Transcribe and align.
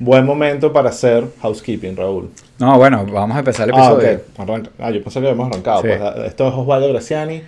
buen 0.00 0.24
momento 0.26 0.72
para 0.72 0.88
hacer 0.90 1.24
housekeeping, 1.40 1.96
Raúl. 1.96 2.30
No, 2.58 2.76
bueno, 2.78 3.06
vamos 3.06 3.36
a 3.36 3.40
empezar 3.40 3.68
el 3.68 3.74
Ah, 3.76 3.92
episodio. 3.92 4.16
ok. 4.34 4.40
Arranca. 4.40 4.70
Ah, 4.80 4.90
yo 4.90 5.02
pensé 5.02 5.20
que 5.20 5.28
habíamos 5.28 5.50
arrancado. 5.52 5.82
Sí. 5.82 5.88
Pues, 5.88 6.00
ah, 6.00 6.14
esto 6.26 6.48
es 6.48 6.54
Osvaldo 6.54 6.88
Graciani. 6.88 7.42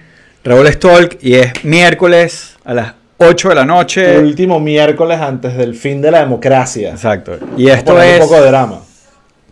Raúl 0.44 0.68
Stolk 0.73 1.18
y 1.23 1.34
es 1.34 1.65
miércoles 1.65 2.57
a 2.65 2.75
las 2.75 2.92
8 3.18 3.49
de 3.50 3.54
la 3.54 3.65
noche. 3.65 4.18
Último 4.18 4.58
miércoles 4.60 5.20
antes 5.20 5.57
del 5.57 5.75
fin 5.75 6.00
de 6.00 6.10
la 6.10 6.20
democracia. 6.20 6.91
Exacto. 6.91 7.34
Y 7.57 7.65
Vamos 7.67 7.78
esto 7.78 8.02
es 8.02 8.20
un 8.20 8.29
poco 8.29 8.41
de 8.41 8.48
drama. 8.48 8.80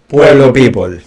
Pueblo 0.09 0.53
People. 0.53 1.01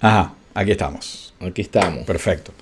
Ajá, 0.00 0.32
aquí 0.54 0.72
estamos. 0.72 1.34
Aquí 1.40 1.62
estamos. 1.62 2.04
Perfecto. 2.04 2.52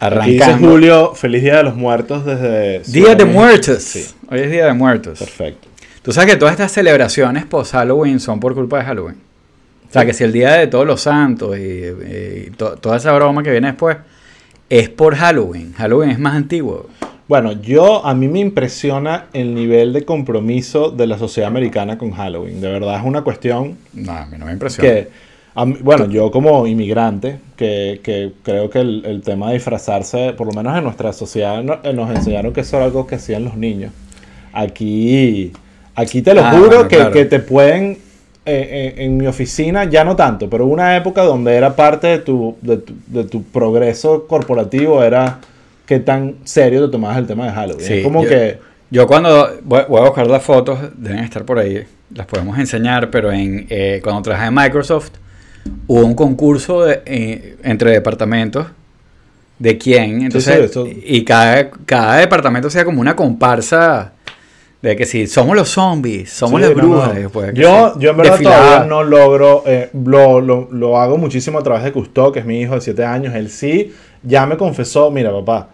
Aquí 0.00 0.30
dice 0.32 0.44
Arrancando. 0.44 0.68
Julio, 0.68 1.14
feliz 1.14 1.42
Día 1.42 1.56
de 1.56 1.62
los 1.64 1.74
Muertos 1.76 2.24
desde... 2.24 2.80
Día 2.92 3.14
de 3.14 3.24
Muertos. 3.24 3.82
Sí, 3.82 4.06
Hoy 4.30 4.40
es 4.40 4.50
Día 4.50 4.66
de 4.66 4.72
Muertos. 4.72 5.18
perfecto. 5.18 5.68
Tú 6.02 6.12
sabes 6.12 6.30
que 6.32 6.36
todas 6.38 6.52
estas 6.52 6.70
celebraciones 6.72 7.44
post 7.46 7.72
Halloween 7.72 8.20
son 8.20 8.38
por 8.40 8.54
culpa 8.54 8.78
de 8.78 8.84
Halloween. 8.84 9.16
O 9.88 9.92
sea, 9.92 10.04
que 10.06 10.12
si 10.12 10.22
el 10.24 10.32
Día 10.32 10.52
de 10.52 10.66
Todos 10.68 10.86
los 10.86 11.00
Santos 11.00 11.56
y, 11.58 11.62
y 11.62 12.50
to- 12.56 12.76
toda 12.76 12.96
esa 12.98 13.12
broma 13.12 13.42
que 13.42 13.50
viene 13.50 13.68
después 13.68 13.96
es 14.70 14.88
por 14.88 15.16
Halloween. 15.16 15.72
Halloween 15.74 16.10
es 16.10 16.18
más 16.18 16.34
antiguo. 16.34 16.86
Bueno, 17.26 17.52
yo 17.52 18.06
a 18.06 18.14
mí 18.14 18.28
me 18.28 18.38
impresiona 18.38 19.26
el 19.32 19.54
nivel 19.54 19.92
de 19.92 20.04
compromiso 20.04 20.90
de 20.90 21.06
la 21.06 21.18
sociedad 21.18 21.48
americana 21.48 21.98
con 21.98 22.12
Halloween. 22.12 22.60
De 22.60 22.68
verdad 22.70 22.98
es 23.00 23.04
una 23.04 23.22
cuestión 23.22 23.76
No, 23.92 24.12
a 24.12 24.26
mí 24.26 24.36
no 24.38 24.46
me 24.46 24.52
impresiona. 24.52 24.88
que, 24.88 25.08
a 25.60 25.64
mí- 25.66 25.78
bueno, 25.82 26.06
yo 26.06 26.30
como 26.30 26.66
inmigrante, 26.66 27.38
que, 27.56 28.00
que 28.02 28.32
creo 28.42 28.70
que 28.70 28.80
el, 28.80 29.04
el 29.04 29.22
tema 29.22 29.48
de 29.48 29.54
disfrazarse, 29.54 30.32
por 30.34 30.46
lo 30.46 30.52
menos 30.52 30.76
en 30.78 30.84
nuestra 30.84 31.12
sociedad, 31.12 31.62
no- 31.62 31.78
eh, 31.82 31.92
nos 31.92 32.10
enseñaron 32.14 32.52
que 32.52 32.60
eso 32.60 32.76
era 32.76 32.84
algo 32.86 33.06
que 33.06 33.16
hacían 33.16 33.44
los 33.44 33.56
niños. 33.56 33.92
Aquí, 34.52 35.52
aquí 35.94 36.22
te 36.22 36.34
lo 36.34 36.44
Ah, 36.44 36.50
juro 36.52 36.66
bueno, 36.68 36.88
que, 36.88 36.96
claro. 36.96 37.12
que 37.12 37.24
te 37.24 37.38
pueden, 37.40 37.92
eh, 38.46 38.94
eh, 38.96 39.04
en 39.04 39.16
mi 39.16 39.26
oficina 39.26 39.84
ya 39.84 40.04
no 40.04 40.16
tanto, 40.16 40.48
pero 40.48 40.66
una 40.66 40.96
época 40.96 41.22
donde 41.22 41.54
era 41.54 41.74
parte 41.76 42.06
de 42.08 42.18
tu, 42.18 42.56
de 42.60 42.78
tu, 42.78 42.94
de 43.06 43.24
tu 43.24 43.42
progreso 43.44 44.26
corporativo, 44.26 45.02
era 45.02 45.38
qué 45.86 46.00
tan 46.00 46.36
serio 46.44 46.84
te 46.86 46.92
tomabas 46.92 47.18
el 47.18 47.26
tema 47.26 47.46
de 47.46 47.52
Halloween. 47.52 47.86
Sí, 47.86 47.94
es 47.94 48.04
como 48.04 48.22
yo- 48.22 48.28
que... 48.28 48.58
Yo 48.90 49.06
cuando 49.06 49.50
voy, 49.64 49.82
voy 49.86 50.00
a 50.00 50.04
buscar 50.06 50.26
las 50.28 50.42
fotos, 50.42 50.78
deben 50.96 51.18
estar 51.18 51.44
por 51.44 51.58
ahí, 51.58 51.84
las 52.14 52.26
podemos 52.26 52.58
enseñar, 52.58 53.10
pero 53.10 53.30
en 53.30 53.66
eh, 53.68 54.00
cuando 54.02 54.22
trabajé 54.22 54.46
en 54.48 54.54
Microsoft 54.54 55.10
hubo 55.86 56.04
un 56.04 56.14
concurso 56.14 56.84
de- 56.84 57.02
eh, 57.06 57.56
entre 57.62 57.90
departamentos 57.92 58.66
de 59.58 59.76
quién, 59.78 60.22
entonces 60.22 60.54
sí, 60.56 60.64
esto- 60.64 60.86
y 60.88 61.24
cada, 61.24 61.70
cada 61.84 62.16
departamento 62.16 62.70
sea 62.70 62.84
como 62.84 63.00
una 63.00 63.16
comparsa 63.16 64.12
de 64.80 64.94
que 64.94 65.04
si 65.06 65.26
somos 65.26 65.56
los 65.56 65.68
zombies, 65.70 66.30
somos 66.30 66.60
Sí, 66.62 66.66
las 66.68 66.74
brujas, 66.76 67.08
no. 67.20 67.30
que 67.52 67.60
Yo, 67.60 67.92
sí, 67.94 68.00
yo 68.00 68.10
en 68.10 68.16
verdad 68.16 68.32
desfilada. 68.32 68.58
todavía 68.64 68.86
no 68.86 69.02
logro, 69.02 69.64
eh, 69.66 69.90
lo, 70.04 70.40
lo- 70.40 70.68
lo 70.70 70.98
hago 71.00 71.18
muchísimo 71.18 71.58
a 71.58 71.62
través 71.64 71.82
de 71.82 71.90
Cousteau, 71.92 72.30
que 72.30 72.38
es 72.38 72.44
mi 72.46 72.60
hijo 72.60 72.74
de 72.76 72.80
7 72.80 73.04
años. 73.04 73.34
Él 73.34 73.50
sí 73.50 73.92
ya 74.22 74.46
me 74.46 74.56
confesó, 74.56 75.10
mira 75.10 75.32
papá, 75.32 75.68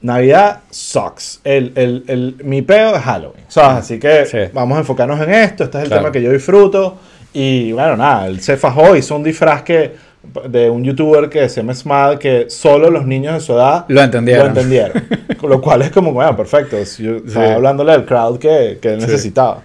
Navidad 0.00 0.60
sucks. 0.70 1.40
El, 1.44 1.72
el, 1.74 2.04
el, 2.06 2.36
mi 2.44 2.62
peo 2.62 2.94
es 2.96 3.02
Halloween. 3.02 3.44
¿sabes? 3.48 3.78
Así 3.84 3.98
que 3.98 4.26
Sí. 4.26 4.38
vamos 4.52 4.76
a 4.76 4.80
enfocarnos 4.80 5.20
en 5.20 5.30
esto. 5.30 5.64
Este 5.64 5.78
es 5.78 5.82
el 5.84 5.88
Claro. 5.88 6.02
tema 6.04 6.12
que 6.12 6.22
yo 6.22 6.30
disfruto. 6.32 6.96
Y 7.32 7.72
bueno, 7.72 7.96
nada, 7.96 8.26
él 8.26 8.40
se 8.40 8.56
fajó, 8.56 8.96
hizo 8.96 9.14
un 9.16 9.22
disfraz 9.22 9.62
que, 9.62 9.92
de 10.48 10.68
un 10.70 10.82
youtuber 10.82 11.28
que 11.28 11.48
se 11.48 11.60
llama 11.60 11.74
Smad, 11.74 12.18
que 12.18 12.46
solo 12.50 12.90
los 12.90 13.06
niños 13.06 13.34
de 13.34 13.40
su 13.40 13.52
edad 13.52 13.84
Lo 13.88 14.00
entendieron. 14.02 14.44
Lo 14.44 14.48
entendieron. 14.60 15.02
Con 15.38 15.50
lo 15.50 15.60
cual 15.60 15.82
es 15.82 15.90
como, 15.90 16.12
bueno, 16.12 16.36
perfecto. 16.36 16.76
Yo 16.98 17.16
estaba 17.16 17.46
Sí. 17.46 17.52
hablándole 17.52 17.92
al 17.92 18.04
crowd 18.04 18.38
que, 18.38 18.78
que 18.80 18.94
él 18.94 18.98
necesitaba. 18.98 19.62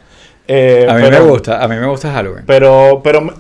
Eh, 0.48 0.86
A 0.90 0.96
mí 0.96 1.04
pero- 1.10 1.24
me 1.24 1.30
gusta, 1.32 1.64
a 1.64 1.68
mí 1.68 1.76
me 1.78 1.88
gusta 1.88 2.12
Halloween. 2.12 2.44
Pero, 2.46 3.02
pero 3.04 3.34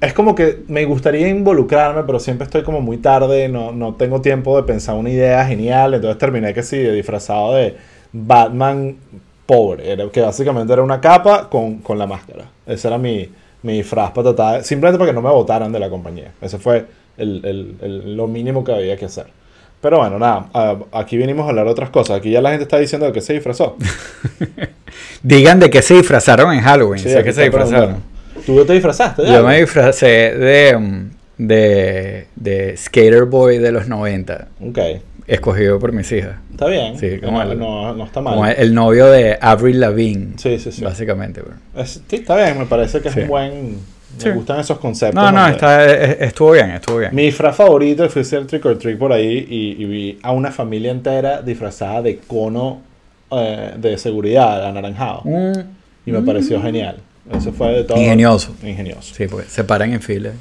es 0.00 0.12
como 0.12 0.34
que 0.34 0.60
me 0.68 0.84
gustaría 0.84 1.28
involucrarme, 1.28 2.02
pero 2.04 2.20
siempre 2.20 2.44
estoy 2.44 2.62
como 2.62 2.80
muy 2.80 2.98
tarde, 2.98 3.48
no, 3.48 3.72
no 3.72 3.94
tengo 3.94 4.20
tiempo 4.20 4.56
de 4.56 4.64
pensar 4.64 4.94
una 4.96 5.10
idea 5.10 5.44
genial. 5.46 5.94
Entonces 5.94 6.18
terminé 6.18 6.52
que 6.52 6.62
sí, 6.62 6.76
disfrazado 6.78 7.54
de 7.54 7.76
Batman 8.12 8.96
pobre, 9.46 9.96
que 10.12 10.20
básicamente 10.20 10.72
era 10.72 10.82
una 10.82 11.00
capa 11.00 11.48
con, 11.48 11.78
con 11.78 11.98
la 11.98 12.06
máscara. 12.06 12.44
Ese 12.66 12.86
era 12.88 12.98
mi, 12.98 13.28
mi 13.62 13.74
disfraz 13.74 14.10
para 14.12 14.32
tratar, 14.34 14.64
simplemente 14.64 14.98
para 14.98 15.10
que 15.10 15.14
no 15.14 15.22
me 15.22 15.30
votaran 15.30 15.72
de 15.72 15.78
la 15.80 15.88
compañía. 15.90 16.32
Ese 16.40 16.58
fue 16.58 16.84
el, 17.16 17.44
el- 17.44 17.76
el- 17.82 18.16
lo 18.16 18.26
mínimo 18.26 18.64
que 18.64 18.72
había 18.72 18.96
que 18.96 19.04
hacer. 19.06 19.26
Pero 19.80 19.98
bueno, 19.98 20.18
nada, 20.18 20.48
aquí 20.92 21.16
venimos 21.16 21.44
a 21.46 21.48
hablar 21.50 21.64
de 21.66 21.72
otras 21.72 21.90
cosas. 21.90 22.18
Aquí 22.18 22.30
ya 22.30 22.40
la 22.40 22.50
gente 22.50 22.62
está 22.64 22.78
diciendo 22.78 23.06
de 23.06 23.12
que 23.12 23.20
se 23.20 23.32
disfrazó. 23.32 23.76
Digan 25.22 25.60
de 25.60 25.70
qué 25.70 25.82
se 25.82 25.94
disfrazaron 25.94 26.52
en 26.54 26.60
Halloween. 26.60 27.00
Sí, 27.02 27.08
sé 27.08 27.16
aquí 27.18 27.24
que 27.26 27.32
se 27.32 27.42
disfrazaron. 27.42 27.96
¿Tú 28.46 28.64
te 28.64 28.72
disfrazaste? 28.74 29.22
Yo 29.26 29.36
algo? 29.36 29.48
me 29.48 29.60
disfracé 29.60 30.06
de, 30.06 30.76
mm, 30.78 31.10
de, 31.38 32.26
de 32.36 32.76
Skater 32.76 33.24
Boy 33.24 33.58
de 33.58 33.72
los 33.72 33.88
90, 33.88 34.48
Ok, 34.60 34.78
escogido 35.26 35.78
por 35.78 35.92
mis 35.92 36.10
hijas. 36.12 36.36
está 36.50 36.66
bien. 36.66 36.98
Sí, 36.98 37.18
como 37.20 37.42
no, 37.42 37.52
el- 37.52 37.58
no, 37.58 37.94
no 37.94 38.04
está 38.04 38.20
mal. 38.20 38.34
Como 38.34 38.46
el 38.46 38.74
novio 38.74 39.06
de 39.06 39.38
Avril 39.40 39.80
Lavigne, 39.80 40.34
Sí, 40.36 40.58
sí, 40.58 40.72
sí. 40.72 40.82
básicamente. 40.84 41.40
bro. 41.42 41.54
Es- 41.76 42.02
sí, 42.08 42.16
está 42.16 42.36
bien, 42.36 42.58
me 42.58 42.66
parece 42.66 43.00
que 43.00 43.08
es 43.08 43.14
Sí. 43.14 43.20
un 43.20 43.28
buen... 43.28 43.70
Me 44.14 44.20
Sí. 44.24 44.28
gustan 44.30 44.60
esos 44.60 44.78
conceptos. 44.78 45.22
No, 45.22 45.32
no, 45.32 45.48
está, 45.48 45.86
es- 45.86 46.20
estuvo 46.20 46.52
bien, 46.52 46.70
estuvo 46.72 46.98
bien. 46.98 47.14
Mi 47.14 47.22
disfraz 47.22 47.56
favorito 47.56 48.06
fue 48.10 48.20
hacer 48.22 48.46
trick 48.46 48.64
or 48.66 48.78
treat 48.78 48.98
por 48.98 49.10
ahí 49.12 49.46
y, 49.48 49.82
y 49.82 49.84
vi 49.86 50.18
a 50.22 50.32
una 50.32 50.50
familia 50.50 50.90
entera 50.90 51.40
disfrazada 51.40 52.02
de 52.02 52.18
cono 52.18 52.82
eh, 53.30 53.72
de 53.78 53.96
seguridad 53.96 54.66
anaranjado. 54.66 55.22
Mm, 55.24 55.52
Y 56.04 56.12
me 56.12 56.20
pareció 56.20 56.60
genial. 56.60 56.96
Eso 57.34 57.52
fue 57.52 57.68
de 57.72 57.84
todo. 57.84 57.96
Ingenioso. 57.96 58.54
Ingenioso. 58.62 59.14
sí, 59.14 59.26
porque 59.28 59.48
se 59.48 59.64
paran 59.64 59.92
en 59.94 60.02
fila. 60.02 60.32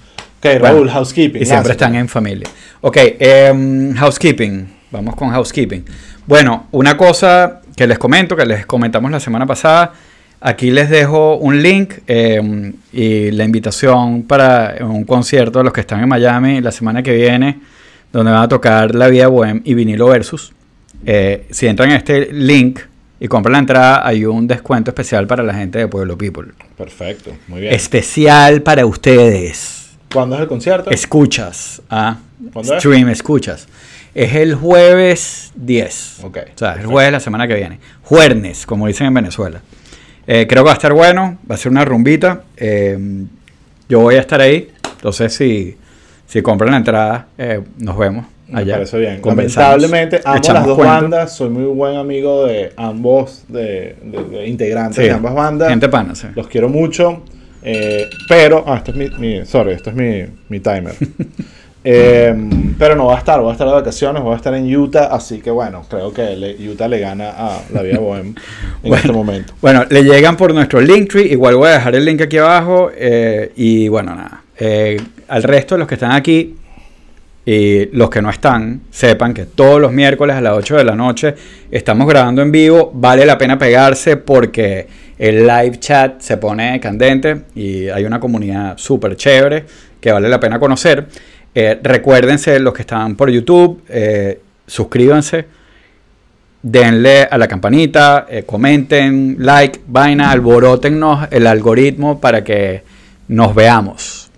Ok, 0.42 0.60
Raúl, 0.60 0.80
Bueno, 0.80 0.92
housekeeping. 0.92 1.44
Y 1.44 1.46
siempre 1.46 1.74
están 1.74 1.94
en 1.94 2.08
familia. 2.08 2.48
Ok, 2.82 2.98
em, 3.20 3.94
housekeeping. 3.94 4.68
Vamos 4.90 5.16
con 5.16 5.30
housekeeping. 5.30 5.86
Bueno, 6.26 6.66
una 6.72 6.98
cosa 6.98 7.62
que 7.76 7.86
les 7.86 8.00
comento, 8.00 8.36
que 8.36 8.48
les 8.48 8.66
comentamos 8.66 9.12
la 9.12 9.20
semana 9.20 9.46
pasada. 9.46 9.94
Aquí 10.40 10.72
les 10.72 10.90
dejo 10.90 11.36
un 11.36 11.62
link 11.62 11.94
em, 12.08 12.74
y 12.92 13.30
la 13.30 13.44
invitación 13.44 14.24
para 14.24 14.78
un 14.82 15.04
concierto 15.04 15.60
de 15.60 15.66
los 15.66 15.74
que 15.74 15.82
están 15.82 16.02
en 16.02 16.10
Miami 16.10 16.60
la 16.60 16.72
semana 16.72 17.04
que 17.04 17.14
viene, 17.14 17.60
donde 18.12 18.32
van 18.32 18.42
a 18.42 18.48
tocar 18.48 18.96
La 18.96 19.10
Vida 19.10 19.28
Bohem 19.28 19.62
y 19.64 19.76
Vinilo 19.76 20.08
Versus. 20.08 20.54
Eh, 21.06 21.46
si 21.52 21.68
entran 21.68 21.92
a 21.92 21.98
este 21.98 22.34
link 22.34 22.80
y 23.20 23.28
compran 23.28 23.54
la 23.54 23.60
entrada, 23.60 24.08
hay 24.08 24.26
un 24.26 24.48
descuento 24.48 24.90
especial 24.90 25.28
para 25.28 25.44
la 25.44 25.54
gente 25.54 25.78
de 25.78 25.88
Pueblo 25.88 26.18
People. 26.18 26.54
Perfecto, 26.76 27.32
muy 27.48 27.62
bien. 27.62 27.76
Especial 27.76 28.64
para 28.64 28.88
ustedes. 28.88 29.81
¿Cuándo 30.14 30.36
es 30.36 30.42
el 30.42 30.48
concierto? 30.48 30.90
Escuchas. 30.90 31.82
Ah, 31.90 32.18
¿Cuándo 32.54 32.74
es? 32.76 32.80
stream, 32.82 33.10
escuchas. 33.10 33.68
Es 34.14 34.34
el 34.36 34.56
jueves 34.56 35.52
10. 35.56 36.20
Ok. 36.24 36.38
O 36.54 36.58
sea, 36.58 36.74
el 36.74 36.86
jueves 36.86 37.08
de 37.08 37.12
la 37.12 37.20
semana 37.20 37.48
que 37.48 37.56
viene. 37.56 37.80
Juernes, 38.04 38.66
como 38.66 38.88
dicen 38.88 39.08
en 39.08 39.14
Venezuela. 39.14 39.62
Eh, 40.28 40.46
creo 40.48 40.64
que 40.64 40.68
va 40.68 40.72
a 40.72 40.76
estar 40.76 40.94
bueno. 40.94 41.38
Va 41.50 41.56
a 41.56 41.58
ser 41.58 41.72
una 41.72 41.86
rumbita. 41.86 42.44
Eh, 42.58 42.98
yo 43.88 44.00
voy 44.02 44.16
a 44.16 44.20
estar 44.20 44.42
ahí. 44.42 44.70
Entonces, 44.98 45.34
si, 45.34 45.78
si 46.28 46.42
compran 46.42 46.72
la 46.72 46.78
entrada, 46.78 47.28
eh, 47.38 47.62
nos 47.78 47.98
vemos 47.98 48.26
Me 48.50 48.60
allá. 48.60 48.74
parece 48.76 48.98
bien. 49.00 49.22
Lamentablemente, 49.24 50.22
amo 50.26 50.42
las 50.54 50.66
dos 50.66 50.76
cuento. 50.76 50.94
bandas. 50.94 51.36
Soy 51.36 51.50
muy 51.50 51.64
buen 51.64 51.96
amigo 51.98 52.46
de 52.46 52.74
ambos, 52.76 53.46
de, 53.48 53.96
de- 54.04 54.24
de 54.30 54.48
integrantes 54.48 54.98
Sí, 54.98 55.04
de 55.04 55.12
ambas 55.12 55.34
bandas. 55.34 55.70
Gente 55.70 55.88
pana, 55.90 56.16
sí. 56.16 56.28
Los 56.36 56.48
quiero 56.48 56.68
mucho. 56.70 57.24
Eh, 57.64 58.10
pero, 58.28 58.64
ah, 58.68 58.78
esto 58.78 58.92
es 58.92 58.98
mi, 58.98 59.10
mi- 59.20 59.46
sorry, 59.46 59.74
esto 59.74 59.90
es 59.92 59.96
mi, 59.96 60.24
mi 60.50 60.60
timer. 60.60 60.96
Eh, 61.84 62.32
pero 62.78 62.96
no 62.96 63.08
va 63.08 63.16
a 63.16 63.18
estar, 63.18 63.40
voy 63.42 63.50
a 63.50 63.54
estar 63.54 63.66
de 63.68 63.74
vacaciones, 63.74 64.22
voy 64.22 64.34
a 64.34 64.36
estar 64.36 64.54
en 64.54 64.76
Utah, 64.76 65.06
así 65.06 65.40
que 65.40 65.50
bueno, 65.50 65.84
creo 65.90 66.14
que 66.14 66.36
le- 66.36 66.70
Utah 66.70 66.88
le 66.88 67.00
gana 67.00 67.32
a 67.32 67.60
la 67.74 67.82
Vía 67.82 67.98
Bohem 67.98 68.28
en 68.28 68.36
Bueno. 68.84 68.96
este 68.98 69.12
momento. 69.12 69.54
Bueno, 69.64 69.86
le 69.90 70.04
llegan 70.04 70.38
por 70.38 70.54
nuestro 70.54 70.80
Linktree. 70.80 71.26
Igual 71.32 71.56
voy 71.56 71.70
a 71.70 71.74
dejar 71.74 71.96
el 71.96 72.06
link 72.06 72.22
aquí 72.22 72.38
abajo. 72.38 72.92
eh, 72.96 73.52
y 73.56 73.88
bueno, 73.88 74.14
nada. 74.14 74.44
Al 75.28 75.42
resto 75.42 75.74
de 75.74 75.80
los 75.80 75.88
que 75.88 75.96
están 75.96 76.12
aquí 76.12 76.56
y 77.46 77.86
los 77.96 78.10
que 78.10 78.22
no 78.22 78.30
están, 78.30 78.82
sepan 78.92 79.34
que 79.34 79.46
todos 79.46 79.82
los 79.82 79.92
miércoles 79.92 80.36
a 80.36 80.42
las 80.42 80.54
8 80.54 80.78
de 80.78 80.84
la 80.84 80.96
noche 80.96 81.36
estamos 81.72 82.08
grabando 82.08 82.42
en 82.42 82.52
vivo. 82.52 82.92
Vale 82.94 83.26
la 83.26 83.38
pena 83.38 83.58
pegarse 83.58 84.18
porque 84.18 84.88
el 85.18 85.48
live 85.48 85.80
chat 85.80 86.22
se 86.22 86.38
pone 86.38 86.80
candente 86.80 87.44
y 87.56 87.90
hay 87.90 88.06
una 88.06 88.20
comunidad 88.20 88.78
súper 88.78 89.16
chévere 89.16 89.66
que 90.00 90.12
vale 90.12 90.30
la 90.30 90.40
pena 90.40 90.60
conocer. 90.60 91.08
Eh, 91.54 91.80
recuérdense 91.82 92.60
los 92.60 92.74
que 92.74 92.82
están 92.82 93.16
por 93.16 93.30
YouTube, 93.30 93.82
eh, 93.90 94.40
suscríbanse 94.66 95.46
denle 96.62 97.24
a 97.24 97.38
la 97.38 97.48
campanita, 97.48 98.28
eh, 98.30 98.44
comenten, 98.44 99.38
like, 99.40 99.80
vaina, 99.88 100.32
alborótennos 100.32 101.28
el 101.32 101.48
algoritmo 101.48 102.20
para 102.20 102.44
que 102.44 102.84
nos 103.28 103.56
veamos. 103.56 104.31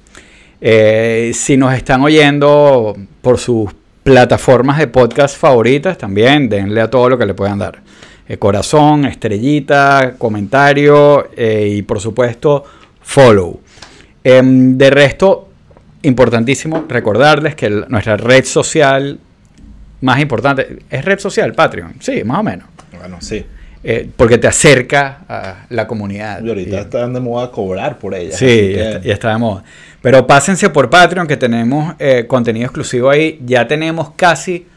Eh, 0.65 1.31
si 1.33 1.57
nos 1.57 1.73
están 1.73 2.01
oyendo 2.01 2.95
por 3.21 3.37
sus 3.37 3.69
plataformas 4.01 4.77
de 4.79 4.87
podcast 4.87 5.37
favoritas 5.37 5.97
también, 5.97 6.47
denle 6.47 6.79
a 6.79 6.89
todo 6.89 7.09
lo 7.09 7.17
que 7.17 7.25
le 7.25 7.33
puedan 7.33 7.59
dar. 7.59 7.79
Eh, 8.29 8.37
corazón, 8.37 9.03
estrellita, 9.03 10.15
comentario 10.17 11.27
eh, 11.35 11.67
y 11.77 11.81
por 11.81 11.99
supuesto 11.99 12.63
follow. 13.01 13.59
Em, 14.23 14.77
de 14.77 14.89
resto, 14.89 15.49
importantísimo 16.03 16.85
recordarles 16.87 17.55
que 17.55 17.65
el- 17.65 17.85
nuestra 17.89 18.15
red 18.15 18.45
social 18.45 19.19
más 19.99 20.19
importante 20.21 20.79
es 20.89 21.03
red 21.03 21.19
social, 21.19 21.51
Patreon, 21.53 21.95
sí, 21.99 22.23
más 22.23 22.39
o 22.39 22.43
menos. 22.43 22.67
Bueno, 22.97 23.17
sí. 23.19 23.43
Eh, 23.85 24.09
porque 24.15 24.37
te 24.37 24.47
acerca 24.47 25.25
a 25.27 25.65
la 25.69 25.85
comunidad. 25.87 26.41
Y 26.41 26.47
ahorita 26.47 26.77
Y- 26.77 26.79
están 26.79 27.13
de 27.13 27.19
moda 27.19 27.51
cobrar 27.51 27.99
por 27.99 28.15
ella. 28.15 28.31
Sí, 28.37 28.45
que- 28.45 28.81
está, 28.81 29.01
ya 29.01 29.13
está 29.13 29.29
de 29.33 29.37
moda. 29.39 29.63
Pero 30.03 30.27
pásense 30.27 30.69
por 30.69 30.89
Patreon 30.91 31.25
que 31.25 31.37
tenemos 31.37 31.95
eh, 31.97 32.25
contenido 32.27 32.65
exclusivo 32.65 33.09
ahí. 33.09 33.39
Ya 33.43 33.67
tenemos 33.67 34.11
casi 34.15 34.67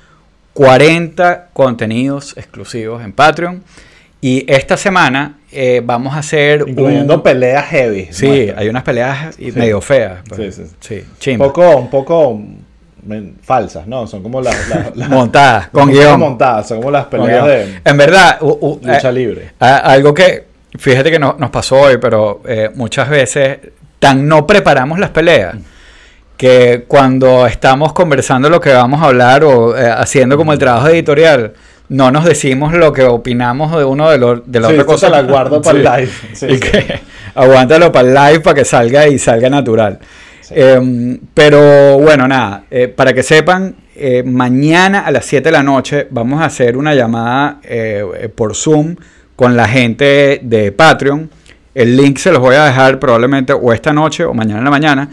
40 0.55 1.49
contenidos 1.53 2.35
exclusivos 2.39 3.05
en 3.05 3.13
Patreon. 3.13 3.63
Y 4.23 4.51
esta 4.51 4.77
semana 4.79 5.39
eh, 5.53 5.83
vamos 5.85 6.15
a 6.15 6.19
hacer... 6.21 6.65
Incluyendo 6.67 7.17
un- 7.17 7.23
peleas 7.23 7.67
heavy. 7.67 8.09
Sí, 8.11 8.51
hay 8.57 8.69
unas 8.69 8.83
peleas 8.83 9.35
Sí. 9.37 9.53
medio 9.55 9.81
feas. 9.81 10.21
pues. 10.29 10.55
Sí, 10.55 10.65
sí. 10.81 11.05
Sí, 11.19 11.31
un 11.33 11.39
poco, 11.39 11.77
un 11.77 11.91
poco 11.91 12.41
men, 13.05 13.37
falsas, 13.43 13.87
¿no? 13.87 14.07
Son 14.07 14.23
como 14.23 14.41
las... 14.41 14.69
las- 14.69 14.97
las- 14.97 15.09
Montadas, 15.11 15.69
con 15.73 15.91
guion. 15.91 16.19
montadas, 16.19 16.67
son 16.69 16.79
como 16.79 16.91
las 16.91 17.05
peleas 17.07 17.45
de 17.47 17.81
En 17.85 17.97
verdad, 17.97 18.39
u- 18.41 18.59
u- 18.61 18.81
lucha 18.83 19.11
eh, 19.11 19.13
libre. 19.13 19.51
algo 19.61 20.15
que, 20.15 20.47
fíjate 20.79 21.11
que 21.11 21.19
no- 21.19 21.37
nos 21.39 21.51
pasó 21.51 21.77
hoy, 21.83 21.99
pero 21.99 22.41
eh, 22.49 22.71
muchas 22.75 23.09
veces 23.11 23.59
tan 23.99 24.29
no 24.29 24.47
preparamos 24.47 24.99
las 24.99 25.11
peleas 25.11 25.57
que 26.37 26.85
cuando 26.87 27.47
estamos 27.47 27.93
conversando 27.93 28.51
lo 28.51 28.61
que 28.61 28.73
vamos 28.73 29.03
a 29.03 29.07
hablar 29.07 29.43
o 29.45 29.77
eh, 29.77 29.91
haciendo 29.91 30.37
como 30.37 30.53
el 30.53 30.59
trabajo 30.59 30.89
editorial, 30.89 31.55
no 31.89 32.11
nos 32.11 32.25
decimos 32.25 32.75
lo 32.75 32.93
que 32.93 33.05
opinamos 33.05 33.77
de 33.77 33.85
uno 33.85 34.11
de, 34.11 34.19
los 34.19 34.41
de 34.45 34.61
la 34.61 34.69
Sí, 34.69 34.75
otra 34.75 34.85
cosa. 34.87 35.09
la 35.09 35.23
guardo 35.23 35.63
para 35.63 35.79
el 35.97 36.03
live. 36.03 36.13
Sí, 36.35 36.47
y 36.51 36.61
que 36.61 37.01
aguántalo 37.35 37.91
para 37.91 38.09
el 38.09 38.15
live 38.15 38.41
para 38.41 38.55
que 38.55 38.65
salga 38.65 39.07
y 39.09 39.19
salga 39.19 39.49
natural. 39.49 39.99
Sí. 40.43 40.55
Eh, 40.57 41.19
pero 41.33 41.99
bueno, 41.99 42.29
nada, 42.29 42.65
eh, 42.71 42.89
para 42.89 43.15
que 43.15 43.23
sepan, 43.23 43.75
eh, 43.95 44.23
mañana 44.23 45.01
a 45.07 45.11
las 45.11 45.25
7 45.25 45.45
de 45.49 45.53
la 45.53 45.63
noche 45.63 46.07
vamos 46.11 46.43
a 46.43 46.45
hacer 46.45 46.77
una 46.77 46.95
llamada 46.95 47.61
eh, 47.65 48.31
por 48.35 48.55
Zoom 48.55 48.97
con 49.35 49.57
la 49.57 49.67
gente 49.67 50.41
de 50.43 50.71
Patreon. 50.71 51.31
El 51.77 51.97
link 51.97 52.17
se 52.19 52.33
los 52.33 52.41
voy 52.41 52.55
a 52.57 52.65
dejar 52.65 52.99
probablemente 52.99 53.53
o 53.53 53.73
esta 53.73 53.93
noche 53.93 54.25
o 54.25 54.33
mañana 54.33 54.59
en 54.61 54.65
la 54.65 54.71
mañana. 54.71 55.09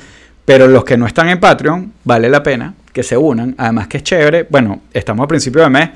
Pero 0.45 0.67
los 0.67 0.83
que 0.85 0.97
no 0.97 1.05
están 1.05 1.27
en 1.29 1.39
Patreon, 1.39 1.91
vale 2.03 2.29
la 2.29 2.41
pena 2.41 2.73
que 2.91 3.03
se 3.03 3.17
unan. 3.17 3.53
Además 3.57 3.87
que 3.87 3.97
es 3.97 4.03
chévere. 4.03 4.45
Bueno, 4.49 4.81
estamos 4.93 5.23
a 5.25 5.27
principio 5.27 5.61
de 5.61 5.69
mes, 5.69 5.89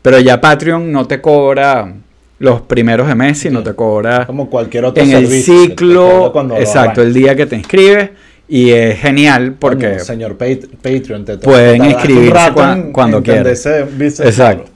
pero 0.00 0.18
ya 0.20 0.40
Patreon 0.40 0.90
no 0.90 1.06
te 1.06 1.20
cobra 1.20 1.92
los 2.38 2.62
primeros 2.62 3.06
de 3.08 3.14
mes, 3.14 3.38
sino 3.38 3.58
Sí. 3.60 3.64
te 3.66 3.74
cobra 3.74 4.26
Como 4.26 4.48
cualquier 4.50 4.84
otro 4.86 5.02
en 5.02 5.10
el 5.12 5.26
servicio 5.26 5.54
te 5.54 5.60
ciclo, 5.68 6.32
exacto, 6.58 7.02
el 7.02 7.12
día 7.14 7.34
que 7.36 7.46
te 7.46 7.56
inscribes. 7.56 8.10
Y 8.48 8.70
es 8.70 8.98
genial 9.00 9.54
porque... 9.58 9.98
Señor 10.00 10.36
Pat- 10.36 10.66
Patreon, 10.82 11.24
te 11.24 11.38
pueden 11.38 11.84
inscribirse 11.84 12.52
cuan- 12.52 12.92
cuando 12.92 13.22
quieran. 13.22 13.46
Exacto. 13.46 14.70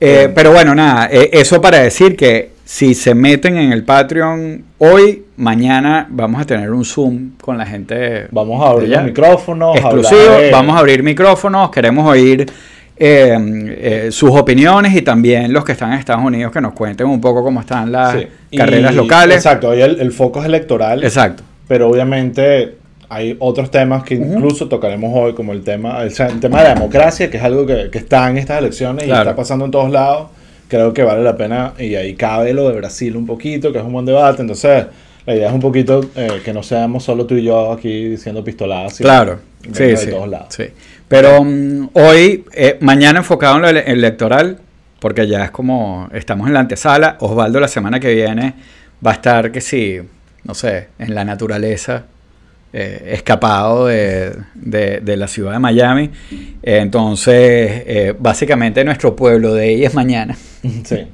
Eh, 0.00 0.30
pero 0.34 0.52
bueno, 0.52 0.74
nada, 0.74 1.08
eh, 1.12 1.28
eso 1.32 1.60
para 1.60 1.78
decir 1.80 2.16
que 2.16 2.50
si 2.72 2.94
se 2.94 3.16
meten 3.16 3.56
en 3.58 3.72
el 3.72 3.82
Patreon 3.82 4.62
hoy, 4.78 5.24
mañana 5.36 6.06
vamos 6.08 6.40
a 6.40 6.44
tener 6.44 6.70
un 6.70 6.84
Zoom 6.84 7.30
con 7.40 7.58
la 7.58 7.66
gente. 7.66 8.28
Vamos 8.30 8.64
a 8.64 8.68
abrir 8.70 8.96
micrófonos. 9.02 9.76
Exclusivo, 9.76 10.20
de- 10.38 10.52
vamos 10.52 10.76
a 10.76 10.78
abrir 10.78 11.02
micrófonos, 11.02 11.68
queremos 11.72 12.08
oír 12.08 12.46
eh, 12.96 13.36
eh, 13.36 14.08
sus 14.12 14.30
opiniones 14.30 14.94
y 14.94 15.02
también 15.02 15.52
los 15.52 15.64
que 15.64 15.72
están 15.72 15.92
en 15.94 15.98
Estados 15.98 16.22
Unidos 16.24 16.52
que 16.52 16.60
nos 16.60 16.72
cuenten 16.72 17.08
un 17.08 17.20
poco 17.20 17.42
cómo 17.42 17.58
están 17.58 17.90
las 17.90 18.12
Sí. 18.12 18.26
Y- 18.52 18.56
carreras 18.58 18.94
locales. 18.94 19.36
Exacto, 19.38 19.70
hoy 19.70 19.80
el, 19.80 19.98
el 20.00 20.12
foco 20.12 20.38
es 20.38 20.46
electoral. 20.46 21.02
Exacto. 21.02 21.42
Pero 21.66 21.88
obviamente 21.88 22.76
hay 23.08 23.36
otros 23.40 23.72
temas 23.72 24.04
que 24.04 24.14
incluso 24.14 24.68
tocaremos 24.68 25.10
hoy, 25.12 25.34
como 25.34 25.52
el 25.52 25.64
tema, 25.64 26.02
el, 26.04 26.12
el 26.16 26.38
tema 26.38 26.58
de 26.58 26.64
la 26.68 26.74
democracia, 26.74 27.28
que 27.32 27.36
es 27.38 27.42
algo 27.42 27.66
que, 27.66 27.90
que 27.90 27.98
está 27.98 28.30
en 28.30 28.38
estas 28.38 28.60
elecciones 28.60 29.08
y 29.08 29.10
está 29.10 29.34
pasando 29.34 29.64
en 29.64 29.72
todos 29.72 29.90
lados. 29.90 30.28
Creo 30.70 30.94
que 30.94 31.02
vale 31.02 31.22
la 31.22 31.36
pena, 31.36 31.74
y 31.78 31.96
ahí 31.96 32.14
cabe 32.14 32.54
lo 32.54 32.68
de 32.70 32.76
Brasil 32.76 33.16
un 33.16 33.26
poquito, 33.26 33.72
que 33.72 33.78
es 33.78 33.84
un 33.84 33.92
buen 33.92 34.06
debate. 34.06 34.40
Entonces, 34.40 34.86
la 35.26 35.34
idea 35.34 35.48
es 35.48 35.52
un 35.52 35.60
poquito 35.60 36.00
eh, 36.14 36.40
que 36.44 36.52
no 36.54 36.62
seamos 36.62 37.02
solo 37.04 37.26
tú 37.26 37.34
y 37.34 37.42
yo 37.42 37.72
aquí 37.72 38.08
diciendo 38.08 38.42
pistoladas. 38.44 38.96
Claro, 38.98 39.40
sí, 39.72 39.82
de 39.84 39.96
sí, 39.96 40.10
todos 40.10 40.28
lados. 40.28 40.54
sí. 40.54 40.64
Pero 41.08 41.42
mm, 41.42 41.88
hoy, 41.94 42.44
eh, 42.54 42.78
mañana 42.80 43.18
enfocado 43.18 43.56
en 43.56 43.62
lo 43.62 43.68
ele- 43.68 43.84
electoral, 43.90 44.58
porque 45.00 45.26
ya 45.26 45.44
es 45.44 45.50
como 45.50 46.08
estamos 46.12 46.46
en 46.46 46.54
la 46.54 46.60
antesala. 46.60 47.16
Osvaldo 47.20 47.58
la 47.58 47.66
semana 47.68 47.98
que 47.98 48.14
viene 48.14 48.54
va 49.04 49.10
a 49.10 49.14
estar, 49.14 49.50
que 49.50 49.60
sí, 49.60 49.98
no 50.44 50.54
sé, 50.54 50.86
en 51.00 51.14
la 51.16 51.24
naturaleza, 51.24 52.04
eh, 52.72 53.10
escapado 53.14 53.86
de, 53.86 54.32
de- 54.54 55.00
de 55.00 55.16
la 55.16 55.26
ciudad 55.28 55.52
de 55.52 55.58
Miami. 55.58 56.10
Entonces, 56.62 57.34
eh, 57.86 58.14
básicamente 58.18 58.84
nuestro 58.84 59.16
pueblo 59.16 59.54
de 59.54 59.70
ella 59.74 59.88
es 59.88 59.94
mañana. 59.94 60.36
Sí. 60.84 61.06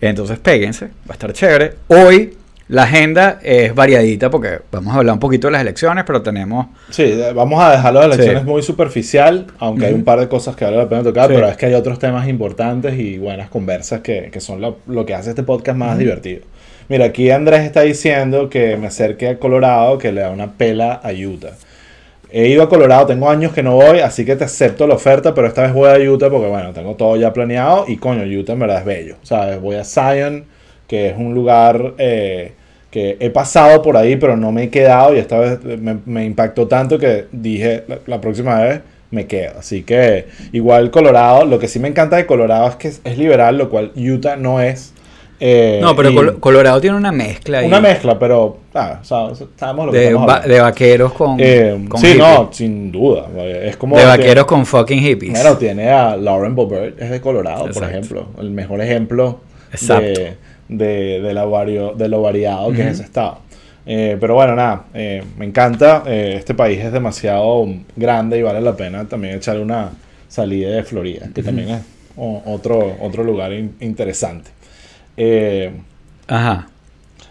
Entonces, 0.00 0.38
péguense, 0.40 0.86
va 0.86 1.10
a 1.10 1.12
estar 1.12 1.32
chévere. 1.32 1.74
Hoy 1.86 2.34
la 2.68 2.82
agenda 2.84 3.38
es 3.42 3.72
variadita 3.74 4.30
porque 4.30 4.58
vamos 4.72 4.94
a 4.94 4.98
hablar 4.98 5.14
un 5.14 5.20
poquito 5.20 5.46
de 5.46 5.52
las 5.52 5.60
elecciones, 5.62 6.02
pero 6.04 6.22
tenemos 6.22 6.66
Sí, 6.90 7.14
vamos 7.34 7.62
a 7.62 7.70
dejarlo 7.72 8.00
de 8.00 8.06
elecciones 8.06 8.42
Sí. 8.42 8.48
muy 8.48 8.62
superficial, 8.62 9.46
aunque 9.58 9.86
hay 9.86 9.94
un 9.94 10.02
par 10.04 10.18
de 10.18 10.28
cosas 10.28 10.56
que 10.56 10.64
vale 10.64 10.76
la 10.78 10.88
pena 10.88 11.02
tocar, 11.04 11.28
Sí. 11.28 11.34
pero 11.34 11.48
es 11.48 11.56
que 11.56 11.66
hay 11.66 11.74
otros 11.74 11.98
temas 12.00 12.26
importantes 12.28 12.98
y 12.98 13.18
buenas 13.18 13.48
conversas 13.50 14.00
que, 14.00 14.30
que 14.32 14.40
son 14.40 14.60
lo, 14.60 14.78
lo 14.88 15.06
que 15.06 15.14
hace 15.14 15.30
este 15.30 15.42
podcast 15.44 15.78
más 15.78 15.96
divertido. 15.98 16.42
Mira, 16.92 17.06
aquí 17.06 17.30
Andrés 17.30 17.62
está 17.62 17.80
diciendo 17.80 18.50
que 18.50 18.76
me 18.76 18.88
acerque 18.88 19.26
a 19.26 19.38
Colorado, 19.38 19.96
que 19.96 20.12
le 20.12 20.20
da 20.20 20.28
una 20.28 20.52
pela 20.52 20.92
a 20.92 21.10
Utah. 21.10 21.54
He 22.30 22.48
ido 22.48 22.62
a 22.62 22.68
Colorado, 22.68 23.06
tengo 23.06 23.30
años 23.30 23.54
que 23.54 23.62
no 23.62 23.76
voy, 23.76 24.00
así 24.00 24.26
que 24.26 24.36
te 24.36 24.44
acepto 24.44 24.86
la 24.86 24.96
oferta, 24.96 25.32
pero 25.32 25.46
esta 25.46 25.62
vez 25.62 25.72
voy 25.72 25.88
a 25.88 26.10
Utah 26.10 26.28
porque, 26.28 26.48
bueno, 26.48 26.74
tengo 26.74 26.94
todo 26.94 27.16
ya 27.16 27.32
planeado 27.32 27.86
y, 27.88 27.96
coño, 27.96 28.24
Utah 28.24 28.52
en 28.52 28.58
verdad 28.58 28.80
es 28.80 28.84
bello. 28.84 29.16
¿Sabes? 29.22 29.58
Voy 29.58 29.76
a 29.76 29.84
Zion, 29.84 30.44
que 30.86 31.08
es 31.08 31.16
un 31.16 31.32
lugar 31.32 31.94
eh, 31.96 32.52
que 32.90 33.16
he 33.20 33.30
pasado 33.30 33.80
por 33.80 33.96
ahí, 33.96 34.16
pero 34.16 34.36
no 34.36 34.52
me 34.52 34.64
he 34.64 34.68
quedado 34.68 35.16
y 35.16 35.18
esta 35.18 35.38
vez 35.38 35.60
me, 36.04 36.26
impactó 36.26 36.68
tanto 36.68 36.98
que 36.98 37.24
dije, 37.32 37.84
la, 37.88 38.00
la 38.04 38.20
próxima 38.20 38.60
vez 38.60 38.82
me 39.10 39.26
quedo. 39.26 39.58
Así 39.58 39.82
que, 39.82 40.26
igual 40.52 40.90
Colorado, 40.90 41.46
lo 41.46 41.58
que 41.58 41.68
sí 41.68 41.78
me 41.78 41.88
encanta 41.88 42.16
de 42.16 42.26
Colorado 42.26 42.68
es 42.68 42.76
que 42.76 42.88
es 42.88 43.16
liberal, 43.16 43.56
lo 43.56 43.70
cual 43.70 43.92
Utah 43.96 44.36
no 44.36 44.60
es. 44.60 44.91
Eh, 45.44 45.78
No, 45.82 45.96
pero 45.96 46.10
y- 46.10 46.38
Colorado 46.38 46.80
tiene 46.80 46.96
una 46.96 47.10
mezcla 47.10 47.58
ahí 47.58 47.66
una 47.66 47.80
mezcla, 47.80 48.16
pero 48.16 48.58
ah, 48.74 49.00
sa- 49.02 49.32
sabemos 49.56 49.86
lo 49.86 49.92
que 49.92 49.98
de, 49.98 50.14
va- 50.14 50.38
de 50.40 50.60
vaqueros 50.60 51.12
con, 51.14 51.36
Eh, 51.40 51.84
con 51.88 52.00
sí, 52.00 52.06
hippies. 52.12 52.24
no, 52.24 52.48
sin 52.52 52.92
duda. 52.92 53.26
Es 53.62 53.76
como 53.76 53.96
de 53.96 54.02
que- 54.02 54.08
vaqueros 54.08 54.44
con 54.46 54.64
fucking 54.64 55.00
hippies. 55.00 55.32
Bueno, 55.32 55.56
tiene 55.58 55.90
a 55.90 56.16
Lauren 56.16 56.54
Boebert, 56.54 57.00
es 57.02 57.10
de 57.10 57.20
Colorado, 57.20 57.66
por 57.72 57.82
ejemplo. 57.82 58.28
El 58.38 58.50
mejor 58.50 58.80
ejemplo 58.80 59.40
de, 60.00 60.36
de, 60.68 61.20
de, 61.20 61.34
la 61.34 61.44
vario- 61.44 61.92
de 61.94 62.08
lo 62.08 62.22
variado 62.22 62.70
que 62.72 62.82
es 62.82 62.86
ese 62.92 63.02
estado. 63.02 63.38
Eh, 63.84 64.16
pero 64.20 64.34
bueno, 64.36 64.54
nada, 64.54 64.84
eh, 64.94 65.24
me 65.36 65.44
encanta. 65.44 66.04
eh, 66.06 66.34
este 66.38 66.54
país 66.54 66.78
es 66.78 66.92
demasiado 66.92 67.66
grande 67.96 68.38
y 68.38 68.42
vale 68.42 68.60
la 68.60 68.76
pena 68.76 69.08
también 69.08 69.34
echarle 69.38 69.60
una 69.60 69.90
salida 70.28 70.70
de 70.70 70.84
Florida, 70.84 71.26
que 71.34 71.42
también 71.42 71.68
es 71.70 71.80
o- 72.16 72.42
otro, 72.46 72.94
otro 73.00 73.24
lugar 73.24 73.52
in- 73.52 73.74
interesante. 73.80 74.50
Eh, 75.16 75.72
Ajá. 76.28 76.68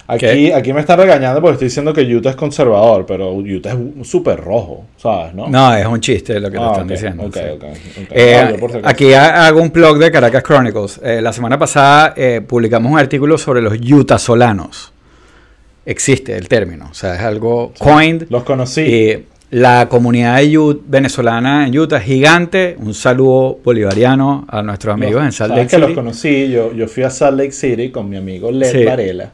Aquí, 0.07 0.25
¿Qué? 0.25 0.53
aquí 0.53 0.73
me 0.73 0.81
están 0.81 0.99
regañando 0.99 1.39
porque 1.39 1.53
estoy 1.53 1.67
diciendo 1.69 1.93
que 1.93 2.01
Utah 2.01 2.31
es 2.31 2.35
conservador, 2.35 3.05
pero 3.05 3.33
Utah 3.33 3.71
es 3.99 4.07
súper 4.09 4.41
rojo, 4.41 4.85
¿sabes? 4.97 5.33
¿no? 5.33 5.47
No, 5.47 5.73
es 5.73 5.85
un 5.85 6.01
chiste 6.01 6.37
lo 6.39 6.51
que 6.51 6.57
te 6.57 6.63
Ah, 6.63 6.71
están 6.71 6.87
diciendo. 6.87 7.23
ok, 7.27 7.33
sí. 7.33 8.07
Eh, 8.11 8.35
acaso. 8.35 8.79
aquí 8.83 9.13
ha- 9.13 9.47
hago 9.47 9.61
un 9.61 9.71
blog 9.71 9.99
de 9.99 10.11
Caracas 10.11 10.43
Chronicles. 10.43 10.99
Eh, 11.01 11.21
la 11.21 11.31
semana 11.31 11.57
pasada 11.57 12.13
eh, 12.17 12.41
publicamos 12.45 12.91
un 12.91 12.99
artículo 12.99 13.37
sobre 13.37 13.61
los 13.61 13.73
Utasolanos. 13.79 14.91
Existe 15.85 16.35
el 16.35 16.47
término, 16.49 16.89
o 16.91 16.93
sea, 16.93 17.15
es 17.15 17.21
algo 17.21 17.71
coined. 17.79 18.27
Los 18.29 18.43
conocí. 18.43 18.81
Y 19.51 19.57
la 19.57 19.89
comunidad 19.89 20.37
de 20.37 20.77
venezolana 20.87 21.67
en 21.67 21.77
Utah 21.77 21.97
es 21.97 22.03
gigante. 22.03 22.77
Un 22.79 22.93
saludo 22.93 23.59
bolivariano 23.63 24.45
a 24.47 24.61
nuestros 24.63 24.93
amigos 24.93 25.15
Los- 25.15 25.25
en 25.25 25.31
Salt 25.33 25.55
Lake 25.55 25.67
que 25.67 25.77
los 25.77 25.87
City. 25.89 25.95
conocí, 25.95 26.49
yo, 26.51 26.73
yo 26.73 26.87
fui 26.87 27.03
a 27.03 27.09
Salt 27.09 27.37
Lake 27.37 27.51
City 27.51 27.89
con 27.91 28.09
mi 28.09 28.15
amigo 28.17 28.49
Led 28.51 28.71
Sí. 28.71 28.83
Varela 28.85 29.31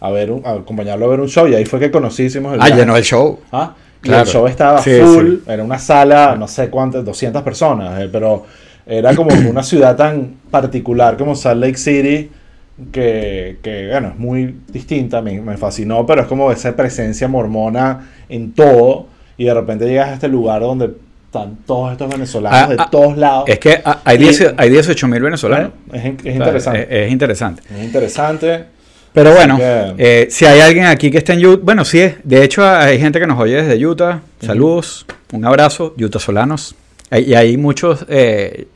a 0.00 0.10
ver 0.10 0.32
un- 0.32 0.44
a 0.44 0.52
acompañarlo 0.54 1.06
a 1.06 1.08
ver 1.10 1.20
un 1.20 1.28
show 1.28 1.46
y 1.46 1.54
ahí 1.54 1.64
fue 1.64 1.78
que 1.78 1.90
conocimos 1.92 2.54
el 2.54 2.60
Ah, 2.60 2.70
llenó 2.70 2.96
el 2.96 3.04
show. 3.04 3.38
Ah, 3.52 3.74
y 4.02 4.06
Claro. 4.08 4.22
el 4.24 4.28
show 4.28 4.46
estaba 4.48 4.82
Sí, 4.82 4.98
full, 5.00 5.30
sí. 5.36 5.42
era 5.46 5.62
una 5.62 5.78
sala, 5.78 6.34
no 6.36 6.48
sé 6.48 6.68
cuántas, 6.68 7.04
200 7.04 7.42
personas, 7.44 8.00
eh, 8.02 8.08
pero 8.10 8.44
era 8.84 9.14
como 9.14 9.28
una 9.48 9.62
ciudad 9.62 9.94
tan 9.96 10.34
particular 10.50 11.16
como 11.16 11.36
Salt 11.36 11.60
Lake 11.60 11.76
City 11.78 12.30
que, 12.90 13.58
que, 13.62 13.88
bueno, 13.92 14.08
es 14.08 14.18
muy 14.18 14.56
distinta, 14.72 15.22
me, 15.22 15.40
me 15.40 15.56
fascinó, 15.56 16.04
pero 16.04 16.22
es 16.22 16.26
como 16.26 16.50
esa 16.50 16.74
presencia 16.74 17.28
mormona 17.28 18.08
en 18.28 18.50
todo 18.54 19.06
y 19.42 19.46
de 19.46 19.54
repente 19.54 19.86
llegas 19.86 20.10
a 20.10 20.14
este 20.14 20.28
lugar 20.28 20.60
donde 20.62 20.92
están 21.26 21.56
todos 21.66 21.92
estos 21.92 22.08
venezolanos 22.10 22.60
Ah, 22.60 22.66
de 22.68 22.76
ah, 22.78 22.88
todos 22.90 23.16
lados. 23.16 23.44
Es 23.48 23.58
que 23.58 23.80
ah, 23.84 24.00
hay, 24.04 24.16
Y- 24.16 24.20
10 24.20 24.54
hay 24.56 24.70
18 24.70 25.08
mil 25.08 25.20
venezolanos. 25.22 25.72
es, 25.92 25.98
O 26.00 26.22
sea, 26.22 26.32
interesante. 26.32 26.82
Es, 26.82 27.06
es 27.06 27.12
interesante. 27.12 27.62
es 27.74 27.84
interesante. 27.84 28.64
Pero 29.12 29.32
bueno, 29.34 29.56
que- 29.58 29.94
eh, 29.98 30.26
si 30.30 30.44
hay 30.44 30.60
alguien 30.60 30.84
aquí 30.86 31.10
que 31.10 31.18
está 31.18 31.32
en 31.34 31.44
Utah, 31.44 31.60
bueno, 31.64 31.84
sí, 31.84 31.98
es. 32.00 32.14
de 32.22 32.44
hecho 32.44 32.64
hay 32.66 32.98
gente 32.98 33.18
que 33.18 33.26
nos 33.26 33.38
oye 33.40 33.62
desde 33.62 33.84
Utah. 33.86 34.20
Saludos, 34.40 35.06
un 35.32 35.44
abrazo, 35.44 35.94
Utah 35.98 36.18
Solanos. 36.18 36.74
Hay- 37.10 37.24
y 37.24 37.34
hay 37.34 37.56
muchos, 37.56 38.06
eh, 38.08 38.66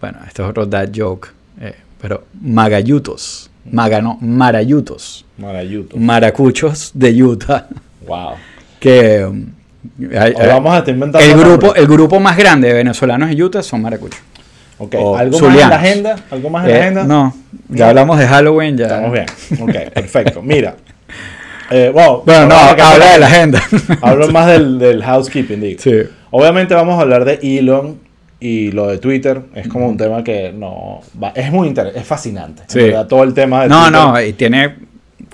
bueno, 0.00 0.18
esto 0.26 0.42
es 0.44 0.48
otro 0.50 0.66
dad 0.66 0.88
joke, 0.94 1.28
eh, 1.60 1.74
pero 2.00 2.24
magayutos, 2.40 3.50
maga 3.70 4.00
no, 4.00 4.18
marayutos, 4.20 5.24
Marayuto. 5.38 5.96
maracuchos 5.96 6.90
de 6.94 7.22
Utah, 7.22 7.66
Wow. 8.06 8.32
que 8.80 9.30
hay- 10.18 10.32
Hoy 10.36 10.46
vamos 10.46 10.74
a 10.74 10.78
estar 10.78 10.94
inventando 10.94 11.26
el 11.26 11.36
grupo, 11.38 11.74
el 11.74 11.86
grupo 11.86 12.20
más 12.20 12.36
grande 12.36 12.68
de 12.68 12.74
venezolanos 12.74 13.30
en 13.30 13.42
Utah 13.42 13.62
son 13.62 13.82
maracuchos. 13.82 14.20
Ok, 14.78 14.94
o 14.98 15.16
¿Algo 15.16 15.38
más 15.40 15.54
en 15.62 15.70
la 15.70 15.76
agenda? 15.76 16.16
¿Algo 16.30 16.50
más 16.50 16.64
en 16.66 16.70
la 16.70 16.76
Eh, 16.76 16.80
agenda? 16.82 17.04
no, 17.04 17.34
ya 17.68 17.84
No. 17.84 17.90
hablamos 17.90 18.18
de 18.18 18.26
Halloween, 18.28 18.76
ya. 18.76 18.84
Estamos 18.86 19.12
bien. 19.12 19.26
Ok, 19.62 19.92
perfecto. 19.94 20.42
Mira. 20.42 20.76
Eh, 21.70 21.90
wow, 21.92 22.22
Bueno, 22.26 22.46
no, 22.46 22.54
habla 22.56 23.12
de 23.14 23.18
la 23.18 23.26
agenda. 23.26 23.62
Hablo 24.02 24.28
más 24.32 24.46
del, 24.48 24.78
del 24.78 25.02
housekeeping, 25.02 25.60
digo. 25.60 25.80
Sí. 25.82 25.92
Obviamente 26.30 26.74
vamos 26.74 26.98
a 26.98 27.02
hablar 27.02 27.24
de 27.24 27.38
Elon 27.42 27.98
y 28.38 28.70
lo 28.72 28.86
de 28.88 28.98
Twitter. 28.98 29.40
Es 29.54 29.66
como 29.66 29.88
un 29.88 29.96
tema 29.96 30.22
que 30.22 30.52
no... 30.52 31.00
va- 31.22 31.32
es 31.34 31.50
muy 31.50 31.68
interesante, 31.68 32.00
es 32.00 32.06
fascinante. 32.06 32.62
en 32.64 32.68
Sí. 32.70 32.78
verdad, 32.80 33.06
todo 33.06 33.22
el 33.24 33.32
tema 33.32 33.62
de 33.62 33.68
No, 33.68 33.84
Twitter. 33.84 33.92
no, 34.02 34.20
y 34.20 34.32
tiene 34.34 34.74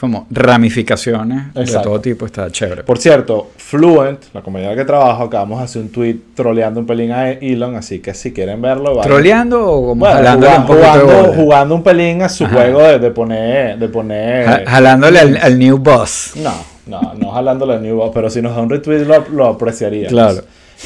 como 0.02 0.26
ramificaciones 0.32 1.54
de 1.54 1.64
todo 1.80 2.00
tipo, 2.00 2.26
está 2.26 2.50
chévere. 2.50 2.82
Por 2.82 2.98
cierto, 2.98 3.52
Fluent, 3.56 4.18
la 4.34 4.42
compañía 4.42 4.74
que 4.74 4.84
trabajo, 4.84 5.22
acabamos 5.22 5.60
de 5.60 5.64
hacer 5.64 5.82
un 5.82 5.90
tweet 5.92 6.16
troleando 6.34 6.80
un 6.80 6.86
pelín 6.86 7.12
a 7.12 7.30
Elon, 7.30 7.76
así 7.76 8.00
que 8.00 8.12
si 8.12 8.32
quieren 8.32 8.60
verlo, 8.60 8.96
vayan. 8.96 9.04
¿Troleando 9.04 9.64
o 9.64 9.86
como 9.90 10.00
Bueno, 10.00 10.16
jalándole 10.16 10.52
jugando, 10.66 11.04
un 11.06 11.30
de 11.30 11.36
jugando, 11.36 11.74
un 11.76 11.82
pelín 11.84 12.22
a 12.22 12.28
su 12.28 12.44
Ajá. 12.44 12.52
juego 12.56 12.82
de, 12.82 12.98
de 12.98 13.10
poner... 13.12 13.78
De 13.78 13.88
poner 13.88 14.44
Ja- 14.44 14.62
jalándole 14.66 15.20
al, 15.20 15.36
al 15.36 15.56
new 15.56 15.78
boss. 15.78 16.32
No, 16.34 16.52
no, 16.88 17.14
no 17.14 17.30
jalándole 17.30 17.74
el 17.76 17.82
New 17.82 17.96
Boss, 17.98 18.10
pero 18.12 18.28
si 18.28 18.42
nos 18.42 18.56
da 18.56 18.60
un 18.62 18.70
retweet 18.70 19.04
lo, 19.04 19.24
lo 19.30 19.46
apreciaría. 19.46 20.08
Claro. 20.08 20.42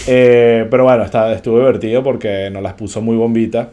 Eh, 0.07 0.67
pero 0.71 0.85
bueno, 0.85 1.05
está, 1.05 1.33
estuvo 1.33 1.57
divertido 1.59 2.03
porque 2.03 2.51
nos 2.53 2.63
las 2.63 2.75
puso 2.75 3.01
muy 3.01 3.17
bombita. 3.17 3.71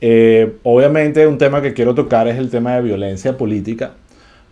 Eh, 0.00 0.54
obviamente 0.64 1.26
un 1.28 1.38
tema 1.38 1.62
que 1.62 1.74
quiero 1.74 1.94
tocar 1.94 2.26
es 2.26 2.38
el 2.38 2.50
tema 2.50 2.74
de 2.74 2.82
violencia 2.82 3.36
política, 3.36 3.92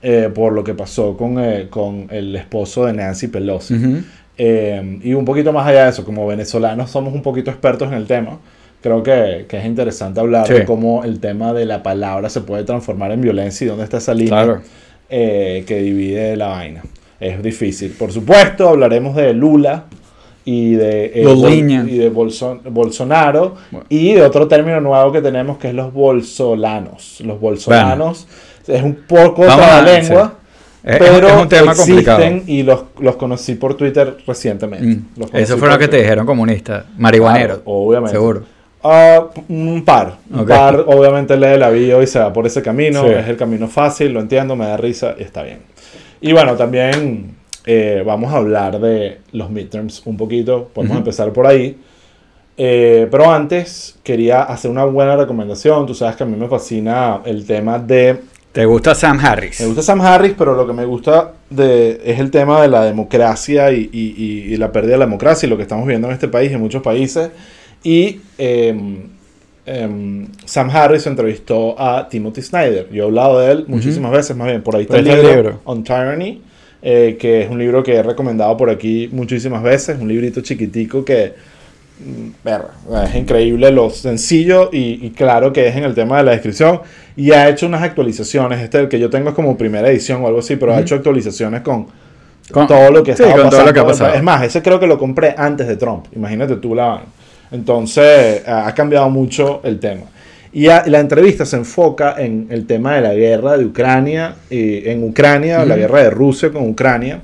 eh, 0.03 0.31
por 0.35 0.53
lo 0.53 0.63
que 0.65 0.75
pasó 0.75 1.17
con, 1.17 1.39
eh, 1.43 1.67
con 1.71 2.07
el 2.11 2.35
esposo 2.37 2.87
de 2.87 2.93
Nancy 2.93 3.29
Pelosi. 3.29 3.75
Ujú. 3.75 3.97
Eh, 4.37 5.01
y 5.03 5.15
un 5.15 5.25
poquito 5.25 5.53
más 5.53 5.67
allá 5.67 5.85
de 5.85 5.91
eso, 5.91 6.05
como 6.05 6.27
venezolanos 6.27 6.91
somos 6.91 7.13
un 7.13 7.23
poquito 7.23 7.51
expertos 7.51 7.89
en 7.89 7.95
el 7.95 8.07
tema. 8.07 8.39
Creo 8.81 9.03
que, 9.03 9.47
que 9.49 9.59
es 9.59 9.65
interesante 9.65 10.21
hablar 10.21 10.47
Sí. 10.47 10.53
de 10.55 10.65
cómo 10.65 11.03
el 11.03 11.19
tema 11.19 11.53
de 11.53 11.67
la 11.67 11.83
palabra 11.83 12.29
se 12.31 12.43
puede 12.43 12.63
transformar 12.63 13.11
en 13.11 13.21
violencia 13.21 13.65
y 13.65 13.69
dónde 13.69 13.83
está 13.83 13.97
esa 13.99 14.15
línea 14.15 14.31
Claro. 14.45 14.61
eh, 15.11 15.65
que 15.67 15.81
divide 15.81 16.37
la 16.37 16.47
vaina. 16.49 16.83
Es 17.19 17.43
difícil. 17.43 17.91
Por 17.99 18.13
supuesto, 18.13 18.69
hablaremos 18.69 19.17
de 19.17 19.33
Lula 19.33 19.87
y 20.45 20.75
de, 20.75 21.07
eh, 21.07 21.25
Bol- 21.27 21.89
y 21.91 21.99
de 21.99 22.13
Bolson- 22.13 22.61
Bolsonaro 22.71 23.57
Bueno. 23.73 23.87
y 23.89 24.13
de 24.13 24.23
otro 24.23 24.47
término 24.47 24.81
nuevo 24.81 25.11
que 25.11 25.21
tenemos 25.21 25.59
que 25.59 25.69
es 25.71 25.75
los 25.75 25.93
bolsolanos. 25.93 27.21
Los 27.23 27.41
bolsolanos 27.41 28.29
es 28.69 28.83
un 28.83 28.95
poco 29.07 29.43
Vamos 29.43 29.55
otra 29.65 29.79
a- 29.79 29.83
lengua. 29.83 30.35
Pero 30.83 31.05
es 31.29 31.35
un 31.43 31.49
tema 31.49 31.73
existen 31.73 31.95
complicado. 31.97 32.43
y 32.47 32.63
los, 32.63 32.85
los 33.01 33.17
conocí 33.17 33.57
por 33.57 33.75
Twitter 33.75 34.17
recientemente. 34.27 34.87
Mm. 34.87 35.37
Eso 35.37 35.59
fue 35.59 35.69
lo 35.69 35.75
que 35.75 35.85
te 35.85 35.89
Twitter. 35.89 36.01
dijeron 36.03 36.25
comunistas. 36.27 36.85
Marihuanero. 36.97 37.57
Claro, 37.57 37.63
obviamente. 37.67 38.13
Seguro. 38.13 38.43
Ah, 38.83 39.27
un 39.49 39.85
par. 39.85 40.17
Un 40.31 40.41
Ok. 40.41 40.49
par, 40.49 40.85
obviamente 40.87 41.37
lee 41.37 41.59
la 41.59 41.69
bio 41.69 42.01
y 42.01 42.07
se 42.07 42.21
va 42.21 42.33
por 42.33 42.47
ese 42.47 42.63
camino. 42.63 43.03
Sí. 43.03 43.09
Es 43.11 43.29
el 43.29 43.37
camino 43.37 43.67
fácil, 43.69 44.13
lo 44.13 44.21
entiendo, 44.21 44.55
me 44.57 44.67
da 44.67 44.77
risa 44.77 45.15
y 45.19 45.25
está 45.25 45.43
bien. 45.43 45.59
Y 46.21 46.33
bueno, 46.33 46.55
también 46.57 47.35
eh, 47.67 48.03
vamos 48.07 48.33
a 48.33 48.37
hablar 48.39 48.79
de 48.81 49.19
los 49.33 49.51
midterms 49.51 50.03
un 50.07 50.17
poquito. 50.17 50.71
Podemos 50.73 50.93
Ujú. 50.95 50.99
empezar 51.01 51.33
por 51.33 51.47
ahí. 51.47 51.77
Eh, 52.57 53.07
pero 53.11 53.31
antes 53.31 53.99
quería 54.03 54.43
hacer 54.43 54.71
una 54.71 54.85
buena 54.85 55.17
recomendación. 55.17 55.85
Tú 55.87 55.95
sabes 55.95 56.17
que 56.17 56.23
a 56.23 56.27
mí 56.27 56.37
me 56.37 56.49
fascina 56.49 57.21
el 57.25 57.45
tema 57.47 57.79
de 57.79 58.21
¿Te 58.59 58.65
gusta 58.67 58.93
Sam 58.93 59.21
Harris? 59.23 59.61
me 59.61 59.67
gusta 59.67 59.83
Sam 59.83 60.01
Harris, 60.01 60.35
pero 60.37 60.57
lo 60.57 60.67
que 60.67 60.73
me 60.73 60.85
gusta 60.85 61.31
de, 61.49 62.01
es 62.05 62.19
el 62.19 62.33
tema 62.33 62.61
de 62.61 62.67
la 62.67 62.85
democracia 62.85 63.71
y, 63.71 63.89
y- 63.93 64.15
y- 64.19 64.53
y 64.53 64.57
la 64.57 64.73
pérdida 64.73 64.95
de 64.95 64.99
la 64.99 65.05
democracia 65.05 65.47
y 65.47 65.51
lo 65.51 65.57
que 65.57 65.63
estamos 65.63 65.87
viendo 65.87 66.09
en 66.09 66.15
este 66.15 66.27
país 66.27 66.51
y 66.51 66.55
en 66.55 66.61
muchos 66.61 66.83
países. 66.83 67.31
Y 67.85 68.21
em, 68.37 69.07
Sam 70.45 70.71
Harris 70.71 71.07
entrevistó 71.07 71.81
a 71.81 72.09
Timothy 72.09 72.43
Snyder. 72.43 72.89
Yo 72.91 73.05
he 73.05 73.07
hablado 73.07 73.39
de 73.39 73.53
él 73.53 73.65
muchísimas 73.69 74.11
veces, 74.11 74.37
más 74.37 74.49
bien. 74.49 74.63
Por 74.63 74.75
ahí 74.75 74.83
está 74.83 74.97
el 74.97 75.05
Presta 75.05 75.21
el 75.21 75.27
libro, 75.29 75.43
libro. 75.51 75.61
On 75.65 75.85
Tyranny, 75.85 76.43
eh, 76.83 77.17
que 77.21 77.43
es 77.43 77.51
un 77.51 77.61
libro 77.61 77.85
que 77.85 77.95
he 77.95 78.03
recomendado 78.03 78.57
por 78.57 78.71
aquí 78.71 79.09
muchísimas 79.13 79.63
veces. 79.63 79.99
Un 80.01 80.09
librito 80.09 80.41
chiquitico 80.41 81.05
que 81.05 81.33
verga, 82.45 82.71
es 83.05 83.15
increíble 83.15 83.71
lo 83.73 83.91
sencillo 83.91 84.71
y, 84.73 85.05
y 85.07 85.11
claro 85.11 85.53
que 85.53 85.67
es 85.69 85.77
en 85.77 85.85
el 85.85 85.95
tema 85.95 86.19
de 86.19 86.25
la 86.25 86.31
descripción 86.33 86.81
y 87.17 87.33
ha 87.33 87.49
hecho 87.49 87.67
unas 87.67 87.83
actualizaciones 87.83 88.61
este 88.61 88.79
el 88.79 88.89
que 88.89 88.99
yo 89.01 89.11
tengo 89.11 89.31
es 89.31 89.35
como 89.35 89.57
primera 89.59 89.89
edición 89.89 90.23
o 90.23 90.27
algo 90.29 90.39
así 90.39 90.57
pero 90.57 90.73
ha 90.73 90.77
Ujú. 90.77 90.83
hecho 90.83 90.95
actualizaciones 90.95 91.63
con, 91.63 91.87
Con- 92.53 92.67
todo 92.69 92.91
lo 92.91 93.03
que 93.03 93.17
sí, 93.17 93.23
estaba 93.25 93.45
pasando 93.45 93.73
que 93.73 93.81
ha 93.81 93.87
pasado. 93.87 94.15
es 94.15 94.23
más 94.23 94.43
ese 94.45 94.63
creo 94.63 94.79
que 94.79 94.87
lo 94.87 94.97
compré 94.99 95.35
antes 95.37 95.67
de 95.67 95.77
Trump 95.77 96.07
imagínate 96.15 96.57
tú 96.57 96.75
la 96.75 96.87
vaina. 96.87 97.05
entonces 97.51 98.47
ha 98.47 98.69
ha 98.69 98.75
cambiado 98.75 99.11
mucho 99.11 99.61
el 99.65 99.81
tema 99.81 100.03
y 100.53 100.69
a- 100.69 100.85
la 100.87 101.01
entrevista 101.01 101.45
se 101.45 101.57
enfoca 101.57 102.15
en 102.19 102.47
el 102.51 102.67
tema 102.67 102.95
de 102.95 103.01
la 103.03 103.15
guerra 103.15 103.57
de 103.59 103.65
Ucrania 103.67 104.37
y 104.49 104.89
en 104.89 105.03
Ucrania 105.05 105.59
la 105.65 105.75
Ujú. 105.75 105.81
guerra 105.83 106.03
de 106.05 106.11
Rusia 106.11 106.51
con 106.51 106.69
Ucrania 106.71 107.21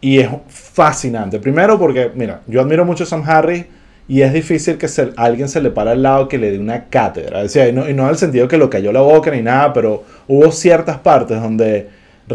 y 0.00 0.20
es 0.20 0.28
fascinante. 0.48 1.40
Primero 1.40 1.76
porque, 1.76 2.10
mira, 2.14 2.40
yo 2.46 2.60
admiro 2.60 2.84
mucho 2.84 3.02
a 3.02 3.06
Sam 3.06 3.24
Harris 3.26 3.64
y 4.08 4.22
es 4.22 4.32
difícil 4.32 4.78
que 4.78 4.88
se, 4.88 5.10
alguien 5.16 5.48
se 5.48 5.60
le 5.60 5.70
para 5.70 5.90
al 5.92 6.02
lado 6.02 6.28
que 6.28 6.38
le 6.38 6.50
dé 6.50 6.58
una 6.58 6.86
cátedra. 6.86 7.42
O 7.42 7.48
sea, 7.48 7.68
y 7.68 7.72
no, 7.72 7.88
y 7.88 7.92
no 7.94 8.04
en 8.04 8.10
el 8.10 8.16
sentido 8.16 8.48
que 8.48 8.56
lo 8.56 8.70
cayó 8.70 8.90
la 8.90 9.02
boca 9.02 9.30
ni 9.30 9.42
nada, 9.42 9.72
pero 9.74 10.02
hubo 10.26 10.50
ciertas 10.50 10.96
partes 10.98 11.40
donde 11.40 11.88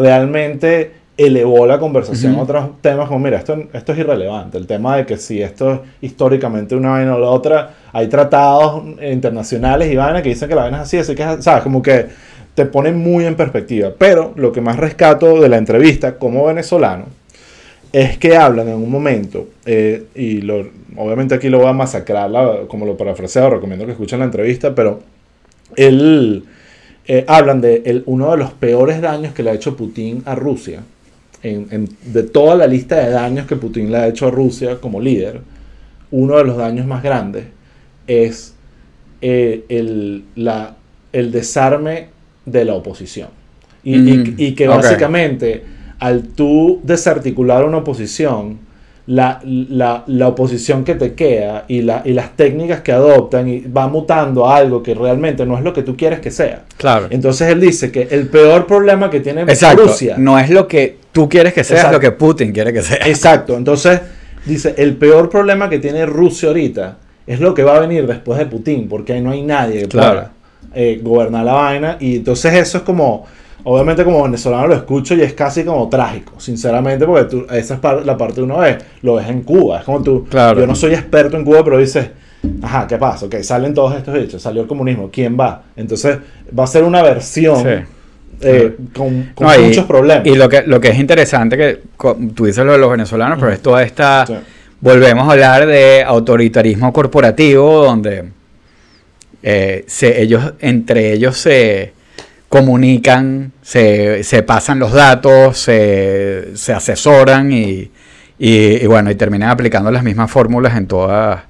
realmente 0.08 0.92
elevó 1.16 1.68
la 1.68 1.78
conversación 1.80 2.36
a 2.36 2.42
otros 2.42 2.82
temas 2.82 3.08
como, 3.08 3.20
mira, 3.20 3.38
esto, 3.38 3.56
esto 3.72 3.92
es 3.94 4.00
irrelevante. 4.00 4.58
El 4.58 4.66
tema 4.68 4.98
de 4.98 5.06
que 5.06 5.18
si 5.18 5.42
esto 5.42 5.72
es 5.74 5.80
históricamente 6.02 6.76
una 6.76 6.90
vaina 6.92 7.16
o 7.16 7.20
la 7.20 7.28
otra, 7.30 7.70
hay 7.92 8.08
tratados 8.08 8.84
internacionales 9.02 9.92
y 9.92 9.96
vainas 9.96 10.24
que 10.24 10.30
dicen 10.30 10.50
que 10.50 10.56
la 10.56 10.64
vaina 10.64 10.78
es 10.78 10.84
así, 10.84 10.98
así 10.98 11.14
que, 11.16 11.24
es- 11.24 11.44
¿sabes? 11.44 11.64
Como 11.64 11.82
que 11.84 12.08
te 12.56 12.66
pone 12.66 12.92
muy 12.92 13.26
en 13.26 13.36
perspectiva. 13.36 13.92
Pero 13.98 14.34
lo 14.36 14.52
que 14.52 14.62
más 14.62 14.78
rescato 14.78 15.40
de 15.40 15.50
la 15.50 15.58
entrevista 15.58 16.16
como 16.18 16.46
venezolano 16.46 17.06
es 17.94 18.18
que 18.18 18.36
hablan 18.36 18.68
en 18.68 18.76
un 18.76 18.90
momento, 18.90 19.48
eh, 19.66 20.06
y 20.16 20.42
lo, 20.42 20.68
obviamente 20.98 21.36
aquí 21.36 21.48
lo 21.48 21.60
voy 21.60 21.68
a 21.68 21.74
masacrar, 21.74 22.30
la- 22.30 22.62
como 22.68 22.86
lo 22.86 22.98
parafraseo, 22.98 23.50
recomiendo 23.52 23.86
que 23.86 23.92
escuchen 23.92 24.20
la 24.20 24.26
entrevista, 24.26 24.74
pero 24.76 25.00
él, 25.76 26.44
eh, 27.08 27.24
hablan 27.28 27.62
de 27.62 27.84
el- 27.86 28.04
uno 28.08 28.32
de 28.32 28.38
los 28.38 28.52
peores 28.52 29.00
daños 29.00 29.34
que 29.34 29.44
le 29.44 29.52
ha 29.52 29.54
hecho 29.54 29.78
Putin 29.78 30.24
a 30.26 30.34
Rusia, 30.36 30.82
en- 31.44 31.68
en- 31.72 31.90
de 32.12 32.24
toda 32.24 32.56
la 32.56 32.66
lista 32.68 32.96
de 32.96 33.12
daños 33.12 33.46
que 33.46 33.56
Putin 33.58 33.92
le 33.92 33.98
ha 33.98 34.08
hecho 34.08 34.28
a 34.28 34.32
Rusia 34.32 34.80
como 34.82 35.00
líder, 35.00 35.42
uno 36.12 36.38
de 36.38 36.44
los 36.46 36.58
daños 36.58 36.86
más 36.88 37.04
grandes 37.04 37.46
es 38.08 38.50
eh, 39.26 39.64
el, 39.70 40.26
la- 40.36 40.76
el 41.14 41.32
desarme 41.32 42.08
de 42.46 42.66
la 42.66 42.74
oposición. 42.74 43.30
Y, 43.82 43.96
Mm, 43.98 44.36
y 44.38 44.52
que 44.54 44.66
básicamente 44.68 45.64
al 46.04 46.24
tú 46.24 46.80
desarticular 46.84 47.64
una 47.66 47.78
oposición, 47.78 48.60
la, 49.06 49.42
la- 49.44 50.04
la 50.08 50.28
oposición 50.30 50.84
que 50.86 50.96
te 50.96 51.14
queda 51.14 51.66
y, 51.68 51.82
la- 51.82 52.02
y 52.06 52.14
las 52.14 52.36
técnicas 52.38 52.82
que 52.82 52.92
adoptan 52.92 53.48
y 53.50 53.60
va 53.62 53.88
mutando 53.88 54.48
a 54.48 54.56
algo 54.58 54.82
que 54.82 54.94
realmente 54.94 55.46
no 55.46 55.58
es 55.58 55.64
lo 55.64 55.74
que 55.74 55.84
tú 55.84 55.96
quieres 55.98 56.20
que 56.20 56.32
sea. 56.32 56.64
Claro. 56.78 57.08
Entonces 57.10 57.50
él 57.50 57.60
dice 57.60 57.92
que 57.92 58.08
el 58.12 58.28
peor 58.28 58.66
problema 58.66 59.10
que 59.10 59.20
tiene 59.20 59.42
Exacto. 59.42 59.84
Rusia 59.84 60.16
No 60.18 60.40
es 60.40 60.50
lo 60.50 60.68
que 60.68 60.98
tú 61.12 61.28
quieres 61.30 61.54
que 61.54 61.64
sea, 61.64 61.78
Exacto. 61.78 61.98
es 61.98 62.04
lo 62.04 62.10
que 62.10 62.16
Putin 62.18 62.52
quiere 62.54 62.72
que 62.74 62.82
sea. 62.82 63.00
Exacto, 63.06 63.58
entonces 63.58 64.00
dice, 64.46 64.74
el 64.78 64.96
peor 64.96 65.30
problema 65.30 65.70
que 65.70 65.80
tiene 65.80 66.06
Rusia 66.06 66.50
ahorita 66.50 66.98
es 67.28 67.40
lo 67.40 67.54
que 67.54 67.64
va 67.64 67.76
a 67.78 67.80
venir 67.80 68.06
después 68.08 68.40
de 68.40 68.46
Putin, 68.46 68.88
porque 68.90 69.14
ahí 69.14 69.22
no 69.22 69.32
hay 69.32 69.42
nadie 69.42 69.82
que 69.82 69.88
Claro. 69.88 70.12
pueda 70.14 70.32
eh, 70.76 71.00
gobernar 71.04 71.44
la 71.46 71.54
vaina, 71.54 71.98
y 72.00 72.16
entonces 72.18 72.54
eso 72.54 72.78
es 72.80 72.84
como, 72.84 73.26
obviamente 73.66 74.04
como 74.04 74.24
venezolano 74.24 74.68
lo 74.68 74.76
escucho 74.76 75.16
y 75.16 75.22
es 75.22 75.34
casi 75.34 75.64
como 75.64 75.88
trágico, 75.90 76.34
sinceramente, 76.40 77.06
porque 77.06 77.24
tú, 77.26 77.46
esa 77.52 77.76
es 77.76 77.80
par- 77.80 78.06
la 78.06 78.18
parte 78.18 78.36
de 78.36 78.44
uno 78.44 78.58
ve, 78.60 78.78
lo 79.02 79.16
ves 79.16 79.30
en 79.30 79.42
Cuba, 79.42 79.80
es 79.80 79.84
como 79.86 80.02
tú, 80.04 80.26
Claro. 80.30 80.60
yo 80.60 80.68
no 80.68 80.76
soy 80.76 80.94
experto 80.94 81.38
en 81.38 81.46
Cuba, 81.46 81.64
pero 81.64 81.78
dices, 81.78 82.10
ajá, 82.62 82.88
¿qué 82.88 82.98
pasa? 82.98 83.26
Ok, 83.28 83.36
salen 83.42 83.74
todos 83.74 83.96
estos 83.96 84.16
hechos, 84.18 84.42
salió 84.42 84.62
el 84.64 84.68
comunismo, 84.68 85.10
¿quién 85.12 85.38
va? 85.40 85.64
Entonces 85.76 86.18
va 86.58 86.64
a 86.66 86.68
ser 86.68 86.84
una 86.84 87.02
versión 87.02 87.58
Sí. 87.58 87.70
eh, 88.42 88.76
con, 88.94 89.32
con 89.34 89.48
No, 89.48 89.56
y- 89.56 89.64
muchos 89.68 89.86
problemas. 89.86 90.26
Y 90.28 90.36
lo 90.36 90.50
que, 90.50 90.64
lo 90.66 90.82
que 90.82 90.90
es 90.90 91.00
interesante, 91.00 91.56
que 91.58 91.80
tú 92.36 92.46
dices 92.46 92.66
lo 92.66 92.74
de 92.74 92.78
los 92.80 92.92
venezolanos, 92.92 93.38
pero 93.40 93.52
es 93.52 93.62
toda 93.62 93.82
esta 93.84 94.26
Sí. 94.28 94.34
volvemos 94.82 95.28
a 95.30 95.32
hablar 95.32 95.66
de 95.66 96.04
autoritarismo 96.04 96.92
corporativo, 96.92 97.86
donde 97.86 98.26
eh, 99.42 99.84
se, 99.88 100.22
ellos, 100.22 100.54
entre 100.60 101.14
ellos 101.14 101.38
se 101.38 101.94
comunican, 102.54 103.52
se, 103.64 104.24
se 104.24 104.44
pasan 104.44 104.78
los 104.78 104.92
datos, 104.94 105.58
se, 105.58 106.56
se 106.56 106.72
asesoran 106.72 107.52
y, 107.52 107.90
y, 108.38 108.84
y 108.84 108.86
bueno, 108.86 109.10
y 109.10 109.16
terminan 109.16 109.50
aplicando 109.50 109.90
las 109.90 110.04
mismas 110.04 110.30
fórmulas 110.30 110.78
en 110.78 110.86
todas, 110.86 111.42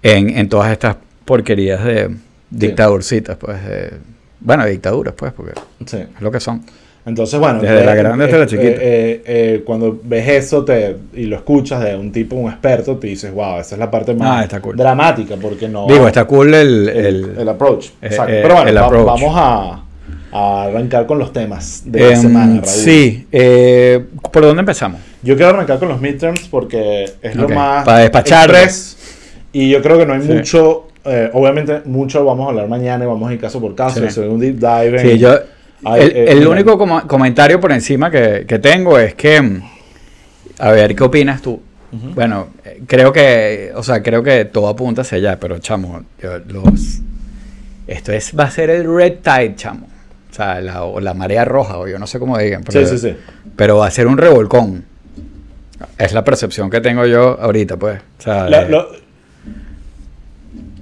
en, 0.00 0.30
en 0.38 0.48
todas 0.48 0.70
estas 0.70 0.94
porquerías 1.24 1.82
de 1.84 2.10
dictadurcitas, 2.50 3.36
pues, 3.36 3.64
de- 3.66 3.94
bueno, 4.38 4.64
de 4.64 4.70
dictaduras, 4.70 5.12
pues, 5.16 5.32
porque 5.32 5.54
Sí. 5.86 5.96
es 5.96 6.20
lo 6.22 6.30
que 6.30 6.38
son. 6.38 6.62
Entonces, 7.04 7.40
bueno, 7.40 7.60
Desde 7.60 7.84
la 7.84 7.94
grande 7.96 8.26
hasta 8.26 8.36
la 8.38 8.44
eh, 8.44 8.46
chiquita. 8.46 8.68
eh, 8.80 9.22
eh, 9.26 9.62
cuando 9.66 9.98
ves 10.04 10.28
eso 10.28 10.64
te, 10.64 10.96
y 11.14 11.24
lo 11.24 11.34
escuchas 11.36 11.82
de 11.82 11.96
un 11.96 12.12
tipo, 12.12 12.36
un 12.36 12.48
experto, 12.48 12.96
te 12.96 13.08
dices, 13.08 13.32
wow, 13.32 13.58
esa 13.58 13.74
es 13.74 13.78
la 13.80 13.90
parte 13.90 14.14
más 14.14 14.40
Ah, 14.40 14.42
está 14.44 14.60
cool. 14.60 14.76
dramática, 14.76 15.34
porque 15.40 15.68
no... 15.68 15.86
Digo, 15.88 16.06
está 16.06 16.26
cool 16.26 16.54
el... 16.54 16.88
el, 16.90 17.06
el- 17.06 17.38
el 17.38 17.48
approach. 17.48 17.86
eh, 17.86 17.90
Exacto. 18.02 18.32
eh, 18.32 18.40
Pero 18.42 18.54
bueno, 18.54 18.80
va- 18.80 19.04
vamos 19.04 19.32
a, 19.36 19.82
a 20.32 20.64
arrancar 20.64 21.06
con 21.06 21.18
los 21.18 21.32
temas 21.32 21.82
de 21.86 22.00
la 22.00 22.10
em, 22.14 22.20
semana, 22.20 22.52
Raúl. 22.56 22.66
sí, 22.66 23.26
eh, 23.32 24.04
¿por 24.32 24.42
dónde 24.42 24.60
empezamos? 24.60 25.00
Yo 25.22 25.34
quiero 25.36 25.50
arrancar 25.50 25.78
con 25.78 25.88
los 25.88 26.00
midterms 26.00 26.48
porque 26.48 27.04
es 27.22 27.34
Ok, 27.34 27.40
lo 27.40 27.48
más... 27.48 27.84
para 27.84 28.00
despacharlo. 28.00 28.54
express, 28.56 28.96
Y 29.52 29.70
yo 29.70 29.80
creo 29.82 29.98
que 29.98 30.06
no 30.06 30.12
hay 30.14 30.22
Sí. 30.22 30.28
mucho... 30.32 30.88
eh, 31.04 31.30
obviamente, 31.32 31.80
mucho 31.86 32.24
vamos 32.24 32.46
a 32.46 32.50
hablar 32.50 32.68
mañana 32.68 33.04
y 33.04 33.06
vamos 33.08 33.30
a 33.30 33.32
ir 33.32 33.40
caso 33.40 33.60
por 33.60 33.74
caso. 33.74 34.08
Sí. 34.10 34.20
un 34.20 34.38
deep 34.38 34.56
dive. 34.58 34.98
Sí, 35.00 35.18
yo... 35.18 35.32
El 35.84 36.02
eh, 36.02 36.24
el 36.32 36.38
mira. 36.40 36.50
único 36.50 36.76
como- 36.76 37.06
comentario 37.06 37.60
por 37.60 37.72
encima 37.72 38.10
que, 38.10 38.44
que 38.46 38.58
tengo 38.58 38.98
es 38.98 39.14
que... 39.14 39.40
mm, 39.40 39.62
A 40.58 40.70
ver, 40.72 40.94
¿qué 40.94 41.04
opinas 41.04 41.40
tú? 41.40 41.60
Ujú. 41.90 42.10
Bueno, 42.14 42.48
eh, 42.64 42.82
creo 42.86 43.12
que... 43.12 43.72
O 43.74 43.82
sea, 43.82 44.02
creo 44.02 44.22
que 44.22 44.44
todo 44.44 44.68
apunta 44.68 45.00
hacia 45.02 45.16
allá, 45.16 45.38
pero 45.40 45.58
chamo, 45.58 46.02
yo- 46.22 46.38
los... 46.40 46.98
Esto 47.86 48.12
es, 48.12 48.38
va 48.38 48.44
a 48.44 48.50
ser 48.50 48.68
el 48.68 48.84
red 48.94 49.14
tide, 49.22 49.54
chamo. 49.56 49.88
O 50.38 50.40
sea, 50.40 50.60
la, 50.60 50.84
o 50.84 51.00
la 51.00 51.14
marea 51.14 51.44
roja, 51.44 51.78
o 51.78 51.88
yo 51.88 51.98
no 51.98 52.06
sé 52.06 52.20
cómo 52.20 52.38
digan. 52.38 52.62
Sí, 52.62 52.68
pero- 52.74 52.86
sí, 52.86 52.96
sí. 52.98 53.16
Pero 53.56 53.78
va 53.78 53.88
a 53.88 53.90
ser 53.90 54.06
un 54.06 54.16
revolcón. 54.18 54.84
Es 55.98 56.12
la 56.12 56.22
percepción 56.22 56.70
que 56.70 56.80
tengo 56.80 57.04
yo 57.06 57.36
ahorita, 57.40 57.76
pues. 57.76 58.00
O 58.20 58.22
sea, 58.22 58.48
La- 58.48 58.62
lo- 58.68 58.88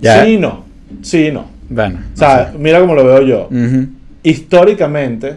ya- 0.00 0.24
Sí 0.24 0.32
y 0.34 0.36
no. 0.38 0.64
Sí 1.00 1.26
y 1.28 1.32
no. 1.32 1.46
Bueno. 1.70 2.00
O 2.12 2.16
sea, 2.18 2.52
mira 2.58 2.80
cómo 2.80 2.94
lo 2.94 3.04
veo 3.04 3.22
yo. 3.22 3.48
Históricamente, 4.22 5.36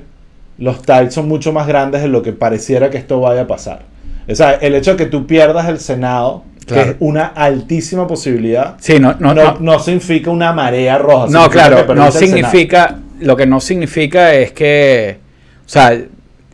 los 0.57 0.81
tides 0.81 1.13
son 1.13 1.27
mucho 1.29 1.53
más 1.53 1.65
grandes 1.67 2.01
de 2.01 2.09
lo 2.09 2.21
que 2.21 2.33
pareciera 2.33 2.89
que 2.89 2.97
esto 2.97 3.21
vaya 3.21 3.43
a 3.43 3.47
pasar. 3.47 3.83
O 4.29 4.35
sea, 4.35 4.53
el 4.55 4.75
hecho 4.75 4.91
de 4.91 4.97
que 4.97 5.05
tú 5.05 5.25
pierdas 5.27 5.69
el 5.69 5.79
Senado, 5.79 6.43
Claro. 6.65 6.83
que 6.83 6.89
es 6.91 6.95
una 6.99 7.25
altísima 7.27 8.05
posibilidad, 8.05 8.75
Sí, 8.79 8.99
no, 8.99 9.15
no, 9.19 9.33
no, 9.33 9.57
no, 9.59 9.79
significa 9.79 10.29
una 10.29 10.51
marea 10.53 10.97
roja. 10.97 11.27
no, 11.29 11.49
claro, 11.49 11.95
no 11.95 12.11
significa, 12.11 12.97
lo 13.21 13.35
que 13.35 13.45
no 13.45 13.59
significa 13.59 14.33
es 14.33 14.51
que, 14.51 15.17
o 15.65 15.69
sea, 15.69 15.97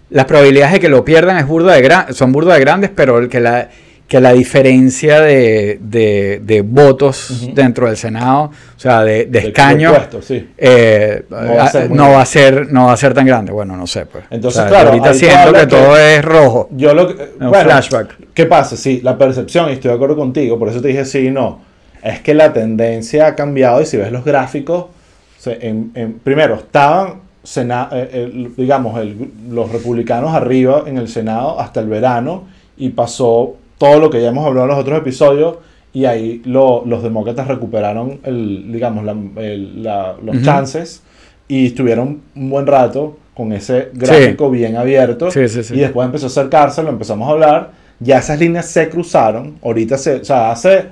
las 0.09 0.25
probabilidades 0.25 0.73
de 0.73 0.79
que 0.79 0.89
lo 0.89 1.03
pierdan 1.03 1.37
es 1.37 1.47
burda 1.47 1.73
de 1.73 1.81
gran, 1.81 2.13
son 2.13 2.31
burda 2.31 2.53
de 2.55 2.59
grandes, 2.59 2.91
pero 2.95 3.17
el 3.19 3.27
que 3.29 3.39
la, 3.39 3.69
que 4.07 4.19
la 4.21 4.33
diferencia 4.33 5.19
de, 5.19 5.79
de- 5.81 6.39
de 6.43 6.61
votos 6.61 7.49
dentro 7.55 7.87
del 7.87 7.97
Senado, 7.97 8.43
o 8.43 8.79
sea, 8.79 9.03
de, 9.03 9.25
de 9.25 9.39
escaños, 9.39 9.97
sí. 10.21 10.47
eh, 10.57 11.23
No 11.29 11.55
va 11.55 11.63
a 11.63 11.71
ser 11.71 11.89
muy 11.89 11.97
no 11.97 12.03
grande. 12.03 12.15
va 12.17 12.21
a 12.21 12.25
ser, 12.27 12.71
no 12.71 12.85
va 12.85 12.93
a 12.93 12.97
ser 12.97 13.13
tan 13.15 13.25
grande. 13.25 13.51
Bueno, 13.51 13.75
no 13.75 13.87
sé, 13.87 14.05
pues. 14.05 14.25
Entonces, 14.29 14.59
O 14.59 14.61
sea, 14.61 14.69
claro, 14.69 14.89
ahorita 14.91 15.13
siento 15.15 15.53
que 15.53 15.59
que- 15.61 15.67
todo 15.67 15.97
es 15.97 16.23
rojo. 16.23 16.69
Yo 16.71 16.93
lo 16.93 17.07
que. 17.07 17.25
Bueno, 17.39 17.53
flashback. 17.63 18.09
¿Qué 18.35 18.45
pasa? 18.45 18.77
Sí, 18.77 19.01
la 19.03 19.17
percepción, 19.17 19.69
y 19.69 19.73
estoy 19.73 19.89
de 19.89 19.95
acuerdo 19.95 20.15
contigo, 20.15 20.59
por 20.59 20.69
eso 20.69 20.81
te 20.81 20.89
dije 20.89 21.03
sí 21.05 21.27
y 21.27 21.31
no. 21.31 21.61
Es 22.03 22.19
que 22.21 22.35
la 22.35 22.53
tendencia 22.53 23.25
ha 23.25 23.35
cambiado 23.35 23.81
y 23.81 23.87
si 23.87 23.97
ves 23.97 24.11
los 24.11 24.23
gráficos, 24.23 24.85
se- 25.45 25.67
en- 25.67 25.91
en- 25.93 26.13
primero, 26.13 26.55
estaban, 26.55 27.21
sena- 27.43 27.89
eh, 27.91 28.09
el- 28.33 28.55
digamos, 28.55 28.99
el- 28.99 29.29
los 29.51 29.71
republicanos 29.71 30.33
arriba 30.33 30.83
en 30.87 30.97
el 30.97 31.07
Senado 31.07 31.59
hasta 31.59 31.79
el 31.79 31.87
verano 31.87 32.43
y 32.77 32.89
pasó 32.89 33.55
todo 33.77 33.99
lo 33.99 34.09
que 34.09 34.21
ya 34.21 34.29
hemos 34.29 34.45
hablado 34.45 34.65
en 34.65 34.71
los 34.71 34.79
otros 34.79 34.97
episodios 34.99 35.57
y 35.93 36.05
ahí 36.05 36.41
lo- 36.45 36.83
los 36.85 37.03
demócratas 37.03 37.47
recuperaron 37.47 38.19
el, 38.23 38.71
digamos, 38.71 39.03
la- 39.05 39.15
el- 39.43 39.83
la- 39.83 40.15
los 40.23 40.41
chances 40.41 41.03
y 41.47 41.67
estuvieron 41.67 42.21
un 42.35 42.49
buen 42.49 42.65
rato 42.65 43.17
con 43.35 43.53
ese 43.53 43.89
gráfico 43.93 44.49
bien 44.49 44.77
abierto 44.77 45.29
Sí, 45.29 45.47
sí, 45.47 45.63
sí. 45.63 45.75
y 45.75 45.79
después 45.79 46.05
empezó 46.07 46.25
a 46.25 46.29
acercarse, 46.29 46.81
lo 46.81 46.89
empezamos 46.89 47.27
a 47.27 47.31
hablar, 47.33 47.71
ya 47.99 48.17
esas 48.17 48.39
líneas 48.39 48.65
se 48.65 48.89
cruzaron, 48.89 49.55
ahorita 49.63 49.97
se, 49.97 50.15
o 50.15 50.25
sea, 50.25 50.51
hace 50.51 50.85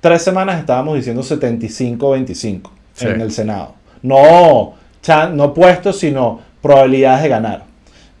tres 0.00 0.22
semanas 0.22 0.58
estábamos 0.60 0.94
diciendo 0.96 1.22
75-25 1.22 2.70
Sí. 2.94 3.06
en 3.06 3.20
el 3.20 3.30
Senado. 3.32 3.74
No, 4.02 4.74
chan- 5.02 5.36
no 5.36 5.52
puestos, 5.54 5.98
sino 5.98 6.40
probabilidades 6.62 7.22
de 7.22 7.28
ganar. 7.28 7.64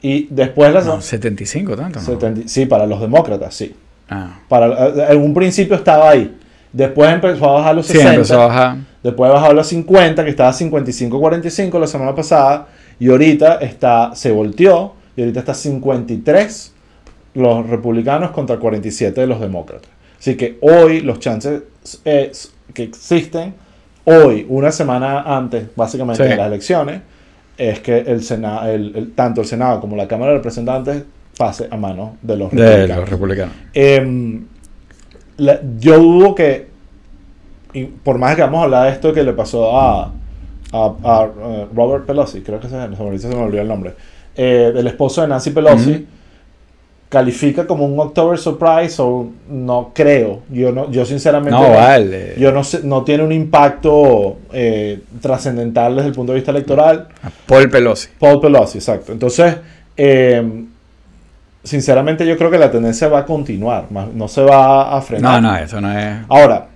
Y 0.00 0.28
después 0.30 0.72
las... 0.72 0.86
No, 0.86 1.00
75 1.00 1.76
tanto, 1.76 1.98
¿no? 1.98 2.04
70 2.06 2.48
sí, 2.48 2.66
para 2.66 2.86
los 2.86 3.00
demócratas, 3.00 3.54
sí. 3.54 3.74
Ah. 4.08 4.38
Para, 4.48 4.88
eh, 4.88 5.06
en 5.10 5.18
un 5.20 5.34
principio 5.34 5.76
estaba 5.76 6.10
ahí. 6.10 6.36
Después 6.72 7.10
empezó 7.10 7.48
a 7.48 7.52
bajar 7.54 7.74
los 7.74 7.86
Sí, 7.86 7.92
60. 7.94 8.14
empezó 8.14 8.40
a 8.42 8.46
bajar. 8.46 8.76
Después 9.02 9.30
bajó 9.32 9.46
a 9.46 9.52
los 9.52 9.66
50, 9.66 10.22
que 10.24 10.30
estaba 10.30 10.52
55-45 10.52 11.80
la 11.80 11.86
semana 11.86 12.14
pasada. 12.14 12.68
Y 13.00 13.08
ahorita 13.10 13.56
está, 13.56 14.14
se 14.14 14.30
volteó. 14.30 14.94
Y 15.16 15.22
ahorita 15.22 15.40
está 15.40 15.54
53 15.54 16.72
los 17.34 17.66
republicanos 17.68 18.30
contra 18.30 18.56
47 18.58 19.20
de 19.20 19.26
los 19.26 19.40
demócratas. 19.40 19.90
Así 20.18 20.36
que 20.36 20.58
hoy 20.60 21.00
los 21.00 21.18
chances 21.20 21.62
eh, 22.04 22.32
que 22.74 22.82
existen, 22.84 23.54
hoy, 24.08 24.46
una 24.48 24.70
semana 24.72 25.20
antes, 25.36 25.66
básicamente, 25.76 26.22
Sí. 26.24 26.28
de 26.30 26.36
las 26.36 26.46
elecciones, 26.48 27.00
es 27.56 27.80
que 27.80 27.98
el 27.98 28.22
Senado, 28.22 28.68
el, 28.70 28.94
el- 28.96 29.12
tanto 29.12 29.40
el 29.40 29.46
Senado 29.46 29.80
como 29.80 29.96
la 29.96 30.06
Cámara 30.08 30.32
de 30.32 30.38
Representantes 30.38 31.02
pase 31.36 31.68
a 31.70 31.76
manos 31.76 32.10
de 32.22 32.36
los 32.36 32.50
De 32.50 32.56
republicanos. 32.62 33.00
los 33.00 33.08
republicanos. 33.10 33.54
Em, 33.74 34.44
la- 35.36 35.60
yo 35.78 35.98
dudo 35.98 36.34
que, 36.34 36.68
y 37.72 37.84
por 37.84 38.18
más 38.18 38.34
que 38.36 38.42
vamos 38.42 38.60
a 38.60 38.64
hablar 38.64 38.84
de 38.86 38.90
esto 38.92 39.12
que 39.12 39.22
le 39.22 39.32
pasó 39.32 39.78
a, 39.78 40.12
a, 40.72 40.94
a, 41.04 41.24
eh, 41.26 41.66
Robert 41.74 42.06
Pelosi, 42.06 42.40
creo 42.42 42.60
que 42.60 42.68
se, 42.68 42.74
se 42.74 43.28
me 43.28 43.34
olvidó- 43.36 43.62
el 43.62 43.68
nombre, 43.68 43.94
eh, 44.36 44.70
del 44.74 44.86
esposo 44.86 45.22
de 45.22 45.28
Nancy 45.28 45.50
Pelosi. 45.50 46.06
Califica 47.08 47.66
como 47.66 47.86
un 47.86 47.98
October 47.98 48.38
Surprise 48.38 49.00
o 49.00 49.28
no 49.48 49.92
creo. 49.94 50.40
Yo, 50.50 50.72
no, 50.72 50.90
yo 50.90 51.04
sinceramente 51.06 51.58
No, 51.58 51.70
vale. 51.70 52.34
yo 52.38 52.52
no 52.52 52.62
sé, 52.62 52.80
no 52.84 53.02
tiene 53.02 53.22
un 53.24 53.32
impacto 53.32 54.36
eh, 54.52 55.00
trascendental 55.22 55.96
desde 55.96 56.08
el 56.08 56.14
punto 56.14 56.32
de 56.32 56.36
vista 56.36 56.50
electoral. 56.50 57.08
Paul 57.46 57.70
Pelosi. 57.70 58.08
Paul 58.18 58.40
Pelosi, 58.40 58.78
exacto. 58.78 59.12
Entonces, 59.12 59.56
eh, 59.96 60.64
sinceramente 61.62 62.26
yo 62.26 62.36
creo 62.36 62.50
que 62.50 62.58
la 62.58 62.70
tendencia 62.70 63.08
va 63.08 63.20
a 63.20 63.24
continuar, 63.26 63.86
no 63.90 64.28
se 64.28 64.42
va 64.42 64.96
a 64.96 65.00
frenar. 65.00 65.42
No, 65.42 65.50
no, 65.52 65.56
eso 65.58 65.80
no 65.80 65.98
es. 65.98 66.16
Ahora, 66.28 66.66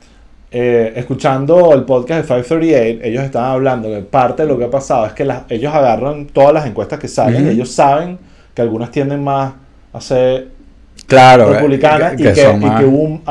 eh, 0.50 0.92
escuchando 0.96 1.72
el 1.72 1.84
podcast 1.84 2.22
de 2.22 2.26
538, 2.42 3.00
ellos 3.04 3.22
estaban 3.24 3.50
hablando 3.52 3.88
que 3.88 4.00
parte 4.00 4.42
de 4.42 4.48
lo 4.48 4.58
que 4.58 4.64
ha 4.64 4.70
pasado 4.70 5.06
es 5.06 5.12
que 5.12 5.24
las- 5.24 5.42
ellos 5.48 5.72
agarran 5.74 6.26
todas 6.26 6.52
las 6.52 6.66
encuestas 6.66 6.98
que 6.98 7.08
salen, 7.08 7.42
Ujú. 7.42 7.50
ellos 7.52 7.70
saben 7.70 8.18
que 8.54 8.60
algunas 8.60 8.90
tienden 8.90 9.22
más 9.24 9.52
a 9.92 10.00
ser 10.00 10.48
Claro. 11.06 11.52
republicanas 11.52 12.12
que- 12.16 12.22
y, 12.30 12.32
que 12.32 12.40
y 12.42 12.70
que 12.78 12.84
hubo 12.84 12.98
un- 13.02 13.22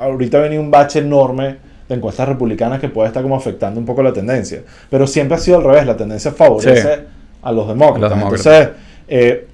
ahorita 0.00 0.38
venía 0.38 0.60
un 0.60 0.70
bache 0.70 1.00
enorme 1.00 1.56
de 1.88 1.94
encuestas 1.94 2.28
republicanas 2.28 2.80
que 2.80 2.88
puede 2.88 3.08
estar 3.08 3.22
como 3.22 3.36
afectando 3.36 3.80
un 3.80 3.86
poco 3.86 4.02
la 4.02 4.12
tendencia. 4.12 4.62
Pero 4.90 5.06
siempre 5.06 5.36
ha 5.36 5.40
sido 5.40 5.58
al 5.58 5.64
revés, 5.64 5.86
la 5.86 5.96
tendencia 5.96 6.32
favorece 6.32 6.82
Sí. 6.82 6.88
a 7.42 7.52
los 7.52 7.66
demócratas. 7.68 8.12
A 8.12 8.14
los 8.14 8.18
demócratas. 8.18 8.46
Entonces, 8.46 8.68
eh, 9.08 9.46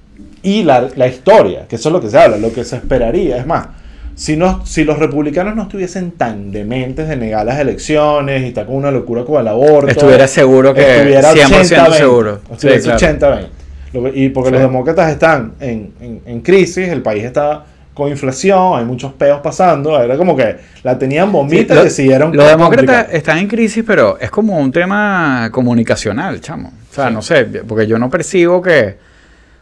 y 0.43 0.63
la, 0.63 0.87
la 0.95 1.07
historia, 1.07 1.65
que 1.67 1.75
eso 1.77 1.89
es 1.89 1.93
lo 1.93 2.01
que 2.01 2.09
se 2.09 2.17
habla, 2.17 2.37
lo 2.37 2.51
que 2.53 2.63
se 2.63 2.75
esperaría, 2.77 3.37
es 3.37 3.45
más, 3.47 3.67
si, 4.15 4.37
no, 4.37 4.65
si 4.65 4.83
los 4.83 4.97
republicanos 4.99 5.55
no 5.55 5.63
estuviesen 5.63 6.11
tan 6.11 6.51
dementes 6.51 7.07
de 7.09 7.15
negar 7.17 7.45
las 7.45 7.59
elecciones 7.59 8.43
y 8.43 8.47
estar 8.47 8.65
con 8.65 8.75
una 8.75 8.91
locura 8.91 9.23
con 9.25 9.39
el 9.41 9.47
aborto, 9.47 9.89
Estuviera 9.91 10.27
seguro 10.27 10.73
que. 10.73 10.81
estuviera 10.97 11.31
100% 11.33 11.85
80-20, 11.89 11.97
seguro. 11.97 12.39
estuviera 12.51 12.79
Sí, 12.81 12.85
claro. 12.85 12.97
80-20. 12.97 13.29
Lo 13.29 13.47
que- 13.47 13.64
Y 14.13 14.29
porque 14.29 14.49
Sí. 14.49 14.53
los 14.53 14.61
demócratas 14.61 15.11
están 15.11 15.53
en, 15.59 15.91
en- 15.99 16.21
en 16.25 16.41
crisis, 16.41 16.87
el 16.89 17.01
país 17.01 17.23
está 17.23 17.65
con 17.93 18.09
inflación, 18.09 18.77
hay 18.77 18.83
muchos 18.83 19.13
peos 19.13 19.39
pasando, 19.41 20.01
era 20.01 20.17
como 20.17 20.35
que 20.35 20.57
la 20.83 20.99
tenían 20.99 21.31
bombita 21.31 21.73
Sí, 21.75 21.79
y 21.79 21.83
decidieron... 21.85 22.35
Los 22.35 22.45
demócratas 22.47 23.07
están 23.13 23.37
en 23.37 23.47
crisis, 23.47 23.83
pero 23.87 24.17
es 24.19 24.29
como 24.29 24.57
un 24.59 24.69
tema 24.71 25.47
comunicacional, 25.51 26.41
chamo. 26.41 26.73
O 26.91 26.93
sea, 26.93 27.07
Sí. 27.07 27.13
no 27.13 27.21
sé, 27.21 27.45
porque 27.45 27.87
yo 27.87 27.97
no 27.97 28.09
percibo 28.09 28.61
que. 28.61 28.97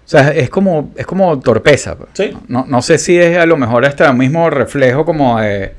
O 0.06 0.08
sea, 0.10 0.32
es 0.32 0.50
como, 0.50 0.92
es 0.96 1.06
como 1.06 1.40
torpeza. 1.40 1.96
Sí. 2.14 2.32
No, 2.48 2.66
no 2.68 2.82
sé 2.82 2.98
si 2.98 3.18
es 3.18 3.38
a 3.38 3.46
lo 3.46 3.56
mejor 3.56 3.86
hasta 3.86 4.10
el 4.10 4.18
mismo 4.18 4.50
reflejo 4.50 5.06
como 5.06 5.40
de, 5.40 5.72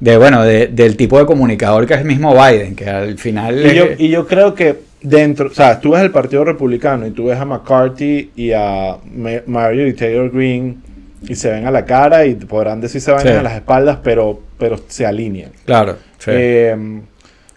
de, 0.00 0.16
bueno, 0.16 0.42
de- 0.44 0.68
del 0.68 0.96
tipo 0.96 1.18
de 1.18 1.26
comunicador 1.26 1.84
que 1.86 1.94
es 1.94 2.00
el 2.00 2.06
mismo 2.06 2.32
Biden, 2.32 2.74
que 2.76 2.88
al 2.88 3.18
final... 3.18 3.66
Y 3.66 3.74
yo, 3.74 3.84
y 3.98 4.08
yo 4.08 4.26
creo 4.26 4.54
que 4.54 4.78
dentro, 5.00 5.46
o 5.48 5.54
sea, 5.54 5.80
tú 5.80 5.90
ves 5.92 6.02
el 6.02 6.10
Partido 6.10 6.44
Republicano 6.44 7.06
y 7.06 7.10
tú 7.10 7.26
ves 7.26 7.38
a 7.38 7.44
McCarthy 7.44 8.30
y 8.36 8.52
a 8.52 8.96
Ma- 9.14 9.42
Mario 9.46 9.86
y 9.86 9.92
Taylor 9.94 10.30
Green 10.30 10.82
y 11.22 11.34
se 11.34 11.50
ven 11.50 11.66
a 11.66 11.70
la 11.70 11.84
cara 11.84 12.26
y 12.26 12.34
podrán 12.34 12.80
decirse 12.80 13.10
vainas 13.10 13.32
Sí. 13.32 13.36
en 13.38 13.44
las 13.44 13.54
espaldas, 13.54 13.98
pero, 14.02 14.40
pero 14.58 14.78
se 14.88 15.06
alinean. 15.06 15.50
Claro. 15.64 15.96
sí. 16.18 16.30
Eh, 16.32 17.00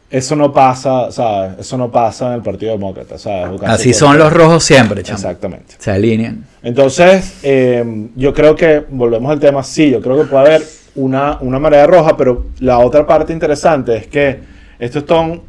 eso 0.09 0.35
no 0.35 0.51
pasa, 0.51 1.09
¿sabes? 1.09 1.59
Eso 1.59 1.77
no 1.77 1.89
pasa 1.89 2.27
en 2.27 2.33
el 2.33 2.41
Partido 2.41 2.73
Demócrata, 2.73 3.17
¿sabes? 3.17 3.61
Así 3.63 3.93
son 3.93 4.17
los 4.17 4.33
rojos 4.33 4.61
siempre, 4.61 5.03
chamo. 5.03 5.15
Exactamente. 5.17 5.75
Se 5.77 5.89
alinean. 5.89 6.43
Entonces, 6.61 7.39
eh, 7.43 8.09
yo 8.17 8.33
creo 8.33 8.53
que, 8.53 8.83
volvemos 8.89 9.31
al 9.31 9.39
tema, 9.39 9.63
sí, 9.63 9.89
yo 9.89 10.01
creo 10.01 10.17
que 10.17 10.25
puede 10.25 10.47
haber 10.47 10.63
una, 10.95 11.37
una 11.39 11.59
marea 11.59 11.87
roja, 11.87 12.17
pero 12.17 12.47
la 12.59 12.79
otra 12.79 13.07
parte 13.07 13.31
interesante 13.31 13.95
es 13.95 14.07
que 14.07 14.39
estos 14.79 15.05
son 15.07 15.43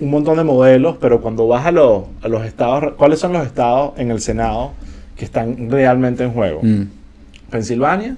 un 0.00 0.10
montón 0.10 0.36
de 0.36 0.44
modelos, 0.44 0.96
pero 1.00 1.20
cuando 1.20 1.48
vas 1.48 1.66
a 1.66 1.72
los, 1.72 2.04
a 2.22 2.28
los 2.28 2.44
estados, 2.44 2.94
¿cuáles 2.96 3.18
son 3.18 3.32
los 3.32 3.44
estados 3.46 3.92
en 3.98 4.10
el 4.10 4.20
Senado 4.20 4.72
que 5.16 5.24
están 5.24 5.70
realmente 5.70 6.22
en 6.24 6.32
juego? 6.32 6.60
Mm. 6.62 6.82
Pensilvania, 7.50 8.16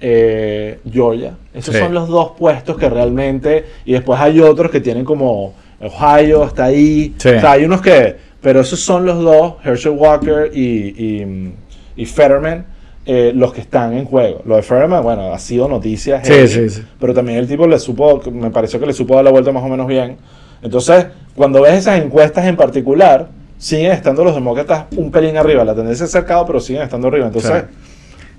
eh, 0.00 0.78
Georgia. 0.90 1.34
Esos 1.54 1.74
Sí. 1.74 1.80
son 1.80 1.94
los 1.94 2.08
dos 2.08 2.32
puestos 2.38 2.76
que 2.76 2.88
realmente. 2.88 3.64
Y 3.84 3.92
después 3.92 4.20
hay 4.20 4.40
otros 4.40 4.70
que 4.70 4.80
tienen 4.80 5.04
como. 5.04 5.54
Ohio 5.82 6.44
está 6.44 6.64
ahí. 6.66 7.14
Sí. 7.18 7.28
O 7.28 7.40
sea, 7.40 7.52
hay 7.52 7.64
unos 7.64 7.80
que. 7.80 8.16
Pero 8.40 8.60
esos 8.60 8.80
son 8.80 9.04
los 9.04 9.18
dos, 9.22 9.54
Herschel 9.64 9.92
Walker 9.92 10.50
y, 10.54 10.60
y, 10.62 11.52
y 11.96 12.06
Fetterman, 12.06 12.64
eh, 13.04 13.32
los 13.34 13.52
que 13.52 13.60
están 13.60 13.92
en 13.92 14.06
juego. 14.06 14.40
Lo 14.46 14.56
de 14.56 14.62
Fetterman, 14.62 15.02
bueno, 15.02 15.34
ha 15.34 15.38
sido 15.38 15.68
noticia. 15.68 16.24
Sí, 16.24 16.48
sí. 16.48 16.82
Pero 16.98 17.12
también 17.12 17.38
el 17.38 17.46
tipo 17.46 17.66
le 17.66 17.78
supo, 17.78 18.22
me 18.32 18.50
pareció 18.50 18.80
que 18.80 18.86
le 18.86 18.94
supo 18.94 19.14
dar 19.14 19.24
la 19.24 19.30
vuelta 19.30 19.52
más 19.52 19.62
o 19.62 19.68
menos 19.68 19.86
bien. 19.86 20.16
Entonces, 20.62 21.06
cuando 21.34 21.62
ves 21.62 21.74
esas 21.74 22.00
encuestas 22.00 22.46
en 22.46 22.56
particular, 22.56 23.28
siguen 23.58 23.92
estando 23.92 24.24
los 24.24 24.34
demócratas 24.34 24.84
un 24.96 25.10
pelín 25.10 25.36
arriba. 25.36 25.64
La 25.64 25.74
tendencia 25.74 26.04
es 26.04 26.10
cercado, 26.10 26.46
pero 26.46 26.60
siguen 26.60 26.82
estando 26.82 27.08
arriba. 27.08 27.26
Entonces, 27.26 27.50
Claro. 27.50 27.66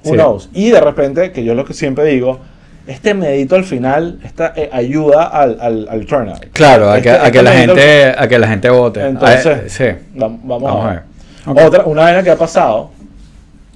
who 0.04 0.10
Sí. 0.12 0.16
knows? 0.18 0.50
Y 0.54 0.70
de 0.72 0.82
repente, 0.82 1.32
que 1.32 1.44
yo 1.44 1.52
es 1.52 1.58
lo 1.58 1.66
que 1.66 1.74
siempre 1.74 2.06
digo, 2.06 2.40
este 2.88 3.14
medito 3.14 3.56
al 3.56 3.64
final 3.64 4.20
esta, 4.24 4.54
eh, 4.56 4.70
ayuda 4.74 5.26
al, 5.28 5.58
al, 5.62 5.88
al 5.90 6.06
turnout. 6.06 6.48
Claro, 6.52 6.90
a 6.92 7.00
que, 7.02 7.10
Este- 7.10 7.22
a 7.22 7.32
que 7.32 7.38
este 7.38 7.44
la 7.44 7.52
gente, 7.54 8.06
a 8.18 8.28
que 8.28 8.40
la 8.40 8.48
gente 8.48 8.70
vote. 8.70 9.06
Entonces, 9.06 9.46
Ah, 9.48 9.60
sí. 9.68 9.84
Va- 10.20 10.28
vamos, 10.28 10.42
Vamos 10.64 10.72
a 10.72 10.88
a 10.88 10.92
ver. 10.94 11.02
ver. 11.46 11.64
Ok. 11.64 11.68
Otra, 11.68 11.86
una 11.86 12.02
vaina 12.04 12.24
que 12.24 12.32
ha 12.32 12.36
pasado 12.38 12.90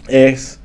es 0.07 0.59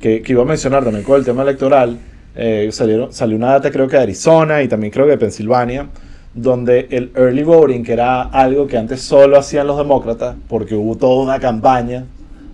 que, 0.00 0.22
que 0.22 0.32
iba 0.32 0.42
a 0.42 0.46
mencionar 0.46 0.82
también 0.84 1.04
con 1.04 1.16
el 1.18 1.24
tema 1.24 1.42
electoral. 1.42 1.98
eh, 2.34 2.70
salieron, 2.72 3.12
salió 3.12 3.36
una 3.36 3.48
data, 3.52 3.70
creo 3.70 3.86
que 3.86 3.96
de 3.98 4.04
Arizona 4.04 4.62
y 4.62 4.68
también 4.68 4.90
creo 4.90 5.04
que 5.04 5.10
de 5.10 5.18
Pensilvania, 5.18 5.88
donde 6.34 6.88
el 6.90 7.12
early 7.14 7.42
voting, 7.42 7.82
que 7.82 7.92
era 7.92 8.22
algo 8.22 8.66
que 8.66 8.78
antes 8.78 9.00
solo 9.02 9.38
hacían 9.38 9.66
los 9.66 9.76
demócratas, 9.78 10.34
porque 10.48 10.74
hubo 10.74 10.96
toda 10.96 11.22
una 11.22 11.38
campaña 11.38 12.04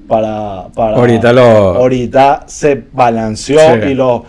para. 0.08 0.66
para 0.74 0.96
Ahorita 0.96 1.32
lo- 1.32 1.42
Ahorita 1.76 2.44
se 2.46 2.82
balanceó 2.92 3.58
Sí. 3.82 3.88
y 3.90 3.94
lo 3.94 4.24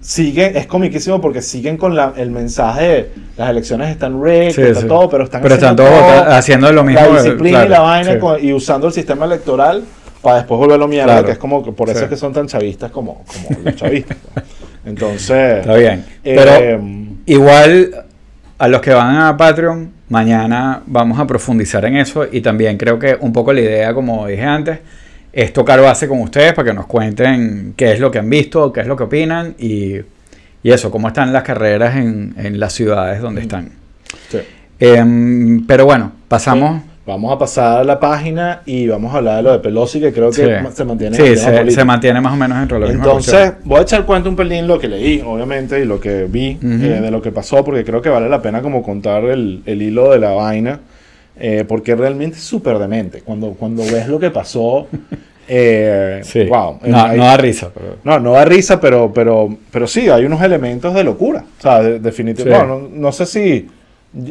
siguen. 0.00 0.56
Es 0.56 0.66
comiquísimo 0.66 1.20
porque 1.20 1.42
siguen 1.42 1.76
con 1.76 1.94
la- 1.94 2.14
el 2.16 2.30
mensaje 2.30 2.82
de 2.88 3.10
las 3.36 3.50
elecciones 3.50 3.90
están 3.90 4.22
rigged, 4.22 4.52
Sí, 4.52 4.62
está 4.62 4.80
sí. 4.80 4.86
todo, 4.88 5.08
pero 5.08 5.24
están 5.24 5.42
Pero 5.42 5.54
están 5.54 5.76
todos 5.76 5.90
todo 5.90 6.24
haciendo 6.32 6.72
lo 6.72 6.82
mismo. 6.82 7.00
la 7.12 7.22
disciplina 7.22 7.64
y 7.64 7.66
claro, 7.66 7.70
la 7.70 7.80
vaina 7.80 8.18
con- 8.18 8.42
y 8.44 8.52
usando 8.52 8.86
el 8.88 8.92
sistema 8.94 9.26
electoral 9.26 9.84
para 10.22 10.36
después 10.38 10.58
volverlo 10.58 10.88
mierda, 10.88 11.12
Claro. 11.12 11.26
que 11.26 11.32
es 11.32 11.38
como 11.38 11.62
que 11.62 11.70
por 11.72 11.88
eso 11.90 12.04
es 12.04 12.08
que 12.08 12.16
son 12.16 12.32
tan 12.32 12.46
chavistas 12.48 12.90
como, 12.90 13.22
como 13.46 13.60
los 13.62 13.76
chavistas. 13.76 14.16
pues. 14.34 14.44
Entonces, 14.86 15.58
Está 15.60 15.74
bien. 15.74 16.04
eh, 16.24 16.34
Pero 16.36 16.82
igual 17.26 18.04
a 18.58 18.68
los 18.68 18.80
que 18.80 18.92
van 18.92 19.16
a 19.16 19.36
Patreon, 19.36 19.90
mañana 20.08 20.82
vamos 20.86 21.18
a 21.18 21.26
profundizar 21.26 21.84
en 21.84 21.96
eso 21.96 22.26
y 22.30 22.40
también 22.40 22.76
creo 22.76 22.98
que 22.98 23.16
un 23.20 23.32
poco 23.32 23.52
la 23.52 23.60
idea, 23.60 23.94
como 23.94 24.26
dije 24.26 24.44
antes, 24.44 24.80
es 25.32 25.52
tocar 25.52 25.80
base 25.80 26.08
con 26.08 26.20
ustedes 26.20 26.52
para 26.54 26.70
que 26.70 26.74
nos 26.74 26.86
cuenten 26.86 27.74
qué 27.76 27.92
es 27.92 28.00
lo 28.00 28.10
que 28.10 28.18
han 28.18 28.28
visto, 28.28 28.72
qué 28.72 28.80
es 28.80 28.86
lo 28.86 28.96
que 28.96 29.04
opinan 29.04 29.54
y, 29.58 29.96
y 30.62 30.70
eso, 30.70 30.90
cómo 30.90 31.08
están 31.08 31.32
las 31.32 31.44
carreras 31.44 31.96
en, 31.96 32.34
en 32.36 32.58
las 32.58 32.72
ciudades 32.72 33.20
donde 33.20 33.42
están. 33.42 33.70
sí. 34.30 34.38
Em, 34.80 35.66
pero 35.66 35.84
bueno, 35.86 36.12
pasamos. 36.28 36.82
Vamos 37.08 37.32
a 37.34 37.38
pasar 37.38 37.78
a 37.80 37.84
la 37.84 37.98
página 37.98 38.60
y 38.66 38.86
vamos 38.86 39.14
a 39.14 39.16
hablar 39.18 39.36
de 39.38 39.42
lo 39.42 39.52
de 39.52 39.58
Pelosi, 39.60 39.98
que 39.98 40.12
creo 40.12 40.28
que 40.30 40.36
Sí. 40.44 40.74
se 40.74 40.84
mantiene 40.84 41.16
Sí, 41.16 41.22
en 41.22 41.36
se, 41.38 41.70
se 41.70 41.84
mantiene 41.84 42.20
más 42.20 42.34
o 42.34 42.36
menos 42.36 42.58
dentro 42.58 42.78
de 42.78 42.86
misma 42.88 43.04
Entonces, 43.04 43.52
voy 43.64 43.78
a 43.78 43.82
echar 43.82 44.04
cuenta 44.04 44.28
un 44.28 44.36
pelín 44.36 44.66
lo 44.66 44.78
que 44.78 44.88
leí, 44.88 45.22
obviamente, 45.26 45.80
y 45.80 45.86
lo 45.86 45.98
que 45.98 46.24
vi 46.24 46.56
Ujú. 46.56 46.66
eh, 46.84 47.00
de 47.00 47.10
lo 47.10 47.22
que 47.22 47.32
pasó, 47.32 47.64
porque 47.64 47.82
creo 47.82 48.02
que 48.02 48.10
vale 48.10 48.28
la 48.28 48.42
pena 48.42 48.60
como 48.60 48.82
contar 48.82 49.24
el, 49.24 49.62
el 49.64 49.80
hilo 49.80 50.10
de 50.12 50.18
la 50.18 50.32
vaina, 50.32 50.80
eh, 51.40 51.64
porque 51.66 51.94
realmente 51.96 52.36
es 52.36 52.42
súper 52.44 52.78
demente. 52.78 53.22
Cuando, 53.22 53.52
cuando 53.52 53.82
ves 53.84 54.06
lo 54.06 54.18
que 54.20 54.30
pasó, 54.30 54.86
eh, 55.48 56.20
Sí. 56.24 56.44
wow. 56.44 56.78
no, 56.84 57.00
hay- 57.04 57.16
no 57.16 57.24
da 57.24 57.36
risa. 57.38 57.70
Pero... 57.72 57.96
no, 58.04 58.20
no 58.20 58.32
da 58.32 58.44
risa, 58.44 58.78
pero, 58.80 59.10
pero, 59.14 59.56
pero 59.70 59.86
sí, 59.86 60.10
hay 60.10 60.24
unos 60.26 60.42
elementos 60.42 60.92
de 60.94 61.04
locura. 61.04 61.44
O 61.58 61.62
sea, 61.62 61.80
de- 61.82 61.98
definitivamente. 62.00 62.66
No, 62.66 62.88
no 62.92 63.12
sé 63.12 63.24
si 63.24 63.66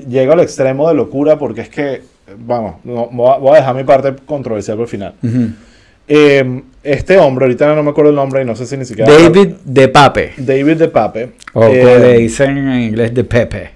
llego 0.09 0.33
al 0.33 0.41
extremo 0.41 0.87
de 0.89 0.93
locura 0.95 1.39
porque 1.39 1.61
es 1.61 1.69
que, 1.69 2.01
vamos, 2.37 2.75
no, 2.83 3.07
voy 3.07 3.53
a- 3.55 3.59
dejar 3.59 3.75
mi 3.75 3.83
parte 3.83 4.13
controversial 4.25 4.77
por 4.77 4.83
el 4.85 4.89
final. 4.89 5.13
Ujú. 5.23 5.49
Eh, 6.09 6.61
este 6.83 7.17
hombre, 7.17 7.45
ahorita 7.45 7.75
no 7.75 7.83
me 7.83 7.89
acuerdo 7.91 8.11
el 8.11 8.15
nombre 8.15 8.41
y 8.41 8.45
no 8.45 8.55
sé 8.55 8.65
si 8.65 8.77
ni 8.77 8.85
siquiera... 8.85 9.11
David 9.11 9.55
de 9.65 9.87
Pape. 9.89 10.33
David 10.37 10.77
de 10.77 10.87
Pape. 10.87 11.31
O 11.53 11.63
eh, 11.65 11.79
como 11.81 11.95
le 11.97 12.17
dicen 12.19 12.57
en 12.57 12.81
inglés 12.81 13.13
de 13.13 13.23
Pepe. 13.25 13.71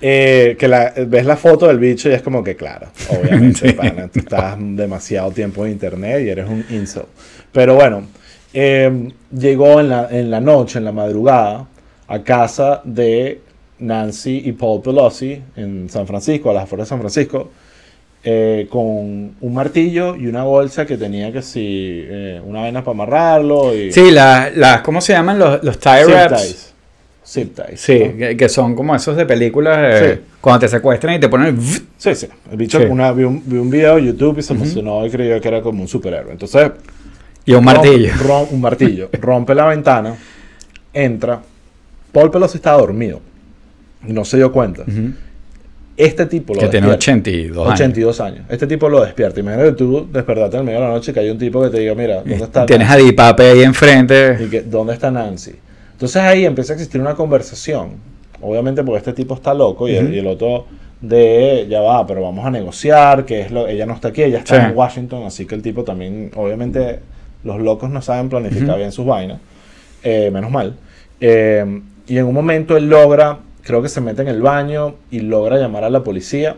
eh, 0.00 0.56
que 0.58 0.68
la- 0.68 0.92
ves 1.06 1.24
la 1.26 1.36
foto 1.36 1.66
del 1.68 1.78
bicho 1.78 2.08
y 2.10 2.12
es 2.12 2.22
como 2.22 2.42
que, 2.44 2.54
claro, 2.56 2.86
obviamente, 3.10 3.68
Sí. 3.68 3.72
pana, 3.74 4.08
tú 4.08 4.20
estás 4.20 4.56
demasiado 4.58 5.30
tiempo 5.32 5.64
en 5.66 5.72
internet 5.72 6.22
y 6.24 6.28
eres 6.30 6.48
un 6.48 6.64
incel. 6.70 7.04
Pero 7.52 7.74
bueno, 7.74 8.02
eh, 8.54 9.08
llegó 9.36 9.80
en 9.80 9.88
la, 9.90 10.08
en 10.10 10.30
la 10.30 10.40
noche, 10.40 10.78
en 10.78 10.84
la 10.84 10.92
madrugada, 10.92 11.66
a 12.08 12.22
casa 12.22 12.80
de 12.84 13.40
Nancy 13.80 14.42
y 14.46 14.52
Paul 14.52 14.80
Pelosi 14.82 15.42
en 15.56 15.88
San 15.90 16.06
Francisco, 16.06 16.50
a 16.50 16.54
las 16.54 16.64
afueras 16.64 16.86
de 16.86 16.88
San 16.90 17.00
Francisco, 17.00 17.50
eh, 18.28 18.66
con 18.68 18.84
un 19.40 19.54
martillo 19.54 20.16
y 20.16 20.26
una 20.26 20.42
bolsa 20.42 20.84
que 20.84 20.96
tenía 20.98 21.30
que 21.32 21.42
si 21.42 21.60
eh, 22.04 22.40
una 22.44 22.62
vaina 22.62 22.82
para 22.82 22.92
amarrarlo 22.94 23.72
y 23.72 23.92
Sí, 23.92 24.10
las, 24.10 24.54
las 24.56 24.80
¿cómo 24.80 25.00
se 25.00 25.12
llaman 25.12 25.38
los, 25.38 25.62
los 25.62 25.78
tie 25.78 26.04
wraps? 26.04 26.42
ties. 26.42 26.74
Zip 27.24 27.54
ties. 27.54 27.80
Sí, 27.80 27.98
¿no? 28.04 28.16
que, 28.16 28.36
que 28.36 28.48
son 28.48 28.74
como 28.74 28.94
esos 28.96 29.16
de 29.16 29.26
películas 29.26 29.78
eh, 30.02 30.14
Sí. 30.16 30.20
cuando 30.40 30.58
te 30.60 30.68
secuestran 30.68 31.14
y 31.14 31.20
te 31.20 31.28
ponen 31.28 31.54
el... 31.54 31.60
Sí, 31.96 32.14
sí. 32.16 32.26
El 32.50 32.56
bicho, 32.56 32.78
Sí. 32.80 32.84
una, 32.88 33.12
vi, 33.12 33.22
un, 33.24 33.42
vi 33.46 33.58
un 33.58 33.70
video 33.70 33.94
de 33.96 34.06
YouTube 34.06 34.38
y 34.38 34.42
se 34.42 34.52
emocionó 34.54 35.06
y 35.06 35.10
creyó 35.10 35.40
que 35.40 35.46
era 35.48 35.62
como 35.62 35.82
un 35.82 35.88
superhéroe. 35.88 36.32
Entonces, 36.32 36.70
y 37.44 37.52
un 37.54 37.64
martillo. 37.64 38.10
un 38.50 38.60
martillo. 38.60 39.08
Rompe 39.20 39.54
la 39.54 39.66
ventana, 39.66 40.14
entra. 40.92 41.40
Paul 42.12 42.30
Pelosi 42.32 42.56
estaba 42.58 42.78
dormido. 42.80 43.20
Y 44.06 44.12
no 44.12 44.24
se 44.24 44.36
dio 44.36 44.50
cuenta. 44.52 44.82
Ujú. 44.82 45.12
Este 45.96 46.26
tipo 46.26 46.52
lo 46.54 46.60
Que 46.60 46.68
tiene 46.68 46.88
despierta. 46.88 47.20
82 47.20 47.66
años. 47.66 47.74
82 47.74 48.20
años. 48.20 48.40
Este 48.50 48.66
tipo 48.66 48.88
lo 48.88 49.02
despierta. 49.02 49.40
Imagínate 49.40 49.72
tú 49.72 50.06
despertarte 50.12 50.56
en 50.56 50.60
el 50.60 50.66
medio 50.66 50.80
de 50.80 50.86
la 50.86 50.92
noche 50.92 51.12
que 51.12 51.20
hay 51.20 51.30
un 51.30 51.38
tipo 51.38 51.62
que 51.62 51.70
te 51.70 51.78
diga, 51.80 51.94
mira, 51.94 52.16
¿dónde 52.16 52.34
está 52.36 52.66
Tienes 52.66 52.88
a 52.88 52.92
Nancy? 52.96 53.06
Di 53.06 53.12
Pape 53.12 53.42
ahí 53.50 53.62
enfrente. 53.62 54.36
Y 54.44 54.50
que, 54.50 54.62
¿dónde 54.62 54.92
está 54.92 55.10
Nancy? 55.10 55.52
Entonces 55.92 56.16
ahí 56.22 56.44
empieza 56.44 56.74
a 56.74 56.76
existir 56.76 57.00
una 57.00 57.14
conversación. 57.14 57.92
Obviamente 58.42 58.84
porque 58.84 58.98
este 58.98 59.12
tipo 59.14 59.34
está 59.34 59.54
loco 59.54 59.88
y, 59.88 59.96
el, 59.96 60.04
Ujú. 60.06 60.14
y 60.14 60.18
el 60.18 60.26
otro 60.26 60.66
de, 61.00 61.66
ya 61.70 61.80
va, 61.80 62.06
pero 62.06 62.20
vamos 62.22 62.44
a 62.44 62.50
negociar, 62.50 63.24
que 63.24 63.40
es 63.40 63.50
lo, 63.50 63.66
ella 63.66 63.86
no 63.86 63.94
está 63.94 64.08
aquí, 64.08 64.22
ella 64.22 64.38
está 64.38 64.60
Sí. 64.60 64.66
en 64.70 64.76
Washington, 64.76 65.24
así 65.24 65.46
que 65.46 65.54
el 65.54 65.62
tipo 65.62 65.84
también, 65.84 66.30
obviamente 66.36 67.00
los 67.44 67.60
locos 67.60 67.88
no 67.90 68.02
saben 68.02 68.28
planificar 68.28 68.76
bien 68.76 68.92
sus 68.92 69.06
vainas, 69.06 69.38
eh, 70.02 70.30
menos 70.32 70.50
mal. 70.50 70.74
Eh, 71.20 71.80
y 72.08 72.18
en 72.18 72.26
un 72.26 72.34
momento 72.34 72.76
él 72.76 72.88
logra, 72.88 73.38
creo 73.66 73.82
que 73.82 73.88
se 73.88 74.00
mete 74.00 74.22
en 74.22 74.28
el 74.28 74.40
baño 74.40 74.94
y 75.10 75.20
logra 75.20 75.58
llamar 75.58 75.82
a 75.82 75.90
la 75.90 76.04
policía 76.04 76.56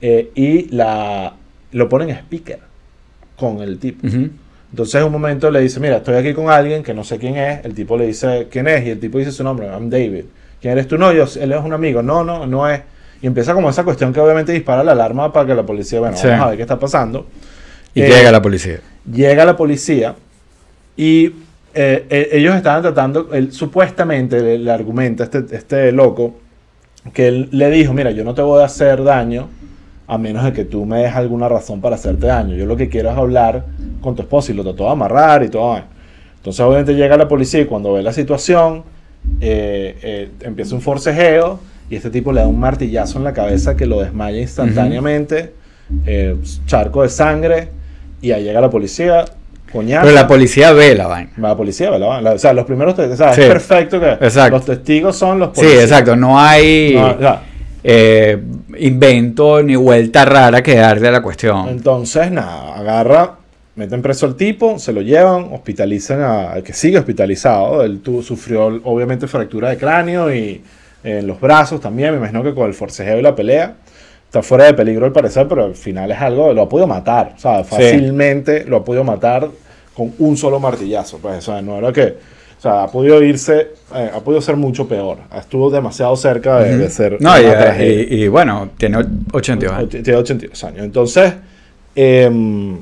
eh, 0.00 0.30
y 0.34 0.68
la, 0.74 1.34
lo 1.70 1.88
pone 1.88 2.04
en 2.04 2.10
speaker 2.16 2.58
con 3.36 3.60
el 3.60 3.78
tipo. 3.78 4.06
Entonces 4.70 4.96
en 4.96 5.04
un 5.04 5.12
momento 5.12 5.50
le 5.52 5.60
dice, 5.60 5.78
mira, 5.78 5.98
estoy 5.98 6.16
aquí 6.16 6.34
con 6.34 6.50
alguien 6.50 6.82
que 6.82 6.92
no 6.92 7.04
sé 7.04 7.18
quién 7.18 7.36
es. 7.36 7.64
El 7.64 7.74
tipo 7.74 7.96
le 7.96 8.08
dice, 8.08 8.48
¿quién 8.50 8.66
es? 8.66 8.84
Y 8.84 8.90
el 8.90 8.98
tipo 8.98 9.18
dice 9.18 9.30
su 9.30 9.44
nombre, 9.44 9.68
I'm 9.68 9.88
David. 9.88 10.24
¿Quién 10.60 10.72
eres 10.72 10.88
tú? 10.88 10.98
No, 10.98 11.12
yo, 11.12 11.24
él 11.40 11.52
es 11.52 11.60
un 11.64 11.72
amigo. 11.72 12.02
No, 12.02 12.24
no, 12.24 12.44
no 12.46 12.68
es. 12.68 12.80
Y 13.22 13.26
empieza 13.28 13.54
como 13.54 13.70
esa 13.70 13.84
cuestión 13.84 14.12
que 14.12 14.18
obviamente 14.20 14.52
dispara 14.52 14.82
la 14.82 14.92
alarma 14.92 15.32
para 15.32 15.46
que 15.46 15.54
la 15.54 15.64
policía, 15.64 16.00
bueno, 16.00 16.16
Sí. 16.16 16.26
vamos 16.26 16.46
a 16.46 16.48
ver 16.48 16.56
qué 16.56 16.62
está 16.62 16.78
pasando. 16.78 17.26
Y 17.94 18.02
Eh, 18.02 18.08
llega 18.08 18.32
la 18.32 18.42
policía. 18.42 18.80
Llega 19.10 19.44
la 19.44 19.56
policía 19.56 20.16
y 20.96 21.32
eh, 21.76 22.06
eh, 22.08 22.28
ellos 22.32 22.54
estaban 22.56 22.82
tratando, 22.82 23.28
él 23.32 23.52
supuestamente 23.52 24.40
le, 24.40 24.58
le 24.58 24.70
argumenta 24.70 25.24
este, 25.24 25.44
este 25.50 25.92
loco 25.92 26.34
que 27.12 27.28
él 27.28 27.48
le 27.52 27.70
dijo, 27.70 27.92
mira, 27.92 28.10
yo 28.10 28.24
no 28.24 28.34
te 28.34 28.42
voy 28.42 28.62
a 28.62 28.66
hacer 28.66 29.04
daño 29.04 29.48
a 30.08 30.18
menos 30.18 30.44
de 30.44 30.52
que 30.52 30.64
tú 30.64 30.84
me 30.84 31.02
des 31.02 31.14
alguna 31.14 31.48
razón 31.48 31.80
para 31.80 31.96
hacerte 31.96 32.26
daño. 32.26 32.54
Yo 32.54 32.66
lo 32.66 32.76
que 32.76 32.88
quiero 32.88 33.10
es 33.10 33.16
hablar 33.16 33.66
con 34.00 34.14
tu 34.14 34.22
esposo 34.22 34.52
y 34.52 34.54
lo 34.54 34.62
trató 34.62 34.84
de 34.84 34.90
amarrar 34.90 35.42
y 35.42 35.48
todo. 35.48 35.80
Entonces 36.36 36.60
obviamente 36.60 36.94
llega 36.94 37.16
la 37.16 37.26
policía 37.26 37.60
y 37.60 37.64
cuando 37.64 37.92
ve 37.92 38.02
la 38.02 38.12
situación 38.12 38.84
eh, 39.40 39.98
eh, 40.02 40.30
empieza 40.42 40.74
un 40.74 40.80
forcejeo 40.80 41.58
y 41.90 41.96
este 41.96 42.10
tipo 42.10 42.32
le 42.32 42.40
da 42.40 42.46
un 42.46 42.58
martillazo 42.58 43.18
en 43.18 43.24
la 43.24 43.32
cabeza 43.32 43.76
que 43.76 43.86
lo 43.86 44.00
desmaya 44.00 44.40
instantáneamente, 44.40 45.52
eh, 46.04 46.36
charco 46.66 47.02
de 47.02 47.08
sangre 47.08 47.68
y 48.20 48.30
ahí 48.30 48.44
llega 48.44 48.60
la 48.60 48.70
policía 48.70 49.24
coñazo. 49.76 50.02
Pero 50.06 50.14
la 50.14 50.26
policía 50.26 50.72
ve 50.72 50.94
la 50.94 51.06
vaina. 51.06 51.30
La 51.36 51.56
policía 51.56 51.90
ve 51.90 51.98
la 51.98 52.06
vaina. 52.06 52.30
O 52.32 52.38
sea, 52.38 52.52
los 52.52 52.64
primeros 52.64 52.98
o 52.98 53.16
sea, 53.16 53.32
Sí. 53.32 53.42
es 53.42 53.46
perfecto 53.48 54.00
que 54.00 54.10
Exacto. 54.12 54.56
los 54.56 54.64
testigos 54.64 55.16
son 55.16 55.38
los 55.38 55.50
Sí, 55.54 55.60
policías. 55.60 55.82
exacto. 55.84 56.16
No 56.16 56.38
hay 56.40 56.94
No, 56.94 57.10
o 57.10 57.18
sea, 57.18 57.42
eh, 57.84 58.38
invento 58.78 59.62
ni 59.62 59.76
vuelta 59.76 60.24
rara 60.24 60.62
que 60.62 60.74
darle 60.76 61.08
a 61.08 61.12
la 61.12 61.22
cuestión. 61.22 61.68
Entonces, 61.68 62.30
nada, 62.30 62.74
agarra, 62.76 63.34
meten 63.76 64.02
preso 64.02 64.26
al 64.26 64.34
tipo, 64.36 64.78
se 64.78 64.92
lo 64.92 65.02
llevan, 65.02 65.48
hospitalizan 65.52 66.20
a- 66.20 66.52
al 66.52 66.62
que 66.62 66.72
sigue 66.72 66.98
hospitalizado. 66.98 67.84
Él 67.84 68.00
tu- 68.00 68.22
sufrió 68.22 68.66
obviamente 68.84 69.26
fractura 69.28 69.68
de 69.70 69.76
cráneo 69.76 70.34
y 70.34 70.62
en 71.04 71.26
los 71.26 71.40
brazos 71.40 71.80
también. 71.80 72.10
Me 72.12 72.16
imagino 72.18 72.42
que 72.42 72.54
con 72.54 72.66
el 72.66 72.74
forcejeo 72.74 73.18
y 73.18 73.22
la 73.22 73.34
pelea. 73.34 73.74
Está 74.24 74.42
fuera 74.42 74.64
de 74.64 74.74
peligro 74.74 75.06
al 75.06 75.12
parecer, 75.12 75.46
pero 75.46 75.64
al 75.66 75.74
final 75.76 76.10
es 76.10 76.20
algo, 76.20 76.52
lo 76.52 76.62
ha 76.62 76.68
podido 76.68 76.88
matar. 76.88 77.34
O 77.36 77.38
sea, 77.38 77.62
fácilmente 77.62 78.64
lo 78.64 78.78
ha 78.78 78.84
podido 78.84 79.04
matar 79.04 79.46
con 79.96 80.12
un 80.18 80.36
solo 80.36 80.60
martillazo. 80.60 81.18
Pues, 81.18 81.38
o 81.38 81.52
sea, 81.52 81.62
no 81.62 81.76
era 81.78 81.92
que. 81.92 82.36
O 82.58 82.60
sea, 82.60 82.84
ha 82.84 82.86
podido 82.90 83.22
irse, 83.22 83.72
eh, 83.94 84.10
ha 84.14 84.20
podido 84.20 84.40
ser 84.40 84.56
mucho 84.56 84.88
peor. 84.88 85.18
Estuvo 85.38 85.70
demasiado 85.70 86.16
cerca 86.16 86.58
de, 86.60 86.78
de 86.78 86.90
ser. 86.90 87.12
No, 87.20 87.30
una 87.32 87.40
y, 87.40 87.44
tragedia. 87.44 88.02
y- 88.16 88.22
y 88.24 88.28
bueno, 88.28 88.70
tiene 88.78 88.98
82 89.32 89.76
años. 89.76 89.90
Tiene 89.90 90.14
82 90.16 90.64
años. 90.64 90.84
Entonces, 90.84 91.34
em, 91.94 92.78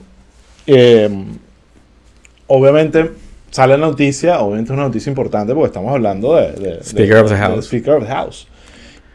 em, 0.66 1.26
obviamente 2.46 3.10
sale 3.50 3.76
la 3.76 3.86
noticia, 3.86 4.40
obviamente 4.40 4.72
es 4.72 4.76
una 4.76 4.86
noticia 4.86 5.10
importante 5.10 5.52
porque 5.54 5.66
estamos 5.68 5.92
hablando 5.92 6.34
de, 6.36 6.52
de- 6.52 6.76
de- 6.76 6.84
Speaker 6.84 7.16
of 7.18 7.28
the 7.28 7.34
de- 7.34 7.40
House. 7.40 7.54
del 7.54 7.62
Speaker 7.62 7.94
of 7.94 8.04
the 8.04 8.10
House. 8.10 8.46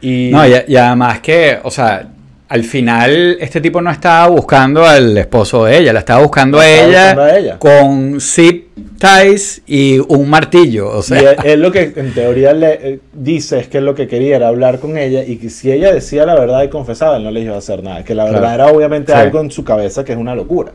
Y, 0.02 0.30
No, 0.32 0.46
y, 0.46 0.52
y 0.68 0.76
además 0.76 1.20
que, 1.20 1.58
o 1.62 1.70
sea, 1.70 2.08
al 2.50 2.64
final 2.64 3.36
este 3.40 3.60
tipo 3.60 3.80
no 3.80 3.90
estaba 3.90 4.26
buscando 4.26 4.84
al 4.84 5.16
esposo 5.16 5.64
de 5.64 5.78
ella, 5.78 5.92
la 5.92 6.00
estaba 6.00 6.20
buscando, 6.22 6.58
La 6.58 6.64
a, 6.64 6.68
ella 6.68 7.00
buscando 7.06 7.22
a 7.22 7.38
ella. 7.38 7.58
con 7.58 8.20
zip 8.20 8.66
ties 8.98 9.62
y 9.66 10.00
un 10.00 10.28
martillo. 10.28 10.90
O 10.90 10.98
y 10.98 11.02
sea, 11.04 11.30
él, 11.32 11.36
él 11.44 11.62
lo 11.62 11.70
que 11.70 11.92
en 11.94 12.12
teoría 12.12 12.52
le 12.52 12.72
eh, 12.72 13.00
dice 13.12 13.60
es 13.60 13.68
que 13.68 13.80
lo 13.80 13.94
que 13.94 14.08
quería 14.08 14.34
era 14.36 14.48
hablar 14.48 14.80
con 14.80 14.98
ella 14.98 15.22
y 15.24 15.36
que 15.36 15.48
si 15.48 15.70
ella 15.70 15.92
decía 15.94 16.26
la 16.26 16.34
verdad 16.34 16.62
y 16.64 16.68
confesaba, 16.68 17.16
él 17.16 17.22
no 17.24 17.30
le 17.30 17.40
iba 17.40 17.54
a 17.54 17.58
hacer 17.58 17.82
nada. 17.84 18.04
Que 18.04 18.14
la 18.14 18.24
Claro. 18.24 18.40
verdad 18.40 18.54
era 18.56 18.66
obviamente 18.66 19.12
Sí. 19.12 19.18
algo 19.18 19.40
en 19.40 19.50
su 19.50 19.62
cabeza 19.64 20.04
que 20.04 20.12
es 20.12 20.18
una 20.18 20.34
locura. 20.34 20.72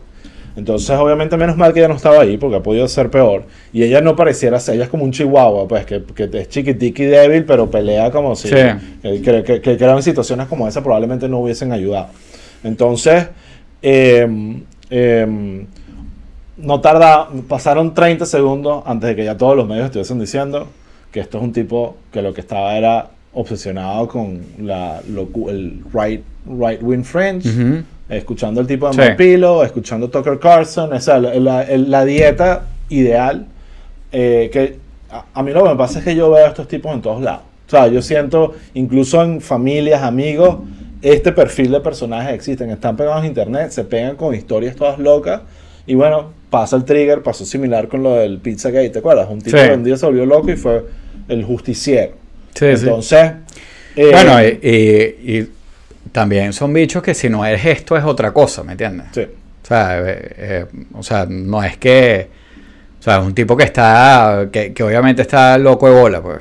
Entonces, 0.55 0.89
obviamente, 0.91 1.35
menos 1.37 1.57
mal 1.57 1.73
que 1.73 1.79
ella 1.79 1.89
no 1.89 1.95
estaba 1.95 2.21
ahí, 2.21 2.37
porque 2.37 2.55
ha 2.57 2.63
podido 2.63 2.87
ser 2.87 3.09
peor. 3.09 3.43
Y 3.73 3.83
ella 3.83 3.99
no 4.01 4.15
pareciera 4.15 4.59
ser, 4.59 4.75
ella 4.75 4.85
es 4.85 4.89
como 4.89 5.03
un 5.03 5.11
chihuahua, 5.11 5.67
pues, 5.67 5.85
que, 5.85 6.01
que 6.03 6.29
es 6.31 6.49
chiquitica 6.49 7.03
y 7.03 7.07
débil, 7.07 7.43
pero 7.45 7.69
pelea 7.69 8.09
como 8.11 8.35
si. 8.35 8.47
Sí. 8.47 8.55
Que, 9.01 9.43
que, 9.43 9.61
que- 9.61 9.85
en 9.85 10.01
situaciones 10.03 10.47
como 10.47 10.67
esa 10.67 10.81
probablemente 10.81 11.27
no 11.27 11.39
hubiesen 11.39 11.71
ayudado. 11.73 12.07
Entonces, 12.63 13.27
em, 13.81 14.63
em, 14.89 15.65
no 16.57 16.79
tarda, 16.79 17.27
pasaron 17.49 17.93
30 17.93 18.25
segundos 18.25 18.81
antes 18.85 19.09
de 19.09 19.15
que 19.15 19.25
ya 19.25 19.35
todos 19.37 19.57
los 19.57 19.67
medios 19.67 19.85
estuviesen 19.85 20.19
diciendo 20.19 20.67
que 21.11 21.19
esto 21.19 21.37
es 21.37 21.43
un 21.43 21.51
tipo 21.51 21.97
que 22.13 22.21
lo 22.21 22.33
que 22.33 22.41
estaba 22.41 22.77
era 22.77 23.09
obsesionado 23.33 24.07
con 24.07 24.39
la, 24.59 25.01
locu- 25.03 25.49
el 25.49 25.81
right, 25.93 26.23
right 26.47 26.81
wing 26.81 27.03
fringe, 27.03 27.49
Ujú. 27.49 27.83
Escuchando 28.09 28.61
el 28.61 28.67
tipo 28.67 28.87
de 28.87 28.93
Sí. 28.93 28.99
Mark 28.99 29.17
Pilo, 29.17 29.63
escuchando 29.63 30.09
Tucker 30.09 30.39
Carlson, 30.39 30.93
o 30.93 30.99
sea, 30.99 31.17
la, 31.19 31.33
la- 31.35 31.65
la 31.77 32.05
dieta 32.05 32.63
ideal 32.89 33.47
eh, 34.11 34.49
que 34.53 34.77
a, 35.09 35.25
a 35.33 35.43
mí 35.43 35.51
lo 35.51 35.63
que 35.63 35.69
me 35.69 35.75
pasa 35.75 35.99
es 35.99 36.05
que 36.05 36.15
yo 36.15 36.29
veo 36.31 36.45
a 36.45 36.49
estos 36.49 36.67
tipos 36.67 36.93
en 36.93 37.01
todos 37.01 37.21
lados. 37.21 37.41
O 37.67 37.69
sea, 37.69 37.87
yo 37.87 38.01
siento, 38.01 38.53
incluso 38.75 39.21
en 39.23 39.41
familias, 39.41 40.03
amigos, 40.03 40.57
este 41.01 41.31
perfil 41.31 41.71
de 41.71 41.79
personajes 41.81 42.33
existen, 42.33 42.69
están 42.69 42.95
pegados 42.95 43.21
en 43.23 43.29
internet, 43.29 43.71
se 43.71 43.83
pegan 43.83 44.15
con 44.15 44.33
historias 44.35 44.75
todas 44.75 44.99
locas. 44.99 45.41
Y 45.87 45.95
bueno, 45.95 46.31
pasa 46.49 46.75
el 46.75 46.85
trigger, 46.85 47.21
pasó 47.23 47.43
similar 47.45 47.87
con 47.87 48.03
lo 48.03 48.15
del 48.15 48.39
Pizzagate, 48.39 48.89
¿te 48.89 48.99
acuerdas? 48.99 49.27
Un 49.29 49.41
tipo 49.41 49.57
Sí. 49.57 49.67
que 49.67 49.73
un 49.73 49.83
día 49.83 49.97
se 49.97 50.05
volvió 50.05 50.25
loco 50.25 50.51
y 50.51 50.55
fue 50.55 50.83
el 51.27 51.43
justiciero. 51.43 52.13
Sí, 52.53 52.65
sí. 52.77 52.83
Entonces, 52.85 53.31
eh, 53.95 54.09
bueno, 54.11 54.43
y- 54.43 55.31
y 55.39 55.49
también 56.15 56.53
son 56.53 56.71
bichos 56.71 57.03
que 57.03 57.13
si 57.13 57.27
no 57.27 57.45
es 57.45 57.65
esto 57.65 57.97
es 57.97 58.05
otra 58.05 58.31
cosa, 58.31 58.63
¿me 58.63 58.71
entiendes? 58.71 59.07
sí. 59.11 59.21
O 59.21 59.67
sea, 59.67 59.99
eh, 59.99 60.35
eh, 60.37 60.65
o 60.93 61.03
sea, 61.03 61.25
no 61.27 61.61
es 61.61 61.75
que... 61.77 62.29
O 62.99 63.03
sea, 63.03 63.17
es 63.17 63.25
un 63.25 63.33
tipo 63.33 63.57
que 63.57 63.63
está... 63.65 64.47
Que, 64.51 64.71
que 64.73 64.83
obviamente 64.83 65.23
está 65.23 65.57
loco 65.57 65.89
de 65.89 65.99
bola, 65.99 66.21
pues. 66.21 66.37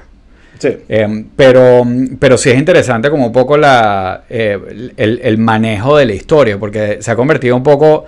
Sí. 0.58 0.68
Eh, 0.88 1.24
pero, 1.34 1.82
pero 2.18 2.36
sí 2.36 2.50
es 2.50 2.58
interesante 2.58 3.10
como 3.10 3.26
un 3.26 3.32
poco 3.32 3.56
la, 3.56 4.24
eh, 4.28 4.92
el, 4.96 5.20
el 5.24 5.38
manejo 5.38 5.96
de 5.96 6.04
la 6.04 6.12
historia, 6.12 6.56
porque 6.58 6.98
se 7.00 7.10
ha 7.10 7.16
convertido 7.16 7.56
un 7.56 7.62
poco 7.62 8.04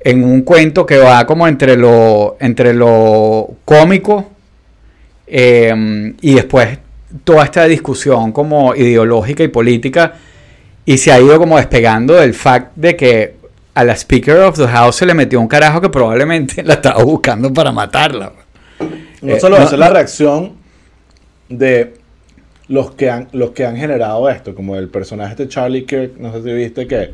en 0.00 0.24
un 0.24 0.42
cuento 0.42 0.84
que 0.84 0.96
va 0.96 1.26
como 1.26 1.46
entre 1.46 1.76
lo, 1.76 2.36
entre 2.40 2.72
lo 2.72 3.50
cómico 3.64 4.30
eh, 5.26 6.14
y 6.20 6.34
después 6.34 6.78
toda 7.22 7.44
esta 7.44 7.66
discusión 7.66 8.32
como 8.32 8.74
ideológica 8.74 9.44
y 9.44 9.48
política 9.48 10.14
y 10.84 10.98
se 10.98 11.12
ha 11.12 11.20
ido 11.20 11.38
como 11.38 11.56
despegando 11.56 12.14
del 12.14 12.34
fact 12.34 12.72
de 12.76 12.96
que 12.96 13.34
a 13.74 13.84
la 13.84 13.94
Speaker 13.96 14.36
of 14.40 14.56
the 14.58 14.66
House 14.68 14.96
se 14.96 15.06
le 15.06 15.14
metió 15.14 15.40
un 15.40 15.48
carajo 15.48 15.80
que 15.80 15.88
probablemente 15.88 16.62
la 16.64 16.74
estaba 16.74 17.02
buscando 17.04 17.52
para 17.52 17.72
matarla. 17.72 18.32
No 19.22 19.34
Eh, 19.34 19.40
solo 19.40 19.58
no- 19.58 19.64
eso, 19.64 19.74
es 19.74 19.78
la 19.78 19.90
reacción 19.90 20.52
de 21.48 21.94
los 22.68 22.92
que 22.92 23.10
han, 23.10 23.28
los 23.32 23.50
que 23.50 23.64
han 23.66 23.76
generado 23.76 24.28
esto, 24.28 24.54
como 24.54 24.76
el 24.76 24.88
personaje 24.88 25.34
de 25.34 25.48
Charlie 25.48 25.84
Kirk, 25.84 26.16
no 26.18 26.32
sé 26.32 26.42
si 26.42 26.52
viste 26.52 26.86
que 26.86 27.10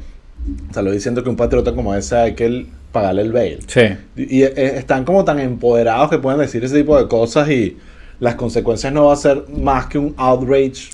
salió 0.73 0.93
diciendo 0.93 1.23
que 1.23 1.31
un 1.31 1.37
patriota 1.37 1.73
como 1.75 1.95
ese 1.95 2.17
hay 2.17 2.35
que 2.35 2.67
pagarle 2.93 3.23
el 3.23 3.33
bail. 3.33 3.59
Sí. 3.67 3.81
Y, 4.17 4.39
y, 4.39 4.43
eh, 4.45 4.79
están 4.79 5.05
como 5.05 5.25
tan 5.25 5.39
empoderados 5.41 6.11
que 6.11 6.19
pueden 6.19 6.39
decir 6.41 6.65
ese 6.65 6.77
tipo 6.79 6.97
de 7.01 7.09
cosas 7.09 7.49
y 7.51 7.77
las 8.21 8.35
consecuencias 8.37 8.93
no 8.93 9.07
va 9.07 9.13
a 9.15 9.17
ser 9.17 9.45
más 9.57 9.87
que 9.87 9.99
un 9.99 10.15
outrage 10.17 10.91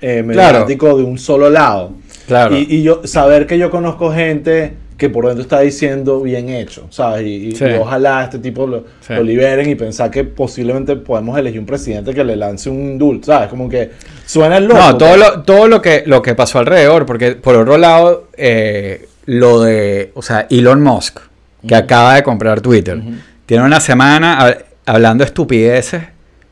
eh, 0.00 0.22
Claro. 0.30 0.60
mediático 0.60 0.96
de 0.96 1.02
un 1.02 1.18
solo 1.18 1.50
lado. 1.50 1.92
Claro. 2.26 2.56
Y, 2.56 2.66
y 2.68 2.82
yo 2.82 3.02
saber 3.04 3.46
que 3.46 3.58
yo 3.58 3.70
conozco 3.70 4.12
gente 4.12 4.74
que 4.96 5.10
por 5.10 5.26
dentro 5.26 5.42
está 5.42 5.60
diciendo 5.60 6.22
bien 6.22 6.48
hecho, 6.48 6.86
¿sabes? 6.90 7.26
Y, 7.26 7.48
y- 7.48 7.54
Sí. 7.54 7.64
y 7.66 7.74
ojalá 7.74 8.24
este 8.24 8.38
tipo 8.38 8.66
lo, 8.66 8.84
Sí. 9.00 9.12
lo 9.12 9.22
liberen 9.22 9.68
y 9.68 9.74
pensar 9.74 10.10
que 10.10 10.24
posiblemente 10.24 10.96
podemos 10.96 11.38
elegir 11.38 11.60
un 11.60 11.66
presidente 11.66 12.14
que 12.14 12.24
le 12.24 12.34
lance 12.34 12.70
un 12.70 12.80
indulto, 12.80 13.26
¿sabes? 13.26 13.48
Como 13.48 13.68
que 13.68 13.90
suena 14.24 14.58
loco. 14.58 14.80
No, 14.80 14.96
todo 14.96 15.16
lo, 15.18 15.42
todo 15.42 15.68
lo 15.68 15.82
que 15.82 16.02
lo 16.06 16.22
que 16.22 16.34
pasó 16.34 16.58
alrededor, 16.58 17.04
porque 17.04 17.32
por 17.32 17.56
otro 17.56 17.76
lado, 17.76 18.28
eh, 18.38 19.06
lo 19.26 19.60
de, 19.60 20.12
o 20.14 20.22
sea, 20.22 20.46
Elon 20.48 20.82
Musk, 20.82 21.18
que 21.66 21.74
acaba 21.74 22.14
de 22.14 22.22
comprar 22.22 22.60
Twitter, 22.62 22.98
tiene 23.44 23.64
una 23.64 23.80
semana 23.80 24.38
hab- 24.40 24.64
hablando 24.86 25.24
estupideces, 25.24 26.04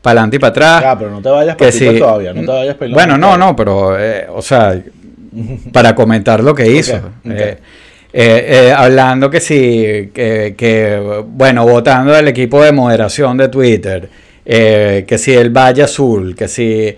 para 0.03 0.19
adelante 0.19 0.35
y 0.35 0.39
para 0.39 0.49
atrás. 0.51 0.83
Ah, 0.85 0.95
pero 0.99 1.09
no 1.09 1.19
te 1.19 1.29
vayas 1.29 1.55
para 1.55 1.71
sí. 1.71 1.97
todavía, 1.97 2.31
no 2.31 2.41
te 2.41 2.47
vayas 2.47 2.75
para 2.75 2.93
Bueno, 2.93 3.17
no, 3.17 3.37
no, 3.39 3.55
pero, 3.55 3.97
eh, 3.99 4.27
o 4.31 4.41
sea, 4.43 4.79
para 5.71 5.93
comentar 5.95 6.43
lo 6.43 6.53
que 6.55 6.67
hizo. 6.71 6.95
Eh, 7.25 7.57
eh, 8.13 8.45
eh, 8.67 8.73
hablando 8.75 9.29
que 9.29 9.41
sí, 9.41 10.09
que, 10.13 10.55
que, 10.57 11.21
bueno, 11.27 11.65
votando 11.67 12.15
al 12.15 12.27
equipo 12.27 12.63
de 12.63 12.71
moderación 12.71 13.37
de 13.37 13.49
Twitter, 13.49 14.09
que 14.45 15.17
si 15.17 15.33
el 15.33 15.49
Valle 15.49 15.83
Azul, 15.83 16.35
que 16.35 16.47
si 16.47 16.95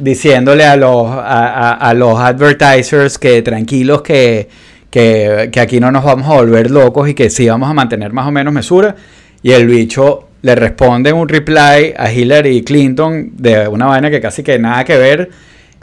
diciéndole 0.00 0.64
a 0.64 0.76
los, 0.76 1.06
a, 1.10 1.70
a- 1.70 1.72
a 1.74 1.94
los 1.94 2.18
advertisers 2.18 3.18
que 3.18 3.42
tranquilos 3.42 4.02
que, 4.02 4.48
que, 4.90 5.48
que 5.50 5.60
aquí 5.60 5.80
no 5.80 5.90
nos 5.90 6.04
vamos 6.04 6.28
a 6.28 6.34
volver 6.34 6.70
locos 6.70 7.08
y 7.08 7.14
que 7.14 7.30
sí 7.30 7.48
vamos 7.48 7.68
a 7.70 7.74
mantener 7.74 8.12
más 8.12 8.26
o 8.26 8.30
menos 8.30 8.52
mesura. 8.52 8.94
Y 9.42 9.52
el 9.52 9.66
bicho 9.66 10.28
le 10.42 10.54
responde 10.54 11.12
un 11.12 11.28
reply 11.28 11.94
a 11.96 12.12
Hillary 12.12 12.62
Clinton 12.62 13.32
de 13.36 13.66
una 13.68 13.86
vaina 13.86 14.10
que 14.10 14.20
casi 14.20 14.42
que 14.42 14.58
nada 14.58 14.84
que 14.84 14.96
ver. 14.96 15.30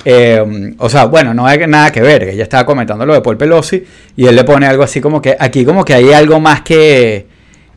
Eh, 0.05 0.73
o 0.77 0.89
sea, 0.89 1.05
bueno, 1.05 1.33
no 1.33 1.45
hay 1.45 1.59
nada 1.67 1.91
que 1.91 2.01
ver. 2.01 2.23
Ella 2.23 2.43
estaba 2.43 2.65
comentando 2.65 3.05
lo 3.05 3.13
de 3.13 3.21
Paul 3.21 3.37
Pelosi 3.37 3.83
y 4.15 4.25
él 4.25 4.35
le 4.35 4.43
pone 4.43 4.65
algo 4.65 4.83
así 4.83 4.99
como 5.01 5.21
que 5.21 5.35
aquí 5.39 5.63
como 5.65 5.85
que 5.85 5.93
hay 5.93 6.11
algo 6.11 6.39
más 6.39 6.61
que, 6.61 7.25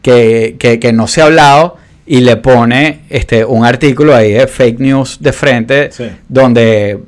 que, 0.03 0.57
que, 0.59 0.79
que 0.81 0.93
no 0.93 1.07
se 1.07 1.21
ha 1.21 1.25
hablado 1.27 1.77
y 2.07 2.21
le 2.21 2.37
pone 2.37 3.01
este 3.11 3.45
un 3.45 3.65
artículo 3.65 4.15
ahí 4.15 4.33
de 4.33 4.47
fake 4.47 4.79
news 4.81 5.19
de 5.21 5.33
frente 5.33 5.91
Sí. 5.93 6.05
donde 6.29 6.99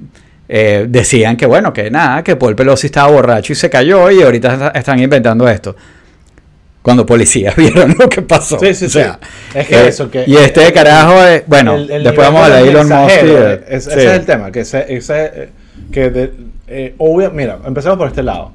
eh, 0.48 0.87
decían 0.88 1.37
que 1.37 1.44
bueno, 1.46 1.72
que 1.72 1.90
nada, 1.90 2.22
que 2.22 2.37
Paul 2.37 2.55
Pelosi 2.55 2.87
estaba 2.87 3.11
borracho 3.11 3.52
y 3.52 3.57
se 3.57 3.68
cayó 3.68 4.11
y 4.11 4.22
ahorita 4.22 4.52
está- 4.55 4.68
están 4.79 4.98
inventando 5.00 5.48
esto. 5.48 5.74
Cuando 6.87 7.05
policías 7.05 7.57
vieron 7.57 7.96
lo 7.99 8.09
que 8.09 8.22
pasó. 8.22 8.61
Sí, 8.61 8.72
sí, 8.72 8.85
O 8.85 8.88
sí. 8.88 9.01
Es 9.57 9.66
que 9.66 9.75
eh, 9.75 9.88
eso, 9.88 10.09
que- 10.09 10.22
y 10.25 10.37
este 10.37 10.72
carajo, 10.72 11.20
es- 11.25 11.42
bueno, 11.49 11.75
el- 11.75 11.90
el 11.90 12.05
después 12.05 12.29
vamos 12.29 12.42
a 12.49 12.61
los 12.61 12.68
Elon 12.68 12.88
Musk. 12.88 13.11
es- 13.68 13.85
sí. 13.85 13.90
Ese 13.90 13.99
es 14.07 14.12
el 14.20 14.25
tema, 14.25 14.53
que 14.53 14.61
ese, 14.61 14.94
ese, 14.94 15.25
eh, 15.35 15.49
que 15.90 16.11
de, 16.11 16.33
eh, 16.68 16.94
obvio- 16.99 17.33
mira, 17.33 17.59
empecemos 17.66 17.99
por 17.99 18.07
este 18.07 18.22
lado. 18.22 18.53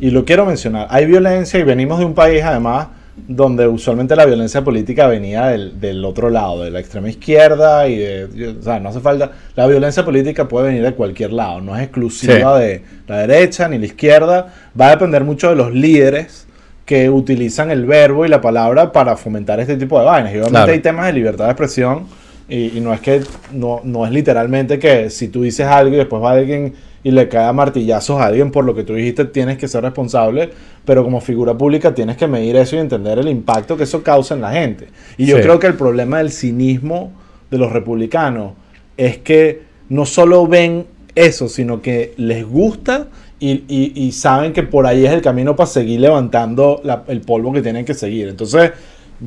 Y 0.00 0.10
lo 0.10 0.24
quiero 0.24 0.44
mencionar. 0.44 0.88
Hay 0.90 1.06
violencia 1.06 1.60
y 1.60 1.62
venimos 1.62 2.00
de 2.00 2.04
un 2.04 2.14
país 2.14 2.42
además 2.42 2.88
donde 3.28 3.68
usualmente 3.68 4.16
la 4.16 4.26
violencia 4.26 4.62
política 4.64 5.06
venía 5.06 5.46
del, 5.46 5.80
del 5.80 6.04
otro 6.04 6.30
lado, 6.30 6.64
de 6.64 6.72
la 6.72 6.80
extrema 6.80 7.08
izquierda 7.08 7.86
y 7.86 7.96
de, 7.96 8.28
y- 8.34 8.44
o 8.58 8.60
sea, 8.60 8.80
no 8.80 8.88
hace 8.88 8.98
falta, 8.98 9.30
la 9.54 9.68
violencia 9.68 10.04
política 10.04 10.48
puede 10.48 10.66
venir 10.66 10.82
de 10.82 10.94
cualquier 10.94 11.32
lado, 11.32 11.60
no 11.60 11.76
es 11.76 11.82
exclusiva 11.84 12.58
de 12.58 12.82
la 13.06 13.18
derecha 13.18 13.68
ni 13.68 13.78
la 13.78 13.86
izquierda, 13.86 14.52
va 14.80 14.88
a 14.88 14.90
depender 14.90 15.22
mucho 15.22 15.48
de 15.50 15.54
los 15.54 15.72
líderes 15.72 16.47
que 16.88 17.10
utilizan 17.10 17.70
el 17.70 17.84
verbo 17.84 18.24
y 18.24 18.28
la 18.30 18.40
palabra 18.40 18.92
para 18.92 19.14
fomentar 19.14 19.60
este 19.60 19.76
tipo 19.76 19.98
de 19.98 20.06
vainas. 20.06 20.32
Y 20.32 20.36
obviamente 20.36 20.50
Claro. 20.52 20.72
hay 20.72 20.78
temas 20.80 21.06
de 21.08 21.12
libertad 21.12 21.44
de 21.44 21.50
expresión 21.50 22.04
y, 22.48 22.78
y 22.78 22.80
no 22.80 22.94
es 22.94 23.00
que 23.00 23.20
no, 23.52 23.82
no 23.84 24.06
es 24.06 24.10
literalmente 24.10 24.78
que 24.78 25.10
si 25.10 25.28
tú 25.28 25.42
dices 25.42 25.66
algo 25.66 25.94
y 25.94 25.98
después 25.98 26.22
va 26.22 26.30
alguien 26.30 26.72
y 27.04 27.10
le 27.10 27.28
cae 27.28 27.44
a 27.46 27.52
martillazos 27.52 28.18
a 28.18 28.24
alguien 28.24 28.50
por 28.50 28.64
lo 28.64 28.74
que 28.74 28.84
tú 28.84 28.94
dijiste, 28.94 29.26
tienes 29.26 29.58
que 29.58 29.68
ser 29.68 29.82
responsable, 29.82 30.48
pero 30.86 31.04
como 31.04 31.20
figura 31.20 31.52
pública 31.58 31.94
tienes 31.94 32.16
que 32.16 32.26
medir 32.26 32.56
eso 32.56 32.74
y 32.76 32.78
entender 32.78 33.18
el 33.18 33.28
impacto 33.28 33.76
que 33.76 33.82
eso 33.84 34.02
causa 34.02 34.34
en 34.34 34.40
la 34.40 34.52
gente. 34.52 34.88
Y 35.18 35.26
yo 35.26 35.36
Sí. 35.36 35.42
creo 35.42 35.58
que 35.58 35.66
el 35.66 35.74
problema 35.74 36.18
del 36.18 36.30
cinismo 36.32 37.12
de 37.50 37.58
los 37.58 37.70
republicanos 37.70 38.54
es 38.96 39.18
que 39.18 39.60
no 39.90 40.06
solo 40.06 40.46
ven 40.46 40.86
eso, 41.14 41.48
sino 41.50 41.82
que 41.82 42.14
les 42.16 42.46
gusta 42.46 43.08
y, 43.40 43.64
y- 43.68 43.92
y 43.94 44.12
saben 44.12 44.52
que 44.52 44.62
por 44.62 44.86
ahí 44.86 45.06
es 45.06 45.12
el 45.12 45.22
camino 45.22 45.54
para 45.56 45.66
seguir 45.68 46.00
levantando 46.00 46.80
la- 46.84 47.02
el 47.08 47.20
polvo 47.20 47.52
que 47.52 47.62
tienen 47.62 47.84
que 47.84 47.94
seguir. 47.94 48.28
Entonces, 48.28 48.72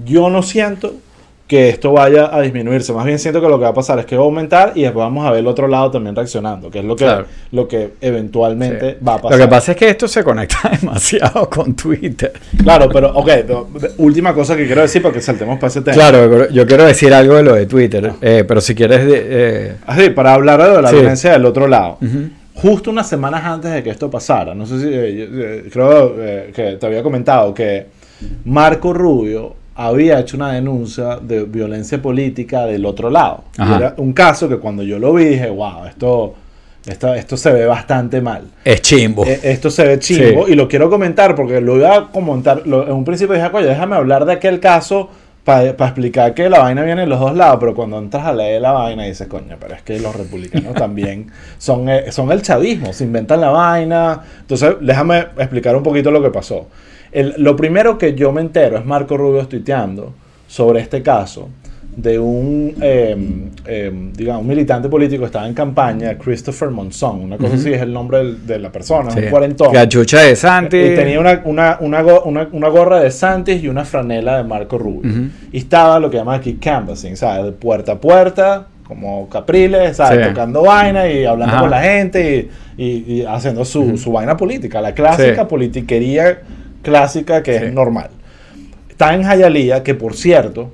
yo 0.06 0.30
no 0.30 0.42
siento 0.44 0.94
que 1.48 1.68
esto 1.68 1.92
vaya 1.92 2.34
a 2.34 2.40
disminuirse. 2.40 2.94
Más 2.94 3.04
bien 3.06 3.20
siento 3.20 3.42
que 3.42 3.50
lo 3.50 3.58
que 3.58 3.64
va 3.64 3.72
a 3.72 3.74
pasar 3.74 4.00
es 4.00 4.06
que 4.06 4.16
va 4.16 4.22
a 4.22 4.26
aumentar 4.26 4.72
y 4.74 4.84
después 4.84 5.04
vamos 5.04 5.26
a 5.28 5.32
ver 5.32 5.42
el 5.42 5.48
otro 5.48 5.68
lado 5.68 5.92
también 5.92 6.16
reaccionando, 6.16 6.72
que 6.72 6.80
es 6.80 6.86
lo 6.86 6.96
que, 6.96 7.04
Claro. 7.04 7.26
lo 7.52 7.68
que 7.68 7.92
eventualmente 8.00 8.92
Sí. 8.92 8.98
va 9.06 9.16
a 9.16 9.22
pasar. 9.22 9.38
Lo 9.38 9.46
que 9.46 9.50
pasa 9.50 9.72
es 9.74 9.78
que 9.78 9.90
esto 9.90 10.08
se 10.08 10.24
conecta 10.24 10.72
demasiado 10.82 11.50
con 11.50 11.74
Twitter. 11.76 12.32
Claro, 12.64 12.88
pero, 12.90 13.10
ok, 13.14 13.30
pero, 13.46 13.68
última 13.98 14.34
cosa 14.34 14.56
que 14.56 14.66
quiero 14.66 14.82
decir 14.82 15.02
para 15.02 15.14
que 15.14 15.20
saltemos 15.22 15.56
para 15.58 15.68
ese 15.68 15.82
tema. 15.82 15.94
Claro, 15.96 16.50
yo 16.50 16.66
quiero 16.66 16.86
decir 16.86 17.14
algo 17.14 17.36
de 17.36 17.44
lo 17.44 17.54
de 17.54 17.66
Twitter, 17.66 18.14
eh, 18.22 18.46
pero 18.48 18.62
si 18.62 18.74
quieres... 18.74 19.06
de- 19.06 19.26
eh, 19.30 19.76
Así, 19.86 20.10
para 20.12 20.34
hablar 20.36 20.64
de 20.64 20.82
la 20.82 20.90
Sí. 20.90 20.96
violencia 20.96 21.32
del 21.34 21.46
otro 21.46 21.68
lado. 21.68 21.98
ujú. 22.02 22.30
Justo 22.62 22.92
unas 22.92 23.08
semanas 23.10 23.44
antes 23.44 23.72
de 23.72 23.82
que 23.84 23.90
esto 23.90 24.10
pasara, 24.10 24.54
no 24.54 24.66
sé 24.66 24.80
si, 24.80 24.88
eh, 24.88 25.16
yo, 25.30 25.40
eh, 25.42 25.70
creo 25.72 26.16
eh, 26.20 26.52
que 26.56 26.74
te 26.74 26.86
había 26.86 27.02
comentado 27.02 27.54
que 27.54 27.88
Marco 28.46 28.94
Rubio 28.94 29.56
había 29.76 30.20
hecho 30.20 30.38
una 30.38 30.52
denuncia 30.54 31.18
de 31.20 31.44
violencia 31.46 32.00
política 32.02 32.66
del 32.66 32.86
otro 32.86 33.10
lado. 33.10 33.46
Era 33.58 33.96
un 33.98 34.14
caso 34.14 34.48
que 34.48 34.58
cuando 34.58 34.84
yo 34.84 35.00
lo 35.00 35.14
vi 35.14 35.26
dije, 35.26 35.50
wow, 35.50 35.86
esto, 35.88 36.36
esto, 36.86 37.14
esto 37.16 37.36
se 37.36 37.52
ve 37.52 37.66
bastante 37.66 38.22
mal. 38.22 38.44
Es 38.64 38.82
chimbo. 38.82 39.26
Eh, 39.26 39.40
esto 39.44 39.72
se 39.72 39.84
ve 39.88 39.98
chingo 39.98 40.46
Sí. 40.46 40.52
y 40.52 40.56
lo 40.56 40.68
quiero 40.68 40.88
comentar 40.90 41.34
porque 41.36 41.62
lo 41.62 41.78
iba 41.78 41.96
a 41.96 42.08
comentar. 42.12 42.68
lo- 42.68 42.86
en 42.86 42.94
un 42.94 43.06
principio 43.06 43.34
dije, 43.34 43.50
coño, 43.50 43.66
déjame 43.68 43.96
hablar 43.96 44.26
de 44.26 44.34
aquel 44.34 44.60
caso 44.60 45.10
para 45.44 45.70
explicar 45.70 46.34
que 46.34 46.50
la 46.50 46.60
vaina 46.60 46.84
viene 46.84 47.02
de 47.02 47.08
los 47.08 47.20
dos 47.20 47.36
lados. 47.36 47.58
Pero 47.60 47.74
cuando 47.76 47.98
entras 48.00 48.26
a 48.26 48.34
leer 48.34 48.62
la 48.62 48.72
vaina 48.72 49.04
dices, 49.06 49.28
coño, 49.28 49.58
pero 49.60 49.74
es 49.76 49.82
que 49.82 50.00
los 50.00 50.16
republicanos 50.16 50.74
también 50.76 51.28
son, 51.58 51.90
eh, 51.90 52.12
son 52.12 52.32
el 52.32 52.42
chavismo, 52.42 52.94
se 52.94 53.04
inventan 53.06 53.42
la 53.42 53.50
vaina. 53.50 54.22
Entonces, 54.42 54.76
déjame 54.82 55.20
explicar 55.38 55.76
un 55.76 55.84
poquito 55.84 56.12
lo 56.12 56.22
que 56.22 56.30
pasó. 56.30 56.68
El- 57.12 57.34
lo 57.38 57.56
primero 57.56 57.98
que 57.98 58.14
yo 58.14 58.32
me 58.32 58.42
entero 58.42 58.78
es 58.78 58.86
Marco 58.86 59.18
Rubio 59.18 59.46
tuiteando 59.48 60.14
sobre 60.48 60.80
este 60.82 61.02
caso 61.02 61.50
de 61.96 62.18
un, 62.20 62.74
eh, 62.82 63.18
eh, 63.66 63.92
digamos, 64.16 64.44
un 64.44 64.48
militante 64.48 64.88
político 64.88 65.22
que 65.22 65.26
estaba 65.26 65.46
en 65.48 65.54
campaña, 65.54 66.18
Christopher 66.18 66.70
Monzón, 66.70 67.20
una 67.22 67.38
cosa 67.38 67.56
así 67.56 67.74
es 67.74 67.82
el 67.82 67.92
nombre 67.92 68.34
de 68.46 68.60
la 68.60 68.72
persona, 68.72 69.12
Sí. 69.12 69.20
un 69.20 69.26
cuarentón. 69.30 69.74
Cachucha 69.74 70.22
de 70.22 70.36
Santi. 70.38 70.78
Y 70.78 70.96
tenía 70.96 71.20
una, 71.20 71.42
una, 71.44 71.78
una, 71.82 72.02
go- 72.02 72.24
una- 72.24 72.70
gorra 72.70 73.02
de 73.02 73.12
Santis 73.12 73.62
y 73.62 73.68
una 73.68 73.84
franela 73.84 74.38
de 74.38 74.44
Marco 74.46 74.78
Rubio. 74.78 75.12
Y 75.52 75.58
estaba 75.58 76.00
lo 76.00 76.10
que 76.10 76.18
llaman 76.18 76.40
aquí 76.40 76.54
canvassing, 76.54 77.18
¿sabes? 77.18 77.46
De 77.46 77.52
puerta 77.52 77.92
a 77.94 78.00
puerta, 78.00 78.68
como 78.88 79.28
capriles, 79.30 79.98
¿sabes? 79.98 80.20
Sí. 80.26 80.30
Tocando 80.34 80.62
vaina 80.64 81.10
y 81.10 81.26
hablando 81.26 81.54
Ajá. 81.56 81.62
con 81.64 81.72
la 81.72 81.82
gente 81.82 82.50
y, 82.78 82.84
y- 82.84 83.04
y 83.22 83.26
haciendo 83.26 83.66
su, 83.66 83.98
su 83.98 84.12
vaina 84.14 84.38
política, 84.38 84.80
la 84.82 84.94
clásica 84.94 85.42
Sí. 85.44 85.48
politiquería 85.50 86.40
clásica 86.82 87.44
que 87.44 87.56
es 87.58 87.74
normal. 87.74 88.10
Está 88.90 89.14
en 89.14 89.24
Jayalía, 89.24 89.84
que 89.84 89.94
por 89.94 90.16
cierto, 90.16 90.72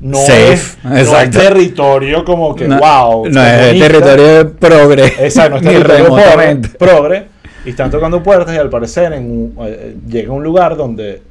no, 0.00 0.18
Safe, 0.18 0.52
es, 0.52 0.78
no 0.84 0.96
es 1.18 1.30
territorio 1.30 2.24
como 2.24 2.54
que, 2.54 2.68
no, 2.68 2.78
wow. 2.78 3.26
No 3.28 3.42
es 3.42 3.78
territorio 3.78 4.52
progre. 4.58 5.06
Exacto, 5.18 5.60
no 5.60 5.70
en 5.70 5.82
territorio 5.82 6.08
pobre, 6.08 6.56
progre, 6.78 7.24
y 7.64 7.70
están 7.70 7.90
tocando 7.90 8.22
puertas 8.22 8.54
y 8.54 8.58
al 8.58 8.70
parecer 8.70 9.12
en 9.12 9.24
un- 9.30 9.54
eh, 9.62 9.96
llega 10.08 10.30
a 10.30 10.32
un 10.34 10.44
lugar 10.44 10.76
donde 10.76 11.22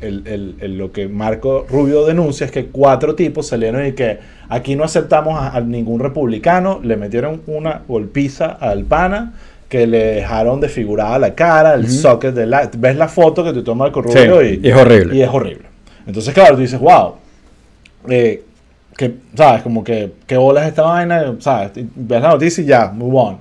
el- 0.00 0.26
el- 0.26 0.54
el- 0.60 0.78
lo 0.78 0.92
que 0.92 1.08
Marco 1.08 1.66
Rubio 1.68 2.04
denuncia 2.04 2.44
es 2.46 2.52
que 2.52 2.66
cuatro 2.66 3.14
tipos 3.14 3.46
salieron 3.48 3.86
y 3.86 3.92
que 3.92 4.18
aquí 4.48 4.76
no 4.76 4.84
aceptamos 4.84 5.40
a, 5.40 5.56
a 5.56 5.60
ningún 5.60 5.98
republicano, 6.00 6.80
le 6.82 6.96
metieron 6.96 7.40
una 7.46 7.82
golpiza 7.88 8.46
al 8.46 8.84
pana 8.84 9.32
que 9.68 9.86
le 9.86 9.98
dejaron 10.16 10.60
desfigurada 10.60 11.18
la 11.18 11.34
cara, 11.34 11.74
el 11.74 11.84
Ujú. 11.84 11.90
socket 11.92 12.34
de 12.34 12.46
la... 12.46 12.70
Ves 12.76 12.96
la 12.96 13.08
foto 13.08 13.42
que 13.42 13.52
te 13.52 13.62
toma 13.62 13.86
Marco 13.86 14.02
Sí, 14.06 14.18
Rubio 14.18 14.42
y, 14.42 14.60
y 14.62 14.68
es 14.68 14.76
horrible. 14.76 15.16
y 15.16 15.22
es 15.22 15.28
horrible. 15.32 15.64
Entonces, 16.06 16.34
claro, 16.34 16.54
tú 16.56 16.60
dices, 16.60 16.78
wow, 16.78 17.14
eh, 18.08 18.44
que, 18.96 19.14
¿sabes? 19.34 19.62
Como 19.62 19.82
que, 19.82 20.12
¿qué 20.26 20.36
bolas 20.36 20.66
esta 20.66 20.82
vaina? 20.82 21.34
¿Sabes? 21.40 21.72
Ves 21.74 22.22
la 22.22 22.28
noticia 22.28 22.62
y 22.62 22.66
ya, 22.66 22.90
move 22.90 23.18
on. 23.18 23.38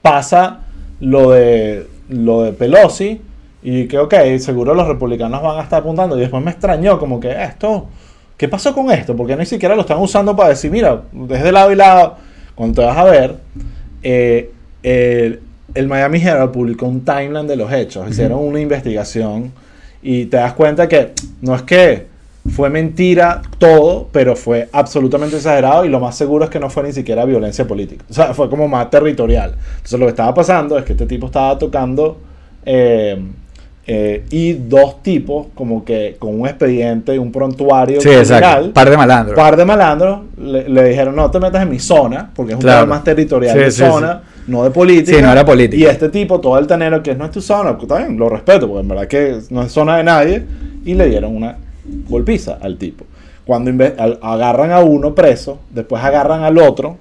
Pasa 0.00 0.60
lo 1.00 1.32
de, 1.32 1.86
lo 2.08 2.42
de 2.42 2.52
Pelosi 2.52 3.20
y 3.62 3.86
que, 3.86 3.98
ok, 3.98 4.14
seguro 4.38 4.74
los 4.74 4.86
republicanos 4.86 5.42
van 5.42 5.58
a 5.58 5.62
estar 5.62 5.80
apuntando. 5.80 6.16
Y 6.16 6.20
después 6.20 6.42
me 6.42 6.50
extrañó, 6.50 6.98
como 6.98 7.20
que 7.20 7.30
esto, 7.42 7.88
¿qué 8.36 8.48
pasó 8.48 8.74
con 8.74 8.90
esto? 8.90 9.16
Porque 9.16 9.36
ni 9.36 9.46
siquiera 9.46 9.74
lo 9.74 9.82
están 9.82 9.98
usando 9.98 10.34
para 10.34 10.50
decir, 10.50 10.70
mira, 10.70 11.02
desde 11.12 11.52
lado 11.52 11.72
y 11.72 11.76
lado, 11.76 12.16
cuando 12.54 12.80
te 12.80 12.86
vas 12.86 12.96
a 12.96 13.04
ver, 13.04 13.36
eh, 14.02 14.50
el, 14.82 15.40
el 15.74 15.88
Miami 15.88 16.20
Herald 16.20 16.52
publicó 16.52 16.86
un 16.86 17.04
timeline 17.04 17.46
de 17.46 17.56
los 17.56 17.72
hechos, 17.72 18.08
hicieron 18.08 18.38
una 18.38 18.60
investigación 18.60 19.52
y 20.02 20.26
te 20.26 20.36
das 20.36 20.52
cuenta 20.52 20.86
que 20.86 21.12
no 21.40 21.54
es 21.54 21.62
que 21.62 22.13
fue 22.54 22.70
mentira 22.70 23.42
todo, 23.58 24.08
pero 24.12 24.36
fue 24.36 24.68
absolutamente 24.72 25.36
exagerado 25.36 25.84
y 25.84 25.88
lo 25.88 26.00
más 26.00 26.16
seguro 26.16 26.44
es 26.44 26.50
que 26.50 26.60
no 26.60 26.70
fue 26.70 26.84
ni 26.84 26.92
siquiera 26.92 27.24
violencia 27.24 27.66
política. 27.66 28.04
O 28.08 28.12
sea, 28.14 28.32
fue 28.34 28.48
como 28.48 28.68
más 28.68 28.88
territorial. 28.90 29.54
Entonces 29.76 29.98
lo 30.00 30.06
que 30.06 30.10
estaba 30.10 30.32
pasando 30.34 30.78
es 30.78 30.84
que 30.84 30.92
este 30.92 31.06
tipo 31.06 31.26
estaba 31.26 31.58
tocando 31.58 32.18
eh, 32.64 33.18
eh, 33.86 34.24
y 34.30 34.54
dos 34.54 35.02
tipos 35.02 35.48
como 35.54 35.84
que 35.84 36.16
con 36.18 36.40
un 36.40 36.46
expediente, 36.46 37.18
un 37.18 37.30
prontuario 37.30 38.00
Sí, 38.00 38.08
exacto. 38.08 38.72
Par 38.72 38.88
de 38.88 38.96
malandros. 38.96 39.36
par 39.36 39.56
de 39.58 39.64
malandros 39.66 40.20
le, 40.38 40.66
le 40.70 40.84
dijeron 40.88 41.14
no 41.14 41.30
te 41.30 41.38
metas 41.38 41.62
en 41.62 41.68
mi 41.68 41.78
zona 41.78 42.30
porque 42.34 42.52
es 42.52 42.56
un 42.56 42.62
Claro. 42.62 42.80
tema 42.84 42.94
más 42.94 43.04
territorial 43.04 43.52
Sí, 43.58 43.64
de 43.64 43.70
sí, 43.70 43.82
zona 43.84 44.22
no 44.46 44.64
de 44.64 44.70
política 44.70 45.18
Sí, 45.18 45.22
no 45.22 45.30
era 45.30 45.44
política. 45.44 45.82
y 45.82 45.84
este 45.84 46.08
tipo 46.08 46.40
todo 46.40 46.58
el 46.58 46.66
tenero 46.66 47.02
que 47.02 47.14
no 47.14 47.26
es 47.26 47.30
tu 47.30 47.42
zona 47.42 47.72
pues, 47.76 47.82
está 47.82 47.98
bien 47.98 48.16
lo 48.18 48.30
respeto 48.30 48.66
porque 48.68 48.80
en 48.80 48.88
verdad 48.88 49.06
que 49.06 49.38
no 49.50 49.62
es 49.62 49.70
zona 49.72 49.98
de 49.98 50.04
nadie 50.04 50.42
y 50.86 50.94
le 50.94 51.06
dieron 51.10 51.36
una 51.36 51.58
golpiza 52.08 52.58
al 52.60 52.76
tipo 52.78 53.04
cuando 53.46 53.70
agarran 54.22 54.70
a 54.72 54.80
uno 54.80 55.14
preso 55.14 55.58
después 55.70 56.02
agarran 56.02 56.42
al 56.44 56.56
otro 56.58 56.96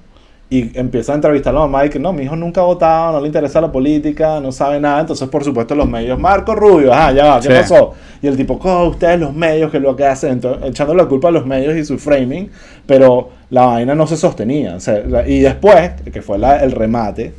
y 0.49 0.77
empiezan 0.77 1.13
a 1.13 1.15
entrevistar 1.15 1.51
a 1.51 1.59
la 1.59 1.59
mamá 1.61 1.85
y 1.85 1.89
que 1.89 1.97
no, 1.97 2.13
mi 2.13 2.23
hijo 2.23 2.35
nunca 2.35 2.61
ha 2.61 2.65
votado, 2.65 3.13
no 3.13 3.21
le 3.21 3.25
interesa 3.27 3.59
la 3.59 3.71
política, 3.71 4.39
no 4.39 4.51
sabe 4.51 4.79
nada. 4.79 4.99
Entonces, 5.01 5.27
por 5.27 5.43
supuesto, 5.43 5.73
los 5.73 5.89
medios, 5.89 6.19
Marco 6.19 6.53
Rubio, 6.53 6.93
ajá, 6.93 7.11
ya 7.11 7.25
va, 7.25 7.39
¿qué 7.39 7.47
Sí. 7.47 7.53
pasó? 7.53 7.93
Y 8.21 8.27
el 8.27 8.37
tipo, 8.37 8.59
"Oh, 8.63 8.89
ustedes 8.89 9.19
los 9.19 9.33
medios, 9.33 9.71
que 9.71 9.79
lo 9.79 9.95
que 9.95 10.05
hacen, 10.05 10.33
entonces, 10.33 10.69
echando 10.69 10.93
la 10.93 11.05
culpa 11.05 11.29
a 11.29 11.31
los 11.31 11.47
medios 11.47 11.75
y 11.75 11.83
su 11.83 11.97
framing, 11.97 12.51
pero 12.85 13.29
la 13.49 13.65
vaina 13.65 13.95
no 13.95 14.05
se 14.05 14.15
sostenía. 14.15 14.75
O 14.75 14.79
sea, 14.79 15.01
y 15.25 15.39
después, 15.39 15.91
que 16.11 16.21
fue 16.21 16.37
la- 16.37 16.57
el 16.63 16.71
remate, 16.73 17.33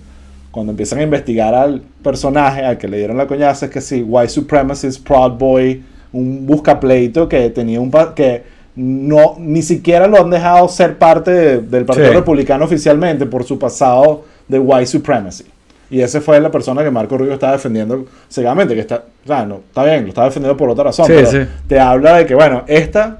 cuando 0.50 0.72
empiezan 0.72 0.98
a 0.98 1.02
investigar 1.02 1.54
al 1.54 1.82
personaje 2.02 2.64
al 2.64 2.78
que 2.78 2.88
le 2.88 2.96
dieron 2.98 3.16
la 3.16 3.28
coñaza, 3.28 3.66
es 3.66 3.70
que 3.72 3.80
sí, 3.80 4.02
White 4.02 4.30
Supremacist, 4.30 5.06
Proud 5.06 5.32
Boy, 5.38 5.84
un 6.14 6.46
buscapleito 6.46 7.29
que 7.29 7.50
tenía 7.50 7.81
un... 7.81 7.90
que 8.14 8.42
no, 8.77 9.37
ni 9.38 9.62
siquiera 9.62 10.07
lo 10.09 10.20
han 10.20 10.31
dejado 10.31 10.68
ser 10.68 10.96
parte 10.98 11.31
de- 11.31 11.61
del 11.61 11.85
Partido 11.85 12.09
Sí. 12.09 12.14
Republicano 12.14 12.64
oficialmente 12.64 13.24
por 13.27 13.44
su 13.44 13.59
pasado 13.59 14.24
de 14.48 14.59
white 14.59 14.87
supremacy. 14.87 15.44
Y 15.90 16.00
esa 16.00 16.20
fue 16.20 16.40
la 16.40 16.50
persona 16.50 16.83
que 16.83 16.90
Marco 16.90 17.16
Rubio 17.16 17.35
estaba 17.35 17.53
defendiendo 17.53 18.07
ciegamente, 18.29 18.74
que 18.74 18.81
está, 18.81 19.05
o 19.24 19.27
sea, 19.29 19.44
no, 19.46 19.61
está 19.68 19.85
bien, 19.85 20.03
lo 20.03 20.09
está 20.09 20.24
defendiendo 20.24 20.57
por 20.57 20.68
otra 20.70 20.85
razón, 20.85 21.07
Sí, 21.07 21.12
pero 21.14 21.31
sí. 21.31 21.38
te 21.68 21.79
habla 21.79 22.16
de 22.16 22.27
que, 22.27 22.35
bueno, 22.35 22.64
esta 22.66 23.18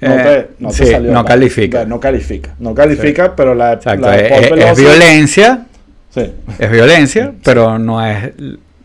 no, 0.00 0.12
Eh, 0.14 0.18
te, 0.58 0.62
no 0.62 0.68
te 0.68 0.74
sí, 0.74 0.86
salió 0.86 1.10
no 1.12 1.24
califica. 1.24 1.86
No 1.86 1.98
califica, 1.98 2.54
no 2.58 2.74
califica, 2.74 3.34
pero 3.34 3.54
la, 3.54 3.78
la 3.98 4.10
de 4.10 4.26
Es, 4.72 4.76
violencia, 4.78 5.64
sí. 6.10 6.32
es 6.58 6.70
violencia, 6.70 7.32
pero 7.42 7.78
no 7.78 8.04
es 8.06 8.30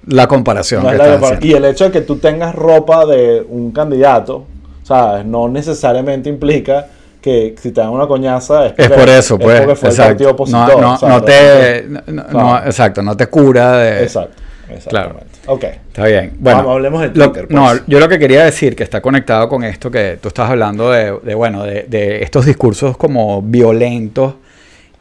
la 0.08 0.28
comparación 0.28 0.84
No 0.84 0.90
que 0.92 0.98
la 0.98 1.38
y 1.42 1.54
el 1.54 1.66
hecho 1.66 1.86
de 1.86 1.92
que 1.92 2.02
tú 2.02 2.18
tengas 2.18 2.56
ropa 2.56 3.06
de 3.06 3.46
un 3.48 3.72
candidato, 3.72 4.46
¿sabes? 4.84 5.26
No 5.26 5.48
necesariamente 5.48 6.30
implica 6.30 6.88
que 7.22 7.56
si 7.62 7.72
te 7.72 7.82
dan 7.82 7.92
una 7.92 8.08
coñañaza 8.08 8.66
es, 8.68 8.74
Es 8.78 8.90
por 8.90 9.08
eso, 9.08 9.36
es 9.36 9.42
pues. 9.44 9.62
porque 9.62 9.76
fue 9.76 9.90
el 9.90 9.94
exacto. 9.96 10.10
partido 10.12 10.30
No, 10.30 10.34
opositor. 10.34 10.82
no, 11.10 11.22
te. 11.24 11.86
no- 12.08 12.26
Claro. 12.28 12.66
exacto, 12.66 13.02
no 13.04 13.16
te 13.16 13.28
cura 13.28 13.78
de. 13.78 14.04
Exacto, 14.04 14.42
exactamente. 14.74 15.26
Ok. 15.46 15.64
Está 15.64 16.06
bien. 16.06 16.34
Bueno, 16.40 16.58
Vamos, 16.60 16.74
hablemos 16.76 17.02
de 17.02 17.08
lo- 17.14 17.32
Twitter, 17.32 17.48
no, 17.52 17.66
pues. 17.66 17.84
yo 17.88 18.00
lo 18.00 18.08
que 18.10 18.18
quería 18.18 18.44
decir, 18.46 18.76
que 18.76 18.84
está 18.84 19.02
conectado 19.02 19.48
con 19.50 19.64
esto 19.64 19.92
que 19.92 20.18
tú 20.22 20.30
estás 20.30 20.50
hablando 20.50 20.90
de, 20.90 21.16
de, 21.22 21.36
bueno, 21.36 21.64
de, 21.64 21.84
de 21.88 22.24
estos 22.24 22.46
discursos 22.46 22.98
como 22.98 23.42
violentos 23.44 24.34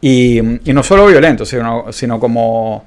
y, 0.00 0.38
y 0.68 0.72
no 0.74 0.82
solo 0.82 1.06
violentos, 1.06 1.48
sino, 1.48 1.86
sino 1.92 2.18
como 2.20 2.84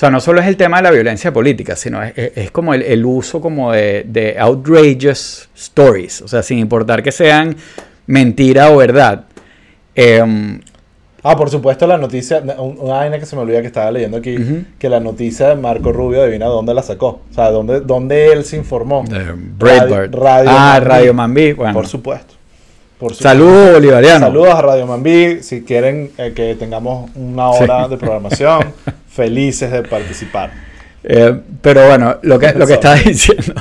sea, 0.00 0.10
no 0.10 0.20
solo 0.20 0.40
es 0.40 0.46
el 0.46 0.56
tema 0.56 0.78
de 0.78 0.82
la 0.84 0.90
violencia 0.90 1.32
política, 1.32 1.76
sino 1.76 2.02
es, 2.02 2.12
es- 2.16 2.32
es 2.36 2.50
como 2.50 2.72
el, 2.74 2.82
el 2.82 3.04
uso 3.04 3.40
como 3.40 3.72
de, 3.72 4.04
de 4.08 4.36
outrageous 4.38 5.48
stories, 5.56 6.22
o 6.22 6.28
sea, 6.28 6.42
sin 6.42 6.58
importar 6.58 7.02
que 7.02 7.12
sean 7.12 7.54
mentira 8.06 8.70
o 8.70 8.76
verdad. 8.78 9.24
Em, 9.94 10.60
Ah, 11.22 11.36
por 11.36 11.50
supuesto, 11.50 11.86
la 11.86 11.98
noticia, 11.98 12.42
un- 12.58 12.78
una 12.80 12.94
vaina 12.94 13.18
que 13.18 13.26
se 13.26 13.36
me 13.36 13.42
olvida 13.42 13.60
que 13.60 13.66
estaba 13.66 13.90
leyendo 13.90 14.16
aquí, 14.16 14.36
Ujú. 14.38 14.64
que 14.78 14.88
la 14.88 15.00
noticia 15.00 15.48
de 15.48 15.54
Marco 15.54 15.92
Rubio, 15.92 16.22
adivina 16.22 16.46
dónde 16.46 16.72
la 16.72 16.82
sacó. 16.82 17.20
O 17.30 17.34
sea, 17.34 17.50
dónde, 17.50 17.80
dónde 17.82 18.32
él 18.32 18.42
se 18.46 18.56
informó. 18.56 19.04
Breitbart. 19.04 20.14
Radio 20.14 20.50
ah. 20.50 20.80
Radio 20.82 21.12
Mambí. 21.12 21.52
Bueno, 21.52 21.74
Por 21.74 21.86
supuesto. 21.86 22.36
Por 22.98 23.10
supuesto. 23.14 23.22
saludos 23.24 23.72
bolivariano. 23.74 24.26
Saludos 24.26 24.54
a 24.54 24.62
Radio 24.62 24.86
Mambí. 24.86 25.42
Si 25.42 25.60
quieren 25.62 26.10
eh, 26.16 26.32
que 26.34 26.54
tengamos 26.54 27.10
una 27.14 27.50
hora 27.50 27.86
de 27.86 27.98
programación, 27.98 28.72
felices 29.10 29.70
de 29.70 29.82
participar. 29.82 30.50
Eh, 31.02 31.34
pero 31.62 31.86
bueno, 31.88 32.18
lo 32.22 32.38
que, 32.38 32.52
lo 32.52 32.66
que 32.66 32.72
estaba 32.80 32.94
diciendo 33.04 33.54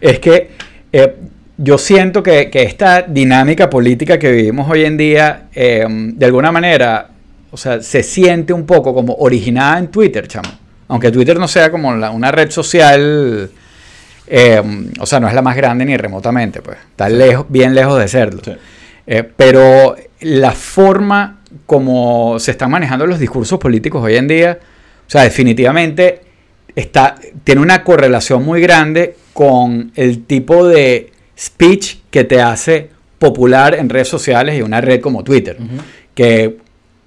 es 0.00 0.18
que 0.18 0.50
eh, 0.92 1.16
yo 1.58 1.78
siento 1.78 2.22
que, 2.22 2.50
que 2.50 2.62
esta 2.62 3.02
dinámica 3.02 3.68
política 3.68 4.18
que 4.18 4.30
vivimos 4.30 4.70
hoy 4.70 4.84
en 4.84 4.96
día, 4.96 5.44
eh, 5.54 5.86
de 5.88 6.26
alguna 6.26 6.52
manera, 6.52 7.08
o 7.50 7.56
sea, 7.56 7.82
se 7.82 8.02
siente 8.02 8.52
un 8.52 8.64
poco 8.66 8.94
como 8.94 9.14
originada 9.14 9.78
en 9.78 9.88
Twitter, 9.88 10.26
chamo. 10.28 10.50
Aunque 10.88 11.10
Twitter 11.10 11.38
no 11.38 11.48
sea 11.48 11.70
como 11.70 11.94
la- 11.94 12.10
una 12.10 12.30
red 12.30 12.50
social, 12.50 13.50
eh, 14.26 14.62
o 15.00 15.06
sea, 15.06 15.20
no 15.20 15.28
es 15.28 15.34
la 15.34 15.42
más 15.42 15.56
grande 15.56 15.84
ni 15.84 15.96
remotamente, 15.96 16.60
pues. 16.60 16.78
Está 16.90 17.08
lejos, 17.08 17.46
bien 17.48 17.74
lejos 17.74 17.98
de 17.98 18.08
serlo. 18.08 18.42
Sí. 18.44 18.52
Pero 19.36 19.96
la 20.20 20.52
forma 20.52 21.40
como 21.66 22.38
se 22.38 22.50
están 22.52 22.70
manejando 22.70 23.06
los 23.06 23.18
discursos 23.18 23.58
políticos 23.58 24.02
hoy 24.02 24.16
en 24.16 24.28
día, 24.28 24.58
sea, 25.12 25.22
definitivamente 25.22 26.20
está, 26.74 27.16
tiene 27.44 27.60
una 27.60 27.84
correlación 27.84 28.44
muy 28.44 28.60
grande 28.60 29.16
con 29.32 29.92
el 29.94 30.24
tipo 30.24 30.66
de 30.66 31.12
speech 31.38 31.96
que 32.10 32.24
te 32.24 32.40
hace 32.40 32.90
popular 33.18 33.74
en 33.74 33.88
redes 33.88 34.08
sociales 34.08 34.58
y 34.58 34.62
una 34.62 34.80
red 34.80 35.00
como 35.00 35.22
Twitter. 35.24 35.56
Que 36.14 36.56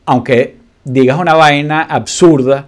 aunque 0.06 0.56
digas 0.84 1.18
una 1.20 1.34
vaina 1.34 1.82
absurda, 1.82 2.68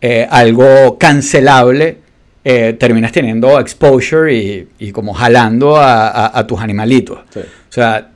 eh, 0.00 0.26
algo 0.30 0.96
cancelable, 0.98 1.98
eh, 2.42 2.74
terminas 2.78 3.12
teniendo 3.12 3.60
exposure 3.60 4.34
y, 4.34 4.66
y 4.78 4.92
como 4.92 5.12
jalando 5.12 5.76
a, 5.76 6.08
a- 6.08 6.38
a 6.38 6.46
tus 6.46 6.58
animalitos. 6.60 7.18
Sí. 7.32 7.40
O 7.40 7.72
sea, 7.72 8.09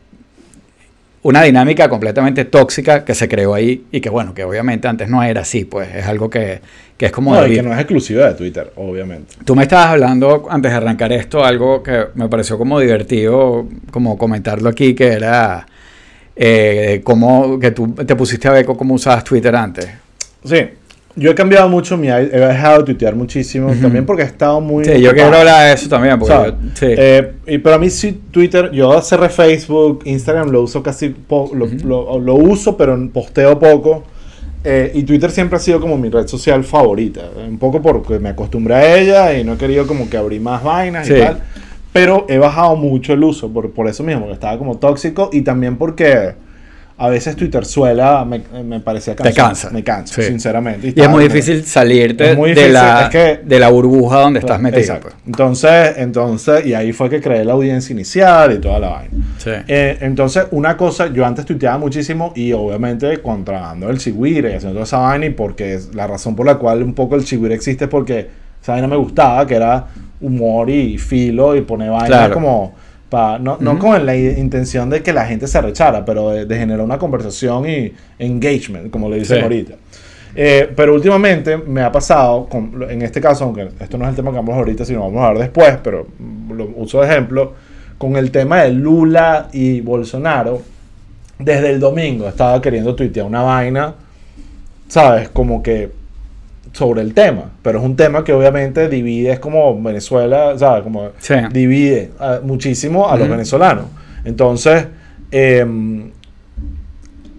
una 1.24 1.42
dinámica 1.42 1.88
completamente 1.88 2.44
tóxica 2.44 3.02
que 3.02 3.14
se 3.14 3.28
creó 3.28 3.54
ahí 3.54 3.86
y 3.90 4.00
que 4.02 4.10
bueno, 4.10 4.34
que 4.34 4.44
obviamente 4.44 4.88
antes 4.88 5.08
no 5.08 5.22
era 5.22 5.40
así, 5.40 5.64
pues 5.64 5.88
es 5.94 6.06
algo 6.06 6.28
que, 6.28 6.60
que 6.98 7.06
es 7.06 7.12
como... 7.12 7.34
No, 7.34 7.46
y 7.46 7.54
que 7.54 7.62
no 7.62 7.72
es 7.72 7.78
exclusiva 7.78 8.28
de 8.28 8.34
Twitter, 8.34 8.70
obviamente. 8.76 9.36
Tú 9.42 9.56
me 9.56 9.62
estabas 9.62 9.86
hablando 9.86 10.46
antes 10.50 10.70
de 10.70 10.76
arrancar 10.76 11.12
esto, 11.12 11.42
algo 11.42 11.82
que 11.82 12.08
me 12.14 12.28
pareció 12.28 12.58
como 12.58 12.78
divertido, 12.78 13.66
como 13.90 14.18
comentarlo 14.18 14.68
aquí, 14.68 14.94
que 14.94 15.06
era 15.14 15.66
eh, 16.36 17.00
cómo 17.02 17.58
que 17.58 17.70
tú 17.70 17.94
te 17.94 18.14
pusiste 18.16 18.48
a 18.48 18.52
ver 18.52 18.66
cómo 18.66 18.92
usabas 18.92 19.24
Twitter 19.24 19.56
antes. 19.56 19.88
Sí. 20.44 20.58
Yo 21.16 21.30
he 21.30 21.34
cambiado 21.34 21.68
mucho 21.68 21.96
mi... 21.96 22.08
He 22.08 22.22
dejado 22.26 22.78
de 22.78 22.84
tuitear 22.86 23.14
muchísimo. 23.14 23.72
También 23.80 24.04
porque 24.04 24.22
he 24.22 24.26
estado 24.26 24.60
muy... 24.60 24.84
Sí, 24.84 24.90
yo 25.00 25.10
ocupado. 25.10 25.14
quiero 25.14 25.36
hablar 25.38 25.66
de 25.68 25.72
eso 25.74 25.88
también, 25.88 26.18
porque 26.18 26.34
yo- 26.34 26.56
sí. 26.74 26.86
Eh, 26.88 27.32
y 27.46 27.58
pero 27.58 27.76
a 27.76 27.78
mí 27.78 27.88
sí 27.90 28.20
Twitter, 28.32 28.70
yo 28.72 29.00
cerré 29.00 29.28
Facebook, 29.28 30.00
Instagram 30.04 30.50
lo 30.50 30.62
uso 30.62 30.82
casi 30.82 31.10
poco, 31.10 31.54
lo, 31.54 31.66
lo- 31.84 32.18
lo 32.18 32.34
uso 32.34 32.76
pero 32.76 32.98
posteo 33.12 33.58
poco. 33.58 34.02
Eh, 34.64 34.90
y 34.94 35.02
Twitter 35.04 35.30
siempre 35.30 35.56
ha 35.56 35.60
sido 35.60 35.78
como 35.80 35.96
mi 35.98 36.08
red 36.08 36.26
social 36.26 36.64
favorita. 36.64 37.20
Un 37.46 37.58
poco 37.58 37.80
porque 37.82 38.18
me 38.18 38.30
acostumbré 38.30 38.74
a 38.74 38.96
ella 38.98 39.38
y 39.38 39.44
no 39.44 39.52
he 39.52 39.56
querido 39.56 39.86
como 39.86 40.08
que 40.10 40.16
abrir 40.16 40.40
más 40.40 40.64
vainas 40.64 41.06
Sí. 41.06 41.12
y 41.14 41.20
tal. 41.20 41.42
Pero 41.92 42.26
he 42.28 42.38
bajado 42.38 42.74
mucho 42.74 43.12
el 43.12 43.22
uso 43.22 43.48
por, 43.52 43.70
por 43.70 43.86
eso 43.88 44.02
mismo, 44.02 44.26
que 44.26 44.32
estaba 44.32 44.58
como 44.58 44.78
tóxico 44.78 45.30
y 45.32 45.42
también 45.42 45.76
porque 45.76 46.32
a 46.96 47.08
veces 47.08 47.34
Twitter 47.34 47.64
suela 47.64 48.24
me, 48.24 48.40
me 48.62 48.78
parecía 48.78 49.16
Te 49.16 49.24
cansado. 49.24 49.48
cansa. 49.48 49.70
Me 49.70 49.82
cansa, 49.82 50.14
Sí. 50.14 50.28
sinceramente. 50.28 50.86
y 50.86 50.90
es 50.90 50.96
estaba 50.96 51.08
muy 51.12 51.24
difícil 51.24 51.64
salirte 51.64 52.30
Es 52.30 52.36
muy 52.36 52.50
de, 52.50 52.54
difícil, 52.54 52.72
la, 52.74 53.02
es 53.04 53.08
que- 53.10 53.40
de 53.44 53.58
la 53.58 53.68
burbuja 53.70 54.20
donde 54.20 54.38
estás 54.38 54.60
metido. 54.60 54.80
Exacto. 54.80 55.08
pues. 55.08 55.14
Entonces, 55.26 55.94
entonces, 55.96 56.64
y 56.66 56.74
ahí 56.74 56.92
fue 56.92 57.10
que 57.10 57.20
creé 57.20 57.44
la 57.44 57.54
audiencia 57.54 57.92
inicial 57.92 58.52
y 58.52 58.60
toda 58.60 58.78
la 58.78 58.88
vaina. 58.90 59.10
Sí. 59.38 59.50
Eh, 59.66 59.98
entonces, 60.02 60.46
una 60.52 60.76
cosa, 60.76 61.12
yo 61.12 61.26
antes 61.26 61.44
tuiteaba 61.44 61.78
muchísimo 61.78 62.32
y 62.36 62.52
obviamente 62.52 63.20
contrabando 63.20 63.90
el 63.90 63.98
chigüire 63.98 64.52
y 64.52 64.54
haciendo 64.54 64.74
toda 64.74 64.84
esa 64.84 64.98
vaina 64.98 65.26
y 65.26 65.30
porque 65.30 65.74
es 65.74 65.94
la 65.96 66.06
razón 66.06 66.36
por 66.36 66.46
la 66.46 66.54
cual 66.56 66.82
un 66.84 66.94
poco 66.94 67.16
el 67.16 67.24
chigüire 67.24 67.54
existe 67.56 67.84
es 67.86 67.90
porque 67.90 68.28
esa 68.62 68.72
vaina 68.72 68.86
me 68.86 68.96
gustaba, 68.96 69.44
que 69.46 69.56
era 69.56 69.86
humor 70.20 70.70
y 70.70 70.96
filo 70.98 71.56
y 71.56 71.62
poner 71.62 71.90
vainas 71.90 72.06
Claro. 72.08 72.34
como... 72.34 72.83
pa- 73.14 73.38
no, 73.38 73.56
no 73.60 73.72
Ujú. 73.72 73.80
con 73.80 74.06
la 74.06 74.16
intención 74.16 74.90
de 74.90 75.02
que 75.02 75.12
la 75.12 75.24
gente 75.26 75.46
se 75.46 75.60
rechara, 75.60 76.04
pero 76.04 76.30
de, 76.30 76.46
de 76.46 76.58
generar 76.58 76.84
una 76.84 76.98
conversación 76.98 77.68
y 77.68 77.92
engagement, 78.18 78.90
como 78.90 79.08
le 79.08 79.18
dicen 79.20 79.36
Sí. 79.38 79.42
ahorita. 79.42 79.74
Eh, 80.36 80.68
pero 80.74 80.94
últimamente 80.94 81.56
me 81.56 81.80
ha 81.82 81.92
pasado, 81.92 82.46
con- 82.48 82.84
en 82.90 83.02
este 83.02 83.20
caso, 83.20 83.44
aunque 83.44 83.68
esto 83.78 83.96
no 83.96 84.04
es 84.04 84.10
el 84.10 84.16
tema 84.16 84.30
que 84.32 84.36
vamos 84.38 84.56
ahorita, 84.56 84.84
sino 84.84 85.00
vamos 85.00 85.22
a 85.22 85.28
hablar 85.28 85.42
después, 85.44 85.78
pero 85.82 86.08
lo 86.50 86.64
uso 86.76 87.00
de 87.00 87.06
ejemplo, 87.08 87.52
con 87.98 88.16
el 88.16 88.32
tema 88.32 88.62
de 88.64 88.70
Lula 88.72 89.48
y 89.52 89.80
Bolsonaro, 89.80 90.60
desde 91.38 91.70
el 91.70 91.78
domingo 91.78 92.26
estaba 92.28 92.60
queriendo 92.60 92.94
tuitear 92.96 93.26
una 93.26 93.42
vaina, 93.42 93.94
¿sabes? 94.88 95.28
Como 95.28 95.62
que 95.62 95.90
sobre 96.74 97.00
el 97.02 97.14
tema, 97.14 97.52
pero 97.62 97.78
es 97.78 97.84
un 97.84 97.94
tema 97.96 98.24
que 98.24 98.32
obviamente 98.32 98.88
divide, 98.88 99.30
es 99.30 99.38
como 99.38 99.80
Venezuela, 99.80 100.58
¿sabes? 100.58 100.82
Como 100.82 101.10
Sí. 101.20 101.34
divide 101.52 102.10
ah, 102.18 102.40
muchísimo 102.42 103.08
a 103.08 103.16
los 103.16 103.28
venezolanos. 103.28 103.84
Entonces, 104.24 104.86
em, 105.30 106.10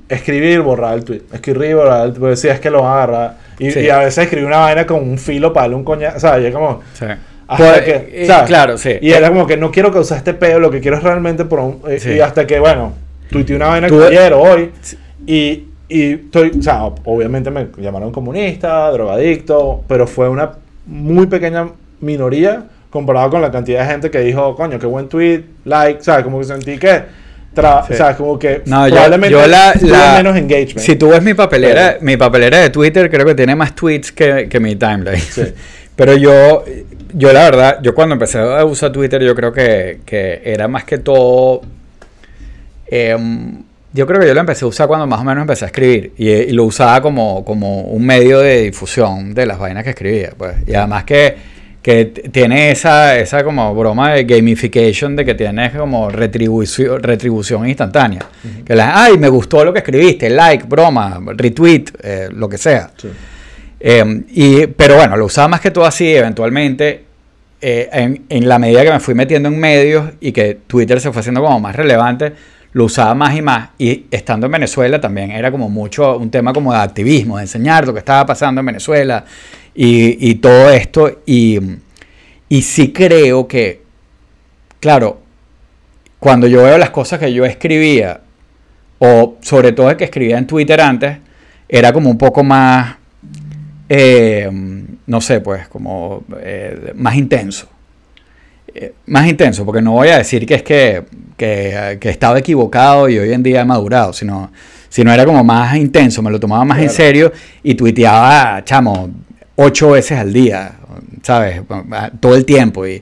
escribir, 0.07 0.61
borrar 0.61 0.93
el 0.95 1.03
tweet. 1.03 1.21
Escribir, 1.33 1.75
borrar 1.75 2.07
el 2.07 2.13
tweet. 2.13 2.29
Decía, 2.29 2.53
es 2.53 2.59
que 2.59 2.69
lo 2.69 2.81
van 2.83 2.91
a 2.91 2.95
agarrar. 3.03 3.37
Y, 3.59 3.71
Sí. 3.71 3.79
y 3.81 3.89
a 3.89 3.97
veces 3.99 4.23
escribí 4.23 4.45
una 4.45 4.59
vaina 4.59 4.85
con 4.85 5.01
un 5.01 5.17
filo 5.17 5.51
para 5.51 5.63
darle 5.65 5.75
un 5.75 5.83
coñazo. 5.83 6.19
¿Sabes? 6.19 6.43
Y 6.43 6.47
es 6.47 6.53
como. 6.53 6.81
Sí. 6.93 7.05
Hasta 7.47 7.71
Pues, 7.73 7.81
que, 7.83 8.23
eh, 8.23 8.25
¿sabes? 8.27 8.47
claro, 8.47 8.77
sí. 8.77 8.91
Y 9.01 9.11
era 9.11 9.27
como 9.29 9.45
que 9.45 9.57
no 9.57 9.69
quiero 9.71 9.91
causar 9.91 10.17
este 10.17 10.33
peo, 10.33 10.59
lo 10.59 10.71
que 10.71 10.79
quiero 10.79 10.97
es 10.97 11.03
realmente 11.03 11.45
por 11.45 11.59
un. 11.59 11.81
eh. 11.87 12.15
Y 12.15 12.19
hasta 12.19 12.47
que, 12.47 12.59
bueno, 12.59 12.93
tuiteé 13.29 13.55
una 13.55 13.67
vaina 13.67 13.89
que 13.89 13.95
ayer 14.03 14.33
o 14.33 14.41
hoy. 14.41 14.71
Y, 15.27 15.65
y 15.89 16.13
estoy. 16.13 16.51
O 16.59 16.61
sea, 16.63 16.83
obviamente 17.05 17.51
me 17.51 17.67
llamaron 17.77 18.11
comunista, 18.11 18.89
drogadicto, 18.91 19.83
pero 19.87 20.07
fue 20.07 20.29
una 20.29 20.51
muy 20.85 21.27
pequeña 21.27 21.69
minoría 22.01 22.63
comparado 22.89 23.29
con 23.31 23.41
la 23.41 23.51
cantidad 23.51 23.81
de 23.85 23.91
gente 23.91 24.09
que 24.11 24.19
dijo, 24.19 24.55
coño, 24.55 24.79
qué 24.79 24.85
buen 24.85 25.09
tweet, 25.09 25.43
like, 25.65 26.01
¿sabes? 26.03 26.23
Como 26.23 26.39
que 26.39 26.45
sentí 26.45 26.77
que. 26.77 27.03
tra- 27.55 27.85
Sí. 27.87 27.93
O 27.93 27.95
sea, 27.95 28.15
como 28.17 28.37
que 28.37 28.61
No, 28.65 28.85
yo, 28.87 28.93
probablemente 28.95 29.31
yo 29.31 29.47
la, 29.47 29.73
tuve 29.73 29.89
la- 29.91 30.15
menos 30.17 30.35
engagement. 30.37 30.79
Si 30.79 30.95
tú 30.97 31.09
ves 31.09 31.21
mi 31.23 31.33
papelera, 31.33 31.93
Pero- 31.93 32.05
mi 32.05 32.17
papelera 32.17 32.59
de 32.59 32.69
Twitter, 32.69 33.09
creo 33.09 33.25
que 33.25 33.33
tiene 33.35 33.55
más 33.55 33.73
tweets 33.75 34.11
que, 34.11 34.47
que 34.49 34.59
mi 34.59 34.75
timeline. 34.75 35.19
Sí. 35.21 35.43
Pero 35.95 36.15
yo, 36.17 36.65
yo 37.13 37.31
la 37.31 37.43
verdad, 37.45 37.79
yo 37.81 37.95
cuando 37.95 38.13
empecé 38.13 38.39
a 38.39 38.65
usar 38.65 38.91
Twitter, 38.91 39.21
yo 39.23 39.33
creo 39.35 39.53
que, 39.53 39.99
que 40.05 40.41
era 40.43 40.67
más 40.67 40.83
que 40.83 40.97
todo. 40.97 41.61
em, 42.87 43.63
yo 43.95 44.05
creo 44.05 44.19
que 44.19 44.27
yo 44.27 44.33
lo 44.33 44.41
empecé 44.41 44.65
a 44.65 44.67
usar 44.67 44.87
cuando 44.87 45.07
más 45.07 45.21
o 45.21 45.23
menos 45.23 45.41
empecé 45.41 45.63
a 45.63 45.67
escribir. 45.67 46.11
Y, 46.17 46.29
y 46.29 46.51
lo 46.51 46.65
usaba 46.65 47.01
como, 47.01 47.45
como 47.45 47.83
un 47.83 48.05
medio 48.05 48.39
de 48.39 48.63
difusión 48.63 49.33
de 49.33 49.45
las 49.45 49.57
vainas 49.57 49.85
que 49.85 49.91
escribía. 49.91 50.31
Pues. 50.37 50.57
Y 50.67 50.75
además 50.75 51.05
que, 51.05 51.37
que 51.81 52.05
tiene 52.05 52.71
esa, 52.71 53.17
esa 53.17 53.41
como 53.45 53.73
broma 53.73 54.11
de 54.11 54.25
gamification 54.25 55.15
de 55.15 55.23
que 55.23 55.33
tienes 55.33 55.71
como 55.73 56.09
retribución, 56.09 57.01
retribución 57.01 57.69
instantánea. 57.69 58.25
Que 58.65 58.75
la, 58.75 59.01
ay, 59.01 59.17
me 59.17 59.29
gustó 59.29 59.63
lo 59.63 59.71
que 59.71 59.79
escribiste, 59.79 60.29
like, 60.29 60.65
broma, 60.67 61.21
retweet, 61.33 61.85
eh, 62.03 62.27
lo 62.33 62.49
que 62.49 62.57
sea. 62.57 62.91
Sí. 62.97 63.07
Eh, 63.79 64.23
y, 64.33 64.67
pero 64.67 64.97
bueno, 64.97 65.15
lo 65.15 65.25
usaba 65.25 65.47
más 65.47 65.61
que 65.61 65.71
todo 65.71 65.85
así, 65.85 66.13
eventualmente, 66.13 67.05
eh, 67.61 67.87
en, 67.93 68.25
en 68.27 68.49
la 68.49 68.59
medida 68.59 68.83
que 68.83 68.91
me 68.91 68.99
fui 68.99 69.15
metiendo 69.15 69.47
en 69.47 69.57
medios 69.57 70.09
y 70.19 70.33
que 70.33 70.57
Twitter 70.67 70.99
se 70.99 71.13
fue 71.13 71.21
haciendo 71.21 71.41
como 71.41 71.61
más 71.61 71.77
relevante, 71.77 72.33
lo 72.75 72.85
usaba 72.85 73.15
más 73.15 73.35
y 73.35 73.41
más. 73.41 73.69
Y 73.77 74.05
estando 74.11 74.45
en 74.45 74.51
Venezuela 74.51 74.99
también 74.99 75.31
era 75.31 75.49
como 75.49 75.69
mucho 75.69 76.17
un 76.17 76.29
tema 76.29 76.51
como 76.51 76.73
de 76.73 76.79
activismo, 76.79 77.37
de 77.37 77.43
enseñar 77.43 77.87
lo 77.87 77.93
que 77.93 77.99
estaba 77.99 78.25
pasando 78.25 78.59
en 78.59 78.65
Venezuela 78.65 79.23
y, 79.73 80.29
y 80.29 80.35
todo 80.35 80.69
esto. 80.69 81.21
Y, 81.25 81.57
y 82.49 82.61
sí 82.61 82.91
creo 82.91 83.47
que, 83.47 83.81
claro, 84.81 85.21
cuando 86.19 86.47
yo 86.47 86.63
veo 86.63 86.77
las 86.77 86.89
cosas 86.89 87.17
que 87.17 87.33
yo 87.33 87.45
escribía, 87.45 88.19
o 88.99 89.37
sobre 89.39 89.71
todo 89.71 89.89
el 89.89 89.95
que 89.95 90.03
escribía 90.03 90.37
en 90.37 90.45
Twitter 90.45 90.81
antes, 90.81 91.17
era 91.69 91.93
como 91.93 92.09
un 92.09 92.17
poco 92.17 92.43
más 92.43 92.97
eh, 93.87 94.49
no 95.07 95.21
sé, 95.21 95.39
pues, 95.41 95.67
como 95.67 96.23
eh, 96.39 96.91
más 96.95 97.15
intenso. 97.15 97.69
Eh, 98.77 98.93
más 99.05 99.25
intenso, 99.25 99.63
porque 99.63 99.81
no 99.81 99.93
voy 99.93 100.09
a 100.09 100.17
decir 100.17 100.45
que 100.45 100.55
es 100.55 100.61
que, 100.61 101.03
que, 101.37 101.97
que 101.97 102.09
estaba 102.09 102.39
equivocado 102.39 103.07
y 103.07 103.17
hoy 103.17 103.31
en 103.31 103.41
día 103.41 103.61
he 103.61 103.65
madurado, 103.65 104.11
sino, 104.11 104.51
sino 104.89 105.13
era 105.13 105.23
como 105.23 105.45
más 105.45 105.77
intenso, 105.77 106.21
me 106.21 106.29
lo 106.29 106.41
tomaba 106.41 106.65
más 106.65 106.79
en 106.79 106.89
serio 106.89 107.31
y 107.63 107.75
tuiteaba, 107.75 108.61
chamo, 108.65 109.09
ocho 109.55 109.91
veces 109.91 110.19
al 110.19 110.33
día, 110.33 110.73
¿sabes? 111.21 111.61
Todo 112.19 112.35
el 112.35 112.43
tiempo. 112.43 112.85
Y, 112.85 113.01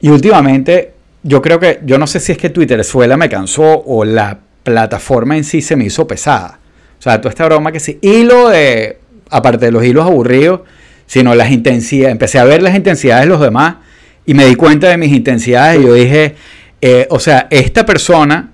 y 0.00 0.08
últimamente, 0.08 0.94
yo 1.24 1.42
creo 1.42 1.60
que, 1.60 1.80
yo 1.84 1.98
no 1.98 2.06
sé 2.06 2.18
si 2.18 2.32
es 2.32 2.38
que 2.38 2.48
Twitter 2.48 2.82
suela 2.82 3.18
me 3.18 3.28
cansó 3.28 3.82
o 3.84 4.06
la 4.06 4.38
plataforma 4.62 5.36
en 5.36 5.44
sí 5.44 5.60
se 5.60 5.76
me 5.76 5.84
hizo 5.84 6.06
pesada. 6.06 6.58
O 6.98 7.02
sea, 7.02 7.20
toda 7.20 7.28
esta 7.28 7.44
broma 7.44 7.70
que 7.70 7.80
sí, 7.80 7.98
hilo 8.00 8.48
de, 8.48 8.98
aparte 9.28 9.66
de 9.66 9.72
los 9.72 9.84
hilos 9.84 10.06
aburridos, 10.06 10.62
sino 11.06 11.34
las 11.34 11.50
intensidades, 11.50 12.12
empecé 12.12 12.38
a 12.38 12.44
ver 12.44 12.62
las 12.62 12.74
intensidades 12.74 13.24
de 13.24 13.28
los 13.28 13.42
demás 13.42 13.76
y 14.26 14.34
me 14.34 14.46
di 14.46 14.54
cuenta 14.54 14.88
de 14.88 14.96
mis 14.96 15.12
intensidades 15.12 15.80
y 15.80 15.84
yo 15.84 15.94
dije, 15.94 16.34
eh, 16.80 17.06
o 17.10 17.18
sea, 17.18 17.46
esta 17.50 17.84
persona 17.84 18.50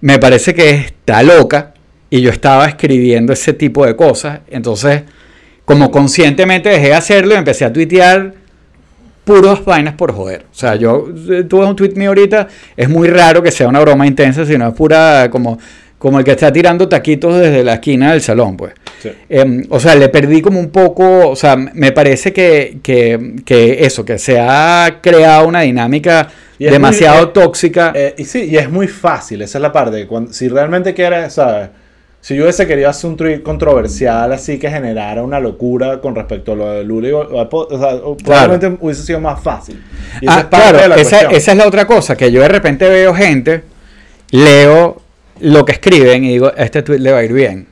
me 0.00 0.18
parece 0.18 0.54
que 0.54 0.70
está 0.70 1.22
loca 1.22 1.74
y 2.10 2.20
yo 2.20 2.30
estaba 2.30 2.66
escribiendo 2.66 3.32
ese 3.32 3.52
tipo 3.52 3.86
de 3.86 3.96
cosas, 3.96 4.40
entonces 4.48 5.02
como 5.64 5.90
conscientemente 5.90 6.68
dejé 6.68 6.88
de 6.88 6.94
hacerlo 6.94 7.34
y 7.34 7.38
empecé 7.38 7.64
a 7.64 7.72
tuitear 7.72 8.34
puros 9.24 9.64
vainas 9.64 9.94
por 9.94 10.12
joder. 10.12 10.46
O 10.50 10.54
sea, 10.54 10.76
yo, 10.76 11.08
eh, 11.28 11.42
tú 11.42 11.58
ves 11.58 11.68
un 11.68 11.74
tweet 11.74 11.94
mío 11.96 12.10
ahorita, 12.10 12.46
es 12.76 12.88
muy 12.88 13.08
raro 13.08 13.42
que 13.42 13.50
sea 13.50 13.66
una 13.66 13.80
broma 13.80 14.06
intensa, 14.06 14.46
sino 14.46 14.68
es 14.68 14.74
pura 14.74 15.28
como 15.30 15.58
como 15.98 16.18
el 16.18 16.24
que 16.24 16.32
está 16.32 16.52
tirando 16.52 16.88
taquitos 16.88 17.40
desde 17.40 17.64
la 17.64 17.74
esquina 17.74 18.12
del 18.12 18.20
salón, 18.20 18.56
pues. 18.56 18.74
Em, 19.28 19.64
o 19.70 19.78
sea, 19.78 19.94
le 19.94 20.08
perdí 20.08 20.42
como 20.42 20.58
un 20.58 20.70
poco, 20.70 21.28
o 21.28 21.36
sea, 21.36 21.56
me 21.56 21.92
parece 21.92 22.32
que, 22.32 22.78
eso, 23.80 24.04
que 24.04 24.18
se 24.18 24.38
ha 24.38 24.98
creado 25.00 25.46
una 25.46 25.60
dinámica 25.60 26.28
demasiado 26.58 27.24
eh, 27.24 27.30
tóxica. 27.32 27.92
Eh, 27.94 28.14
y 28.18 28.24
sí, 28.24 28.44
y 28.44 28.56
es 28.56 28.68
muy 28.70 28.88
fácil, 28.88 29.42
esa 29.42 29.58
es 29.58 29.62
la 29.62 29.72
parte. 29.72 30.06
Cuando, 30.06 30.32
si 30.32 30.48
realmente 30.48 30.92
quieres, 30.92 31.34
¿sabes? 31.34 31.68
Si 32.20 32.34
yo 32.34 32.42
hubiese 32.42 32.66
querido 32.66 32.90
hacer 32.90 33.08
un 33.08 33.16
tweet 33.16 33.40
controversial 33.40 34.32
así 34.32 34.58
que 34.58 34.68
generara 34.68 35.22
una 35.22 35.38
locura 35.38 36.00
con 36.00 36.16
respecto 36.16 36.52
a 36.52 36.56
lo 36.56 36.70
de 36.72 36.82
Lula, 36.82 37.16
o 37.16 37.78
sea, 37.78 38.00
probablemente 38.24 38.78
hubiese 38.80 39.04
sido 39.04 39.20
más 39.20 39.40
fácil. 39.40 39.80
ah, 40.26 40.48
claro, 40.50 40.94
esa, 40.96 41.30
esa 41.30 41.52
es 41.52 41.56
la 41.56 41.68
otra 41.68 41.86
cosa, 41.86 42.16
que 42.16 42.32
yo 42.32 42.42
de 42.42 42.48
repente 42.48 42.88
veo 42.88 43.14
gente, 43.14 43.62
leo 44.32 45.05
lo 45.40 45.64
que 45.64 45.72
escriben 45.72 46.24
y 46.24 46.28
digo, 46.28 46.52
este 46.56 46.82
tweet 46.82 46.98
le 46.98 47.12
va 47.12 47.18
a 47.18 47.24
ir 47.24 47.32
bien. 47.32 47.66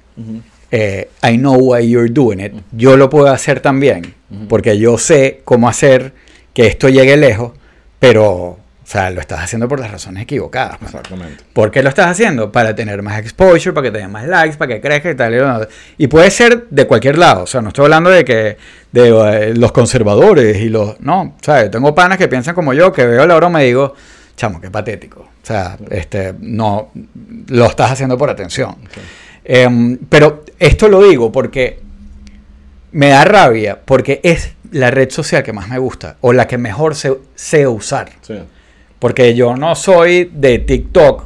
Eh, 0.71 1.09
I 1.23 1.37
know 1.37 1.57
why 1.57 1.89
you're 1.89 2.11
doing 2.11 2.41
it. 2.41 2.53
Yo 2.73 2.97
lo 2.97 3.09
puedo 3.09 3.29
hacer 3.29 3.61
también, 3.61 4.15
porque 4.49 4.79
yo 4.79 4.99
sé 4.99 5.41
cómo 5.45 5.69
hacer 5.69 6.13
que 6.53 6.67
esto 6.67 6.89
llegue 6.89 7.17
lejos, 7.17 7.53
pero, 7.99 8.27
o 8.27 8.59
sea, 8.85 9.11
lo 9.11 9.21
estás 9.21 9.41
haciendo 9.41 9.69
por 9.69 9.81
las 9.81 9.91
razones 9.91 10.23
equivocadas. 10.23 10.79
Exactamente. 10.83 11.45
¿Por 11.53 11.71
qué 11.71 11.83
lo 11.83 11.89
estás 11.89 12.07
haciendo? 12.07 12.53
Para 12.53 12.75
tener 12.75 13.03
más 13.03 13.19
exposure, 13.19 13.73
para 13.73 13.89
que 13.89 13.93
tengas 13.93 14.11
más 14.11 14.27
likes, 14.27 14.57
para 14.57 14.75
que 14.75 14.81
crezca 14.81 15.11
y 15.11 15.15
tal. 15.15 15.69
Y 15.97 16.07
puede 16.07 16.31
ser 16.31 16.67
de 16.71 16.87
cualquier 16.87 17.19
lado. 17.19 17.45
O 17.45 17.47
sea, 17.47 17.61
no 17.61 17.69
estoy 17.69 17.85
hablando 17.85 18.11
de 18.11 18.25
que 18.25 18.57
de 18.93 19.09
eh, 19.09 19.55
los 19.55 19.73
conservadores 19.73 20.59
y 20.59 20.69
los... 20.69 21.01
No, 21.01 21.37
¿sabes? 21.41 21.71
Tengo 21.71 21.95
panas 21.95 22.19
que 22.19 22.29
piensan 22.29 22.55
como 22.55 22.73
yo, 22.75 22.93
que 22.93 23.07
veo 23.07 23.27
la 23.27 23.37
broma 23.37 23.63
y 23.63 23.67
digo, 23.67 23.95
chamo, 24.37 24.61
qué 24.61 24.71
patético. 24.71 25.21
O 25.21 25.47
sea, 25.47 25.77
este, 25.91 26.35
no, 26.41 26.91
lo 27.49 27.67
estás 27.67 27.93
haciendo 27.93 28.17
por 28.17 28.31
atención. 28.31 28.77
Em, 29.45 29.99
pero 30.09 30.45
esto 30.59 30.89
lo 30.89 31.03
digo 31.03 31.31
porque 31.31 31.81
me 32.93 33.09
da 33.09 33.25
rabia, 33.25 33.79
porque 33.85 34.21
es 34.23 34.53
la 34.71 34.91
red 34.91 35.11
social 35.11 35.43
que 35.43 35.53
más 35.53 35.69
me 35.69 35.79
gusta 35.79 36.17
o 36.21 36.33
la 36.33 36.47
que 36.47 36.59
mejor 36.59 36.95
sé, 36.95 37.67
usar. 37.67 38.11
Porque 38.99 39.35
yo 39.35 39.57
no 39.57 39.75
soy 39.75 40.31
de 40.33 40.61
TikTok 40.61 41.25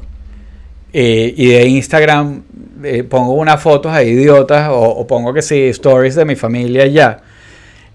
eh, 0.92 1.32
y 1.36 1.48
de 1.48 1.66
Instagram, 1.66 2.42
eh, 2.82 3.04
pongo 3.04 3.34
unas 3.34 3.62
fotos 3.62 3.92
a 3.92 4.02
idiotas 4.02 4.68
o, 4.72 5.06
pongo 5.06 5.32
que 5.32 5.42
sí, 5.42 5.68
stories 5.68 6.14
de 6.14 6.24
mi 6.24 6.34
familia 6.34 6.86
ya. 6.86 7.20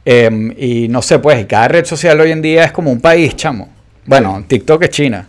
Em, 0.06 0.54
y 0.58 0.88
no 0.90 1.02
sé, 1.02 1.20
pues, 1.20 1.46
cada 1.46 1.68
red 1.68 1.86
social 1.86 2.20
hoy 2.20 2.32
en 2.32 2.42
día 2.42 2.66
es 2.66 2.72
como 2.72 2.92
un 2.92 3.02
país, 3.02 3.36
chamo. 3.36 3.73
Bueno, 4.06 4.44
TikTok 4.48 4.84
es 4.84 4.90
China. 4.90 5.28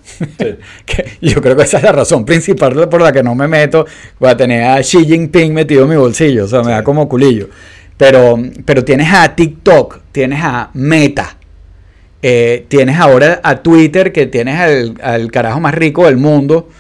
yo 1.20 1.40
creo 1.40 1.56
que 1.56 1.62
esa 1.62 1.78
es 1.78 1.84
la 1.84 1.92
razón 1.92 2.24
principal 2.24 2.88
por 2.88 3.00
la 3.00 3.12
que 3.12 3.22
no 3.22 3.34
me 3.34 3.46
meto. 3.46 3.86
Voy 4.18 4.30
a 4.30 4.36
tener 4.36 4.64
a 4.64 4.80
Xi 4.80 5.04
Jinping 5.04 5.54
metido 5.54 5.84
en 5.84 5.90
mi 5.90 5.96
bolsillo. 5.96 6.44
O 6.44 6.48
sea, 6.48 6.62
me 6.62 6.72
da 6.72 6.82
como 6.82 7.08
culillo. 7.08 7.48
Pero, 7.96 8.36
pero 8.64 8.84
tienes 8.84 9.12
a 9.12 9.34
TikTok, 9.34 10.00
tienes 10.10 10.40
a 10.42 10.70
Meta. 10.74 11.36
Eh, 12.20 12.64
tienes 12.68 12.98
ahora 12.98 13.40
a 13.44 13.62
Twitter, 13.62 14.10
que 14.10 14.26
tienes 14.26 14.58
al, 15.02 15.30
carajo 15.30 15.60
más 15.60 15.74
rico 15.74 16.06
del 16.06 16.16
mundo, 16.16 16.70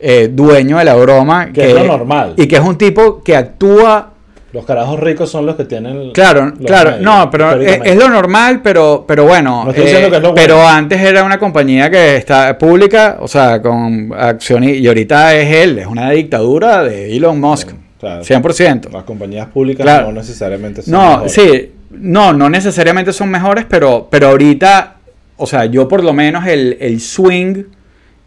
eh, 0.00 0.30
dueño 0.32 0.78
de 0.78 0.84
la 0.84 0.94
broma. 0.96 1.52
Que, 1.52 1.68
es 1.68 1.74
lo 1.74 1.84
normal. 1.84 2.34
Y 2.36 2.48
que 2.48 2.56
es 2.56 2.62
un 2.62 2.78
tipo 2.78 3.22
que 3.22 3.36
actúa 3.36 4.13
los 4.54 4.64
carajos 4.64 5.00
ricos 5.00 5.28
son 5.28 5.46
los 5.46 5.56
que 5.56 5.64
tienen. 5.64 6.12
Claro, 6.12 6.54
claro, 6.64 6.98
no, 7.00 7.28
pero 7.28 7.60
es, 7.60 7.96
lo 7.96 8.08
normal, 8.08 8.60
pero, 8.62 9.04
pero 9.06 9.24
bueno. 9.24 9.66
Eh, 9.74 10.12
pero 10.32 10.66
antes 10.66 11.00
era 11.00 11.24
una 11.24 11.40
compañía 11.40 11.90
que 11.90 12.16
está 12.16 12.56
pública, 12.56 13.16
o 13.20 13.26
sea, 13.26 13.60
con 13.60 14.12
acciones, 14.16 14.78
y 14.78 14.86
ahorita 14.86 15.34
es 15.34 15.56
él, 15.56 15.78
es 15.80 15.86
una 15.88 16.08
dictadura 16.12 16.84
de 16.84 17.16
Elon 17.16 17.40
Musk. 17.40 17.72
Claro, 17.98 18.22
100%. 18.22 18.92
Las 18.92 19.02
compañías 19.02 19.48
públicas 19.48 19.84
no 20.02 20.12
necesariamente 20.12 20.82
son 20.82 20.92
No, 20.92 21.10
mejores. 21.10 21.32
sí, 21.32 21.72
no, 21.90 22.32
no 22.32 22.48
necesariamente 22.48 23.12
son 23.12 23.30
mejores, 23.30 23.66
pero, 23.68 24.06
pero 24.08 24.28
ahorita, 24.28 24.98
o 25.36 25.46
sea, 25.48 25.64
yo 25.64 25.88
por 25.88 26.04
lo 26.04 26.12
menos 26.12 26.46
el, 26.46 26.76
el 26.78 27.00
swing 27.00 27.64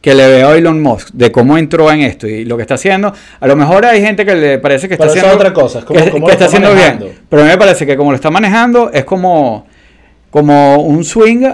que 0.02 0.14
le 0.14 0.28
veo 0.28 0.50
a 0.50 0.58
Elon 0.58 0.82
Musk 0.82 1.10
de 1.14 1.32
cómo 1.32 1.58
entró 1.58 1.92
en 1.92 2.02
esto 2.02 2.28
y 2.28 2.46
lo 2.46 2.56
que 2.56 2.62
está 2.62 2.76
haciendo. 2.76 3.14
A 3.40 3.48
lo 3.48 3.56
mejor 3.56 3.86
hay 3.86 4.02
gente 4.02 4.26
que 4.26 4.36
le 4.36 4.60
parece 4.60 4.88
que 4.88 4.94
está 4.94 5.08
haciendo 5.08 5.34
otra 5.34 5.54
cosa, 5.54 5.84
como, 5.84 6.00
que, 6.28 6.34
está, 6.34 6.46
haciendo 6.46 6.74
bien. 6.74 7.00
Pero 7.30 7.42
a 7.42 7.46
mí 7.46 7.52
me 7.52 7.58
parece 7.58 7.86
que 7.86 7.98
como 7.98 8.12
lo 8.12 8.16
está 8.16 8.30
manejando 8.30 8.92
es 8.92 9.04
como, 9.04 9.66
como 10.30 10.78
un 10.84 11.04
swing 11.04 11.46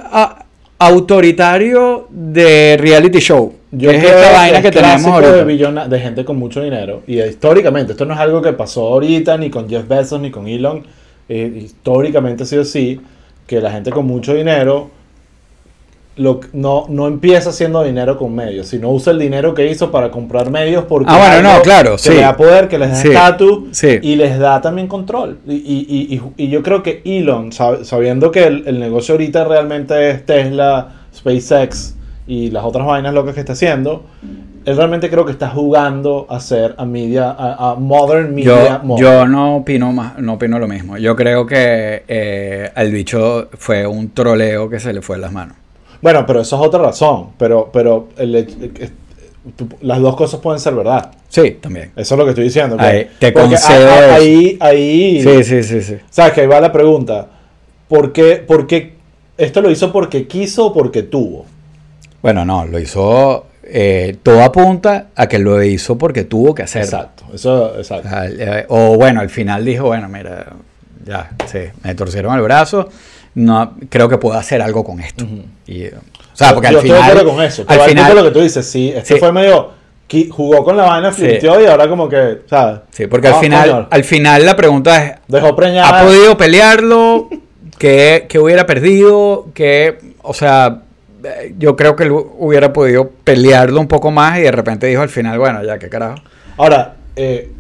autoritario 0.78 2.08
de 2.10 2.78
reality 2.80 3.20
show. 3.20 3.54
Yo 3.72 3.90
es 3.90 4.04
esta 4.04 4.32
vaina 4.34 4.62
que, 4.62 4.72
tenemos 4.72 5.06
ahorita. 5.06 5.46
De, 5.46 5.90
de 5.90 6.00
gente 6.00 6.26
con 6.26 6.38
mucho 6.38 6.62
dinero. 6.62 7.02
Y 7.08 7.22
históricamente, 7.22 7.94
esto 7.94 8.06
no 8.06 8.14
es 8.14 8.20
algo 8.20 8.42
que 8.42 8.54
pasó 8.54 8.88
ahorita, 8.90 9.38
ni 9.38 9.50
con 9.50 9.68
Jeff 9.68 9.88
Bezos, 9.88 10.22
ni 10.22 10.30
con 10.30 10.48
Elon. 10.48 10.84
Eh, 11.28 11.62
históricamente 11.64 12.44
ha 12.44 12.46
sido 12.46 12.62
así, 12.62 13.00
que 13.48 13.62
la 13.62 13.72
gente 13.72 13.90
con 13.90 14.06
mucho 14.06 14.36
dinero 14.36 14.92
no, 16.16 16.86
no 16.90 17.08
empieza 17.08 17.50
haciendo 17.50 17.84
dinero 17.84 18.18
con 18.18 18.36
medios, 18.36 18.68
sino 18.68 18.92
usa 18.92 19.12
el 19.14 19.20
dinero 19.20 19.54
que 19.54 19.68
hizo 19.68 19.92
para 19.92 20.12
comprar 20.12 20.52
medios 20.52 20.86
porque 20.86 21.12
ah, 21.12 21.18
bueno, 21.18 21.54
no, 21.54 21.62
claro, 21.62 21.96
que 22.02 22.16
da 22.16 22.38
poder, 22.38 22.68
que 22.68 22.78
les 22.78 22.92
da 22.92 23.02
estatus 23.02 23.84
y 23.84 24.16
les 24.16 24.38
da 24.38 24.62
también 24.62 24.88
control. 24.88 25.40
Y, 25.48 26.20
yo 26.38 26.62
creo 26.62 26.84
que 26.84 27.02
Elon, 27.04 27.52
sabiendo 27.52 28.32
que 28.32 28.46
el, 28.46 28.80
negocio 28.80 29.14
ahorita 29.14 29.46
realmente 29.46 30.12
es 30.12 30.26
Tesla, 30.26 30.90
SpaceX 31.16 31.96
y 32.28 32.52
las 32.52 32.64
otras 32.64 32.86
vainas 32.86 33.14
locas 33.14 33.34
que 33.34 33.40
está 33.40 33.54
haciendo, 33.54 34.04
él 34.66 34.78
realmente 34.78 35.10
creo 35.10 35.26
que 35.26 35.32
está 35.32 35.50
jugando 35.50 36.28
a 36.30 36.40
ser 36.40 36.76
a 36.78 36.86
media, 36.86 37.36
a, 37.38 37.76
modern 37.76 38.36
media. 38.36 38.82
Yo, 38.84 38.98
yo 38.98 39.28
no 39.28 39.58
opino 39.58 39.92
más, 39.92 40.20
no 40.20 40.34
opino 40.34 40.60
lo 40.60 40.68
mismo. 40.68 40.98
Yo 40.98 41.16
creo 41.16 41.46
que 41.48 42.04
eh, 42.08 42.72
al 42.76 42.92
bicho 42.92 43.50
fue 43.58 43.88
un 43.88 44.12
troleo 44.12 44.70
que 44.70 44.80
se 44.80 44.94
le 44.94 45.02
fue 45.02 45.16
en 45.16 45.22
las 45.24 45.32
manos. 45.32 45.63
Bueno, 46.04 46.26
pero 46.26 46.42
eso 46.42 46.58
es 46.58 46.68
otra 46.68 46.84
razón. 46.84 47.30
Pero, 47.38 47.70
pero 47.72 48.10
las 49.82 50.02
dos 50.02 50.18
cosas 50.18 50.42
pueden 50.42 50.60
ser 50.60 50.76
verdad. 50.76 51.12
Sí, 51.30 51.52
también. 51.62 51.94
Eso 51.96 52.16
es 52.16 52.20
lo 52.20 52.26
que 52.26 52.32
estoy 52.32 52.44
diciendo. 52.44 52.76
Ahí, 52.78 53.10
te 53.18 53.32
concedo 53.32 53.90
ahí, 54.12 54.58
ahí, 54.60 55.22
Sí, 55.24 55.44
sí, 55.46 55.64
sí, 55.64 55.82
sí. 55.82 55.96
Sabes 56.10 56.34
que 56.34 56.42
ahí 56.42 56.48
va 56.48 56.60
la 56.60 56.74
pregunta. 56.74 57.28
¿Por 57.88 58.12
qué, 58.12 58.36
por 58.36 58.68
qué 58.68 58.96
esto 59.38 59.62
lo 59.62 59.72
hizo 59.72 59.94
porque 59.94 60.28
quiso 60.28 60.68
o 60.68 60.74
porque 60.74 61.04
tuvo? 61.04 61.46
Bueno, 62.22 62.44
no, 62.44 62.66
lo 62.66 62.80
hizo. 62.80 63.46
Eh, 63.64 64.18
todo 64.22 64.44
apunta 64.44 65.08
a 65.16 65.28
que 65.28 65.40
lo 65.40 65.64
hizo 65.64 65.98
porque 65.98 66.26
tuvo 66.26 66.54
que 66.54 66.64
hacerlo. 66.64 66.86
Exacto, 66.86 67.24
eso, 67.34 67.78
exacto. 67.78 68.10
Eh, 68.12 68.66
o 68.68 68.98
bueno, 68.98 69.22
al 69.22 69.30
final 69.30 69.64
dijo, 69.64 69.86
bueno, 69.86 70.10
mira, 70.10 70.48
ya, 71.06 71.32
sí, 71.46 71.60
me 71.82 71.96
torcieron 71.96 72.36
el 72.36 72.42
brazo 72.42 72.90
no 73.36 73.74
creo 73.90 74.10
que 74.10 74.18
pueda 74.18 74.40
hacer 74.40 74.62
algo 74.62 74.84
con 74.84 75.00
esto. 75.00 75.26
y, 75.68 75.86
o 75.88 75.92
sea, 76.34 76.54
porque 76.54 76.68
al 76.68 76.78
final. 76.78 77.12
Estoy 77.12 77.26
con 77.26 77.42
eso. 77.42 77.64
Al 77.68 77.80
final. 77.82 78.16
lo 78.16 78.24
que 78.24 78.32
tú 78.32 78.42
dices, 78.42 78.66
sí, 78.66 78.92
este 78.96 79.18
fue 79.18 79.32
medio. 79.32 79.84
Jugó 80.30 80.64
con 80.64 80.78
la 80.78 80.84
vaina, 80.84 81.12
flinteó 81.12 81.60
y 81.60 81.66
ahora 81.66 81.88
como 81.88 82.08
que, 82.08 82.42
¿sabes? 82.48 82.82
Sí, 82.92 83.08
porque 83.08 83.30
al 83.30 83.36
final, 83.36 83.88
al 83.90 84.04
final 84.04 84.46
la 84.46 84.56
pregunta 84.56 85.04
es. 85.04 85.14
Dejó 85.28 85.56
preñada. 85.56 86.02
¿Ha 86.02 86.04
podido 86.04 86.38
pelearlo? 86.38 87.30
¿Qué, 87.80 88.28
hubiera 88.40 88.68
perdido? 88.68 89.48
que 89.56 89.98
O 90.22 90.36
sea, 90.36 90.82
yo 91.58 91.76
creo 91.76 91.96
que 91.96 92.04
él 92.04 92.12
hubiera 92.12 92.74
podido 92.74 93.10
pelearlo 93.24 93.80
un 93.80 93.88
poco 93.88 94.12
más 94.12 94.38
y 94.38 94.44
de 94.44 94.52
repente 94.52 94.86
dijo 94.88 95.02
al 95.02 95.10
final, 95.10 95.40
bueno, 95.40 95.64
ya, 95.64 95.80
qué 95.80 95.90
carajo. 95.90 96.22
Ahora, 96.58 96.96
eh, 97.16 97.52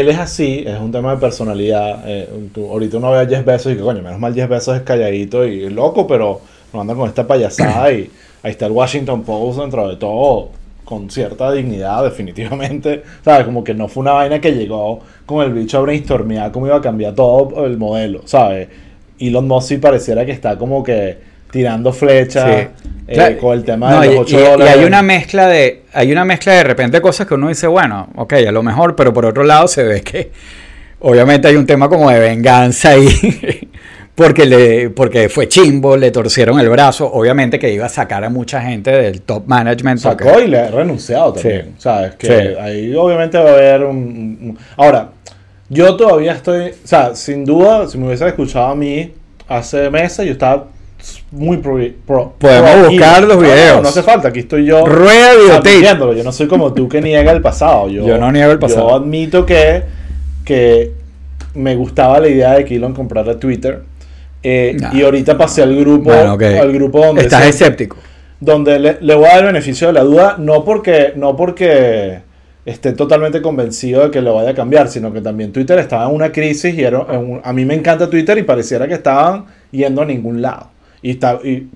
él 0.00 0.08
es 0.08 0.18
así, 0.18 0.64
es 0.66 0.80
un 0.80 0.90
tema 0.90 1.14
de 1.14 1.20
personalidad. 1.20 2.02
Eh, 2.06 2.26
ahorita 2.56 2.96
uno 2.96 3.10
ve 3.10 3.18
a 3.18 3.26
Jeff 3.26 3.44
Bezos 3.44 3.72
y 3.72 3.76
que 3.76 3.82
coño, 3.82 4.00
menos 4.00 4.18
mal 4.18 4.34
Jeff 4.34 4.48
Bezos 4.48 4.76
es 4.76 4.82
calladito 4.84 5.44
y 5.44 5.68
loco, 5.68 6.06
pero 6.06 6.40
no 6.72 6.80
anda 6.80 6.94
con 6.94 7.06
esta 7.06 7.26
payasada 7.26 7.92
y 7.92 8.10
ahí 8.42 8.50
está 8.52 8.64
el 8.64 8.72
Washington 8.72 9.22
Post 9.22 9.60
dentro 9.60 9.86
de 9.86 9.96
todo 9.96 10.48
con 10.86 11.10
cierta 11.10 11.52
dignidad, 11.52 12.02
definitivamente. 12.04 13.02
¿Sabes? 13.22 13.44
Como 13.44 13.62
que 13.62 13.74
no 13.74 13.86
fue 13.86 14.00
una 14.00 14.12
vaina 14.12 14.40
que 14.40 14.52
llegó 14.52 15.00
con 15.26 15.44
el 15.44 15.52
bicho 15.52 15.76
a 15.76 15.82
brainstormear 15.82 16.50
cómo 16.52 16.68
iba 16.68 16.76
a 16.76 16.80
cambiar 16.80 17.14
todo 17.14 17.66
el 17.66 17.76
modelo, 17.76 18.22
¿sabes? 18.24 18.68
Elon 19.18 19.46
Musk 19.46 19.68
sí 19.68 19.76
pareciera 19.76 20.24
que 20.24 20.32
está 20.32 20.56
como 20.56 20.82
que 20.82 21.18
tirando 21.52 21.92
flechas 21.92 22.44
Sí. 22.46 22.86
eh, 23.06 23.14
Claro, 23.14 23.38
con 23.38 23.56
el 23.58 23.62
tema 23.64 23.90
no, 23.92 24.00
de 24.00 24.06
y- 24.08 24.10
los 24.14 24.20
8 24.22 24.36
y, 24.36 24.40
y 24.40 24.44
dólares. 24.44 24.74
hay 24.76 24.84
una 24.84 25.02
mezcla 25.02 25.46
de 25.46 25.82
hay 25.92 26.10
una 26.10 26.24
mezcla 26.24 26.54
de 26.54 26.64
repente 26.64 27.00
cosas 27.00 27.26
que 27.28 27.34
uno 27.34 27.48
dice 27.48 27.66
bueno 27.68 28.08
ok 28.16 28.32
a 28.48 28.50
lo 28.52 28.62
mejor 28.64 28.96
pero 28.96 29.12
por 29.12 29.26
otro 29.26 29.44
lado 29.44 29.68
se 29.68 29.84
ve 29.84 30.00
que 30.00 30.32
obviamente 31.00 31.46
hay 31.48 31.56
un 31.56 31.66
tema 31.66 31.88
como 31.88 32.10
de 32.10 32.18
venganza 32.18 32.90
ahí 32.90 33.08
porque 34.14 34.46
le 34.46 34.90
porque 34.90 35.28
fue 35.28 35.46
chimbo 35.48 35.96
le 35.96 36.10
torcieron 36.10 36.58
el 36.60 36.68
brazo 36.70 37.10
obviamente 37.12 37.58
que 37.58 37.70
iba 37.72 37.86
a 37.86 37.90
sacar 37.90 38.24
a 38.24 38.30
mucha 38.30 38.60
gente 38.62 38.90
del 38.90 39.20
top 39.22 39.44
management 39.46 40.02
porque- 40.02 40.24
Sacó 40.24 40.40
y 40.40 40.48
le 40.48 40.58
ha 40.60 40.70
renunciado 40.70 41.32
también. 41.34 41.64
Sí. 41.66 41.72
¿Sabes? 41.78 42.14
Que 42.16 42.26
Sí. 42.26 42.32
ahí 42.60 42.94
obviamente 42.94 43.36
va 43.38 43.50
a 43.50 43.52
haber 43.54 43.84
un, 43.84 43.96
un- 43.96 44.58
Ahora, 44.76 45.10
yo 45.68 45.96
todavía 45.96 46.32
estoy. 46.32 46.70
O 46.70 46.86
sea, 46.86 47.14
sin 47.14 47.44
duda, 47.46 47.88
si 47.88 47.96
me 47.98 48.06
hubiese 48.06 48.26
escuchado 48.28 48.66
a 48.66 48.74
mí 48.74 49.12
hace 49.48 49.88
meses, 49.90 50.26
yo 50.26 50.32
estaba 50.32 50.66
muy 51.30 51.56
pro. 51.58 51.78
pro- 52.06 52.34
Podemos 52.38 52.70
pro- 52.70 52.90
buscar 52.90 53.22
los 53.24 53.40
videos. 53.40 53.76
No, 53.76 53.82
no 53.82 53.88
hace 53.88 54.02
falta, 54.02 54.28
aquí 54.28 54.40
estoy 54.40 54.64
yo. 54.66 54.86
Rueda 54.86 55.34
videotape. 55.34 56.16
Yo 56.16 56.24
no 56.24 56.32
soy 56.32 56.46
como 56.48 56.72
tú 56.72 56.88
que 56.88 57.00
niega 57.00 57.32
el 57.32 57.40
pasado. 57.40 57.88
Yo, 57.88 58.06
Yo 58.06 58.18
no 58.18 58.30
niego 58.30 58.52
el 58.52 58.58
pasado. 58.58 58.88
Yo 58.90 58.94
admito 58.96 59.44
que, 59.46 59.82
que 60.44 60.92
me 61.54 61.74
gustaba 61.76 62.20
la 62.20 62.28
idea 62.28 62.52
de 62.54 62.64
que 62.64 62.76
Elon 62.76 62.94
comprara 62.94 63.38
Twitter. 63.38 63.82
eh, 64.42 64.76
Nah. 64.80 64.92
Y 64.94 65.02
ahorita 65.02 65.36
pasé 65.38 65.62
al 65.62 65.74
grupo, 65.76 66.10
Bueno, 66.10 66.32
al 66.32 66.72
grupo 66.72 67.04
donde 67.06 67.22
estás 67.22 67.42
se- 67.44 67.48
escéptico 67.50 67.96
donde 68.40 68.76
le, 68.80 68.96
le 69.00 69.14
voy 69.14 69.26
a 69.26 69.28
dar 69.28 69.38
el 69.38 69.44
beneficio 69.46 69.86
de 69.86 69.92
la 69.92 70.00
duda, 70.02 70.34
no 70.36 70.64
porque, 70.64 71.12
no 71.14 71.36
porque 71.36 72.22
esté 72.66 72.90
totalmente 72.92 73.40
convencido 73.40 74.02
de 74.02 74.10
que 74.10 74.20
lo 74.20 74.34
vaya 74.34 74.50
a 74.50 74.54
cambiar, 74.54 74.88
sino 74.88 75.12
que 75.12 75.20
también 75.20 75.52
Twitter 75.52 75.78
estaba 75.78 76.08
en 76.08 76.14
una 76.16 76.32
crisis 76.32 76.74
y 76.74 76.82
era, 76.82 77.06
en 77.08 77.18
un- 77.18 77.40
a 77.44 77.52
mí 77.52 77.64
me 77.64 77.74
encanta 77.74 78.10
Twitter 78.10 78.36
y 78.38 78.42
pareciera 78.42 78.88
que 78.88 78.94
estaban 78.94 79.44
yendo 79.70 80.02
a 80.02 80.04
ningún 80.06 80.42
lado. 80.42 80.70
Y, 81.02 81.10
está, 81.12 81.38
y 81.42 81.68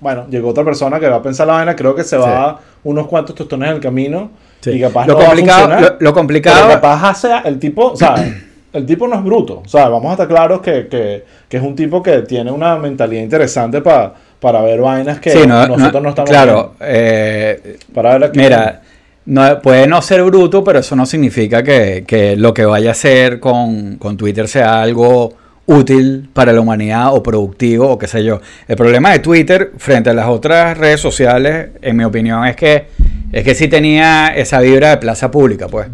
bueno, 0.00 0.26
llegó 0.30 0.50
otra 0.50 0.64
persona 0.64 1.00
que 1.00 1.08
va 1.08 1.16
a 1.16 1.22
pensar 1.22 1.46
la 1.46 1.54
vaina, 1.54 1.74
creo 1.76 1.94
que 1.94 2.04
se 2.04 2.16
va 2.16 2.60
unos 2.84 3.06
cuantos 3.06 3.34
tostones 3.34 3.70
en 3.70 3.76
el 3.76 3.80
camino 3.80 4.30
Sí. 4.60 4.70
y 4.70 4.80
capaz 4.80 5.06
lo 5.06 5.12
no 5.14 5.18
va 5.18 5.24
a 5.24 5.28
complicado 5.28 5.80
lo, 5.80 5.96
lo 6.00 6.14
complicado 6.14 6.56
pero 6.68 6.80
capaz 6.80 7.10
hace 7.10 7.28
el 7.44 7.58
tipo, 7.58 7.88
o 7.92 7.96
sea, 7.96 8.14
el 8.72 8.86
tipo 8.86 9.06
no 9.06 9.16
es 9.16 9.22
bruto. 9.22 9.62
O 9.64 9.68
sea, 9.68 9.88
vamos 9.88 10.08
a 10.08 10.12
estar 10.12 10.26
claros 10.28 10.60
que, 10.62 10.86
que, 10.88 11.24
que 11.48 11.56
es 11.58 11.62
un 11.62 11.76
tipo 11.76 12.02
que 12.02 12.22
tiene 12.22 12.50
una 12.50 12.76
mentalidad 12.76 13.22
interesante 13.22 13.82
pa- 13.82 14.14
para 14.40 14.62
ver 14.62 14.80
vainas 14.80 15.20
que 15.20 15.30
Sí, 15.30 15.46
no- 15.46 15.66
nosotros 15.66 15.92
no, 15.94 16.00
no- 16.00 16.08
estamos 16.08 16.30
claro 16.30 16.74
eh. 16.80 17.76
Para 17.94 18.16
ver 18.18 18.32
Mira, 18.34 18.80
no, 19.26 19.60
puede 19.60 19.86
no 19.86 20.00
ser 20.02 20.22
bruto, 20.24 20.64
pero 20.64 20.78
eso 20.78 20.96
no 20.96 21.04
significa 21.06 21.62
que, 21.62 22.04
que 22.06 22.36
lo 22.36 22.52
que 22.54 22.64
vaya 22.64 22.88
a 22.88 22.92
hacer 22.92 23.40
con, 23.40 23.96
con 23.96 24.16
Twitter 24.16 24.48
sea 24.48 24.80
algo 24.82 25.32
útil 25.66 26.28
para 26.32 26.52
la 26.52 26.60
humanidad 26.60 27.14
o 27.14 27.22
productivo 27.22 27.88
o 27.88 27.98
qué 27.98 28.06
sé 28.06 28.22
yo. 28.24 28.40
El 28.68 28.76
problema 28.76 29.12
de 29.12 29.20
Twitter 29.20 29.72
frente 29.78 30.10
a 30.10 30.14
las 30.14 30.26
otras 30.28 30.76
redes 30.76 31.00
sociales, 31.00 31.68
en 31.80 31.96
mi 31.96 32.04
opinión, 32.04 32.46
es 32.46 32.56
que 32.56 32.86
es 33.32 33.42
que 33.44 33.54
sí 33.54 33.66
tenía 33.68 34.28
esa 34.28 34.60
vibra 34.60 34.90
de 34.90 34.96
plaza 34.98 35.30
pública, 35.30 35.66
pues. 35.68 35.88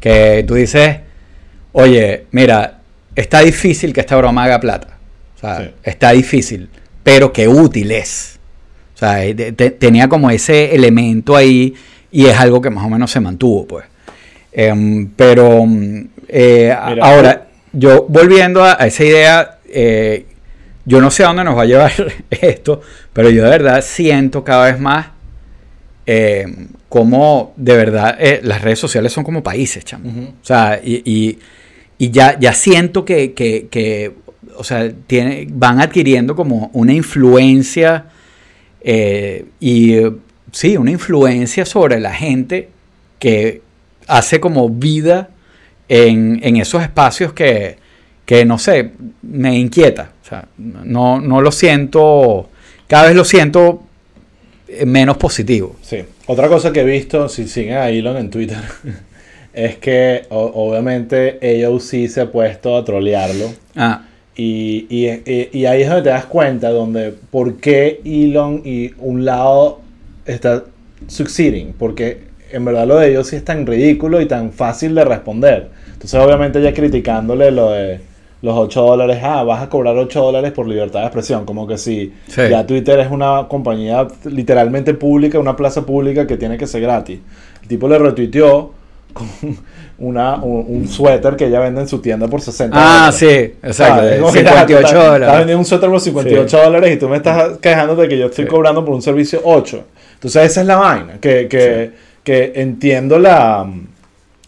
Que 0.00 0.44
tú 0.46 0.54
dices, 0.54 0.98
oye, 1.72 2.26
mira, 2.32 2.80
está 3.14 3.40
difícil 3.40 3.92
que 3.92 4.00
esta 4.00 4.16
broma 4.16 4.44
haga 4.44 4.60
plata. 4.60 4.98
O 5.36 5.40
sea, 5.40 5.58
Sí. 5.60 5.70
está 5.84 6.10
difícil, 6.10 6.68
pero 7.02 7.32
qué 7.32 7.48
útil 7.48 7.92
es. 7.92 8.38
O 8.94 8.98
sea, 8.98 9.24
eh, 9.24 9.34
te- 9.34 9.52
te- 9.52 9.70
tenía 9.70 10.08
como 10.08 10.30
ese 10.30 10.74
elemento 10.74 11.34
ahí 11.36 11.74
y 12.10 12.26
es 12.26 12.38
algo 12.38 12.60
que 12.60 12.70
más 12.70 12.84
o 12.84 12.90
menos 12.90 13.10
se 13.10 13.20
mantuvo, 13.20 13.66
pues. 13.66 13.84
Em, 14.52 15.08
pero 15.16 15.64
mm, 15.64 16.04
eh, 16.28 16.76
Mira, 16.88 17.04
ahora, 17.06 17.46
yo 17.72 18.06
volviendo 18.08 18.62
a, 18.64 18.76
a 18.80 18.86
esa 18.86 19.04
idea, 19.04 19.58
eh, 19.68 20.26
yo 20.84 21.00
no 21.00 21.10
sé 21.10 21.24
a 21.24 21.28
dónde 21.28 21.44
nos 21.44 21.56
va 21.56 21.62
a 21.62 21.66
llevar 21.66 21.92
esto, 22.30 22.80
pero 23.12 23.30
yo 23.30 23.42
de 23.44 23.50
verdad 23.50 23.82
siento 23.82 24.44
cada 24.44 24.66
vez 24.70 24.80
más 24.80 25.08
eh, 26.06 26.46
cómo 26.88 27.52
de 27.56 27.76
verdad 27.76 28.16
eh, 28.18 28.40
las 28.42 28.62
redes 28.62 28.78
sociales 28.78 29.12
son 29.12 29.24
como 29.24 29.42
países, 29.42 29.84
chamo. 29.84 30.08
O 30.42 30.44
sea, 30.44 30.80
y, 30.82 31.02
y- 31.04 31.38
y 31.98 32.10
ya, 32.10 32.36
ya 32.38 32.52
siento 32.52 33.04
que, 33.04 33.32
que- 33.32 33.68
que, 33.70 34.12
o 34.56 34.64
sea, 34.64 34.90
tiene, 35.06 35.46
van 35.50 35.80
adquiriendo 35.80 36.34
como 36.34 36.68
una 36.72 36.92
influencia 36.92 38.06
eh, 38.80 39.46
y 39.60 39.94
sí, 40.50 40.76
una 40.76 40.90
influencia 40.90 41.64
sobre 41.64 42.00
la 42.00 42.12
gente 42.12 42.70
que 43.20 43.62
hace 44.08 44.40
como 44.40 44.68
vida 44.68 45.28
en, 45.94 46.40
en 46.42 46.56
esos 46.56 46.82
espacios 46.82 47.32
que, 47.34 47.76
que, 48.24 48.44
no 48.46 48.58
sé, 48.58 48.90
me 49.22 49.58
inquieta. 49.58 50.10
O 50.24 50.28
sea, 50.28 50.46
no, 50.56 51.20
no 51.20 51.42
lo 51.42 51.52
siento, 51.52 52.48
cada 52.86 53.08
vez 53.08 53.16
lo 53.16 53.24
siento 53.24 53.82
eh, 54.68 54.86
menos 54.86 55.18
positivo. 55.18 55.76
Sí. 55.82 55.98
Otra 56.26 56.48
cosa 56.48 56.72
que 56.72 56.80
he 56.80 56.84
visto, 56.84 57.28
si 57.28 57.46
siguen 57.46 57.74
a 57.76 57.90
Elon 57.90 58.16
en 58.16 58.30
Twitter, 58.30 58.56
es 59.52 59.76
que 59.76 60.22
o- 60.30 60.52
obviamente 60.68 61.38
AOC 61.66 62.08
se 62.08 62.20
ha 62.22 62.30
puesto 62.32 62.74
a 62.76 62.84
trolearlo. 62.84 63.52
Ah, 63.76 64.06
Y, 64.34 64.86
y, 64.88 65.08
y- 65.30 65.48
y 65.52 65.66
ahí 65.66 65.82
es 65.82 65.88
donde 65.88 66.04
te 66.04 66.08
das 66.08 66.24
cuenta 66.24 66.70
donde 66.70 67.12
por 67.30 67.56
qué 67.58 68.00
Elon 68.02 68.62
y 68.64 68.92
un 68.98 69.26
lado 69.26 69.82
está 70.24 70.64
succeeding. 71.06 71.74
Porque 71.78 72.32
en 72.50 72.64
verdad 72.64 72.86
lo 72.86 72.98
de 72.98 73.10
ellos 73.10 73.26
sí 73.28 73.36
es 73.36 73.44
tan 73.44 73.66
ridículo 73.66 74.22
y 74.22 74.26
tan 74.26 74.52
fácil 74.52 74.94
de 74.94 75.04
responder. 75.04 75.81
Entonces 76.02 76.20
obviamente 76.20 76.60
ya 76.60 76.72
criticándole 76.74 77.50
lo 77.52 77.70
de 77.70 78.00
los 78.42 78.56
8 78.58 78.82
dólares, 78.82 79.18
ah, 79.22 79.44
vas 79.44 79.62
a 79.62 79.68
cobrar 79.68 79.96
8 79.96 80.20
dólares 80.20 80.50
por 80.50 80.66
libertad 80.66 81.00
de 81.00 81.06
expresión. 81.06 81.44
Como 81.44 81.66
que 81.68 81.78
si 81.78 82.12
Sí. 82.26 82.40
ya 82.50 82.66
Twitter 82.66 82.98
es 82.98 83.08
una 83.10 83.46
compañía 83.48 84.08
literalmente 84.24 84.94
pública, 84.94 85.38
una 85.38 85.54
plaza 85.54 85.86
pública 85.86 86.26
que 86.26 86.36
tiene 86.36 86.58
que 86.58 86.66
ser 86.66 86.80
gratis. 86.82 87.20
El 87.62 87.68
tipo 87.68 87.86
le 87.88 87.98
retuiteó 87.98 88.72
con 89.12 89.28
una, 89.98 90.36
un, 90.42 90.64
un 90.68 90.88
suéter 90.88 91.36
que 91.36 91.46
ella 91.46 91.60
vende 91.60 91.82
en 91.82 91.86
su 91.88 92.00
tienda 92.00 92.26
por 92.26 92.40
60 92.40 92.76
ah 92.76 93.10
dólares. 93.12 93.14
sí, 93.14 93.26
exacto, 93.62 93.72
¿Sabes? 93.96 94.10
de 94.10 94.18
Como 94.18 94.32
que 94.32 94.38
58 94.40 94.74
estás- 94.74 94.92
Estás 94.92 95.12
dólares. 95.12 95.36
vendiendo 95.38 95.58
un 95.60 95.64
suéter 95.64 95.90
por 95.90 96.00
58 96.00 96.58
dólares 96.64 96.92
y 96.94 96.98
tú 96.98 97.08
me 97.08 97.16
estás 97.18 97.58
quejando 97.58 97.94
de 97.94 98.08
que 98.08 98.18
yo 98.18 98.26
estoy 98.26 98.44
Sí. 98.46 98.50
cobrando 98.50 98.84
por 98.84 98.94
un 98.94 99.02
servicio 99.02 99.40
8. 99.44 99.84
Entonces 100.14 100.46
esa 100.50 100.60
es 100.62 100.66
la 100.66 100.76
vaina, 100.76 101.18
que, 101.20 101.46
que, 101.46 101.90
que 102.24 102.52
entiendo 102.56 103.20
la, 103.20 103.70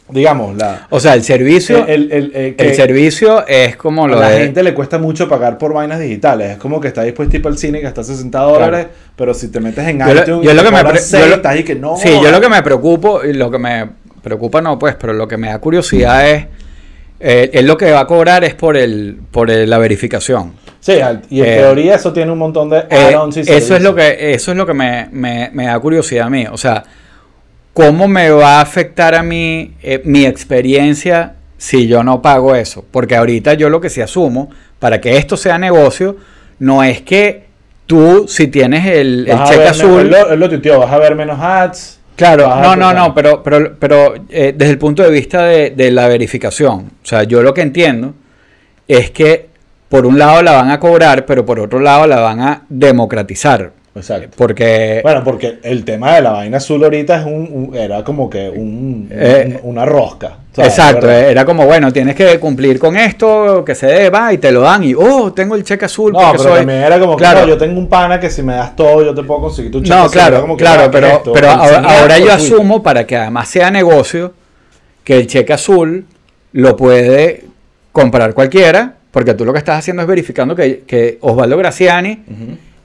digamos, 0.09 0.57
la... 0.57 0.87
O 0.91 1.01
sea, 1.01 1.15
el 1.15 1.23
servicio, 1.25 1.87
el, 1.87 2.13
el, 2.13 2.13
el- 2.13 2.37
el- 2.37 2.57
que 2.57 2.75
servicio 2.75 3.47
es 3.47 3.77
como 3.77 4.05
a 4.05 4.09
lo 4.09 4.21
la 4.21 4.31
de... 4.31 4.39
gente 4.45 4.63
le 4.63 4.75
cuesta 4.75 4.99
mucho 4.99 5.29
pagar 5.29 5.57
por 5.59 5.73
vainas 5.73 5.99
digitales. 5.99 6.53
Es 6.53 6.57
como 6.59 6.81
que 6.81 6.89
está 6.89 7.03
dispuesto 7.03 7.37
ir 7.37 7.47
al 7.47 7.57
cine 7.59 7.81
que 7.81 7.87
está 7.87 8.05
60 8.05 8.39
dólares, 8.39 8.87
pero 9.17 9.33
si 9.35 9.49
te 9.49 9.61
metes 9.61 9.87
en 9.89 9.99
Yo 10.01 10.13
lo- 10.15 10.21
iTunes 10.23 10.45
yo 10.45 10.53
y 10.53 10.55
lo 10.55 10.63
que 10.63 10.71
me 10.71 10.77
cobran 10.79 10.93
pre- 10.93 11.01
seis, 11.01 11.23
yo 11.25 11.29
lo- 11.31 11.37
estás 11.37 11.53
ahí 11.53 11.65
que 11.65 11.75
no. 11.75 11.97
Sí, 11.97 12.11
yo 12.23 12.31
lo 12.31 12.41
que 12.41 12.49
me 12.49 12.63
preocupo, 12.63 13.25
y 13.25 13.33
lo 13.33 13.51
que 13.51 13.59
me 13.59 13.89
preocupa 14.23 14.61
no, 14.61 14.79
pues, 14.79 14.95
pero 15.01 15.13
lo 15.15 15.27
que 15.27 15.37
me 15.39 15.49
da 15.49 15.59
curiosidad 15.59 16.29
es, 16.31 16.47
eh, 17.21 17.51
él 17.55 17.67
lo 17.67 17.77
que 17.79 17.91
va 17.91 18.01
a 18.01 18.07
cobrar 18.07 18.45
es 18.45 18.55
por 18.55 18.77
el 18.77 19.19
por 19.31 19.51
el- 19.51 19.71
la 19.71 19.79
verificación. 19.79 20.53
Sí, 20.81 20.93
y 21.31 21.41
en 21.41 21.47
Eh, 21.47 21.57
teoría 21.57 21.95
eso 21.95 22.13
tiene 22.13 22.31
un 22.31 22.39
montón 22.39 22.69
de 22.69 22.81
Eh, 22.91 23.17
eso 23.47 23.75
es 23.77 23.81
lo 23.83 23.95
que 23.95 24.35
eso 24.35 24.51
es 24.51 24.57
lo 24.59 24.67
que 24.67 24.75
me, 24.75 25.09
me- 25.13 25.49
me 25.55 25.65
da 25.67 25.79
curiosidad 25.79 26.27
a 26.27 26.31
mí. 26.31 26.45
O 26.51 26.59
sea, 26.59 26.83
¿cómo 27.75 28.09
me 28.09 28.31
va 28.31 28.59
a 28.59 28.61
afectar 28.63 29.15
a 29.15 29.23
mí 29.23 29.75
eh, 29.83 30.01
mi 30.05 30.25
experiencia 30.25 31.35
si 31.59 31.87
yo 31.87 32.03
no 32.03 32.23
pago 32.23 32.55
eso? 32.55 32.85
Porque 32.91 33.17
ahorita 33.17 33.53
yo 33.55 33.69
lo 33.69 33.81
que 33.81 33.91
sí 33.91 34.01
asumo, 34.01 34.49
para 34.79 35.01
que 35.01 35.19
esto 35.19 35.37
sea 35.37 35.59
negocio, 35.59 36.17
no 36.61 36.83
es 36.83 37.03
que 37.03 37.45
tú, 37.85 38.27
si 38.27 38.49
tienes 38.49 38.87
el, 38.87 39.27
cheque 39.47 39.69
azul... 39.69 40.09
lo, 40.09 40.37
lo 40.37 40.49
tuiteó, 40.49 40.79
vas 40.79 40.93
a 40.93 40.99
ver 40.99 41.15
menos 41.15 41.39
ads. 41.39 42.01
Claro, 42.17 42.49
no, 42.63 42.77
no, 42.77 42.95
no, 42.95 43.13
pero, 43.13 43.43
pero, 43.43 43.77
pero 43.77 44.15
eh, 44.31 44.55
desde 44.57 44.73
el 44.73 44.79
punto 44.79 45.03
de 45.03 45.11
vista 45.11 45.43
de, 45.43 45.71
de 45.71 45.91
la 45.91 46.07
verificación, 46.07 46.93
o 47.03 47.07
sea, 47.07 47.25
yo 47.25 47.43
lo 47.43 47.53
que 47.53 47.63
entiendo 47.63 48.15
es 48.87 49.11
que 49.11 49.49
por 49.89 50.07
un 50.07 50.17
lado 50.17 50.41
la 50.43 50.53
van 50.53 50.71
a 50.71 50.79
cobrar, 50.79 51.27
pero 51.27 51.45
por 51.45 51.59
otro 51.59 51.81
lado 51.81 52.07
la 52.07 52.21
van 52.21 52.41
a 52.41 52.63
democratizar, 52.69 53.73
Exacto. 53.97 54.31
porque 54.37 55.01
Bueno, 55.05 55.23
porque 55.23 55.59
el 55.63 55.85
tema 55.85 56.15
de 56.17 56.23
la 56.23 56.33
vaina 56.33 56.57
azul 56.57 56.83
ahorita 56.83 57.21
es 57.21 57.27
un, 57.27 57.49
un- 57.71 57.77
era 57.77 58.03
como 58.03 58.29
que 58.29 58.49
un, 58.51 59.09
Eh, 59.11 59.61
un- 59.63 59.71
una 59.71 59.85
rosca. 59.85 60.39
¿sabes? 60.53 60.71
exacto, 60.73 61.07
¿Verdad? 61.07 61.29
eh, 61.29 61.31
era 61.31 61.45
como 61.45 61.65
bueno, 61.65 61.93
tienes 61.93 62.15
que 62.17 62.39
cumplir 62.41 62.79
con 62.79 62.97
esto, 62.97 63.65
que 63.65 63.75
se 63.75 63.87
deba 63.87 64.33
y 64.33 64.39
te 64.39 64.51
lo 64.53 64.63
dan 64.63 64.83
y 64.85 64.95
oh, 64.95 65.33
tengo 65.33 65.55
el 65.55 65.63
cheque 65.65 65.85
azul 65.85 66.13
No, 66.13 66.19
porque 66.19 66.33
pero 66.39 66.43
soy 66.51 66.59
también 66.59 66.83
era 66.83 66.99
como 66.99 67.17
que 67.17 67.21
Claro. 67.23 67.41
no, 67.43 67.47
yo 67.49 67.57
tengo 67.59 67.79
un 67.79 67.89
pana 67.89 68.19
que 68.19 68.31
si 68.31 68.43
me 68.43 68.55
das 68.55 68.75
todo 68.75 69.05
yo 69.05 69.15
te 69.15 69.23
puedo 69.23 69.43
conseguir 69.43 69.71
tu 69.71 69.81
cheque 69.81 69.95
No, 69.97 70.09
claro, 70.09 70.41
como 70.41 70.57
que, 70.57 70.65
claro, 70.65 70.83
ah, 70.87 70.91
¿qué 70.91 70.97
es 70.99 71.03
pero, 71.05 71.17
esto? 71.17 71.33
pero 71.33 71.51
ahora, 71.51 72.19
yo 72.19 72.33
asumo 72.33 72.83
para 72.83 73.07
que 73.07 73.17
además 73.17 73.49
sea 73.49 73.71
negocio 73.71 74.33
que 75.05 75.19
el 75.19 75.27
cheque 75.29 75.53
azul 75.53 76.05
lo 76.53 76.77
puede 76.77 77.45
comprar 77.93 78.35
cualquiera, 78.35 78.95
porque 79.13 79.35
tú 79.35 79.45
lo 79.45 79.53
que 79.53 79.59
estás 79.61 79.79
haciendo 79.79 80.03
es 80.03 80.09
verificando 80.09 80.57
que, 80.57 80.83
que 80.87 81.19
Osvaldo 81.21 81.57
Graciani. 81.57 82.23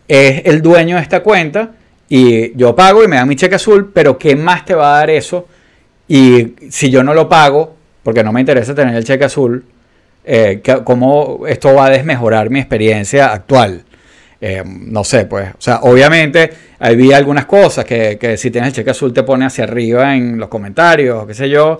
Es 0.09 0.41
el 0.45 0.61
dueño 0.61 0.95
de 0.95 1.03
esta 1.03 1.21
cuenta 1.21 1.71
y 2.09 2.57
yo 2.57 2.75
pago 2.75 3.03
y 3.03 3.07
me 3.07 3.15
dan 3.15 3.27
mi 3.27 3.35
cheque 3.35 3.55
azul, 3.55 3.91
pero 3.93 4.17
¿qué 4.17 4.35
más 4.35 4.65
te 4.65 4.73
va 4.73 4.95
a 4.95 4.99
dar 4.99 5.11
eso? 5.11 5.47
Y 6.07 6.55
si 6.69 6.89
yo 6.89 7.03
no 7.03 7.13
lo 7.13 7.29
pago, 7.29 7.75
porque 8.01 8.23
no 8.23 8.33
me 8.33 8.39
interesa 8.39 8.73
tener 8.73 8.95
el 8.95 9.03
cheque 9.03 9.25
azul, 9.25 9.63
eh, 10.25 10.61
cómo 10.83 11.45
esto 11.47 11.75
va 11.75 11.85
a 11.85 11.89
desmejorar 11.91 12.49
mi 12.49 12.59
experiencia 12.59 13.31
actual. 13.31 13.83
Eh, 14.41 14.63
no 14.65 15.03
sé, 15.03 15.25
pues, 15.25 15.49
o 15.49 15.61
sea, 15.61 15.81
obviamente 15.81 16.49
había 16.79 17.17
algunas 17.17 17.45
cosas 17.45 17.85
que, 17.85 18.17
que 18.17 18.37
si 18.37 18.49
tienes 18.49 18.69
el 18.69 18.73
cheque 18.73 18.89
azul 18.89 19.13
te 19.13 19.21
pone 19.21 19.45
hacia 19.45 19.65
arriba 19.65 20.15
en 20.15 20.39
los 20.39 20.49
comentarios, 20.49 21.27
qué 21.27 21.35
sé 21.35 21.49
yo. 21.49 21.77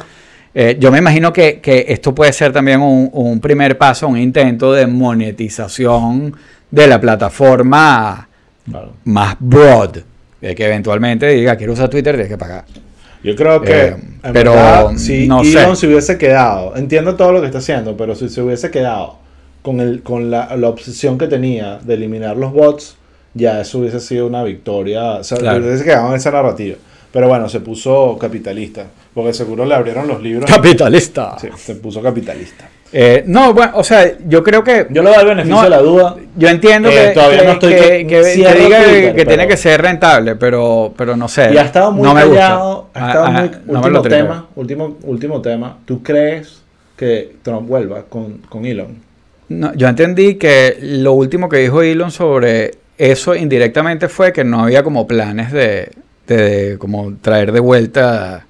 Eh, 0.53 0.77
yo 0.79 0.91
me 0.91 0.99
imagino 0.99 1.33
que, 1.33 1.59
que 1.59 1.85
esto 1.87 2.13
puede 2.13 2.33
ser 2.33 2.51
también 2.51 2.81
un 2.81 3.39
primer 3.39 3.77
paso, 3.77 4.07
un 4.07 4.17
intento 4.17 4.73
de 4.73 4.85
monetización 4.85 6.35
de 6.71 6.87
la 6.87 6.99
plataforma 7.01 8.27
Claro. 8.69 8.93
más 9.05 9.35
broad, 9.39 9.97
de 10.41 10.55
que 10.55 10.65
eventualmente 10.65 11.27
diga, 11.29 11.55
quiero 11.55 11.73
usar 11.73 11.89
Twitter, 11.89 12.13
tienes 12.15 12.31
que 12.31 12.37
pagar. 12.37 12.65
Yo 13.23 13.35
creo 13.35 13.61
que, 13.61 13.71
Eh, 13.87 13.95
en 14.23 14.33
pero, 14.33 14.53
verdad, 14.53 14.91
si 14.95 15.27
no 15.27 15.43
sé. 15.43 15.51
Elon 15.63 15.75
se 15.75 15.87
hubiese 15.87 16.17
quedado, 16.17 16.75
entiendo 16.77 17.15
todo 17.15 17.31
lo 17.33 17.39
que 17.41 17.47
está 17.47 17.57
haciendo, 17.57 17.97
pero 17.97 18.15
si 18.15 18.29
se 18.29 18.41
hubiese 18.41 18.69
quedado 18.71 19.17
con, 19.61 19.79
el, 19.81 20.03
con 20.03 20.29
la, 20.31 20.55
la 20.55 20.69
obsesión 20.69 21.17
que 21.17 21.27
tenía 21.27 21.79
de 21.79 21.95
eliminar 21.95 22.37
los 22.37 22.53
bots, 22.53 22.95
ya 23.33 23.59
eso 23.61 23.79
hubiese 23.79 23.99
sido 23.99 24.27
una 24.27 24.43
victoria, 24.43 25.15
o 25.15 25.23
sea, 25.23 25.37
Claro. 25.37 25.65
hubiese 25.65 25.83
quedado 25.83 26.09
en 26.09 26.15
esa 26.15 26.31
narrativa. 26.31 26.77
Pero 27.11 27.27
bueno, 27.27 27.49
se 27.49 27.59
puso 27.59 28.17
capitalista, 28.19 28.85
porque 29.13 29.33
seguro 29.33 29.65
le 29.65 29.73
abrieron 29.75 30.07
los 30.07 30.21
libros. 30.21 30.49
Capitalista. 30.49 31.37
Sí, 31.41 31.47
se 31.57 31.75
puso 31.75 32.01
capitalista. 32.01 32.69
Eh, 32.91 33.23
no, 33.27 33.53
bueno, 33.53 33.73
o 33.75 33.83
sea, 33.83 34.11
yo 34.27 34.43
creo 34.43 34.63
que... 34.63 34.87
Yo 34.89 35.03
le 35.03 35.09
doy 35.11 35.19
el 35.19 35.25
beneficio 35.27 35.55
No, 35.57 35.63
de 35.63 35.69
la 35.69 35.77
duda. 35.79 36.15
Yo 36.35 36.47
entiendo 36.47 36.89
Eh, 36.89 36.93
que, 36.93 37.07
todavía 37.13 37.39
que- 37.41 37.45
no 37.45 37.51
estoy 37.53 37.73
que- 37.75 38.07
que- 38.07 38.23
diga 38.35 38.51
que- 38.53 38.57
Twitter, 38.59 39.15
que 39.15 39.25
tiene 39.25 39.47
que 39.47 39.57
ser 39.57 39.81
rentable, 39.81 40.35
pero, 40.35 40.93
pero 40.97 41.15
no 41.15 41.27
sé. 41.27 41.51
Y 41.53 41.57
ha 41.57 41.61
estado 41.63 41.91
muy 41.91 42.07
no 42.07 42.15
callado. 42.15 42.89
Ha 42.95 43.07
estado 43.07 43.25
Ah, 43.25 43.33
ah, 43.35 43.41
muy, 43.41 43.49
me 43.49 43.79
último 43.79 44.01
tema, 44.01 44.47
último, 44.55 44.97
último 45.03 45.41
tema. 45.41 45.77
¿Tú 45.85 46.01
crees 46.01 46.61
que 46.97 47.35
Trump 47.43 47.67
vuelva 47.67 48.03
con, 48.09 48.39
con 48.49 48.65
Elon? 48.65 48.97
No, 49.49 49.73
yo 49.75 49.87
entendí 49.87 50.35
que 50.35 50.77
lo 50.81 51.13
último 51.13 51.47
que 51.47 51.57
dijo 51.57 51.81
Elon 51.83 52.11
sobre 52.11 52.71
eso 52.97 53.35
indirectamente 53.35 54.09
fue 54.09 54.33
que 54.33 54.43
no 54.43 54.61
había 54.63 54.81
como 54.83 55.05
planes 55.07 55.51
de, 55.51 55.91
de 56.27 56.77
como 56.79 57.13
traer 57.21 57.51
de 57.51 57.59
vuelta... 57.59 58.45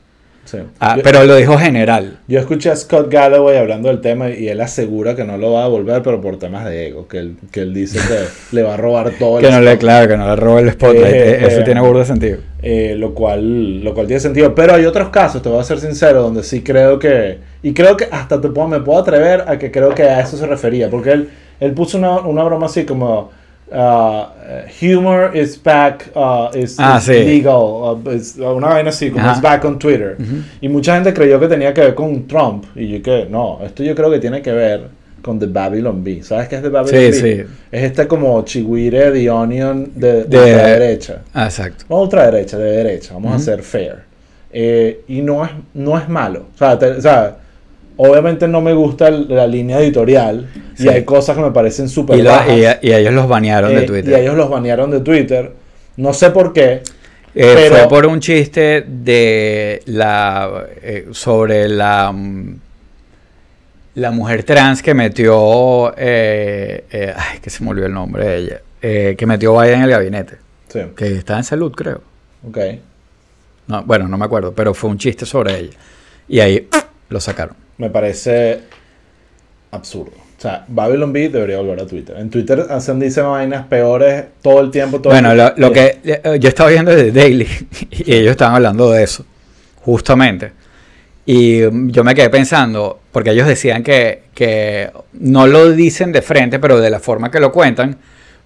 Sí. 0.50 0.58
Ah, 0.80 0.95
yo, 0.97 1.04
pero 1.04 1.24
lo 1.26 1.36
dijo 1.36 1.58
general. 1.60 2.18
yo 2.28 2.39
escuché 2.39 2.72
a 2.72 2.76
Scott 2.76 3.12
Galloway 3.12 3.58
hablando 3.58 3.89
del 3.89 4.02
tema 4.02 4.32
y 4.32 4.47
él 4.47 4.60
asegura 4.62 5.16
que 5.16 5.24
no 5.24 5.38
lo 5.38 5.52
va 5.54 5.62
a 5.62 5.64
devolver, 5.66 6.02
pero 6.02 6.20
por 6.22 6.39
temas 6.39 6.66
de 6.66 6.88
ego, 6.88 7.08
que 7.08 7.20
él, 7.20 7.36
que 7.52 7.62
él 7.62 7.72
dice 7.74 8.00
que 8.00 8.26
le 8.56 8.64
va 8.64 8.74
a 8.74 8.78
robar 8.78 9.12
todo 9.20 9.38
el 9.38 9.45
Que 9.45 9.52
no 9.52 9.62
le, 9.62 9.78
claro, 9.78 10.08
que 10.08 10.18
no 10.18 10.28
le 10.28 10.36
robe 10.36 10.62
el 10.62 10.72
spotlight. 10.72 11.06
Eh, 11.14 11.32
eh, 11.34 11.45
Eso 11.45 11.60
eh, 11.60 11.64
tiene 11.64 11.82
burda 11.82 12.00
de 12.00 12.06
sentido. 12.06 12.39
eh, 12.64 12.95
lo, 12.97 13.14
cual, 13.14 13.84
lo 13.84 13.93
cual 13.93 14.08
tiene 14.08 14.20
sentido. 14.20 14.56
Pero 14.56 14.74
hay 14.74 14.86
otros 14.86 15.10
casos, 15.10 15.41
te 15.43 15.50
voy 15.50 15.60
a 15.60 15.64
ser 15.64 15.80
sincero, 15.80 16.24
donde 16.24 16.41
sí 16.41 16.64
creo 16.64 16.97
que... 16.97 17.38
Y 17.62 17.74
creo 17.74 17.95
que 17.95 18.08
hasta 18.10 18.41
te 18.41 18.50
puedo, 18.50 18.68
me 18.68 18.80
puedo 18.80 19.00
atrever 19.00 19.43
a 19.47 19.60
que 19.60 19.70
creo 19.70 19.93
que 19.93 20.04
a 20.04 20.22
eso 20.22 20.36
se 20.36 20.47
refería, 20.47 20.89
porque 20.89 21.12
él, 21.12 21.30
él 21.60 21.74
puso 21.74 21.97
una, 22.00 22.22
una 22.22 22.43
broma 22.43 22.66
así 22.66 22.86
como... 22.86 23.38
uh, 23.72 24.67
humor 24.82 25.32
is 25.36 25.61
back, 25.61 26.09
uh, 26.15 26.49
is, 26.55 26.76
Ah, 26.80 26.97
is 26.97 27.05
sí. 27.05 27.13
legal, 27.13 27.55
uh, 28.05 28.11
is- 28.11 28.38
una 28.38 28.67
vaina 28.70 28.89
así, 28.89 29.09
como 29.11 29.24
Ajá. 29.26 29.36
is 29.36 29.41
back 29.41 29.65
on 29.65 29.78
Twitter. 29.80 30.17
Y 30.61 30.67
mucha 30.70 30.95
gente 30.95 31.13
creyó 31.13 31.39
que 31.39 31.47
tenía 31.47 31.74
que 31.74 31.82
ver 31.82 31.95
con 31.95 32.28
Trump. 32.28 32.65
Y 32.76 32.88
yo 32.88 33.01
que 33.03 33.28
no, 33.30 33.59
esto 33.63 33.84
yo 33.84 33.93
creo 33.95 34.09
que 34.11 34.20
tiene 34.20 34.41
que 34.41 34.51
ver 34.51 34.88
con 35.22 35.38
The 35.38 35.47
Babylon 35.47 36.03
Bee. 36.03 36.24
¿Sabes 36.24 36.47
qué 36.47 36.55
es 36.55 36.61
The 36.61 36.70
Babylon 36.70 37.13
Sí, 37.13 37.22
Bee? 37.22 37.36
sí. 37.43 37.49
Es 37.72 37.84
este 37.84 38.07
como 38.07 38.41
chihuire, 38.43 39.11
The 39.11 39.30
Onion 39.30 39.91
de, 39.95 40.24
De- 40.24 40.38
ultraderecha. 40.38 41.22
Ah, 41.34 41.45
exacto. 41.45 41.86
No 41.89 42.01
ultraderecha, 42.01 42.57
de 42.57 42.72
derecha. 42.72 43.13
Vamos 43.13 43.34
a 43.36 43.39
ser 43.39 43.61
fair. 43.61 44.03
Eh, 44.51 45.01
y 45.07 45.22
no 45.22 45.43
es, 45.45 45.51
no 45.74 45.97
es 45.97 46.07
malo. 46.09 46.45
O 46.55 46.57
sea, 46.57 46.80
te- 46.80 46.89
o 46.91 47.01
sea, 47.01 47.36
obviamente 48.02 48.47
no 48.47 48.62
me 48.62 48.74
gusta 48.74 49.12
la 49.12 49.45
línea 49.45 49.80
editorial. 49.80 50.50
Sí. 50.76 50.86
Y 50.86 50.88
hay 50.89 51.04
cosas 51.04 51.36
que 51.36 51.43
me 51.43 51.52
parecen 51.52 51.89
súper 51.89 52.18
Y, 52.18 52.22
y, 52.22 52.89
y 52.89 52.93
ellos 52.93 53.14
los 53.14 53.28
banearon 53.28 53.76
de 53.76 53.84
Eh, 53.84 53.86
Twitter. 53.86 54.18
Y 54.18 54.22
ellos 54.22 54.36
los 54.36 54.50
banearon 54.50 54.89
de 54.89 55.02
Twitter. 55.02 55.52
No 55.97 56.14
sé 56.14 56.32
por 56.32 56.54
qué. 56.54 56.82
Eh, 57.36 57.54
Pero- 57.56 57.76
Fue 57.76 57.89
por 57.89 58.06
un 58.08 58.20
chiste 58.22 58.84
de 58.88 59.82
la 59.86 60.66
eh, 60.82 61.08
sobre 61.12 61.68
la 61.70 62.12
mm, 62.12 62.60
la 63.95 64.12
mujer 64.12 64.43
trans 64.43 64.82
que 64.82 64.93
metió 64.93 65.88
ay 65.95 67.39
que 67.41 67.50
se 67.50 67.64
me 67.64 67.70
olvidó 67.72 67.86
el 67.88 67.93
nombre 67.93 68.26
de 68.26 68.38
ella 68.38 68.62
eh, 68.82 69.16
que 69.18 69.26
metió 69.26 69.58
Biden 69.60 69.76
en 69.80 69.84
el 69.84 69.89
gabinete 69.91 70.38
Sí, 70.70 70.80
que 70.95 71.16
está 71.16 71.38
en 71.38 71.43
salud 71.43 71.72
creo 71.76 72.02
ok. 72.47 72.58
no, 73.68 73.84
bueno 73.84 74.08
no 74.08 74.18
me 74.18 74.26
acuerdo 74.26 74.54
pero 74.54 74.74
fue 74.74 74.89
un 74.89 74.97
chiste 74.97 75.26
sobre 75.26 75.58
ella 75.60 75.78
y 76.28 76.39
ahí 76.39 76.68
lo 77.10 77.20
sacaron 77.20 77.56
me 77.80 77.90
parece 77.90 78.60
absurdo. 79.72 80.14
O 80.38 80.42
sea, 80.42 80.64
Babylon 80.68 81.12
Bee 81.12 81.30
debería 81.30 81.58
volver 81.58 81.82
a 81.82 81.88
Twitter. 81.88 82.16
En 82.18 82.30
Twitter 82.30 82.66
hacen, 82.70 83.00
dicen 83.00 83.26
vainas 83.26 83.66
peores 83.66 84.26
todo 84.42 84.62
el 84.62 84.72
tiempo. 84.72 85.02
Todo 85.02 85.12
bueno 85.12 85.32
el 85.32 85.38
lo, 85.38 85.54
tiempo. 85.54 85.62
lo 85.62 85.74
que 85.74 86.00
eh, 86.04 86.38
yo 86.40 86.48
estaba 86.48 86.70
viendo 86.70 86.96
de 86.96 87.12
Daily 87.12 87.48
y 87.92 88.14
ellos 88.14 88.32
estaban 88.32 88.56
hablando 88.56 88.92
de 88.92 89.04
eso 89.04 89.26
justamente 89.82 90.52
Y 91.26 91.62
mm, 91.62 91.90
yo 91.90 92.04
me 92.04 92.16
quedé 92.16 92.30
pensando, 92.30 93.00
porque 93.12 93.32
ellos 93.32 93.48
decían 93.48 93.84
que, 93.84 94.24
que 94.34 94.92
no 95.14 95.48
lo 95.48 95.72
dicen 95.72 96.12
de 96.12 96.22
frente, 96.22 96.60
pero 96.60 96.80
de 96.80 96.90
la 96.90 97.00
forma 97.00 97.32
que 97.32 97.40
lo 97.40 97.52
cuentan, 97.52 97.98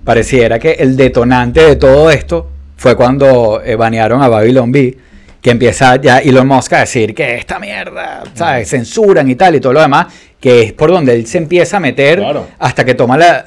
pareciera 0.03 0.59
que 0.59 0.71
el 0.73 0.95
detonante 0.95 1.61
de 1.61 1.75
todo 1.75 2.09
esto 2.11 2.49
fue 2.77 2.95
cuando 2.95 3.61
eh, 3.63 3.75
banearon 3.75 4.21
a 4.21 4.27
Babylon 4.27 4.71
Bee, 4.71 4.97
que 5.43 5.51
empieza 5.51 5.97
ya 5.97 6.17
Elon 6.19 6.47
Musk 6.47 6.73
a 6.73 6.79
decir 6.79 7.13
que 7.13 7.35
esta 7.35 7.59
mierda, 7.59 8.23
¿sabes? 8.33 8.69
Censuran 8.69 9.29
y 9.29 9.35
tal 9.35 9.53
y 9.55 9.59
todo 9.59 9.73
lo 9.73 9.81
demás, 9.81 10.07
que 10.39 10.61
es 10.63 10.73
por 10.73 10.89
donde 10.89 11.13
él 11.13 11.27
se 11.27 11.37
empieza 11.37 11.77
a 11.77 11.79
meter 11.79 12.17
Claro. 12.19 12.47
hasta 12.57 12.83
que 12.85 12.95
toma 12.95 13.17
la 13.17 13.45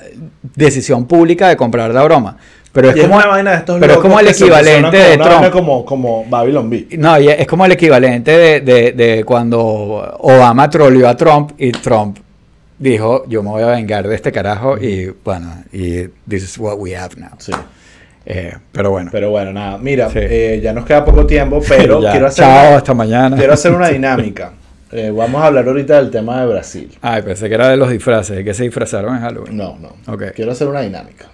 decisión 0.54 1.06
pública 1.06 1.48
de 1.48 1.56
comprar 1.56 1.92
la 1.92 2.02
broma. 2.04 2.36
Pero 2.72 2.90
es 2.90 2.96
Y 2.96 3.00
es 3.00 3.04
como, 3.06 3.16
una 3.16 3.26
vaina 3.26 3.56
de 3.62 3.78
pero 3.80 3.94
es 3.94 3.98
como 4.00 4.20
el 4.20 4.28
equivalente 4.28 4.96
de 4.98 5.14
una 5.16 5.24
Trump. 5.24 5.50
Como, 5.50 5.84
como 5.86 6.26
Babylon 6.28 6.68
Bee. 6.68 6.86
No, 6.98 7.18
y 7.18 7.28
es 7.28 7.46
como 7.46 7.64
el 7.64 7.72
equivalente 7.72 8.30
de, 8.36 8.60
de- 8.60 8.92
de 8.92 9.24
cuando 9.24 9.56
Obama 10.20 10.68
troleó 10.68 11.08
a 11.08 11.16
Trump 11.16 11.52
y 11.56 11.72
Trump 11.72 12.18
dijo, 12.78 13.24
yo 13.26 13.42
me 13.42 13.48
voy 13.48 13.62
a 13.62 13.68
vengar 13.68 14.06
de 14.06 14.14
este 14.14 14.30
carajo 14.30 14.76
y 14.76 15.10
bueno, 15.24 15.64
y 15.72 16.02
this 16.28 16.42
is 16.44 16.58
what 16.58 16.74
we 16.78 16.94
have 16.94 17.16
now. 17.16 17.30
Sí. 17.38 17.52
Eh, 18.28 18.52
pero 18.72 18.90
bueno. 18.90 19.08
Pero 19.12 19.30
bueno, 19.30 19.52
nada. 19.52 19.78
Mira, 19.78 20.10
Sí. 20.10 20.18
eh, 20.20 20.60
ya 20.62 20.72
nos 20.72 20.84
queda 20.84 21.04
poco 21.04 21.24
tiempo, 21.26 21.60
pero 21.68 22.00
quiero 22.00 22.26
hacer, 22.26 22.44
Chao, 22.44 22.68
una, 22.68 22.76
hasta 22.78 22.92
mañana. 22.94 23.36
quiero 23.36 23.52
hacer 23.52 23.72
una 23.72 23.88
dinámica. 23.90 24.52
Eh, 24.92 25.10
vamos 25.14 25.40
a 25.42 25.46
hablar 25.46 25.66
ahorita 25.66 25.96
del 25.96 26.10
tema 26.10 26.40
de 26.40 26.46
Brasil. 26.48 26.96
Ay, 27.02 27.22
pensé 27.22 27.48
que 27.48 27.54
era 27.54 27.68
de 27.68 27.76
los 27.76 27.90
disfraces, 27.90 28.36
de 28.36 28.44
que 28.44 28.52
se 28.54 28.64
disfrazaron 28.64 29.14
en 29.16 29.20
Halloween. 29.22 29.56
No, 29.56 29.78
no. 29.78 29.96
Ok. 30.12 30.32
Quiero 30.34 30.52
hacer 30.52 30.68
una 30.68 30.80
dinámica. 30.80 31.26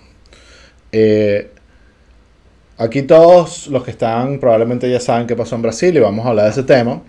Aquí 2.78 3.02
todos 3.02 3.68
los 3.68 3.84
que 3.84 3.90
están 3.92 4.38
probablemente 4.40 4.90
ya 4.90 4.98
saben 5.00 5.26
qué 5.26 5.36
pasó 5.36 5.54
en 5.56 5.62
Brasil 5.62 5.94
y 5.96 6.00
vamos 6.00 6.26
a 6.26 6.30
hablar 6.30 6.46
de 6.46 6.50
ese 6.52 6.62
tema. 6.62 7.00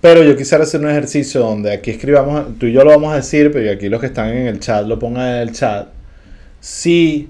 Pero 0.00 0.22
yo 0.22 0.36
quisiera 0.36 0.64
hacer 0.64 0.80
un 0.80 0.88
ejercicio 0.90 1.40
donde 1.40 1.72
aquí 1.72 1.90
escribamos, 1.90 2.58
tú 2.58 2.66
y 2.66 2.72
yo 2.72 2.84
lo 2.84 2.90
vamos 2.90 3.12
a 3.12 3.16
decir, 3.16 3.50
pero 3.52 3.70
aquí 3.72 3.88
los 3.88 4.00
que 4.00 4.06
están 4.06 4.28
en 4.28 4.46
el 4.46 4.60
chat 4.60 4.86
lo 4.86 4.98
pongan 4.98 5.28
en 5.28 5.36
el 5.48 5.52
chat. 5.52 5.88
Si, 6.60 7.28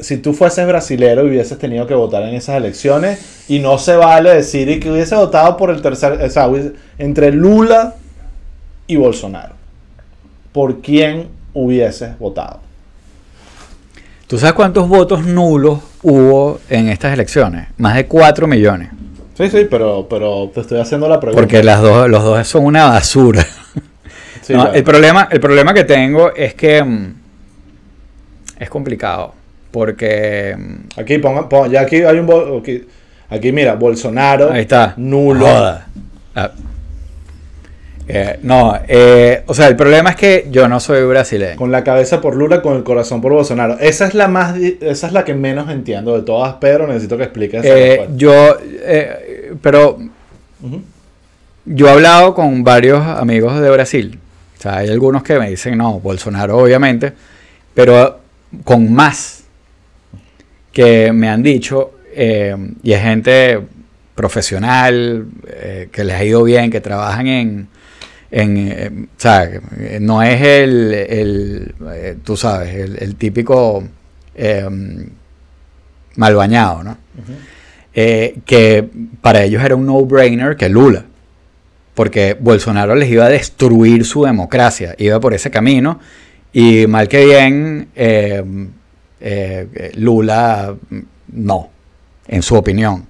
si 0.00 0.16
tú 0.16 0.32
fueses 0.34 0.66
brasilero 0.66 1.24
y 1.24 1.30
hubieses 1.30 1.58
tenido 1.58 1.86
que 1.86 1.94
votar 1.94 2.22
en 2.24 2.34
esas 2.34 2.56
elecciones, 2.56 3.44
y 3.48 3.58
no 3.60 3.78
se 3.78 3.96
vale 3.96 4.30
decir 4.34 4.68
y 4.68 4.80
que 4.80 4.90
hubiese 4.90 5.14
votado 5.14 5.56
por 5.56 5.70
el 5.70 5.80
tercer, 5.82 6.20
o 6.20 6.30
sea, 6.30 6.48
entre 6.98 7.30
Lula 7.32 7.94
y 8.86 8.96
Bolsonaro. 8.96 9.54
¿Por 10.52 10.80
quién 10.80 11.28
hubieses 11.54 12.18
votado? 12.18 12.60
¿Tú 14.26 14.38
sabes 14.38 14.54
cuántos 14.54 14.88
votos 14.88 15.24
nulos 15.26 15.80
hubo 16.02 16.58
en 16.68 16.88
estas 16.88 17.12
elecciones? 17.12 17.68
Más 17.76 17.94
de 17.94 18.06
4 18.06 18.46
millones. 18.46 18.88
Sí, 19.36 19.48
sí, 19.50 19.66
pero, 19.70 20.06
pero 20.08 20.50
te 20.54 20.60
estoy 20.60 20.80
haciendo 20.80 21.08
la 21.08 21.20
pregunta. 21.20 21.40
Porque 21.40 21.62
las 21.62 21.80
dos, 21.80 22.08
los 22.08 22.22
dos 22.22 22.46
son 22.48 22.64
una 22.64 22.86
basura. 22.88 23.46
Sí, 24.42 24.54
No, 24.54 24.64
la- 24.64 24.70
el, 24.72 24.82
problema, 24.84 25.28
el 25.30 25.38
problema 25.40 25.72
que 25.72 25.84
tengo 25.84 26.34
es 26.34 26.54
que 26.54 26.82
mm, 26.82 27.14
es 28.58 28.68
complicado. 28.68 29.34
Porque 29.72 30.54
mm, 30.56 31.00
Aquí 31.00 31.18
pongan, 31.18 31.48
pon- 31.48 31.70
ya 31.70 31.80
aquí 31.80 31.96
hay 31.96 32.18
un 32.18 32.58
aquí, 32.60 32.84
aquí 33.28 33.50
mira, 33.52 33.74
Bolsonaro, 33.74 34.52
ahí 34.52 34.60
está. 34.62 34.94
nulo. 34.96 35.46
Joda. 35.46 35.88
Ah. 36.36 36.50
Eh, 38.08 38.38
no, 38.42 38.78
eh, 38.88 39.42
o 39.46 39.54
sea, 39.54 39.68
el 39.68 39.76
problema 39.76 40.10
es 40.10 40.16
que 40.16 40.48
yo 40.50 40.68
no 40.68 40.80
soy 40.80 41.02
brasileño. 41.04 41.56
Con 41.56 41.70
la 41.70 41.84
cabeza 41.84 42.20
por 42.20 42.34
Lula, 42.36 42.60
con 42.60 42.76
el 42.76 42.82
corazón 42.82 43.20
por 43.22 43.32
Bolsonaro. 43.32 43.78
Esa 43.78 44.06
es 44.06 44.14
la 44.14 44.28
más, 44.28 44.56
esa 44.58 45.06
es 45.06 45.12
la 45.12 45.24
que 45.24 45.34
menos 45.34 45.70
entiendo 45.70 46.14
de 46.16 46.22
todas, 46.22 46.56
pero 46.60 46.86
necesito 46.86 47.16
que 47.16 47.22
expliques. 47.24 47.64
Eh, 47.64 48.08
yo, 48.16 48.56
eh, 48.62 49.54
pero 49.62 49.98
yo 51.64 51.86
he 51.86 51.90
hablado 51.90 52.34
con 52.34 52.64
varios 52.64 53.00
amigos 53.06 53.60
de 53.60 53.70
Brasil. 53.70 54.18
O 54.58 54.62
sea, 54.62 54.78
hay 54.78 54.88
algunos 54.90 55.22
que 55.22 55.38
me 55.38 55.48
dicen, 55.48 55.78
no, 55.78 56.00
Bolsonaro 56.00 56.58
obviamente, 56.58 57.12
pero 57.72 58.18
con 58.64 58.92
más 58.92 59.41
que 60.72 61.12
me 61.12 61.28
han 61.28 61.42
dicho, 61.42 61.92
eh, 62.14 62.56
y 62.82 62.92
es 62.92 63.02
gente 63.02 63.60
profesional, 64.14 65.26
eh, 65.46 65.88
que 65.92 66.04
les 66.04 66.16
ha 66.16 66.24
ido 66.24 66.42
bien, 66.42 66.70
que 66.70 66.80
trabajan 66.80 67.26
en, 67.26 67.68
en, 68.30 68.56
eh, 68.56 68.90
o 69.16 69.20
sea, 69.20 69.50
no 70.00 70.22
es 70.22 70.40
el, 70.40 70.94
el, 70.94 71.74
tú 72.24 72.36
sabes, 72.36 72.74
el, 72.74 72.96
el 72.98 73.16
típico 73.16 73.84
mal 76.16 76.34
bañado, 76.34 76.82
¿no? 76.82 76.98
Que 77.92 78.88
para 79.20 79.42
ellos 79.42 79.62
era 79.62 79.76
un 79.76 79.84
no-brainer 79.84 80.56
que 80.56 80.70
Lula, 80.70 81.04
porque 81.94 82.34
Bolsonaro 82.38 82.94
les 82.94 83.10
iba 83.10 83.26
a 83.26 83.28
destruir 83.28 84.06
su 84.06 84.24
democracia, 84.24 84.94
iba 84.98 85.20
por 85.20 85.34
ese 85.34 85.50
camino, 85.50 86.00
y 86.54 86.86
mal 86.86 87.08
que 87.08 87.24
bien, 87.26 87.88
eh, 89.22 89.68
eh, 89.74 89.92
Lula 89.96 90.74
no, 91.32 91.68
en 92.28 92.42
su 92.42 92.54
opinión. 92.56 93.06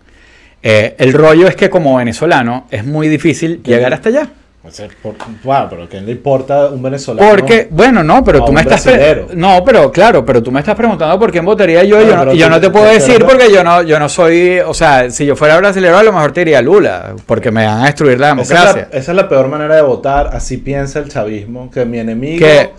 Eh, 0.62 0.94
el 0.98 1.12
rollo 1.12 1.48
es 1.48 1.56
que 1.56 1.68
como 1.68 1.96
venezolano 1.96 2.66
es 2.70 2.84
muy 2.84 3.08
difícil 3.08 3.62
llegar 3.64 3.92
hasta 3.94 4.10
allá. 4.10 4.28
O 4.64 4.70
sea, 4.70 4.86
por- 5.02 5.16
bueno, 5.42 5.66
pero 5.68 5.88
¿qué 5.88 6.00
le 6.00 6.12
importa 6.12 6.68
un 6.68 6.80
venezolano? 6.80 7.28
Porque, 7.28 7.66
bueno, 7.68 8.04
no, 8.04 8.22
pero 8.22 8.44
tú 8.44 8.52
me 8.52 8.60
estás... 8.60 8.86
No, 9.34 9.64
pero 9.64 9.90
claro, 9.90 10.24
pero 10.24 10.40
tú 10.40 10.52
me 10.52 10.60
estás 10.60 10.76
preguntando 10.76 11.18
por 11.18 11.32
quién 11.32 11.44
votaría 11.44 11.82
yo 11.82 12.00
y 12.00 12.04
Bueno, 12.04 12.20
yo, 12.20 12.24
no, 12.26 12.34
yo 12.34 12.44
tú- 12.46 12.50
no 12.52 12.60
te 12.60 12.70
puedo 12.70 12.84
decir 12.84 13.24
porque 13.28 13.52
yo 13.52 13.64
no, 13.64 13.82
yo 13.82 13.98
no 13.98 14.08
soy... 14.08 14.60
O 14.60 14.72
sea, 14.72 15.10
si 15.10 15.26
yo 15.26 15.34
fuera 15.34 15.56
brasileño 15.56 15.96
a 15.98 16.02
lo 16.04 16.12
mejor 16.12 16.30
te 16.30 16.42
diría 16.42 16.62
Lula, 16.62 17.16
porque 17.26 17.50
me 17.50 17.66
van 17.66 17.80
a 17.80 17.86
destruir 17.86 18.20
la 18.20 18.30
Esa 18.34 18.40
es, 18.42 18.48
democracia. 18.50 18.88
la, 18.92 18.98
esa 18.98 19.10
es 19.10 19.16
la 19.16 19.28
peor 19.28 19.48
manera 19.48 19.74
de 19.74 19.82
votar, 19.82 20.30
así 20.32 20.58
piensa 20.58 21.00
el 21.00 21.08
chavismo, 21.08 21.68
que 21.68 21.84
mi 21.84 21.98
enemigo, 21.98 22.38
Que- 22.46 22.70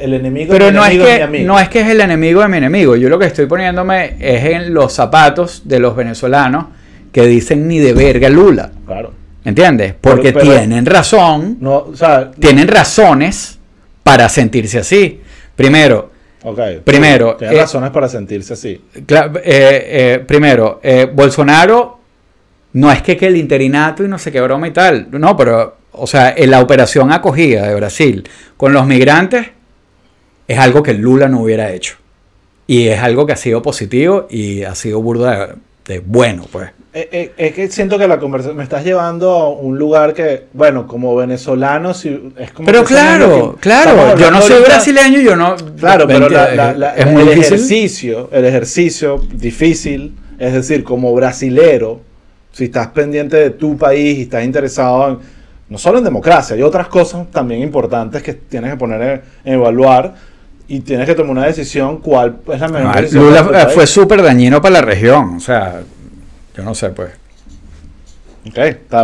el, 0.00 0.14
enemigo 0.14 0.52
Pero 0.52 0.66
de 0.66 0.72
mi 0.72 0.76
no 0.78 0.84
es, 0.84 0.90
enemigo 0.90 1.06
es 1.08 1.12
mi 1.12 1.16
que, 1.18 1.22
amigo. 1.24 1.46
no 1.46 1.58
es 1.60 1.68
que 1.68 1.80
es 1.80 1.88
el 1.88 2.00
enemigo 2.00 2.40
de 2.42 2.48
mi 2.48 2.56
enemigo. 2.58 2.96
Yo 2.96 3.08
lo 3.08 3.18
que 3.18 3.26
estoy 3.26 3.46
poniéndome 3.46 4.16
es 4.20 4.44
en 4.44 4.74
los 4.74 4.92
zapatos 4.92 5.62
de 5.64 5.78
los 5.78 5.94
venezolanos 5.96 6.66
que 7.12 7.26
dicen 7.26 7.66
ni 7.68 7.78
de 7.78 7.92
verga 7.92 8.28
Lula. 8.28 8.70
Claro. 8.86 9.12
¿Entiendes? 9.44 9.94
Porque 10.00 10.32
pero- 10.32 10.44
tienen 10.52 10.84
razón, 10.86 11.58
No, 11.60 11.76
o 11.76 11.96
sea, 11.96 12.30
tienen 12.32 12.66
razones 12.68 13.58
para 14.02 14.28
sentirse 14.28 14.78
así. 14.78 15.20
Primero, 15.54 16.10
ok. 16.42 16.60
Primero, 16.84 17.36
Tiene 17.36 17.54
eh, 17.54 17.60
razones 17.60 17.90
para 17.90 18.08
sentirse 18.08 18.52
así. 18.54 18.80
Cla- 19.06 19.30
eh, 19.36 19.42
eh, 19.44 20.24
primero, 20.26 20.80
Bolsonaro 21.14 21.98
no 22.74 22.92
es 22.92 23.02
que, 23.02 23.16
que 23.16 23.26
el 23.28 23.36
interinato 23.36 24.04
y 24.04 24.08
no 24.08 24.18
sé 24.18 24.30
qué 24.30 24.40
broma 24.40 24.68
y 24.68 24.70
tal, 24.72 25.08
no, 25.12 25.34
pero, 25.36 25.76
o 25.92 26.06
sea, 26.06 26.34
en 26.36 26.50
la 26.50 26.60
operación 26.60 27.10
acogida 27.10 27.66
de 27.68 27.74
Brasil 27.74 28.28
con 28.56 28.72
los 28.74 28.86
migrantes 28.86 29.46
es 30.48 30.58
algo 30.58 30.82
que 30.82 30.94
Lula 30.94 31.28
no 31.28 31.40
hubiera 31.42 31.72
hecho. 31.72 31.96
Y 32.66 32.88
es 32.88 33.00
algo 33.00 33.26
que 33.26 33.32
ha 33.32 33.36
sido 33.36 33.62
positivo 33.62 34.26
y 34.28 34.64
ha 34.64 34.74
sido 34.74 35.00
burda 35.00 35.46
de, 35.46 35.54
de 35.94 35.98
bueno, 36.00 36.44
pues. 36.50 36.70
Eh, 36.92 37.08
eh, 37.12 37.32
es 37.36 37.52
que 37.52 37.68
siento 37.70 37.98
que 37.98 38.08
la 38.08 38.18
conversación 38.18 38.56
me 38.56 38.62
estás 38.62 38.82
llevando 38.82 39.30
a 39.32 39.50
un 39.50 39.78
lugar 39.78 40.14
que, 40.14 40.44
bueno, 40.54 40.86
como 40.86 41.14
venezolano, 41.14 41.92
si, 41.94 42.32
es 42.38 42.50
como. 42.52 42.66
Pero 42.66 42.84
claro, 42.84 43.52
que- 43.54 43.60
claro, 43.60 44.16
yo 44.16 44.30
no 44.30 44.40
soy 44.40 44.52
ahorita- 44.54 44.68
brasileño, 44.70 45.20
yo 45.20 45.36
no... 45.36 45.54
Claro, 45.78 46.06
pero 46.06 46.28
la- 46.30 46.54
la- 46.54 46.72
la- 46.72 46.94
es 46.96 47.06
muy 47.06 47.22
el 47.22 47.28
difícil. 47.28 47.54
ejercicio, 47.54 48.30
el 48.32 48.44
ejercicio 48.46 49.20
difícil, 49.34 50.16
es 50.38 50.54
decir, 50.54 50.82
como 50.84 51.14
brasilero, 51.14 52.00
si 52.50 52.64
estás 52.64 52.88
pendiente 52.88 53.36
de 53.36 53.50
tu 53.50 53.76
país 53.76 54.18
y 54.18 54.22
estás 54.22 54.42
interesado 54.44 55.10
en, 55.10 55.18
no 55.68 55.76
solo 55.78 55.98
en 55.98 56.04
democracia, 56.04 56.56
hay 56.56 56.62
otras 56.62 56.88
cosas 56.88 57.30
también 57.30 57.60
importantes 57.60 58.22
que 58.22 58.32
tienes 58.32 58.70
que 58.70 58.76
poner 58.78 59.02
en, 59.02 59.20
en 59.44 59.54
evaluar 59.60 60.14
y 60.68 60.80
tienes 60.80 61.06
que 61.06 61.14
tomar 61.14 61.30
una 61.32 61.46
decisión 61.46 61.98
cuál 61.98 62.36
es 62.52 62.60
la 62.60 62.68
mejor 62.68 62.92
Ah, 62.96 63.00
decisión 63.00 63.24
Lula 63.26 63.44
para 63.46 63.68
fue 63.68 63.86
súper 63.86 64.22
dañino 64.22 64.60
para 64.60 64.74
la 64.74 64.80
región, 64.82 65.36
o 65.36 65.40
sea, 65.40 65.80
yo 66.56 66.62
no 66.62 66.74
sé, 66.74 66.90
pues. 66.90 67.10
Ok, 68.48 68.58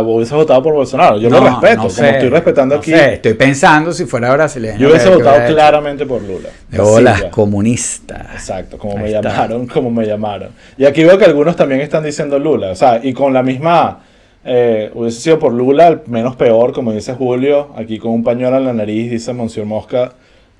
hubiese 0.05 0.33
votado 0.35 0.63
por 0.63 0.73
Bolsonaro, 0.73 1.17
yo 1.17 1.29
No, 1.29 1.39
lo 1.41 1.45
respeto, 1.49 1.75
no 1.83 1.87
como 1.89 2.07
estoy 2.07 2.29
respetando 2.29 2.75
no 2.75 2.79
aquí, 2.81 2.91
sé, 2.91 3.15
estoy 3.15 3.33
pensando 3.33 3.91
si 3.91 4.05
fuera 4.05 4.31
brasileño. 4.31 4.77
yo 4.79 4.87
hubiese 4.87 5.05
¿qué- 5.09 5.11
qué 5.11 5.17
votado 5.17 5.47
claramente 5.53 6.05
por 6.05 6.21
Lula. 6.21 6.47
Silva. 6.71 7.29
comunistas. 7.29 8.25
Exacto, 8.35 8.77
como 8.77 8.93
Ahí 8.97 9.03
me 9.03 9.09
está. 9.11 9.21
llamaron, 9.21 9.67
como 9.67 9.91
me 9.91 10.05
llamaron. 10.05 10.51
Y 10.77 10.85
aquí 10.85 11.03
veo 11.03 11.17
que 11.17 11.25
algunos 11.25 11.57
también 11.57 11.81
están 11.81 12.03
diciendo 12.05 12.39
Lula, 12.39 12.71
o 12.71 12.75
sea, 12.75 13.01
y 13.03 13.11
con 13.11 13.33
la 13.33 13.43
misma, 13.43 13.99
eh, 14.45 14.89
hubiese 14.93 15.19
sido 15.19 15.39
por 15.39 15.51
Lula, 15.51 15.89
el 15.89 15.99
menos 16.07 16.37
peor, 16.37 16.71
como 16.71 16.93
dice 16.93 17.13
Julio, 17.13 17.73
aquí 17.75 17.97
con 17.99 18.11
un 18.11 18.23
pañuelo 18.23 18.57
en 18.59 18.65
la 18.65 18.73
nariz, 18.73 19.11
dice 19.11 19.33
Monsieur 19.33 19.65
Mosca, 19.67 20.13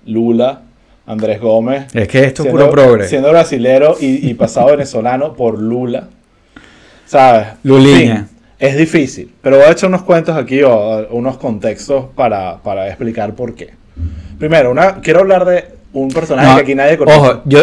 Lula, 0.06 0.62
Andrés 1.06 1.40
Gómez. 1.42 1.86
Es 1.94 2.08
que 2.08 2.20
esto 2.20 2.44
es 2.44 2.50
siendo- 2.50 2.52
puro 2.52 2.72
progre. 2.72 3.08
Siendo 3.08 3.30
brasilero 3.30 3.96
y, 4.00 4.30
y 4.30 4.34
pasado 4.36 4.68
venezolano 4.68 5.34
por 5.34 5.60
Lula, 5.60 6.08
¿sabes? 7.06 7.48
Luliña. 7.64 8.28
Sí, 8.30 8.36
es 8.60 8.78
difícil, 8.78 9.34
pero 9.42 9.58
voy 9.58 9.66
a 9.66 9.72
echar 9.72 9.90
unos 9.90 10.04
cuentos 10.04 10.36
aquí 10.38 10.62
o, 10.64 11.08
unos 11.12 11.38
contextos 11.38 12.06
para, 12.16 12.58
para 12.60 12.88
explicar 12.88 13.34
por 13.34 13.54
qué. 13.56 13.74
Primero, 14.40 14.72
una, 14.72 15.02
quiero 15.02 15.20
hablar 15.20 15.46
de 15.46 15.66
un 15.94 16.10
personaje 16.10 16.48
No, 16.48 16.56
que 16.56 16.62
aquí 16.62 16.76
nadie 16.76 16.98
conoce. 16.98 17.18
Ojo, 17.18 17.42
yo 17.46 17.60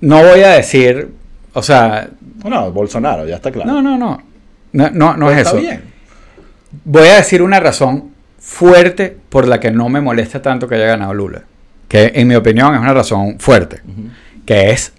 no 0.00 0.22
voy 0.22 0.40
a 0.40 0.50
decir, 0.50 1.08
o 1.52 1.62
sea, 1.62 2.08
No, 2.44 2.70
Bolsonaro, 2.72 3.26
ya 3.26 3.36
está 3.36 3.50
claro. 3.50 3.70
no, 3.72 3.82
no, 3.82 3.98
no. 3.98 4.22
No, 4.72 4.90
no, 4.90 5.16
no 5.16 5.30
es 5.30 5.38
está 5.38 5.50
eso. 5.50 5.58
bien. 5.60 5.82
Voy 6.84 7.06
a 7.08 7.16
decir 7.16 7.42
una 7.42 7.60
razón 7.60 8.10
fuerte 8.38 9.16
por 9.28 9.46
la 9.46 9.60
que 9.60 9.70
no 9.70 9.88
me 9.88 10.00
molesta 10.00 10.40
tanto 10.42 10.66
que 10.68 10.74
haya 10.76 10.86
ganado 10.86 11.14
Lula. 11.14 11.42
Que 11.88 12.12
en 12.14 12.28
mi 12.28 12.34
opinión 12.34 12.74
es 12.74 12.80
una 12.80 12.94
razón 12.94 13.38
fuerte. 13.38 13.80
Que 14.44 14.70
es 14.70 14.92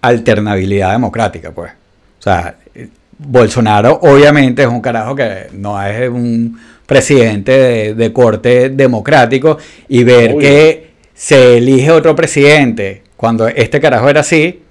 alternabilidad 0.00 0.92
democrática, 0.92 1.50
pues. 1.52 1.72
O 2.18 2.22
sea, 2.22 2.56
Bolsonaro 3.18 3.98
obviamente 4.02 4.62
es 4.62 4.68
un 4.68 4.80
carajo 4.80 5.14
que 5.14 5.48
no 5.52 5.80
es 5.82 6.08
un 6.08 6.58
presidente 6.86 7.52
de, 7.52 7.94
de 7.94 8.12
corte 8.12 8.70
democrático 8.70 9.58
y 9.88 10.02
ver 10.04 10.30
Obvio. 10.32 10.40
que 10.40 10.90
se 11.14 11.58
elige 11.58 11.90
otro 11.90 12.14
presidente 12.16 13.02
cuando 13.16 13.46
este 13.46 13.80
carajo 13.80 14.08
era 14.08 14.20
así, 14.20 14.62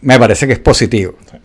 me 0.00 0.18
parece 0.18 0.46
que 0.48 0.54
es 0.54 0.58
positivo. 0.58 1.14
Sí. 1.30 1.36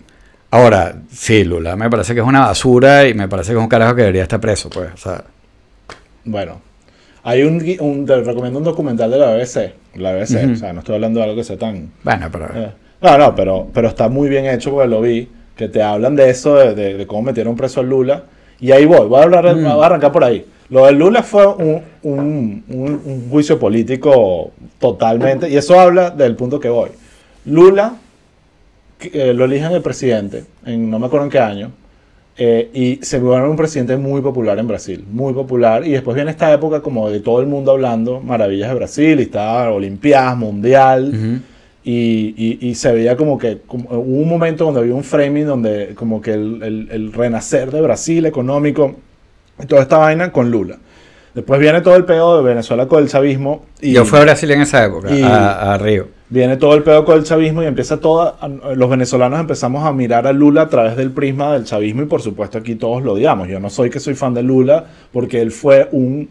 Ahora, 0.50 0.96
sí, 1.12 1.44
Lula, 1.44 1.76
me 1.76 1.90
parece 1.90 2.14
que 2.16 2.22
es 2.22 2.26
una 2.26 2.48
basura 2.48 3.08
y 3.08 3.14
me 3.14 3.28
parece 3.28 3.52
que 3.52 3.58
es 3.58 3.62
un 3.62 3.70
carajo 3.70 3.94
que 3.94 4.02
debería 4.02 4.24
estar 4.24 4.40
preso, 4.40 4.70
pues. 4.70 4.90
O 4.94 4.98
sea, 4.98 5.24
Bueno, 6.24 6.62
hay 7.30 7.44
un, 7.44 8.06
te 8.06 8.16
recomiendo 8.22 8.58
un 8.60 8.64
documental 8.64 9.12
de 9.12 9.18
la 9.18 9.34
BBC. 9.36 9.74
La 9.96 10.14
BBC, 10.14 10.50
o 10.54 10.56
sea, 10.56 10.72
no 10.72 10.80
estoy 10.80 10.96
hablando 10.96 11.20
de 11.20 11.26
algo 11.26 11.36
que 11.36 11.44
sea 11.44 11.58
tan. 11.58 11.92
bueno, 12.04 12.30
pero. 12.32 12.46
eh, 12.56 12.72
No, 13.02 13.18
no, 13.18 13.36
pero, 13.36 13.68
pero 13.74 13.90
está 13.90 14.08
muy 14.08 14.30
bien 14.30 14.46
hecho 14.46 14.72
porque 14.72 14.88
lo 14.88 15.02
vi. 15.02 15.28
Que 15.58 15.68
te 15.68 15.82
hablan 15.82 16.16
de 16.16 16.30
eso, 16.30 16.56
de, 16.56 16.74
de- 16.76 16.94
de 16.94 17.08
cómo 17.08 17.24
metieron 17.24 17.56
preso 17.58 17.82
a 17.82 17.84
Lula. 17.84 18.24
Y 18.60 18.72
ahí 18.72 18.86
voy, 18.86 19.08
voy 19.08 19.20
a, 19.20 19.24
hablar, 19.24 19.56
Mm. 19.56 19.64
voy 19.64 19.84
a 19.84 19.86
arrancar 19.88 20.12
por 20.14 20.24
ahí. 20.24 20.46
Lo 20.70 20.86
de 20.86 20.92
Lula 20.94 21.22
fue 21.24 21.46
un, 21.48 21.82
un- 22.04 22.64
un- 22.70 23.02
un 23.04 23.30
juicio 23.30 23.58
político 23.60 24.52
totalmente. 24.80 25.50
Y 25.50 25.58
eso 25.58 25.78
habla 25.80 26.12
del 26.12 26.36
punto 26.36 26.60
que 26.62 26.70
voy. 26.70 26.92
Lula 27.46 27.96
eh, 29.02 29.34
lo 29.34 29.46
eligen 29.46 29.72
el 29.74 29.82
presidente, 29.82 30.46
en 30.66 30.90
no 30.90 30.98
me 31.00 31.08
acuerdo 31.08 31.26
en 31.26 31.32
qué 31.32 31.40
año, 31.40 31.72
eh, 32.38 32.70
y 32.74 33.00
se 33.04 33.20
vuelve 33.20 33.50
un 33.50 33.56
presidente 33.56 33.98
muy 33.98 34.22
popular 34.22 34.60
en 34.60 34.68
Brasil, 34.68 35.04
muy 35.12 35.34
popular, 35.34 35.86
y 35.86 35.92
después 35.92 36.16
viene 36.16 36.32
esta 36.32 36.54
época 36.54 36.82
como 36.82 37.10
de 37.10 37.20
todo 37.20 37.40
el 37.42 37.48
mundo 37.48 37.72
hablando 37.72 38.20
maravillas 38.22 38.70
de 38.70 38.76
Brasil, 38.76 39.20
y 39.20 39.24
está 39.24 39.70
Olimpiadas, 39.72 40.38
Mundial, 40.38 41.10
Ujú. 41.16 41.42
y, 41.84 42.36
y- 42.38 42.68
y 42.70 42.76
se 42.76 42.92
veía 42.92 43.16
como 43.18 43.38
que 43.38 43.60
como- 43.66 43.90
hubo 43.90 44.22
un 44.22 44.30
momento 44.30 44.66
donde 44.66 44.82
había 44.82 44.94
un 44.94 45.04
framing 45.04 45.46
donde 45.46 45.94
como 45.96 46.22
que 46.22 46.34
el, 46.34 46.62
el- 46.64 46.88
el 46.92 47.14
renacer 47.14 47.72
de 47.72 47.82
Brasil 47.82 48.26
económico, 48.26 48.96
y 49.62 49.66
toda 49.66 49.82
esta 49.82 49.98
vaina 49.98 50.32
con 50.32 50.52
Lula. 50.52 50.78
Después 51.34 51.60
viene 51.60 51.82
todo 51.82 51.96
el 51.96 52.06
pedo 52.06 52.38
de 52.38 52.44
Venezuela 52.50 52.88
con 52.88 53.02
el 53.04 53.10
chavismo. 53.10 53.64
Y, 53.82 53.94
Yo 53.94 54.06
fui 54.06 54.20
a 54.20 54.24
Brasil 54.24 54.50
en 54.52 54.62
esa 54.62 54.86
época, 54.86 55.14
y- 55.16 55.22
a, 55.24 55.74
a 55.74 55.78
Río. 55.78 56.08
Viene 56.30 56.58
todo 56.58 56.74
el 56.76 56.84
pedo 56.84 57.06
con 57.06 57.18
el 57.18 57.24
chavismo 57.24 57.64
y 57.64 57.68
empieza 57.68 57.98
toda. 58.02 58.36
Los 58.76 58.90
venezolanos 58.90 59.40
empezamos 59.40 59.86
a 59.86 59.94
mirar 59.94 60.28
a 60.28 60.34
Lula 60.34 60.64
a 60.64 60.70
través 60.70 60.98
del 60.98 61.12
prisma 61.12 61.54
del 61.54 61.64
chavismo 61.64 62.02
y 62.02 62.06
por 62.06 62.22
supuesto 62.22 62.58
aquí 62.58 62.76
todos 62.76 63.02
lo 63.02 63.14
odiamos. 63.14 63.48
Yo 63.48 63.60
no 63.62 63.70
soy 63.70 63.90
que 63.90 64.00
soy 64.02 64.14
fan 64.14 64.34
de 64.34 64.44
Lula 64.44 64.86
porque 65.14 65.40
él 65.42 65.52
fue 65.52 65.88
un. 65.94 66.28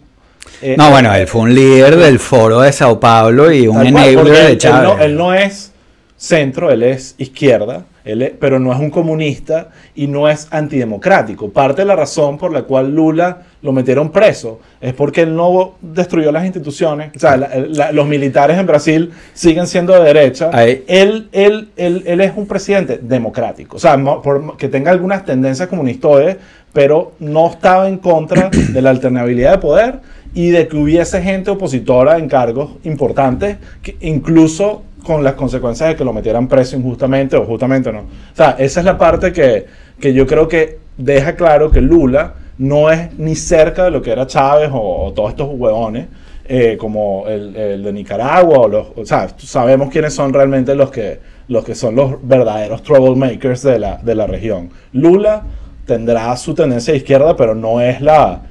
eh, 0.60 0.74
No, 0.76 0.90
bueno, 0.90 1.14
él 1.14 1.26
fue 1.26 1.40
un 1.42 1.54
líder 1.54 1.96
del 1.96 2.18
foro 2.18 2.60
de 2.60 2.72
Sao 2.72 3.00
Paulo 3.00 3.50
y 3.50 3.66
un 3.68 3.86
enabler 3.86 4.24
de 4.24 4.50
él 4.52 4.58
Chávez. 4.58 4.82
no, 4.96 5.02
él 5.02 5.16
no 5.16 5.32
es 5.32 5.72
centro, 6.16 6.70
él 6.70 6.82
es 6.82 7.14
izquierda, 7.18 7.84
él 8.04 8.22
es- 8.22 8.32
pero 8.40 8.58
no 8.58 8.72
es 8.72 8.78
un 8.78 8.88
comunista 8.90 9.68
y 9.94 10.06
no 10.06 10.28
es 10.28 10.48
antidemocrático. 10.50 11.50
Parte 11.50 11.82
de 11.82 11.86
la 11.86 11.96
razón 11.96 12.38
por 12.38 12.52
la 12.52 12.62
cual 12.62 12.94
Lula 12.94 13.42
lo 13.62 13.72
metieron 13.72 14.10
preso 14.10 14.60
es 14.80 14.94
porque 14.94 15.22
él 15.22 15.34
no 15.36 15.74
destruyó 15.82 16.32
las 16.32 16.44
instituciones. 16.46 17.10
O 17.16 17.18
sea, 17.18 17.36
la- 17.36 17.50
la- 17.68 17.92
los 17.92 18.06
militares 18.06 18.56
en 18.58 18.66
Brasil 18.66 19.10
siguen 19.34 19.66
siendo 19.66 19.92
de 19.92 20.00
derecha. 20.12 20.50
Él, 20.86 21.28
él, 21.32 21.68
él, 21.76 22.02
él 22.06 22.20
es 22.20 22.32
un 22.36 22.46
presidente 22.46 22.98
democrático. 23.02 23.76
O 23.76 23.80
sea, 23.80 23.96
por- 24.22 24.56
que 24.56 24.68
tenga 24.68 24.90
algunas 24.92 25.24
tendencias 25.24 25.68
comunistoides, 25.68 26.36
pero 26.72 27.12
no 27.18 27.50
estaba 27.50 27.88
en 27.88 27.98
contra 27.98 28.48
de 28.72 28.82
la 28.82 28.90
alternabilidad 28.90 29.52
de 29.52 29.58
poder 29.58 30.00
y 30.34 30.50
de 30.50 30.68
que 30.68 30.76
hubiese 30.76 31.20
gente 31.22 31.50
opositora 31.50 32.18
en 32.18 32.28
cargos 32.28 32.72
importantes, 32.84 33.56
que 33.82 33.96
incluso 34.00 34.82
con 35.06 35.22
las 35.22 35.34
consecuencias 35.34 35.90
de 35.90 35.96
que 35.96 36.04
lo 36.04 36.12
metieran 36.12 36.48
preso 36.48 36.76
injustamente 36.76 37.36
o 37.36 37.44
justamente 37.44 37.92
no. 37.92 38.00
O 38.00 38.34
sea, 38.34 38.56
esa 38.58 38.80
es 38.80 38.86
la 38.86 38.98
parte 38.98 39.32
que, 39.32 39.64
que 40.00 40.12
yo 40.12 40.26
creo 40.26 40.48
que 40.48 40.78
deja 40.96 41.36
claro 41.36 41.70
que 41.70 41.80
Lula 41.80 42.34
no 42.58 42.90
es 42.90 43.16
ni 43.18 43.36
cerca 43.36 43.84
de 43.84 43.90
lo 43.90 44.02
que 44.02 44.10
era 44.10 44.26
Chávez 44.26 44.70
o, 44.72 45.12
todos 45.14 45.30
estos 45.30 45.48
huevones, 45.52 46.06
eh, 46.48 46.76
como 46.78 47.24
el, 47.28 47.82
de 47.82 47.92
Nicaragua, 47.92 48.58
o, 48.58 48.68
los, 48.68 48.86
o 48.96 49.04
sea, 49.04 49.28
sabemos 49.36 49.90
quiénes 49.90 50.14
son 50.14 50.32
realmente 50.32 50.74
los 50.74 50.90
que, 50.90 51.20
los 51.48 51.64
que 51.64 51.74
son 51.74 51.94
los 51.94 52.16
verdaderos 52.26 52.82
troublemakers 52.82 53.62
de 53.62 53.78
la, 53.78 53.96
de 53.98 54.14
la 54.14 54.26
región. 54.26 54.70
Lula 54.92 55.44
tendrá 55.86 56.36
su 56.36 56.54
tendencia 56.54 56.92
de 56.92 56.98
izquierda, 56.98 57.36
pero 57.36 57.54
no 57.54 57.80
es 57.80 58.00
la... 58.00 58.42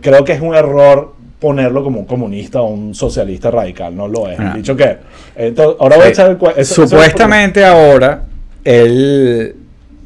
creo 0.00 0.24
que 0.24 0.32
es 0.32 0.40
un 0.40 0.54
error 0.54 1.15
ponerlo 1.46 1.84
como 1.84 2.00
un 2.00 2.06
comunista 2.06 2.60
o 2.60 2.66
un 2.68 2.94
socialista 2.94 3.50
radical, 3.50 3.94
no 3.96 4.08
lo 4.08 4.28
es. 4.28 4.38
Ah. 4.40 4.52
Dicho 4.56 4.76
que, 4.76 4.96
entonces, 5.36 5.76
ahora 5.80 5.96
voy 5.96 6.06
a 6.06 6.08
echar 6.08 6.30
el 6.30 6.36
eso- 6.36 6.50
eso 6.56 6.82
es 6.84 6.90
Supuestamente 6.90 7.64
ahora 7.64 8.22
él, 8.64 9.54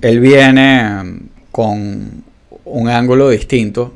él 0.03 0.21
viene 0.21 1.21
con 1.51 2.23
un 2.65 2.89
ángulo 2.89 3.31
distinto, 3.31 3.93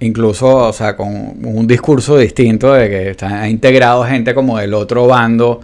incluso, 0.00 0.68
o 0.68 0.72
sea, 0.72 0.96
con 0.96 1.08
un 1.44 1.66
discurso 1.66 2.16
distinto 2.16 2.72
de 2.72 2.88
que 2.88 3.10
está 3.10 3.48
integrado 3.48 4.04
gente 4.04 4.34
como 4.34 4.58
del 4.58 4.74
otro 4.74 5.06
bando 5.06 5.60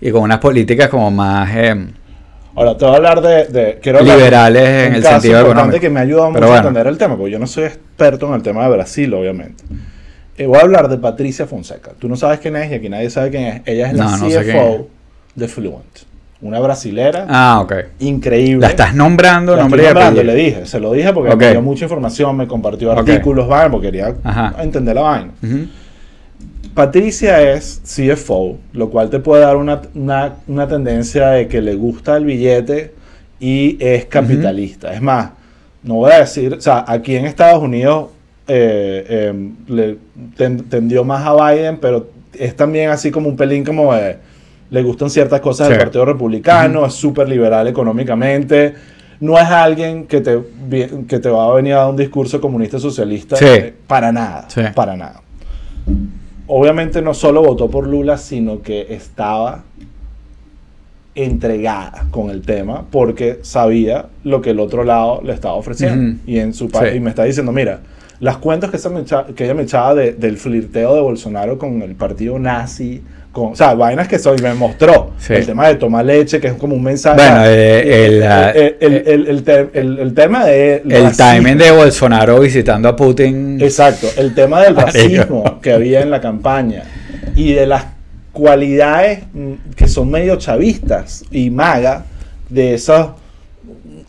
y 0.00 0.10
con 0.10 0.22
unas 0.22 0.38
políticas 0.38 0.88
como 0.88 1.10
más 1.10 1.50
eh, 1.56 1.86
Ahora 2.54 2.74
te 2.76 2.84
voy 2.86 2.94
a 2.94 2.96
hablar 2.96 3.20
de. 3.20 3.44
de- 3.48 3.78
quiero 3.82 3.98
hablar 3.98 4.16
liberales 4.16 4.62
de 4.62 4.86
en 4.86 4.94
el 4.94 5.02
caso 5.02 5.14
sentido 5.20 5.40
importante 5.40 5.60
económico. 5.76 5.80
que 5.82 5.90
me 5.90 6.00
ha 6.00 6.02
ayudado 6.04 6.26
mucho 6.28 6.34
Pero 6.40 6.46
a 6.46 6.48
bueno. 6.50 6.68
entender 6.68 6.86
el 6.86 6.96
tema, 6.98 7.16
porque 7.16 7.32
yo 7.32 7.38
no 7.38 7.46
soy 7.46 7.64
experto 7.64 8.26
en 8.28 8.34
el 8.34 8.42
tema 8.42 8.62
de 8.64 8.70
Brasil, 8.70 9.12
obviamente. 9.12 9.62
Eh, 10.38 10.46
voy 10.46 10.58
a 10.58 10.62
hablar 10.62 10.88
de 10.88 10.98
Patricia 10.98 11.46
Fonseca. 11.46 11.92
Tú 11.98 12.08
no 12.08 12.16
sabes 12.16 12.40
quién 12.40 12.56
es 12.56 12.70
y 12.70 12.74
aquí 12.74 12.88
nadie 12.88 13.08
sabe 13.10 13.30
quién 13.30 13.42
es. 13.44 13.62
Ella 13.64 13.88
es 13.88 13.94
la 13.94 14.04
No, 14.16 14.28
CFO 14.28 14.88
de 15.34 15.48
Fluent. 15.48 15.98
Una 16.42 16.60
brasilera 16.60 17.26
Ah, 17.30 17.60
ok. 17.62 17.74
increíble. 18.00 18.60
La 18.60 18.68
estás 18.68 18.94
nombrando, 18.94 19.56
La 19.56 19.62
nombre 19.62 19.80
estoy 19.80 19.94
nombrando, 19.94 20.22
le 20.22 20.34
dije, 20.34 20.66
se 20.66 20.78
lo 20.78 20.92
dije 20.92 21.12
porque 21.14 21.34
me 21.34 21.50
dio 21.50 21.62
mucha 21.62 21.84
información, 21.86 22.36
me 22.36 22.46
compartió 22.46 22.92
artículos, 22.92 23.48
vaina, 23.48 23.70
porque 23.70 23.86
quería 23.86 24.14
Ajá. 24.22 24.54
entender 24.62 24.94
la 24.96 25.00
vaina. 25.02 25.30
Patricia 26.74 27.40
es 27.52 27.80
CFO, 27.84 28.58
lo 28.74 28.90
cual 28.90 29.08
te 29.08 29.18
puede 29.18 29.42
dar 29.42 29.56
una, 29.56 29.80
una- 29.94 30.34
una 30.46 30.68
tendencia 30.68 31.28
de 31.28 31.48
que 31.48 31.62
le 31.62 31.74
gusta 31.74 32.16
el 32.18 32.26
billete 32.26 32.92
y 33.40 33.78
es 33.80 34.04
capitalista. 34.04 34.92
Es 34.92 35.00
más, 35.00 35.30
no 35.82 35.94
voy 35.94 36.12
a 36.12 36.18
decir, 36.20 36.52
o 36.52 36.60
sea, 36.60 36.84
aquí 36.86 37.16
en 37.16 37.24
Estados 37.24 37.62
Unidos 37.62 38.08
eh, 38.48 39.04
eh, 39.08 39.50
le 39.68 39.96
ten- 40.36 40.64
tendió 40.68 41.04
más 41.04 41.26
a 41.26 41.34
Biden, 41.52 41.78
pero 41.78 42.08
es 42.38 42.54
también 42.56 42.90
así 42.90 43.10
como 43.10 43.28
un 43.28 43.36
pelín 43.36 43.64
como 43.64 43.92
de, 43.94 44.16
le 44.70 44.82
gustan 44.82 45.10
ciertas 45.10 45.40
cosas 45.40 45.68
del 45.68 45.78
Sí. 45.78 45.84
Partido 45.84 46.04
Republicano, 46.04 46.86
es 46.86 46.94
súper 46.94 47.28
liberal 47.28 47.66
económicamente. 47.68 48.74
No 49.20 49.38
es 49.38 49.44
alguien 49.44 50.06
que 50.06 50.20
te, 50.20 50.38
que 51.08 51.18
te 51.18 51.28
va 51.30 51.46
a 51.50 51.54
venir 51.54 51.72
a 51.74 51.78
dar 51.78 51.90
un 51.90 51.96
discurso 51.96 52.40
comunista 52.40 52.78
socialista. 52.78 53.36
Sí. 53.36 53.44
eh, 53.46 53.74
para 53.86 54.12
nada. 54.12 54.44
Sí. 54.48 54.60
Para 54.74 54.96
nada 54.96 55.22
obviamente 56.48 57.02
no 57.02 57.12
solo 57.12 57.42
votó 57.42 57.68
por 57.68 57.88
Lula, 57.88 58.16
sino 58.18 58.62
que 58.62 58.86
estaba 58.94 59.64
entregada 61.14 62.06
con 62.10 62.30
el 62.30 62.42
tema 62.42 62.84
porque 62.90 63.40
sabía 63.42 64.06
lo 64.22 64.42
que 64.42 64.50
el 64.50 64.60
otro 64.60 64.84
lado 64.84 65.22
le 65.24 65.32
estaba 65.32 65.54
ofreciendo. 65.54 66.20
Y 66.26 66.38
en 66.38 66.52
su 66.52 66.68
pa- 66.68 66.88
Sí. 66.90 66.96
y 66.96 67.00
me 67.00 67.10
está 67.10 67.24
diciendo, 67.24 67.52
mira, 67.52 67.80
las 68.20 68.36
cuentas 68.38 68.70
que, 68.70 68.76
esa 68.78 68.88
me 68.88 69.00
echa- 69.00 69.26
que 69.34 69.44
ella 69.44 69.54
me 69.54 69.62
echaba 69.62 69.94
de- 69.94 70.12
del 70.12 70.36
flirteo 70.38 70.94
de 70.94 71.00
Bolsonaro 71.00 71.58
con 71.58 71.82
el 71.82 71.94
partido 71.94 72.38
nazi, 72.38 73.02
con, 73.32 73.52
o 73.52 73.56
sea, 73.56 73.74
vainas 73.74 74.08
que 74.08 74.18
soy, 74.18 74.38
me 74.38 74.54
mostró. 74.54 75.10
Sí. 75.18 75.34
El 75.34 75.44
tema 75.44 75.68
de 75.68 75.74
tomar 75.74 76.04
leche, 76.06 76.40
que 76.40 76.46
es 76.46 76.54
como 76.54 76.74
un 76.74 76.82
mensaje. 76.82 77.16
Bueno, 77.20 77.44
el, 77.44 78.22
el, 78.22 78.22
el- 78.80 79.02
el- 79.06 79.26
el 79.28 79.42
te- 79.42 79.68
el- 79.74 79.98
el 79.98 80.14
tema 80.14 80.46
de... 80.46 80.76
El 80.88 81.02
racismo. 81.04 81.26
timing 81.32 81.58
de 81.58 81.70
Bolsonaro 81.72 82.40
visitando 82.40 82.88
a 82.88 82.96
Putin. 82.96 83.60
Exacto, 83.60 84.06
el 84.16 84.34
tema 84.34 84.62
del 84.62 84.74
Marico. 84.76 84.86
racismo 84.92 85.60
que 85.60 85.72
había 85.72 86.00
en 86.00 86.10
la 86.10 86.20
campaña 86.22 86.84
y 87.34 87.52
de 87.52 87.66
las 87.66 87.84
cualidades 88.32 89.24
mm, 89.34 89.52
que 89.76 89.86
son 89.88 90.10
medio 90.10 90.36
chavistas 90.36 91.22
y 91.30 91.50
maga 91.50 92.04
de 92.48 92.72
esas 92.74 93.08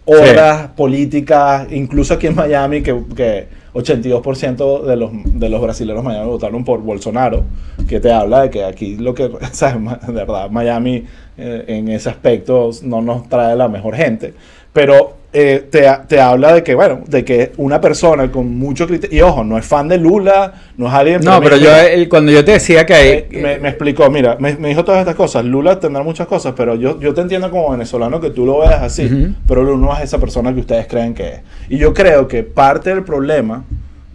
horas 0.06 0.70
políticas, 0.76 1.68
incluso 1.72 2.14
aquí 2.14 2.28
en 2.28 2.36
Miami, 2.36 2.82
que, 2.82 2.96
que 3.16 3.48
82% 3.78 4.84
de 4.84 4.96
los, 4.96 5.12
de 5.26 5.50
los 5.50 5.62
brasileños 5.62 6.04
Miami 6.04 6.30
votaron 6.30 6.64
por 6.64 6.82
Bolsonaro, 6.82 7.44
que 7.88 8.00
te 8.00 8.12
habla 8.12 8.44
de 8.44 8.50
que 8.50 8.64
aquí 8.64 8.96
lo 8.98 9.14
que, 9.14 9.30
¿sabes? 9.52 9.80
Ma- 9.82 10.00
de 10.06 10.14
verdad, 10.14 10.50
Miami 10.50 11.04
eh, 11.38 11.66
en 11.68 11.88
ese 11.90 12.10
aspecto 12.10 12.72
no 12.84 13.02
nos 13.02 13.28
trae 13.30 13.56
la 13.56 13.68
mejor 13.68 13.96
gente, 13.96 14.34
pero 14.74 15.17
eh, 15.34 15.68
te, 15.70 15.86
te 16.08 16.20
habla 16.22 16.54
de 16.54 16.64
que, 16.64 16.74
bueno, 16.74 17.02
de 17.06 17.24
que 17.26 17.52
una 17.58 17.80
persona 17.82 18.32
con 18.32 18.58
mucho 18.58 18.88
criterio, 18.88 19.18
y 19.18 19.22
ojo, 19.22 19.44
no 19.44 19.58
es 19.58 19.66
fan 19.66 19.88
de 19.88 19.98
Lula, 19.98 20.54
no 20.78 20.88
es 20.88 20.94
alguien... 20.94 21.22
no, 21.22 21.42
pero 21.42 21.58
yo, 21.58 21.76
el- 21.76 22.10
cuando 22.10 22.32
yo 22.32 22.44
te 22.46 22.54
decía 22.54 22.86
que 22.86 22.94
hay. 22.94 23.26
me, 23.32 23.40
me- 23.42 23.58
me 23.60 23.70
explicó, 23.70 24.10
mira, 24.10 24.38
me, 24.40 24.56
me 24.56 24.70
dijo 24.70 24.84
todas 24.86 25.02
estas 25.02 25.16
cosas. 25.16 25.44
Lula 25.46 25.80
tendrá 25.80 26.02
muchas 26.02 26.28
cosas, 26.28 26.54
pero 26.56 26.76
yo, 26.76 27.00
yo 27.00 27.14
te 27.14 27.22
entiendo 27.22 27.52
como 27.52 27.70
venezolano 27.72 28.20
que 28.22 28.30
tú 28.32 28.46
lo 28.46 28.60
veas 28.60 28.82
así, 28.82 29.34
pero 29.48 29.64
Lula 29.64 29.78
no 29.88 29.94
es 29.98 30.04
esa 30.04 30.18
persona 30.18 30.54
que 30.54 30.62
ustedes 30.62 30.88
creen 30.88 31.14
que 31.14 31.28
es. 31.28 31.40
Y 31.70 31.78
yo 31.78 31.94
creo 31.94 32.28
que 32.28 32.44
parte 32.44 32.90
del 32.90 33.04
problema 33.04 33.64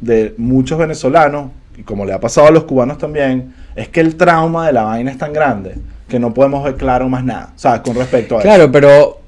de 0.00 0.34
muchos 0.38 0.78
venezolanos, 0.78 1.50
y 1.76 1.82
como 1.82 2.04
le 2.04 2.12
ha 2.14 2.20
pasado 2.20 2.48
a 2.48 2.50
los 2.50 2.64
cubanos 2.64 2.98
también, 2.98 3.54
es 3.76 3.88
que 3.88 4.00
el 4.00 4.16
trauma 4.16 4.66
de 4.66 4.72
la 4.72 4.82
vaina 4.84 5.10
es 5.10 5.18
tan 5.18 5.32
grande 5.32 5.74
que 6.08 6.18
no 6.18 6.34
podemos 6.34 6.64
ver 6.64 6.74
claro 6.74 7.08
más 7.08 7.24
nada, 7.24 7.52
¿sabes? 7.56 7.80
Con 7.82 7.94
respecto 7.94 8.38
a 8.38 8.42
Claro, 8.42 8.70
pero 8.72 9.21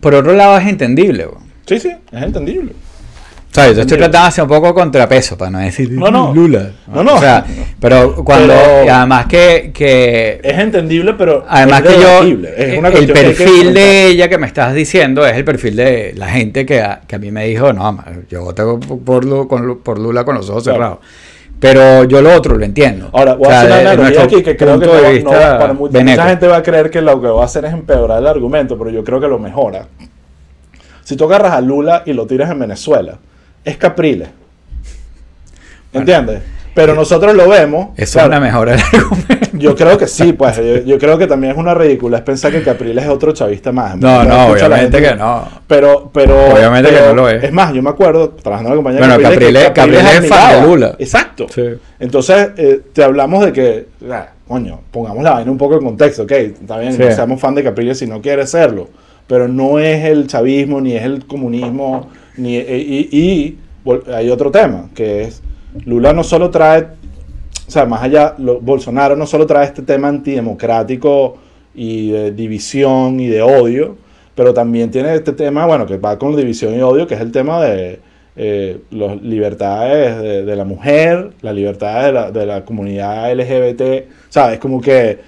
por 0.00 0.14
otro 0.14 0.32
lado 0.34 0.56
es 0.58 0.66
entendible. 0.66 1.24
eso. 1.24 1.38
Sí, 1.66 1.78
sí, 1.80 1.92
es 2.12 2.22
entendible. 2.22 2.72
O 2.72 3.54
sea, 3.54 3.70
yo 3.70 3.82
estoy 3.82 3.98
tratando 3.98 4.18
de 4.22 4.28
hacer 4.28 4.42
un 4.42 4.48
poco 4.50 4.74
contrapeso 4.74 5.38
para 5.38 5.48
no 5.52 5.60
decir 5.60 5.88
No, 5.92 6.10
no. 6.10 6.34
Lula. 6.34 6.72
No, 6.92 7.04
no. 7.04 7.14
O 7.14 7.18
sea, 7.20 7.44
pero 7.78 8.16
cuando. 8.24 8.52
Pero- 8.52 8.92
además 8.92 9.26
que. 9.26 9.70
que 9.72 10.40
Es 10.42 10.58
entendible, 10.58 11.14
pero 11.14 11.44
Además 11.48 11.82
es 11.84 11.94
que 11.94 12.00
yo. 12.02 12.22
Es 12.56 12.78
una 12.78 12.88
el 12.88 12.94
que 12.94 13.06
que 13.06 13.12
perfil 13.12 13.46
enfrentar. 13.46 13.74
de 13.74 14.06
ella 14.08 14.28
que 14.28 14.38
me 14.38 14.48
estás 14.48 14.74
diciendo 14.74 15.24
es 15.24 15.36
el 15.36 15.44
perfil 15.44 15.76
de 15.76 16.14
la 16.16 16.30
gente 16.30 16.66
que 16.66 16.80
a, 16.80 17.02
que 17.06 17.14
a 17.14 17.18
mí 17.20 17.30
me 17.30 17.46
dijo, 17.46 17.72
no, 17.72 18.04
yo 18.28 18.42
voto 18.42 18.80
por, 18.80 18.98
por 19.04 19.78
por 19.84 19.98
Lula 20.00 20.24
con 20.24 20.34
los 20.34 20.50
ojos 20.50 20.64
Claro. 20.64 20.76
cerrados. 20.76 20.98
Pero 21.64 22.04
yo 22.04 22.20
lo 22.20 22.34
otro 22.34 22.56
lo 22.58 22.64
entiendo. 22.64 23.08
Ahora, 23.12 23.34
voy 23.34 23.46
O 23.46 23.50
sea, 23.50 23.58
a 23.60 23.62
hacer 23.62 23.70
una 23.80 23.90
analogía 23.92 24.22
aquí 24.22 24.42
que 24.42 24.56
creo 24.56 24.78
que 24.78 24.86
no, 24.86 25.30
no- 25.30 25.30
para 25.58 25.72
mucha, 25.72 25.98
mucha 26.04 26.28
gente 26.28 26.46
va 26.46 26.56
a 26.58 26.62
creer 26.62 26.90
que 26.90 27.00
lo 27.00 27.20
que 27.22 27.28
va 27.28 27.40
a 27.42 27.44
hacer 27.46 27.64
es 27.64 27.72
empeorar 27.72 28.18
el 28.18 28.26
argumento, 28.26 28.76
pero 28.78 28.90
yo 28.90 29.02
creo 29.02 29.18
que 29.20 29.28
lo 29.28 29.38
mejora. 29.38 29.86
Si 31.02 31.16
tú 31.16 31.24
agarras 31.24 31.52
a 31.52 31.60
Lula 31.62 32.02
y 32.04 32.12
lo 32.12 32.26
tiras 32.26 32.50
en 32.50 32.58
Venezuela, 32.58 33.18
es 33.64 33.76
Capriles. 33.78 34.28
¿Entiendes? 35.92 36.42
Pero 36.74 36.94
nosotros 36.94 37.34
lo 37.34 37.48
vemos. 37.48 37.90
Eso 37.96 38.14
claro, 38.14 38.32
es 38.32 38.38
una 38.38 38.40
mejora 38.46 38.72
del 38.72 38.80
argumento. 38.80 39.34
Yo 39.52 39.76
creo 39.76 39.96
que 39.96 40.08
sí, 40.08 40.32
pues. 40.32 40.56
Yo, 40.56 40.78
yo 40.84 40.98
creo 40.98 41.16
que 41.16 41.26
también 41.28 41.52
es 41.52 41.58
una 41.58 41.72
ridícula 41.74 42.16
es 42.18 42.22
pensar 42.24 42.50
que 42.50 42.62
Capriles 42.62 43.04
es 43.04 43.10
otro 43.10 43.32
chavista 43.32 43.70
más. 43.70 43.96
No, 43.96 44.24
no, 44.24 44.46
escucho 44.46 44.66
a 44.66 44.68
la 44.68 44.74
obviamente 44.76 44.98
gente- 44.98 45.10
que 45.12 45.14
no. 45.16 45.48
Pero, 45.68 46.10
pero. 46.12 46.52
Obviamente 46.52 46.90
que 46.90 47.00
no 47.00 47.14
lo 47.14 47.28
es. 47.28 47.44
Es 47.44 47.52
más, 47.52 47.72
yo 47.72 47.80
me 47.82 47.90
acuerdo, 47.90 48.30
trabajando 48.30 48.70
en 48.70 48.74
la 48.74 48.76
compañía 48.76 48.98
Bueno, 49.00 49.18
de 49.18 49.24
Capriles- 49.24 49.66
que 49.68 49.72
Capriles 49.72 50.04
es 50.24 50.28
fan 50.28 50.60
de. 50.62 50.66
Lula. 50.66 50.96
Exacto. 50.98 51.46
Sí. 51.54 51.62
Entonces, 52.00 52.48
eh, 52.56 52.80
te 52.92 53.04
hablamos 53.04 53.44
de 53.44 53.52
que, 53.52 53.86
ah, 54.10 54.30
coño, 54.48 54.80
pongamos 54.90 55.22
la 55.22 55.30
vaina 55.34 55.50
un 55.50 55.58
poco 55.58 55.74
en 55.76 55.84
contexto, 55.84 56.24
ok, 56.24 56.32
está 56.32 56.78
bien, 56.78 56.92
Sí. 56.92 57.02
no 57.02 57.10
seamos 57.12 57.40
fan 57.40 57.54
de 57.54 57.62
Capriles 57.62 57.98
si 57.98 58.06
no 58.08 58.20
quiere 58.20 58.46
serlo, 58.46 58.88
pero 59.28 59.46
no 59.48 59.78
es 59.78 60.04
el 60.04 60.26
chavismo, 60.26 60.80
ni 60.80 60.94
es 60.96 61.04
el 61.04 61.24
comunismo, 61.26 62.10
ni, 62.36 62.56
eh, 62.56 62.76
y, 62.78 63.08
y 63.18 63.58
vol- 63.84 64.12
hay 64.12 64.28
otro 64.28 64.50
tema, 64.50 64.90
que 64.94 65.22
es, 65.22 65.40
Lula 65.84 66.12
no 66.12 66.22
solo 66.24 66.50
trae, 66.50 66.86
o 67.66 67.70
sea, 67.70 67.84
más 67.86 68.02
allá, 68.02 68.34
lo- 68.38 68.60
Bolsonaro 68.60 69.16
no 69.16 69.26
solo 69.26 69.46
trae 69.46 69.66
este 69.66 69.82
tema 69.82 70.08
antidemocrático 70.08 71.36
y 71.74 72.10
de 72.10 72.30
división 72.32 73.18
y 73.20 73.26
de 73.26 73.42
odio, 73.42 73.96
pero 74.34 74.54
también 74.54 74.90
tiene 74.90 75.14
este 75.14 75.32
tema, 75.32 75.66
bueno, 75.66 75.86
que 75.86 75.96
va 75.96 76.18
con 76.18 76.36
división 76.36 76.74
y 76.76 76.80
odio, 76.82 77.06
que 77.06 77.14
es 77.14 77.20
el 77.20 77.32
tema 77.32 77.62
de 77.62 78.00
eh, 78.36 78.80
las 78.90 79.20
libertades 79.22 80.20
de, 80.20 80.44
de 80.44 80.56
la 80.56 80.64
mujer, 80.64 81.30
la 81.40 81.52
libertad 81.52 82.04
de 82.06 82.12
la, 82.12 82.30
de 82.32 82.46
la 82.46 82.64
comunidad 82.64 83.32
LGBT, 83.32 84.06
¿sabes? 84.28 84.58
Como 84.58 84.80
que 84.80 85.18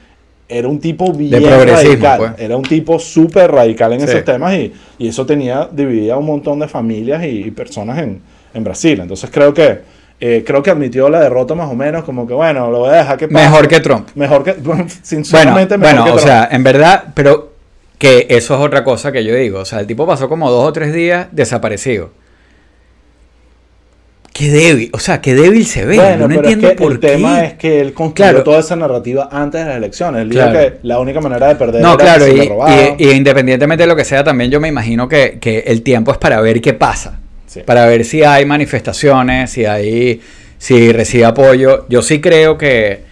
era 0.49 0.69
un 0.69 0.79
tipo 0.79 1.13
bien 1.13 1.43
radical, 1.45 2.19
pues. 2.19 2.33
era 2.39 2.57
un 2.57 2.63
tipo 2.63 2.99
súper 3.01 3.51
radical 3.51 3.93
en 3.93 4.01
Sí. 4.01 4.07
esos 4.07 4.25
temas 4.25 4.55
y, 4.55 4.73
y 4.99 5.09
eso 5.09 5.27
tenía 5.27 5.69
dividida 5.73 6.17
un 6.17 6.27
montón 6.27 6.59
de 6.61 6.69
familias 6.69 7.25
y, 7.25 7.45
y 7.47 7.51
personas 7.51 7.99
en, 7.99 8.21
en 8.55 8.65
Brasil. 8.65 8.99
Entonces 9.01 9.29
creo 9.33 9.53
que 9.53 9.81
eh, 10.21 10.43
creo 10.47 10.63
que 10.63 10.71
admitió 10.71 11.09
la 11.09 11.21
derrota 11.21 11.55
más 11.55 11.71
o 11.71 11.75
menos, 11.75 12.05
como 12.05 12.27
que 12.27 12.33
bueno, 12.35 12.71
lo 12.71 12.79
voy 12.81 12.91
a 12.91 12.99
dejar 12.99 13.19
que 13.19 13.29
pase. 13.29 13.45
Mejor 13.49 13.69
que 13.69 13.81
Trump. 13.81 14.09
Mejor 14.15 14.43
que, 14.45 14.53
Bueno, 14.63 14.87
sinceramente, 15.03 15.77
mejor 15.77 15.95
bueno 15.97 16.05
que 16.07 16.11
o 16.13 16.17
Trump. 16.17 16.27
sea, 16.29 16.49
en 16.51 16.63
verdad, 16.65 17.05
pero 17.15 17.53
que 17.99 18.27
eso 18.31 18.55
es 18.55 18.61
otra 18.61 18.83
cosa 18.85 19.13
que 19.13 19.25
yo 19.25 19.35
digo. 19.35 19.61
O 19.61 19.65
sea, 19.65 19.81
el 19.81 19.87
tipo 19.87 20.07
pasó 20.07 20.29
como 20.29 20.51
dos 20.51 20.67
o 20.69 20.73
tres 20.73 20.93
días 20.93 21.29
desaparecido. 21.33 22.11
Qué 24.33 24.51
débil, 24.51 24.91
o 24.93 24.99
sea, 24.99 25.23
qué 25.23 25.35
débil 25.35 25.65
se 25.65 25.87
ve. 25.87 25.97
Bueno, 25.97 26.29
no 26.29 26.29
pero 26.29 26.41
entiendo 26.41 26.67
es 26.69 26.73
que 26.75 26.83
por 26.83 26.93
el 26.93 27.01
qué. 27.01 27.07
tema 27.09 27.43
es 27.45 27.55
que 27.55 27.81
él 27.81 27.95
construyó 27.95 28.31
Claro. 28.33 28.45
toda 28.45 28.59
esa 28.61 28.77
narrativa 28.77 29.31
antes 29.33 29.63
de 29.63 29.67
las 29.67 29.77
elecciones. 29.79 30.21
Él 30.23 30.29
dijo 30.29 30.53
que 30.53 30.75
la 30.83 31.01
única 31.01 31.23
manera 31.23 31.49
de 31.49 31.57
perder 31.57 31.81
No, 31.81 31.95
era 31.95 31.97
claro, 32.05 32.25
que 32.27 32.31
se 32.33 32.37
y, 32.37 32.41
le 32.41 32.49
robaban. 32.51 32.97
y- 32.99 33.05
y 33.05 33.11
independientemente 33.13 33.85
de 33.85 33.87
lo 33.87 33.97
que 33.97 34.05
sea, 34.05 34.23
también 34.25 34.51
yo 34.51 34.61
me 34.61 34.69
imagino 34.69 35.09
que, 35.09 35.39
que 35.41 35.61
el 35.67 35.81
tiempo 35.83 36.13
es 36.13 36.19
para 36.19 36.39
ver 36.43 36.61
qué 36.61 36.75
pasa. 36.75 37.19
Sí. 37.57 37.63
para 37.65 37.87
ver 37.87 38.05
si 38.05 38.23
hay 38.23 38.45
manifestaciones, 38.45 39.51
si 39.51 39.65
hay, 39.65 40.21
si 40.59 40.93
recibe 40.93 41.25
apoyo. 41.25 41.87
Yo 41.89 42.03
sí 42.03 42.21
creo 42.21 42.57
que, 42.57 43.03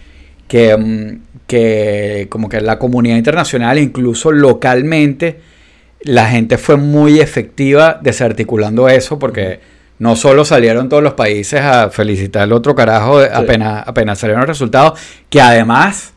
que, 0.47 0.75
mm, 0.75 1.19
que 1.47 2.27
como 2.29 2.49
que 2.49 2.61
la 2.61 2.79
comunidad 2.79 3.17
internacional, 3.17 3.79
incluso 3.79 4.31
localmente, 4.31 5.39
la 6.01 6.27
gente 6.29 6.57
fue 6.57 6.77
muy 6.77 7.19
efectiva 7.19 7.99
desarticulando 8.01 8.87
eso 8.89 9.17
porque 9.17 9.59
no 9.97 10.15
solo 10.15 10.45
salieron 10.45 10.89
todos 10.89 11.01
los 11.01 11.13
países 11.13 11.61
a 11.61 11.89
felicitar 11.89 12.43
al 12.43 12.51
otro 12.51 12.75
carajo 12.75 13.19
apenas, 13.19 13.87
apenas 13.87 14.19
salieron 14.19 14.41
los 14.41 14.49
resultados, 14.49 14.99
que 15.29 15.41
además 15.41 16.13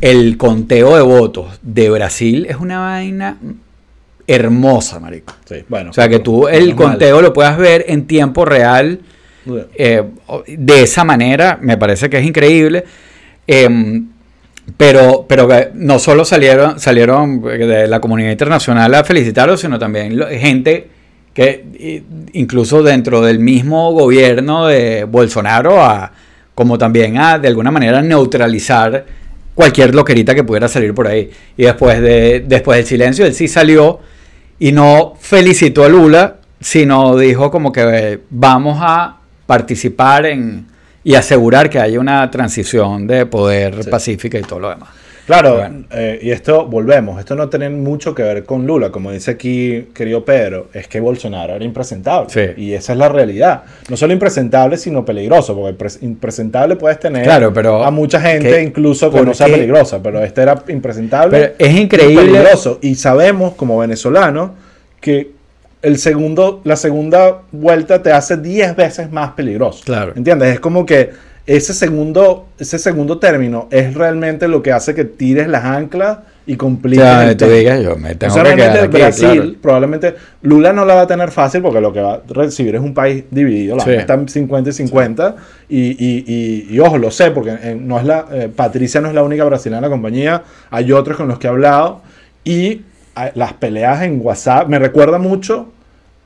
el 0.00 0.36
conteo 0.36 0.96
de 0.96 1.02
votos 1.02 1.58
de 1.62 1.90
Brasil 1.90 2.46
es 2.48 2.56
una 2.56 2.80
vaina 2.80 3.38
hermosa, 4.26 5.00
marico. 5.00 5.34
Sí, 5.44 5.56
bueno. 5.68 5.90
O 5.90 5.92
sea, 5.92 6.08
que 6.08 6.18
tú 6.18 6.48
el 6.48 6.74
conteo 6.74 7.20
lo 7.20 7.32
puedas 7.32 7.56
ver 7.58 7.84
en 7.88 8.06
tiempo 8.06 8.44
real 8.44 9.00
eh, 9.76 10.02
de 10.46 10.82
esa 10.82 11.04
manera, 11.04 11.58
me 11.60 11.76
parece 11.76 12.08
que 12.08 12.18
es 12.18 12.24
increíble. 12.24 12.84
Em, 13.46 14.08
pero, 14.78 15.26
pero 15.28 15.46
no 15.74 15.98
solo 15.98 16.24
salieron, 16.24 16.80
salieron 16.80 17.42
de 17.42 17.86
la 17.86 18.00
comunidad 18.00 18.30
internacional 18.30 18.94
a 18.94 19.04
felicitarlos, 19.04 19.60
sino 19.60 19.78
también 19.78 20.18
gente 20.38 20.88
que 21.34 22.02
incluso 22.32 22.82
dentro 22.82 23.20
del 23.20 23.40
mismo 23.40 23.92
gobierno 23.92 24.66
de 24.66 25.04
Bolsonaro, 25.04 25.82
a, 25.82 26.12
como 26.54 26.78
también 26.78 27.18
a 27.18 27.38
de 27.38 27.48
alguna 27.48 27.70
manera 27.70 28.00
neutralizar 28.00 29.04
cualquier 29.54 29.94
loquerita 29.94 30.34
que 30.34 30.44
pudiera 30.44 30.68
salir 30.68 30.94
por 30.94 31.08
ahí. 31.08 31.30
Y 31.56 31.64
después, 31.64 32.00
de, 32.00 32.44
después 32.46 32.78
del 32.78 32.86
silencio, 32.86 33.26
él 33.26 33.34
sí 33.34 33.48
salió 33.48 34.00
y 34.58 34.72
no 34.72 35.14
felicitó 35.18 35.84
a 35.84 35.88
Lula, 35.88 36.36
sino 36.60 37.16
dijo 37.16 37.50
como 37.50 37.72
que 37.72 37.82
eh, 37.92 38.20
vamos 38.30 38.78
a 38.80 39.16
participar 39.46 40.26
en 40.26 40.66
y 41.06 41.14
asegurar 41.16 41.68
que 41.68 41.78
haya 41.78 42.00
una 42.00 42.30
transición 42.30 43.06
de 43.06 43.26
poder 43.26 43.84
Sí. 43.84 43.90
pacífica 43.90 44.38
y 44.38 44.42
todo 44.42 44.60
lo 44.60 44.70
demás. 44.70 44.88
Claro, 45.26 45.54
Bueno. 45.56 45.84
eh, 45.90 46.18
y 46.22 46.30
esto, 46.30 46.66
volvemos, 46.66 47.18
esto 47.18 47.34
no 47.34 47.48
tiene 47.48 47.70
mucho 47.70 48.14
que 48.14 48.22
ver 48.22 48.44
con 48.44 48.66
Lula, 48.66 48.90
como 48.90 49.10
dice 49.10 49.30
aquí 49.32 49.88
querido 49.94 50.24
Pedro, 50.24 50.68
es 50.74 50.86
que 50.86 51.00
Bolsonaro 51.00 51.54
era 51.54 51.64
impresentable. 51.64 52.28
Sí. 52.28 52.60
Y 52.62 52.72
esa 52.74 52.92
es 52.92 52.98
la 52.98 53.08
realidad. 53.08 53.62
No 53.88 53.96
solo 53.96 54.12
impresentable, 54.12 54.76
sino 54.76 55.04
peligroso, 55.04 55.54
porque 55.54 55.78
pres- 55.78 56.02
impresentable 56.02 56.76
puedes 56.76 57.00
tener 57.00 57.22
Claro, 57.24 57.52
pero 57.54 57.82
a 57.84 57.90
mucha 57.90 58.20
gente, 58.20 58.62
incluso 58.62 59.10
que 59.10 59.18
¿Por 59.18 59.26
no 59.26 59.34
sea 59.34 59.46
peligrosa, 59.46 60.02
pero 60.02 60.22
este 60.22 60.42
era 60.42 60.62
impresentable. 60.68 61.30
Pero 61.38 61.54
es 61.70 61.74
y 61.74 61.80
increíble. 61.80 62.16
peligroso. 62.26 62.78
Y 62.82 62.94
sabemos, 62.96 63.54
como 63.54 63.78
venezolanos, 63.78 64.50
que 65.00 65.30
el 65.80 65.98
segundo, 65.98 66.60
la 66.64 66.76
segunda 66.76 67.42
vuelta 67.52 68.02
te 68.02 68.12
hace 68.12 68.36
10 68.36 68.76
veces 68.76 69.10
más 69.10 69.30
peligroso. 69.32 69.82
Claro. 69.84 70.12
¿Entiendes? 70.16 70.54
Es 70.54 70.60
como 70.60 70.84
que 70.86 71.10
ese 71.46 71.74
segundo, 71.74 72.46
ese 72.58 72.78
segundo 72.78 73.18
término 73.18 73.68
es 73.70 73.94
realmente 73.94 74.48
lo 74.48 74.62
que 74.62 74.72
hace 74.72 74.94
que 74.94 75.04
tires 75.04 75.46
las 75.46 75.64
anclas 75.64 76.18
y 76.46 76.54
O 76.54 76.58
compliques 76.58 77.04
sea, 77.04 77.30
el 77.30 77.36
tú 77.36 77.46
digas, 77.46 77.82
yo 77.82 77.96
me 77.96 78.12
O 78.12 78.16
tengo 78.18 78.32
sea, 78.34 78.42
que 78.44 78.54
realmente 78.54 78.80
aquí, 78.86 78.96
Brasil, 78.98 79.32
claro. 79.40 79.52
probablemente 79.62 80.14
Lula 80.42 80.72
no 80.72 80.84
la 80.84 80.94
va 80.94 81.00
a 81.02 81.06
tener 81.06 81.30
fácil 81.30 81.60
porque 81.62 81.80
lo 81.80 81.92
que 81.92 82.00
va 82.00 82.14
a 82.14 82.20
recibir 82.28 82.74
es 82.74 82.80
un 82.82 82.92
país 82.94 83.24
dividido, 83.30 83.76
la 83.76 83.82
Sí. 83.82 83.88
vaina 83.90 84.00
está 84.02 84.14
en 84.14 84.28
50 84.28 84.70
y 84.70 84.72
50. 84.72 85.36
Y, 85.68 85.80
y, 85.92 86.24
y- 86.26 86.66
y 86.74 86.80
ojo, 86.80 86.96
lo 86.98 87.10
sé, 87.10 87.30
porque 87.30 87.50
eh, 87.62 87.76
no 87.78 87.98
es 87.98 88.04
la, 88.04 88.26
eh, 88.32 88.50
Patricia 88.54 89.00
no 89.00 89.08
es 89.08 89.14
la 89.14 89.22
única 89.22 89.44
brasileña 89.44 89.78
en 89.78 89.82
la 89.84 89.90
compañía, 89.90 90.42
hay 90.70 90.92
otros 90.92 91.16
con 91.16 91.28
los 91.28 91.38
que 91.38 91.46
he 91.46 91.50
hablado. 91.50 92.02
Y 92.44 92.82
a- 93.14 93.30
las 93.34 93.52
peleas 93.54 94.02
en 94.02 94.20
WhatsApp 94.22 94.68
me 94.68 94.78
recuerda 94.78 95.18
mucho 95.18 95.68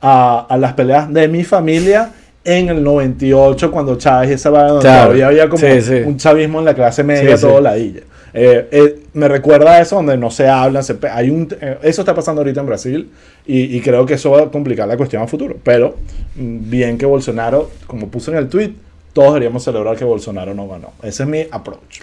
a, 0.00 0.46
a 0.48 0.56
las 0.56 0.72
peleas 0.74 1.12
de 1.12 1.28
mi 1.28 1.44
familia 1.44 2.10
en 2.48 2.68
el 2.70 2.82
98 2.82 3.70
cuando 3.70 3.96
Chávez 3.96 4.42
donde 4.42 4.80
Claro. 4.80 5.02
todavía 5.04 5.26
había 5.26 5.48
como 5.48 5.58
Sí, 5.66 5.82
sí. 5.82 5.94
un 6.04 6.16
chavismo 6.16 6.58
en 6.60 6.64
la 6.64 6.74
clase 6.74 7.04
media, 7.04 7.36
Sí, 7.36 7.42
todo 7.46 7.60
ladilla. 7.60 8.00
Eh, 8.34 8.68
eh, 8.70 9.00
me 9.14 9.26
recuerda 9.28 9.72
a 9.72 9.80
eso 9.80 9.96
donde 9.96 10.16
no 10.16 10.30
se 10.30 10.48
hablan, 10.48 10.82
se 10.84 10.96
hay 11.10 11.30
un, 11.30 11.48
eh, 11.60 11.78
eso 11.82 12.02
está 12.02 12.14
pasando 12.14 12.40
ahorita 12.40 12.60
en 12.60 12.66
Brasil 12.66 13.10
y, 13.46 13.76
y 13.76 13.80
creo 13.80 14.04
que 14.06 14.14
eso 14.14 14.30
va 14.30 14.42
a 14.42 14.50
complicar 14.50 14.86
la 14.88 14.96
cuestión 14.96 15.22
a 15.22 15.26
futuro. 15.26 15.56
Pero 15.62 15.96
mm, 16.36 16.70
bien 16.70 16.98
que 16.98 17.06
Bolsonaro, 17.06 17.70
como 17.86 18.08
puse 18.08 18.30
en 18.30 18.36
el 18.38 18.48
tweet, 18.48 18.72
todos 19.12 19.28
deberíamos 19.34 19.64
celebrar 19.64 19.96
que 19.96 20.04
Bolsonaro 20.04 20.54
no 20.54 20.68
ganó. 20.68 20.92
Ese 21.02 21.22
es 21.24 21.28
mi 21.28 21.46
approach. 21.50 22.00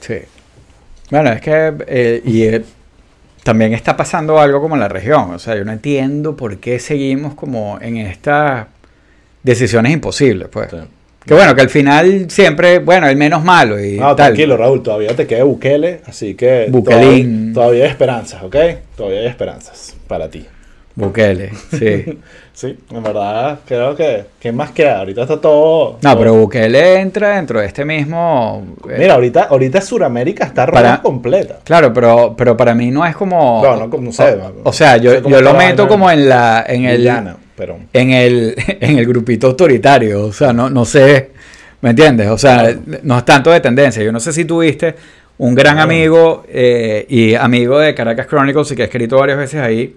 Sí. 0.00 0.16
Bueno, 1.10 1.32
es 1.32 1.40
que 1.40 2.22
y 2.24 2.64
también 3.42 3.74
está 3.74 3.96
pasando 3.96 4.38
algo 4.40 4.60
como 4.60 4.74
en 4.74 4.80
la 4.80 4.88
región. 4.88 5.32
O 5.32 5.38
sea, 5.38 5.54
yo 5.56 5.64
no 5.64 5.72
entiendo 5.72 6.34
por 6.36 6.56
qué 6.58 6.78
seguimos 6.78 7.34
como 7.34 7.78
en 7.80 7.98
estas 7.98 8.66
decisiones 9.44 9.92
imposibles, 9.92 10.48
pues. 10.50 10.70
Sí. 10.70 10.76
Que 11.24 11.32
bueno, 11.32 11.54
que 11.54 11.62
al 11.62 11.70
final 11.70 12.26
siempre, 12.28 12.80
bueno, 12.80 13.06
el 13.08 13.16
menos 13.16 13.42
malo 13.44 13.82
y 13.82 13.92
No, 13.98 14.08
tal. 14.14 14.26
tranquilo, 14.34 14.56
Raúl, 14.58 14.82
todavía 14.82 15.14
te 15.16 15.26
queda 15.26 15.44
Bukele, 15.44 16.00
así 16.06 16.34
que 16.34 16.66
Bukelín. 16.68 17.52
todavía, 17.52 17.54
todavía 17.54 17.84
hay 17.84 17.90
esperanzas, 17.90 18.42
¿ok? 18.42 18.56
Todavía 18.96 19.20
hay 19.20 19.26
esperanzas 19.28 19.94
para 20.06 20.28
ti. 20.28 20.44
Bukele, 20.96 21.50
sí. 21.78 22.18
Sí, 22.54 22.78
en 22.92 23.02
verdad, 23.02 23.58
creo 23.66 23.96
que, 23.96 24.26
¿qué 24.38 24.52
más 24.52 24.70
queda? 24.70 25.00
Ahorita 25.00 25.22
está 25.22 25.40
todo... 25.40 25.94
No, 25.94 26.10
todo- 26.12 26.18
pero 26.20 26.34
Bukele 26.34 27.00
entra 27.00 27.34
dentro 27.34 27.58
de 27.58 27.66
este 27.66 27.84
mismo... 27.84 28.64
eh, 28.88 28.94
Mira, 28.96 29.14
ahorita, 29.14 29.42
ahorita 29.50 29.80
Sudamérica 29.80 30.44
está 30.44 30.64
Para- 30.68 31.02
completa. 31.02 31.58
Claro, 31.64 31.92
pero, 31.92 32.36
pero 32.38 32.56
para 32.56 32.72
mí 32.76 32.92
no 32.92 33.04
es 33.04 33.16
como... 33.16 33.60
No, 33.60 33.88
no, 33.88 33.98
no 34.00 34.12
sé, 34.12 34.36
O, 34.62 34.68
o 34.68 34.72
sea, 34.72 34.98
yo, 34.98 35.10
no 35.10 35.16
sé 35.16 35.22
cómo 35.24 35.34
yo 35.34 35.42
lo 35.42 35.54
meto 35.54 35.88
como 35.88 36.08
en 36.12 36.28
la... 36.28 36.64
En 36.68 36.84
el, 36.84 37.02
pero... 37.56 37.78
en 37.92 38.10
el, 38.10 38.54
en 38.80 38.98
el 38.98 39.06
grupito 39.06 39.48
autoritario. 39.48 40.24
O 40.26 40.32
sea, 40.32 40.52
no, 40.52 40.68
no 40.70 40.84
sé, 40.84 41.30
¿me 41.80 41.90
entiendes? 41.90 42.28
O 42.28 42.38
sea, 42.38 42.74
no 43.02 43.18
es 43.18 43.24
tanto 43.24 43.50
de 43.50 43.60
tendencia. 43.60 44.02
Yo 44.02 44.12
no 44.12 44.20
sé 44.20 44.32
si 44.32 44.44
tuviste 44.44 44.94
un 45.38 45.54
gran 45.54 45.78
amigo 45.78 46.44
eh, 46.48 47.06
y 47.08 47.34
amigo 47.34 47.78
de 47.78 47.94
Caracas 47.94 48.26
Chronicles 48.28 48.70
y 48.70 48.76
que 48.76 48.82
ha 48.82 48.86
escrito 48.86 49.16
varias 49.18 49.38
veces 49.38 49.60
ahí, 49.60 49.94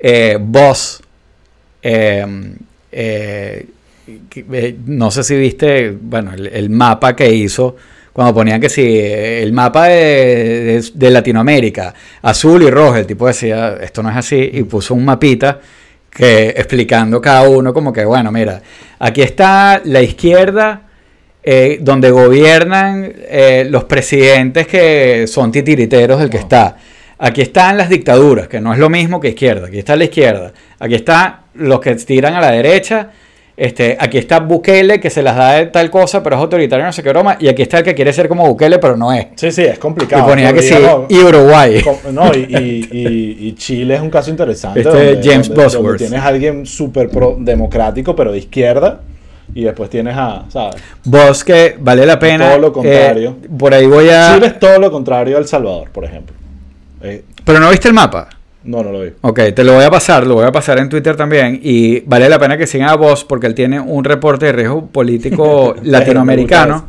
eh, 0.00 0.38
Boss. 0.40 1.02
eh, 1.82 2.26
eh, 2.92 3.66
eh, 4.52 4.76
no 4.86 5.10
sé 5.10 5.22
si 5.24 5.36
viste, 5.36 5.96
bueno, 6.00 6.32
el, 6.34 6.46
el 6.48 6.70
mapa 6.70 7.14
que 7.16 7.32
hizo. 7.32 7.76
Cuando 8.12 8.32
ponían 8.32 8.60
que 8.60 8.68
si 8.68 8.96
el 9.00 9.52
mapa 9.52 9.88
de, 9.88 9.96
de- 10.80 10.90
de 10.94 11.10
Latinoamérica, 11.10 11.92
azul 12.22 12.62
y 12.62 12.70
rojo, 12.70 12.96
el 12.96 13.06
tipo 13.06 13.26
decía, 13.26 13.76
esto 13.82 14.02
no 14.04 14.10
es 14.10 14.16
así, 14.16 14.50
y 14.52 14.62
puso 14.62 14.94
un 14.94 15.04
mapita 15.04 15.60
que 16.14 16.50
explicando 16.56 17.20
cada 17.20 17.48
uno 17.48 17.74
como 17.74 17.92
que, 17.92 18.04
bueno, 18.04 18.30
mira, 18.30 18.62
aquí 18.98 19.20
está 19.20 19.82
la 19.84 20.00
izquierda, 20.00 20.82
eh, 21.42 21.78
donde 21.80 22.10
gobiernan 22.10 23.12
eh, 23.28 23.66
los 23.68 23.84
presidentes 23.84 24.66
que 24.66 25.26
son 25.26 25.52
titiriteros 25.52 26.20
del 26.20 26.30
que 26.30 26.38
está. 26.38 26.76
Aquí 27.18 27.42
están 27.42 27.76
las 27.76 27.88
dictaduras, 27.88 28.48
que 28.48 28.60
no 28.60 28.72
es 28.72 28.78
lo 28.78 28.88
mismo 28.88 29.20
que 29.20 29.28
izquierda. 29.30 29.66
Aquí 29.66 29.78
está 29.78 29.96
la 29.96 30.04
izquierda. 30.04 30.52
Aquí 30.78 30.94
están 30.94 31.40
los 31.54 31.80
que 31.80 31.94
tiran 31.96 32.34
a 32.34 32.40
la 32.40 32.50
derecha. 32.50 33.10
Este, 33.56 33.96
aquí 34.00 34.18
está 34.18 34.40
Bukele, 34.40 34.98
que 34.98 35.10
se 35.10 35.22
las 35.22 35.36
da 35.36 35.52
de 35.54 35.66
tal 35.66 35.88
cosa, 35.88 36.22
pero 36.24 36.34
es 36.34 36.42
autoritario, 36.42 36.84
no 36.84 36.92
sé 36.92 37.04
qué 37.04 37.10
broma. 37.10 37.36
Y 37.38 37.46
aquí 37.46 37.62
está 37.62 37.78
el 37.78 37.84
que 37.84 37.94
quiere 37.94 38.12
ser 38.12 38.26
como 38.28 38.46
Bukele, 38.48 38.78
pero 38.80 38.96
no 38.96 39.12
es. 39.12 39.26
Sí, 39.36 39.52
sí, 39.52 39.62
es 39.62 39.76
Y 39.76 39.78
complicado. 39.78 40.26
ponía 40.26 40.48
que 40.52 40.60
Pero 40.60 40.74
sí, 40.74 40.74
digamos, 40.82 41.06
y 41.08 41.18
Uruguay. 41.22 41.84
No, 42.12 42.34
y, 42.34 42.88
y- 42.90 43.54
Chile 43.54 43.94
es 43.94 44.00
un 44.00 44.10
caso 44.10 44.30
interesante. 44.30 44.80
Este 44.80 44.90
James 45.22 45.48
donde- 45.48 45.48
donde 45.48 45.62
Bosworth. 45.64 45.98
tienes 45.98 46.20
a 46.20 46.26
alguien 46.26 46.66
súper 46.66 47.08
democrático, 47.38 48.16
pero 48.16 48.32
de 48.32 48.38
izquierda. 48.38 49.00
Y 49.54 49.62
después 49.62 49.88
tienes 49.88 50.16
a, 50.16 50.46
¿sabes? 50.48 50.76
Vos 51.04 51.44
que 51.44 51.76
vale 51.78 52.04
la 52.06 52.18
pena. 52.18 52.48
Todo 52.48 52.58
lo 52.58 52.72
contrario. 52.72 53.36
eh, 53.44 53.48
por 53.56 53.72
ahí 53.72 53.86
voy 53.86 54.08
a. 54.08 54.34
Chile 54.34 54.46
es 54.48 54.58
todo 54.58 54.78
lo 54.80 54.90
contrario 54.90 55.36
a 55.36 55.38
El 55.40 55.46
Salvador, 55.46 55.90
por 55.90 56.04
ejemplo. 56.04 56.34
Eh, 57.02 57.22
Pero 57.44 57.60
no 57.60 57.70
viste 57.70 57.86
el 57.86 57.94
mapa. 57.94 58.28
No, 58.64 58.82
no 58.82 58.92
lo 58.92 59.00
vi. 59.02 59.10
Ok, 59.20 59.40
te 59.54 59.62
lo 59.62 59.74
voy 59.74 59.84
a 59.84 59.90
pasar, 59.90 60.26
lo 60.26 60.34
voy 60.34 60.44
a 60.46 60.52
pasar 60.52 60.78
en 60.78 60.88
Twitter 60.88 61.16
también. 61.16 61.60
Y 61.62 62.00
vale 62.00 62.28
la 62.28 62.38
pena 62.38 62.56
que 62.56 62.66
sigan 62.66 62.88
a 62.88 62.96
vos 62.96 63.24
porque 63.24 63.46
él 63.46 63.54
tiene 63.54 63.78
un 63.78 64.04
reporte 64.04 64.46
de 64.46 64.52
riesgo 64.52 64.86
político 64.86 65.74
latinoamericano 65.82 66.86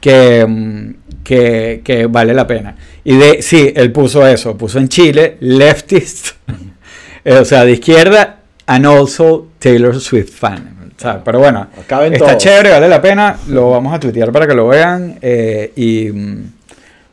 que, 0.00 0.46
mm, 0.46 0.90
que, 1.24 1.80
que 1.84 2.06
vale 2.06 2.32
la 2.32 2.46
pena. 2.46 2.76
Y 3.04 3.16
de, 3.16 3.42
sí, 3.42 3.72
él 3.74 3.90
puso 3.90 4.26
eso, 4.26 4.56
puso 4.56 4.78
en 4.78 4.88
Chile, 4.88 5.36
leftist, 5.40 6.36
eh, 7.24 7.34
o 7.34 7.44
sea, 7.44 7.64
de 7.64 7.72
izquierda, 7.72 8.40
and 8.66 8.86
also 8.86 9.48
Taylor 9.58 9.98
Swift 10.00 10.30
fan. 10.30 10.76
O 10.96 11.00
sea, 11.00 11.22
pero 11.22 11.38
bueno, 11.38 11.68
está 11.78 12.08
todos. 12.18 12.38
chévere, 12.38 12.70
vale 12.70 12.88
la 12.88 13.00
pena, 13.00 13.38
lo 13.48 13.70
vamos 13.70 13.94
a 13.94 14.00
tuitear 14.00 14.32
para 14.32 14.48
que 14.48 14.54
lo 14.54 14.66
vean. 14.66 15.16
eh, 15.22 15.72
y 15.76 16.10
mm, 16.10 16.52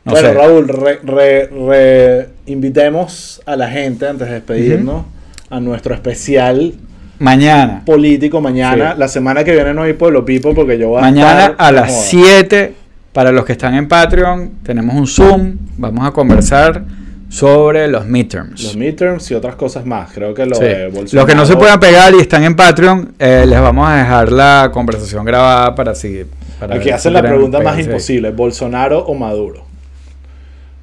no 0.06 0.12
bueno, 0.12 0.28
sé. 0.28 0.34
Raúl, 0.34 0.68
re- 0.68 1.00
re- 1.04 1.46
re- 1.48 2.28
invitemos 2.46 3.42
a 3.44 3.56
la 3.56 3.68
gente 3.68 4.06
antes 4.08 4.26
de 4.28 4.34
despedirnos 4.34 5.04
a 5.50 5.60
nuestro 5.60 5.94
especial 5.94 6.74
Mañana. 7.18 7.82
político 7.84 8.40
mañana. 8.40 8.92
Sí. 8.92 8.98
La 8.98 9.08
semana 9.08 9.44
que 9.44 9.52
viene 9.52 9.74
no 9.74 9.82
hay 9.82 9.92
Pueblo 9.92 10.24
Pipo 10.24 10.54
porque 10.54 10.78
yo 10.78 10.88
voy 10.90 10.98
a 10.98 11.02
Mañana 11.02 11.46
estar- 11.46 11.54
a 11.58 11.72
las 11.72 11.90
Joda. 11.90 12.02
7, 12.02 12.74
para 13.12 13.32
los 13.32 13.44
que 13.44 13.52
están 13.52 13.74
en 13.74 13.88
Patreon, 13.88 14.50
tenemos 14.62 14.94
un 14.94 15.06
Zoom, 15.06 15.56
vamos 15.76 16.06
a 16.06 16.12
conversar 16.12 16.84
sobre 17.28 17.88
los 17.88 18.06
midterms. 18.06 18.62
Los 18.62 18.76
midterms 18.76 19.30
y 19.30 19.34
otras 19.34 19.56
cosas 19.56 19.84
más. 19.84 20.12
Creo 20.12 20.32
que 20.34 20.46
lo 20.46 20.54
Sí. 20.56 20.62
de 20.64 20.84
Bolsonaro. 20.88 21.08
Los 21.12 21.26
que 21.26 21.34
no 21.34 21.44
se 21.46 21.56
puedan 21.56 21.80
pegar 21.80 22.14
y 22.14 22.18
están 22.20 22.44
en 22.44 22.54
Patreon, 22.54 23.14
eh, 23.18 23.44
les 23.48 23.60
vamos 23.60 23.88
a 23.88 23.96
dejar 23.96 24.30
la 24.30 24.70
conversación 24.72 25.24
grabada 25.24 25.74
para 25.74 25.94
seguir. 25.94 26.26
para 26.60 26.76
Aquí 26.76 26.88
hacen 26.90 27.10
si 27.10 27.14
la 27.14 27.20
pregunta 27.22 27.58
más 27.58 27.72
pegarse. 27.74 27.90
imposible: 27.90 28.30
¿Bolsonaro 28.30 29.00
o 29.04 29.14
Maduro? 29.14 29.64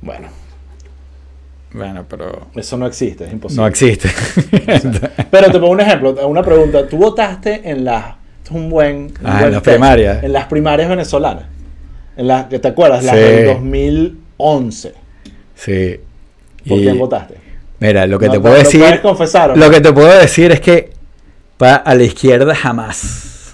Bueno, 0.04 0.28
Bueno, 1.72 2.06
pero 2.08 2.48
eso 2.56 2.78
no 2.78 2.86
existe, 2.86 3.26
es 3.26 3.32
imposible. 3.34 3.62
no 3.62 3.68
existe. 3.68 4.10
Pero 5.32 5.48
te 5.52 5.54
pongo 5.60 5.70
un 5.72 5.80
ejemplo, 5.80 6.12
una 6.28 6.44
pregunta. 6.44 6.88
¿Tú 6.88 6.98
votaste 6.98 7.62
en 7.70 7.84
las... 7.86 8.06
Esto 8.44 8.52
es 8.52 8.52
un 8.52 8.70
buen... 8.70 8.96
un 9.06 9.14
Ah, 9.24 9.44
en 9.46 9.52
las 9.54 9.62
primarias. 9.62 10.24
En 10.24 10.34
las 10.34 10.46
primarias 10.48 10.90
venezolanas. 10.90 11.46
En 12.18 12.28
las 12.28 12.50
te 12.50 12.68
acuerdas, 12.68 13.04
las 13.04 13.16
Sí. 13.16 13.22
del 13.22 13.46
2011. 13.48 14.94
sí. 15.56 16.00
¿Por 16.68 16.78
Y- 16.80 16.84
quién 16.84 16.98
votaste? 17.00 17.36
Mira, 17.80 18.06
lo 18.08 18.18
que 18.20 18.28
No, 18.28 18.34
te 18.34 18.40
puedo 18.40 18.54
¿lo 18.56 18.60
decir. 18.64 18.80
puedes 18.82 19.00
confesar 19.02 19.52
o 19.52 19.56
no? 19.56 19.66
Lo 19.66 19.72
que 19.72 19.82
te 19.82 19.92
puedo 19.92 20.18
decir 20.20 20.52
es 20.52 20.62
que 20.62 20.92
pa- 21.58 21.76
a 21.76 21.96
la 21.96 22.04
izquierda 22.04 22.54
jamás. 22.56 23.54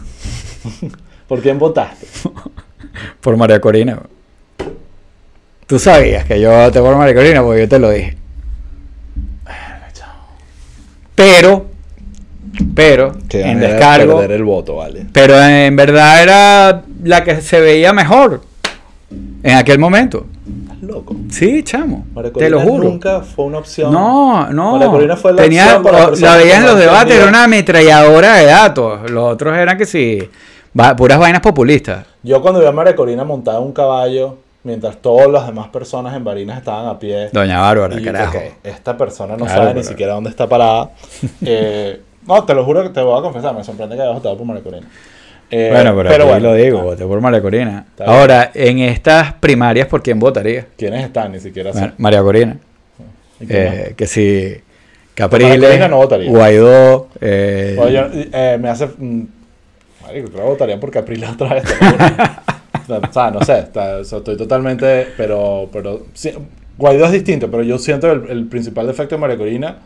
¿Por 1.28 1.42
quién 1.42 1.58
votaste? 1.58 2.06
Por 3.22 3.38
María 3.38 3.60
Corina. 3.62 4.00
Tú 5.70 5.78
sabías 5.78 6.26
que 6.26 6.42
yo 6.42 6.52
voté 6.52 6.80
por 6.82 6.96
María 6.98 7.14
Corina 7.14 7.44
porque 7.44 7.62
yo 7.62 7.70
te 7.70 7.78
lo 7.78 7.92
dije. 7.92 8.18
Pero, 11.16 11.66
pero, 12.76 13.12
en 13.30 13.60
descargo, 13.60 14.18
perder 14.18 14.38
el 14.38 14.44
voto, 14.44 14.78
vale. 14.78 15.06
pero 15.14 15.38
en 15.40 15.76
verdad 15.76 16.24
era 16.24 16.82
la 17.04 17.24
que 17.24 17.42
se 17.42 17.60
veía 17.60 17.94
mejor 17.94 18.42
en 19.44 19.58
aquel 19.58 19.78
momento. 19.80 20.26
Estás 20.64 20.82
loco. 20.82 21.16
Sí, 21.30 21.62
chamo, 21.64 22.08
María 22.16 22.32
te 22.34 22.50
lo 22.50 22.62
juro. 22.62 22.86
nunca 22.90 23.22
fue 23.22 23.46
una 23.46 23.60
opción. 23.60 23.92
No, 23.92 24.50
no. 24.50 24.72
María 24.74 24.88
Corina 24.90 25.16
fue 25.18 25.34
la 25.34 25.44
Tenía, 25.44 25.66
opción 25.78 25.84
para 25.84 26.10
la 26.10 26.16
la 26.18 26.36
veías 26.38 26.60
en 26.60 26.66
los 26.66 26.80
debates, 26.80 27.16
era 27.16 27.28
una 27.28 27.44
ametralladora 27.44 28.34
de 28.36 28.46
datos. 28.46 29.12
Los 29.12 29.34
otros 29.34 29.56
eran 29.58 29.78
que 29.78 29.86
sí, 29.86 30.20
va- 30.80 30.96
puras 30.96 31.20
vainas 31.20 31.42
populistas. 31.42 32.08
Yo 32.24 32.42
cuando 32.42 32.60
vi 32.60 32.66
a 32.66 32.72
María 32.72 32.96
Corina 32.96 33.24
montada 33.26 33.58
en 33.60 33.66
un 33.66 33.74
caballo, 33.74 34.38
mientras 34.64 34.98
todas 35.02 35.28
las 35.30 35.48
demás 35.48 35.70
personas 35.70 36.16
en 36.16 36.24
Barinas 36.24 36.58
estaban 36.58 36.88
a 36.88 37.00
pie, 37.00 37.30
Doña 37.32 37.60
Bárbara, 37.62 37.96
y 37.96 38.04
yo 38.04 38.12
carajo. 38.12 38.34
dije, 38.34 38.54
esta 38.64 38.98
persona 38.98 39.38
no 39.38 39.48
sabe 39.48 39.68
ni 39.68 39.74
pero- 39.76 39.84
siquiera 39.88 40.14
dónde 40.14 40.30
está 40.30 40.48
parada. 40.48 40.92
Eh, 41.46 42.02
no, 42.28 42.44
te 42.44 42.54
lo 42.54 42.64
juro 42.66 42.84
que 42.84 42.90
te 42.90 43.02
voy 43.02 43.18
a 43.18 43.22
confesar, 43.22 43.56
me 43.56 43.64
sorprende 43.64 43.96
que 43.96 44.02
hayas 44.02 44.14
votado 44.16 44.38
por 44.38 44.46
María 44.46 44.62
Corina. 44.62 44.88
Eh, 45.50 45.70
Bueno, 45.74 45.96
pero, 45.96 46.10
aquí 46.14 46.24
bueno, 46.24 46.40
lo 46.50 46.54
digo, 46.54 46.82
voté 46.84 47.06
por 47.06 47.20
María 47.22 47.42
Corina. 47.42 47.86
Ahora, 48.06 48.52
en 48.54 48.80
estas 48.80 49.34
primarias, 49.34 49.88
¿por 49.88 50.04
quién 50.04 50.20
votaría? 50.20 50.68
¿Quiénes 50.78 51.06
están? 51.06 51.32
Ni 51.32 51.40
siquiera 51.40 51.74
sé. 51.74 51.80
Bueno, 51.80 51.94
María 51.98 52.22
Corina. 52.22 52.58
Eh, 53.40 53.94
que 53.98 54.06
si 54.06 54.62
Capriles, 55.16 55.90
no 55.90 55.98
votaría. 55.98 56.30
Guaidó, 56.30 57.08
eh, 57.22 57.78
Oye, 57.80 57.94
yo, 57.94 58.06
eh, 58.14 58.58
me 58.62 58.70
hace. 58.70 58.88
mm, 58.98 59.24
Marico, 60.04 60.30
creo 60.30 60.44
que 60.44 60.50
votaría 60.50 60.80
por 60.80 60.92
Capriles 60.92 61.30
otra 61.32 61.56
vez. 61.56 61.64
o 62.98 63.14
sea, 63.14 63.32
no 63.32 63.42
sé, 63.44 63.60
está- 63.60 63.98
o 63.98 64.04
sea, 64.04 64.18
estoy 64.20 64.38
totalmente. 64.38 65.08
Pero. 65.18 65.70
pero 65.72 66.06
sí, 66.14 66.32
Guaidó 66.78 67.06
es 67.06 67.12
distinto, 67.12 67.52
pero 67.52 67.62
yo 67.64 67.78
siento 67.78 68.08
que 68.08 68.32
el, 68.32 68.38
el 68.40 68.46
principal 68.48 68.88
defecto 68.88 69.16
de 69.16 69.22
María 69.22 69.38
Corina 69.38 69.78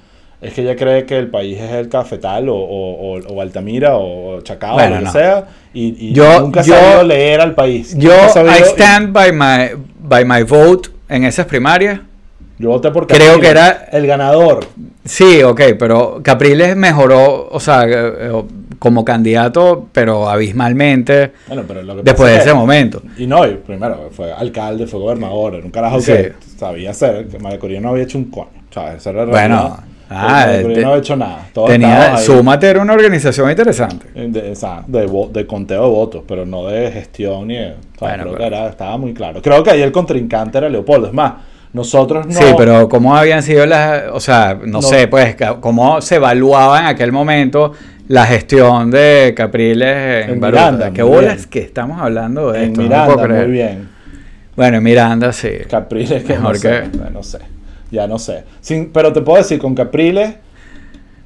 es 0.42 0.54
que 0.54 0.62
ella 0.62 0.76
cree 0.76 1.06
que 1.06 1.18
el 1.18 1.28
país 1.30 1.60
es 1.60 1.72
el 1.72 1.90
cafetal 1.90 2.50
o, 2.50 2.56
o, 2.56 3.42
Altamira 3.42 3.96
o 3.96 4.42
Chacao 4.42 4.74
Bueno, 4.76 4.98
o 4.98 5.00
lo 5.00 5.06
que 5.06 5.12
sea. 5.12 5.46
Y, 5.74 6.10
y 6.10 6.14
Yo- 6.14 6.42
nunca 6.42 6.62
yo- 6.62 6.76
sabido 6.76 7.04
leer 7.04 7.42
al 7.42 7.56
país. 7.56 7.96
yo 7.98 8.12
sabido- 8.30 8.54
I 8.58 8.62
stand 8.62 9.12
by 9.14 9.32
my, 9.32 9.84
by 10.00 10.24
my 10.26 10.44
vote 10.44 10.90
en 11.10 11.24
esas 11.24 11.46
primarias. 11.48 12.00
Yo 12.60 12.70
voté 12.70 12.92
por 12.92 13.08
creo 13.08 13.18
Capriles, 13.34 13.42
que 13.42 13.50
era- 13.50 13.86
el 13.92 14.06
ganador. 14.06 14.66
Sí, 15.06 15.42
ok, 15.42 15.62
pero 15.80 16.20
Capriles 16.24 16.76
mejoró, 16.76 17.50
o 17.50 17.60
sea, 17.60 17.84
eh, 17.86 17.90
eh, 17.94 18.44
como 18.84 19.06
candidato, 19.06 19.88
pero 19.94 20.28
abismalmente 20.30 21.32
Bueno, 21.48 21.64
pero 21.66 21.82
lo 21.84 21.96
que 21.96 22.04
después 22.04 22.30
de 22.32 22.36
es 22.38 22.42
ese 22.46 22.54
momento. 22.54 23.02
Y 23.18 23.26
no, 23.26 23.48
y 23.48 23.54
primero 23.56 24.10
fue 24.12 24.34
alcalde, 24.34 24.88
fue 24.88 25.00
gobernador, 25.00 25.56
era 25.56 25.64
un 25.64 25.72
carajo 25.72 26.02
Sí. 26.02 26.12
que 26.12 26.34
sabía 26.58 26.92
hacer, 26.92 27.30
que 27.30 27.40
María 27.40 27.80
no 27.80 27.90
había 27.90 28.04
hecho 28.04 28.18
un 28.18 28.26
coño, 28.26 28.50
¿sabes? 28.72 29.08
Era 29.08 29.24
Bueno, 29.24 29.78
ah, 30.10 30.48
te- 30.52 30.64
no 30.82 30.88
había 30.90 30.98
hecho 30.98 31.16
nada. 31.16 31.48
Todos 31.54 31.70
Tenía, 31.70 32.18
Súmate 32.18 32.68
era 32.70 32.82
una 32.82 32.92
organización 32.92 33.50
interesante. 33.50 34.06
De, 34.14 34.54
sea, 34.54 34.84
de, 34.86 35.10
de 35.32 35.48
conteo 35.48 35.84
de 35.84 35.90
votos, 35.90 36.24
pero 36.28 36.46
no 36.46 36.68
de 36.68 36.92
gestión 36.92 37.48
ni 37.48 37.56
de, 37.56 37.68
o 37.72 38.00
sea, 38.00 38.08
Bueno, 38.10 38.24
creo 38.24 38.34
pero- 38.34 38.38
que 38.38 38.46
era, 38.56 38.68
estaba 38.68 38.98
muy 38.98 39.14
claro. 39.14 39.42
Creo 39.42 39.64
que 39.64 39.72
ahí 39.72 39.82
el 39.82 39.94
contrincante 39.94 40.58
era 40.58 40.68
Leopoldo. 40.68 41.08
Es 41.08 41.14
más, 41.14 41.34
nosotros 41.72 42.28
no... 42.28 42.34
Sí, 42.34 42.46
pero 42.56 42.88
cómo 42.88 43.16
habían 43.16 43.42
sido 43.42 43.66
las, 43.66 44.04
o 44.12 44.20
sea, 44.20 44.56
no, 44.62 44.74
No. 44.74 44.82
sé, 44.84 45.08
pues, 45.08 45.36
cómo 45.60 46.02
se 46.02 46.16
evaluaba 46.18 46.80
en 46.82 46.86
aquel 46.86 47.12
momento 47.12 47.72
la 48.08 48.26
gestión 48.26 48.92
de 48.92 49.34
Capriles 49.36 50.26
en, 50.26 50.30
En 50.32 50.40
Baruta. 50.40 50.72
Miranda, 50.72 50.92
Qué 50.94 51.04
bolas 51.04 51.36
bien. 51.38 51.50
que 51.50 51.60
estamos 51.60 52.02
hablando 52.02 52.52
de 52.52 52.64
En 52.64 52.70
esto, 52.72 52.82
Miranda, 52.82 53.28
muy 53.28 53.52
bien. 53.52 53.90
Bueno, 54.56 54.78
en 54.78 54.84
Miranda 54.84 55.34
sí. 55.34 55.50
Capriles, 55.70 56.24
que 56.24 56.34
Mejor 56.34 56.54
no 56.54 56.60
sé, 56.60 56.70
que- 56.70 57.10
no 57.12 57.24
sé, 57.24 57.40
ya 57.92 58.08
no 58.08 58.20
sé. 58.20 58.44
Sin, 58.62 58.92
pero 58.92 59.12
te 59.14 59.22
puedo 59.22 59.38
decir, 59.38 59.58
con 59.60 59.74
Capriles, 59.74 60.36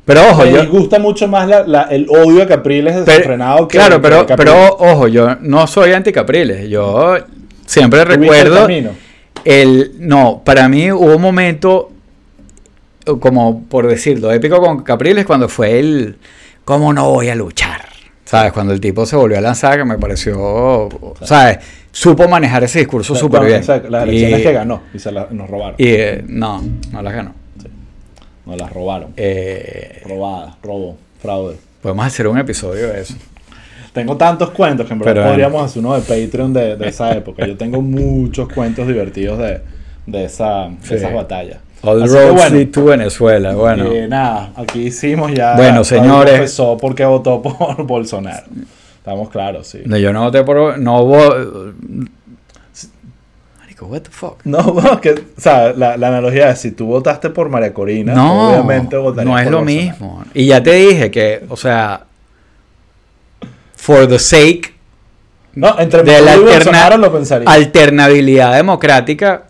Pero 0.06 0.22
ojo, 0.30 0.44
me 0.44 0.52
yo, 0.54 0.70
gusta 0.70 1.00
mucho 1.00 1.28
más 1.28 1.48
la- 1.50 1.68
la- 1.68 1.84
el 1.84 2.08
odio 2.10 2.44
a 2.44 2.48
Capriles 2.48 2.94
pero- 2.94 3.06
desenfrenado 3.06 3.68
que 3.68 3.78
claro, 3.78 4.02
pero, 4.02 4.26
Capriles. 4.26 4.54
pero 4.56 4.76
ojo, 4.78 5.08
yo 5.10 5.36
no 5.42 5.68
soy 5.68 5.92
anti 5.92 6.14
Capriles. 6.14 6.70
Yo 6.70 7.18
siempre 7.66 8.00
¿Tuviste 8.06 8.14
el 8.14 8.22
recuerdo 8.22 8.62
camino? 8.62 8.90
el, 9.44 9.92
no, 10.00 10.42
para 10.46 10.70
mí 10.70 10.90
hubo 10.94 11.16
un 11.16 11.22
momento 11.22 11.92
como 13.20 13.64
por 13.66 13.88
decirlo, 13.88 14.32
épico 14.32 14.60
con 14.62 14.84
Capriles 14.84 15.26
cuando 15.26 15.48
fue 15.50 15.80
el 15.80 16.18
¿cómo 16.68 16.92
no 16.92 17.10
voy 17.10 17.30
a 17.30 17.36
luchar? 17.36 17.80
¿Sabes? 18.26 18.52
Cuando 18.52 18.74
el 18.74 18.82
tipo 18.82 19.06
se 19.06 19.16
volvió 19.16 19.38
a 19.38 19.42
lanzar, 19.42 19.78
que 19.78 19.86
me 19.86 19.98
pareció, 19.98 20.90
¿sabes? 21.24 21.60
Supo 21.94 22.28
manejar 22.28 22.62
ese 22.66 22.80
discurso 22.80 23.16
súper 23.16 23.46
bien. 23.46 23.58
exacto, 23.60 23.90
Las 23.90 24.06
Y- 24.06 24.10
elecciones 24.10 24.42
que 24.46 24.52
ganó 24.52 24.82
y 24.94 25.00
se 25.00 25.14
las, 25.14 25.32
nos 25.32 25.50
robaron. 25.50 25.76
Y 25.78 25.88
eh, 25.88 26.26
no, 26.28 26.62
no 26.92 27.02
las 27.02 27.14
ganó. 27.14 27.34
Nos 28.46 28.58
las 28.58 28.72
robaron. 28.74 29.14
Eh, 29.16 30.02
Robadas, 30.06 30.56
robo, 30.62 30.98
fraude. 31.22 31.56
podemos 31.82 32.06
hacer 32.06 32.28
un 32.28 32.38
episodio 32.38 32.90
de 32.90 33.00
eso. 33.02 33.16
Tengo 33.94 34.18
tantos 34.18 34.50
cuentos 34.52 34.86
que 34.88 34.94
en 34.94 35.00
verdad 35.00 35.14
Pero, 35.14 35.28
podríamos 35.28 35.64
hacer 35.64 35.80
uno 35.80 35.96
de 35.96 36.02
Patreon 36.02 36.52
de, 36.54 36.76
de 36.76 36.88
esa 36.90 37.14
época. 37.14 37.48
Yo 37.48 37.56
tengo 37.56 37.82
muchos 37.82 38.50
cuentos 38.50 38.88
divertidos 38.88 39.40
de, 39.40 39.62
de, 40.06 40.26
esa, 40.26 40.66
de 40.68 40.76
Sí. 40.84 40.96
esas 40.96 41.14
batallas. 41.14 41.60
All 41.84 42.02
Así 42.04 42.14
roads 42.14 42.34
bueno, 42.34 42.56
lead 42.56 42.68
to 42.70 42.86
Venezuela. 42.86 43.54
Bueno, 43.54 43.86
eh, 43.92 44.08
nada, 44.08 44.52
aquí 44.56 44.88
hicimos 44.88 45.32
ya. 45.34 45.56
Bueno, 45.56 45.84
señores. 45.84 46.32
confesó 46.34 46.78
porque 46.78 47.06
votó 47.06 47.42
por 47.44 47.84
Bolsonaro. 47.86 48.46
Estamos 48.98 49.30
claros, 49.30 49.68
sí. 49.68 49.82
no, 49.86 49.98
yo 49.98 50.12
no 50.12 50.24
voté 50.24 50.44
por. 50.44 50.78
No 50.80 51.06
vo- 51.06 51.74
Marico, 53.60 53.86
what 53.86 54.02
the 54.02 54.10
fuck? 54.10 54.40
No, 54.46 55.00
que, 55.02 55.12
o 55.12 55.18
sea, 55.42 55.72
la, 55.74 55.98
la 55.98 56.08
analogía 56.10 56.50
es 56.52 56.60
si 56.60 56.72
tú 56.72 56.88
votaste 56.88 57.30
por 57.30 57.50
María 57.50 57.74
Corina, 57.74 58.14
No, 58.14 58.50
obviamente 58.52 58.98
votarías 58.98 59.26
no 59.32 59.38
es 59.38 59.44
por 59.46 59.52
lo 59.54 59.60
Bolsonaro. 59.60 59.84
mismo. 59.92 60.24
Y 60.34 60.48
ya 60.48 60.62
te 60.64 60.74
dije 60.74 61.12
que, 61.12 61.44
o 61.50 61.56
sea, 61.58 62.06
for 63.76 64.08
the 64.08 64.20
sake 64.20 64.74
No, 65.54 65.76
entre 65.80 66.04
de 66.04 66.22
la 66.22 66.34
alterna- 66.34 66.98
lo 66.98 67.12
pensaría. 67.14 67.50
alternabilidad 67.50 68.56
democrática, 68.56 69.44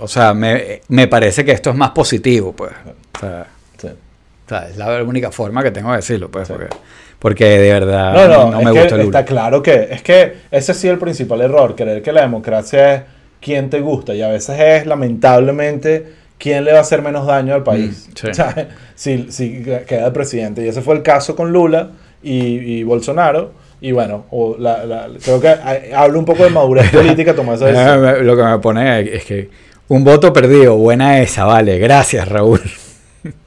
o 0.00 0.08
sea, 0.08 0.34
me, 0.34 0.80
me 0.88 1.06
parece 1.08 1.44
que 1.44 1.52
esto 1.52 1.70
es 1.70 1.76
más 1.76 1.90
positivo, 1.90 2.52
pues. 2.52 2.72
O 3.16 3.18
sea, 3.20 3.46
Sí. 3.78 3.88
o 3.88 4.48
sea, 4.48 4.68
es 4.68 4.76
la 4.76 5.02
única 5.02 5.30
forma 5.30 5.62
que 5.62 5.70
tengo 5.70 5.90
de 5.90 5.96
decirlo, 5.96 6.30
pues, 6.30 6.48
Sí. 6.48 6.54
porque, 6.54 6.74
porque 7.18 7.44
de 7.58 7.72
verdad 7.72 8.12
No, 8.14 8.28
no, 8.28 8.50
no 8.50 8.58
es 8.60 8.64
me 8.66 8.72
que 8.72 8.80
gusta 8.80 8.94
el 8.96 9.00
está 9.02 9.24
claro 9.24 9.62
que 9.62 9.88
es 9.90 10.02
que 10.02 10.34
ese 10.50 10.74
sí 10.74 10.86
es 10.88 10.92
el 10.92 10.98
principal 10.98 11.40
error, 11.40 11.74
creer 11.74 12.02
que 12.02 12.12
la 12.12 12.20
democracia 12.22 12.94
es 12.94 13.02
quién 13.40 13.70
te 13.70 13.80
gusta 13.80 14.14
y 14.14 14.22
a 14.22 14.28
veces 14.28 14.58
es 14.60 14.86
lamentablemente 14.86 16.06
quién 16.38 16.64
le 16.64 16.72
va 16.72 16.78
a 16.78 16.82
hacer 16.82 17.00
menos 17.02 17.26
daño 17.26 17.54
al 17.54 17.62
país. 17.62 18.08
Mm, 18.08 18.12
sí. 18.16 18.26
O 18.30 18.34
sea, 18.34 18.68
si, 18.94 19.26
si 19.30 19.62
queda 19.86 20.06
el 20.06 20.12
presidente 20.12 20.64
y 20.64 20.68
ese 20.68 20.82
fue 20.82 20.94
el 20.94 21.02
caso 21.02 21.34
con 21.36 21.52
Lula 21.52 21.90
y, 22.22 22.78
y 22.78 22.82
Bolsonaro 22.82 23.52
y 23.80 23.92
bueno, 23.92 24.24
o 24.30 24.56
la- 24.58 24.84
la- 24.86 25.08
creo 25.22 25.40
que 25.40 25.92
hablo 25.94 26.18
un 26.18 26.24
poco 26.24 26.44
de 26.44 26.50
madurez 26.50 26.90
política 26.92 27.34
tomar 27.34 27.56
esa 27.56 27.66
decisión. 27.66 28.26
Lo 28.26 28.36
que 28.36 28.42
me 28.42 28.58
pone 28.58 29.00
es 29.16 29.24
que 29.24 29.50
un 29.88 30.04
voto 30.04 30.32
perdido, 30.32 30.76
buena 30.76 31.20
esa, 31.20 31.44
vale, 31.44 31.78
gracias 31.78 32.28
Raúl. 32.28 32.60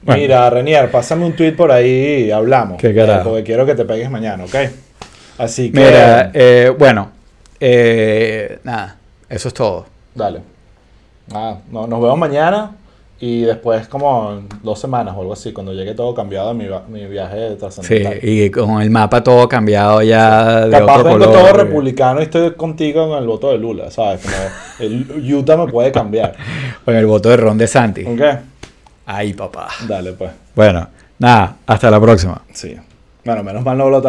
Bueno. 0.02 0.20
Mira, 0.22 0.50
Renier, 0.50 0.90
pásame 0.90 1.24
un 1.24 1.34
tweet 1.34 1.52
por 1.52 1.70
ahí 1.70 2.26
y 2.26 2.30
hablamos. 2.30 2.78
Qué 2.80 2.94
carajo. 2.94 3.20
Eh, 3.20 3.24
porque 3.24 3.44
quiero 3.44 3.66
que 3.66 3.74
te 3.74 3.84
pegues 3.84 4.10
mañana, 4.10 4.44
¿ok? 4.44 4.54
Así 5.38 5.70
que... 5.70 5.78
Mira, 5.78 6.30
eh, 6.34 6.72
bueno, 6.76 7.12
eh, 7.60 8.58
nada, 8.64 8.96
eso 9.28 9.48
es 9.48 9.54
todo. 9.54 9.86
Dale. 10.14 10.40
Ah, 11.32 11.58
no, 11.70 11.86
nos 11.86 12.00
vemos 12.00 12.18
mañana. 12.18 12.72
Y 13.20 13.42
después, 13.42 13.88
como 13.88 14.42
dos 14.62 14.78
semanas 14.78 15.14
o 15.16 15.20
algo 15.22 15.32
así, 15.32 15.52
cuando 15.52 15.72
llegue 15.72 15.92
todo 15.94 16.14
cambiado 16.14 16.54
mi, 16.54 16.66
mi 16.88 17.04
viaje 17.06 17.50
Sí, 17.50 17.56
trascendental. 17.56 18.18
y 18.22 18.48
con 18.50 18.80
el 18.80 18.90
mapa 18.90 19.24
todo 19.24 19.48
cambiado 19.48 20.02
ya 20.02 20.66
de 20.66 20.70
Capaz 20.70 20.98
otro 21.00 21.04
vengo 21.12 21.24
color. 21.26 21.32
todo 21.42 21.52
republicano 21.52 22.20
y 22.20 22.24
estoy 22.24 22.52
contigo 22.52 23.08
con 23.08 23.18
el 23.18 23.26
voto 23.26 23.50
de 23.50 23.58
Lula, 23.58 23.90
¿sabes? 23.90 24.20
Como 24.22 24.36
el 24.88 25.34
Utah 25.34 25.56
me 25.56 25.66
puede 25.66 25.90
cambiar. 25.90 26.36
Con 26.84 26.94
el 26.94 27.06
voto 27.06 27.28
de 27.28 27.36
Ron 27.38 27.58
DeSantis. 27.58 28.06
¿Ok? 28.06 28.20
Ay, 29.06 29.32
papá. 29.34 29.66
Dale, 29.88 30.12
pues. 30.12 30.30
Bueno, 30.54 30.86
nada, 31.18 31.56
hasta 31.66 31.90
la 31.90 32.00
próxima. 32.00 32.40
Sí. 32.52 32.76
Bueno, 33.24 33.42
menos 33.42 33.64
mal 33.64 33.76
no 33.76 33.90
lo 33.90 34.00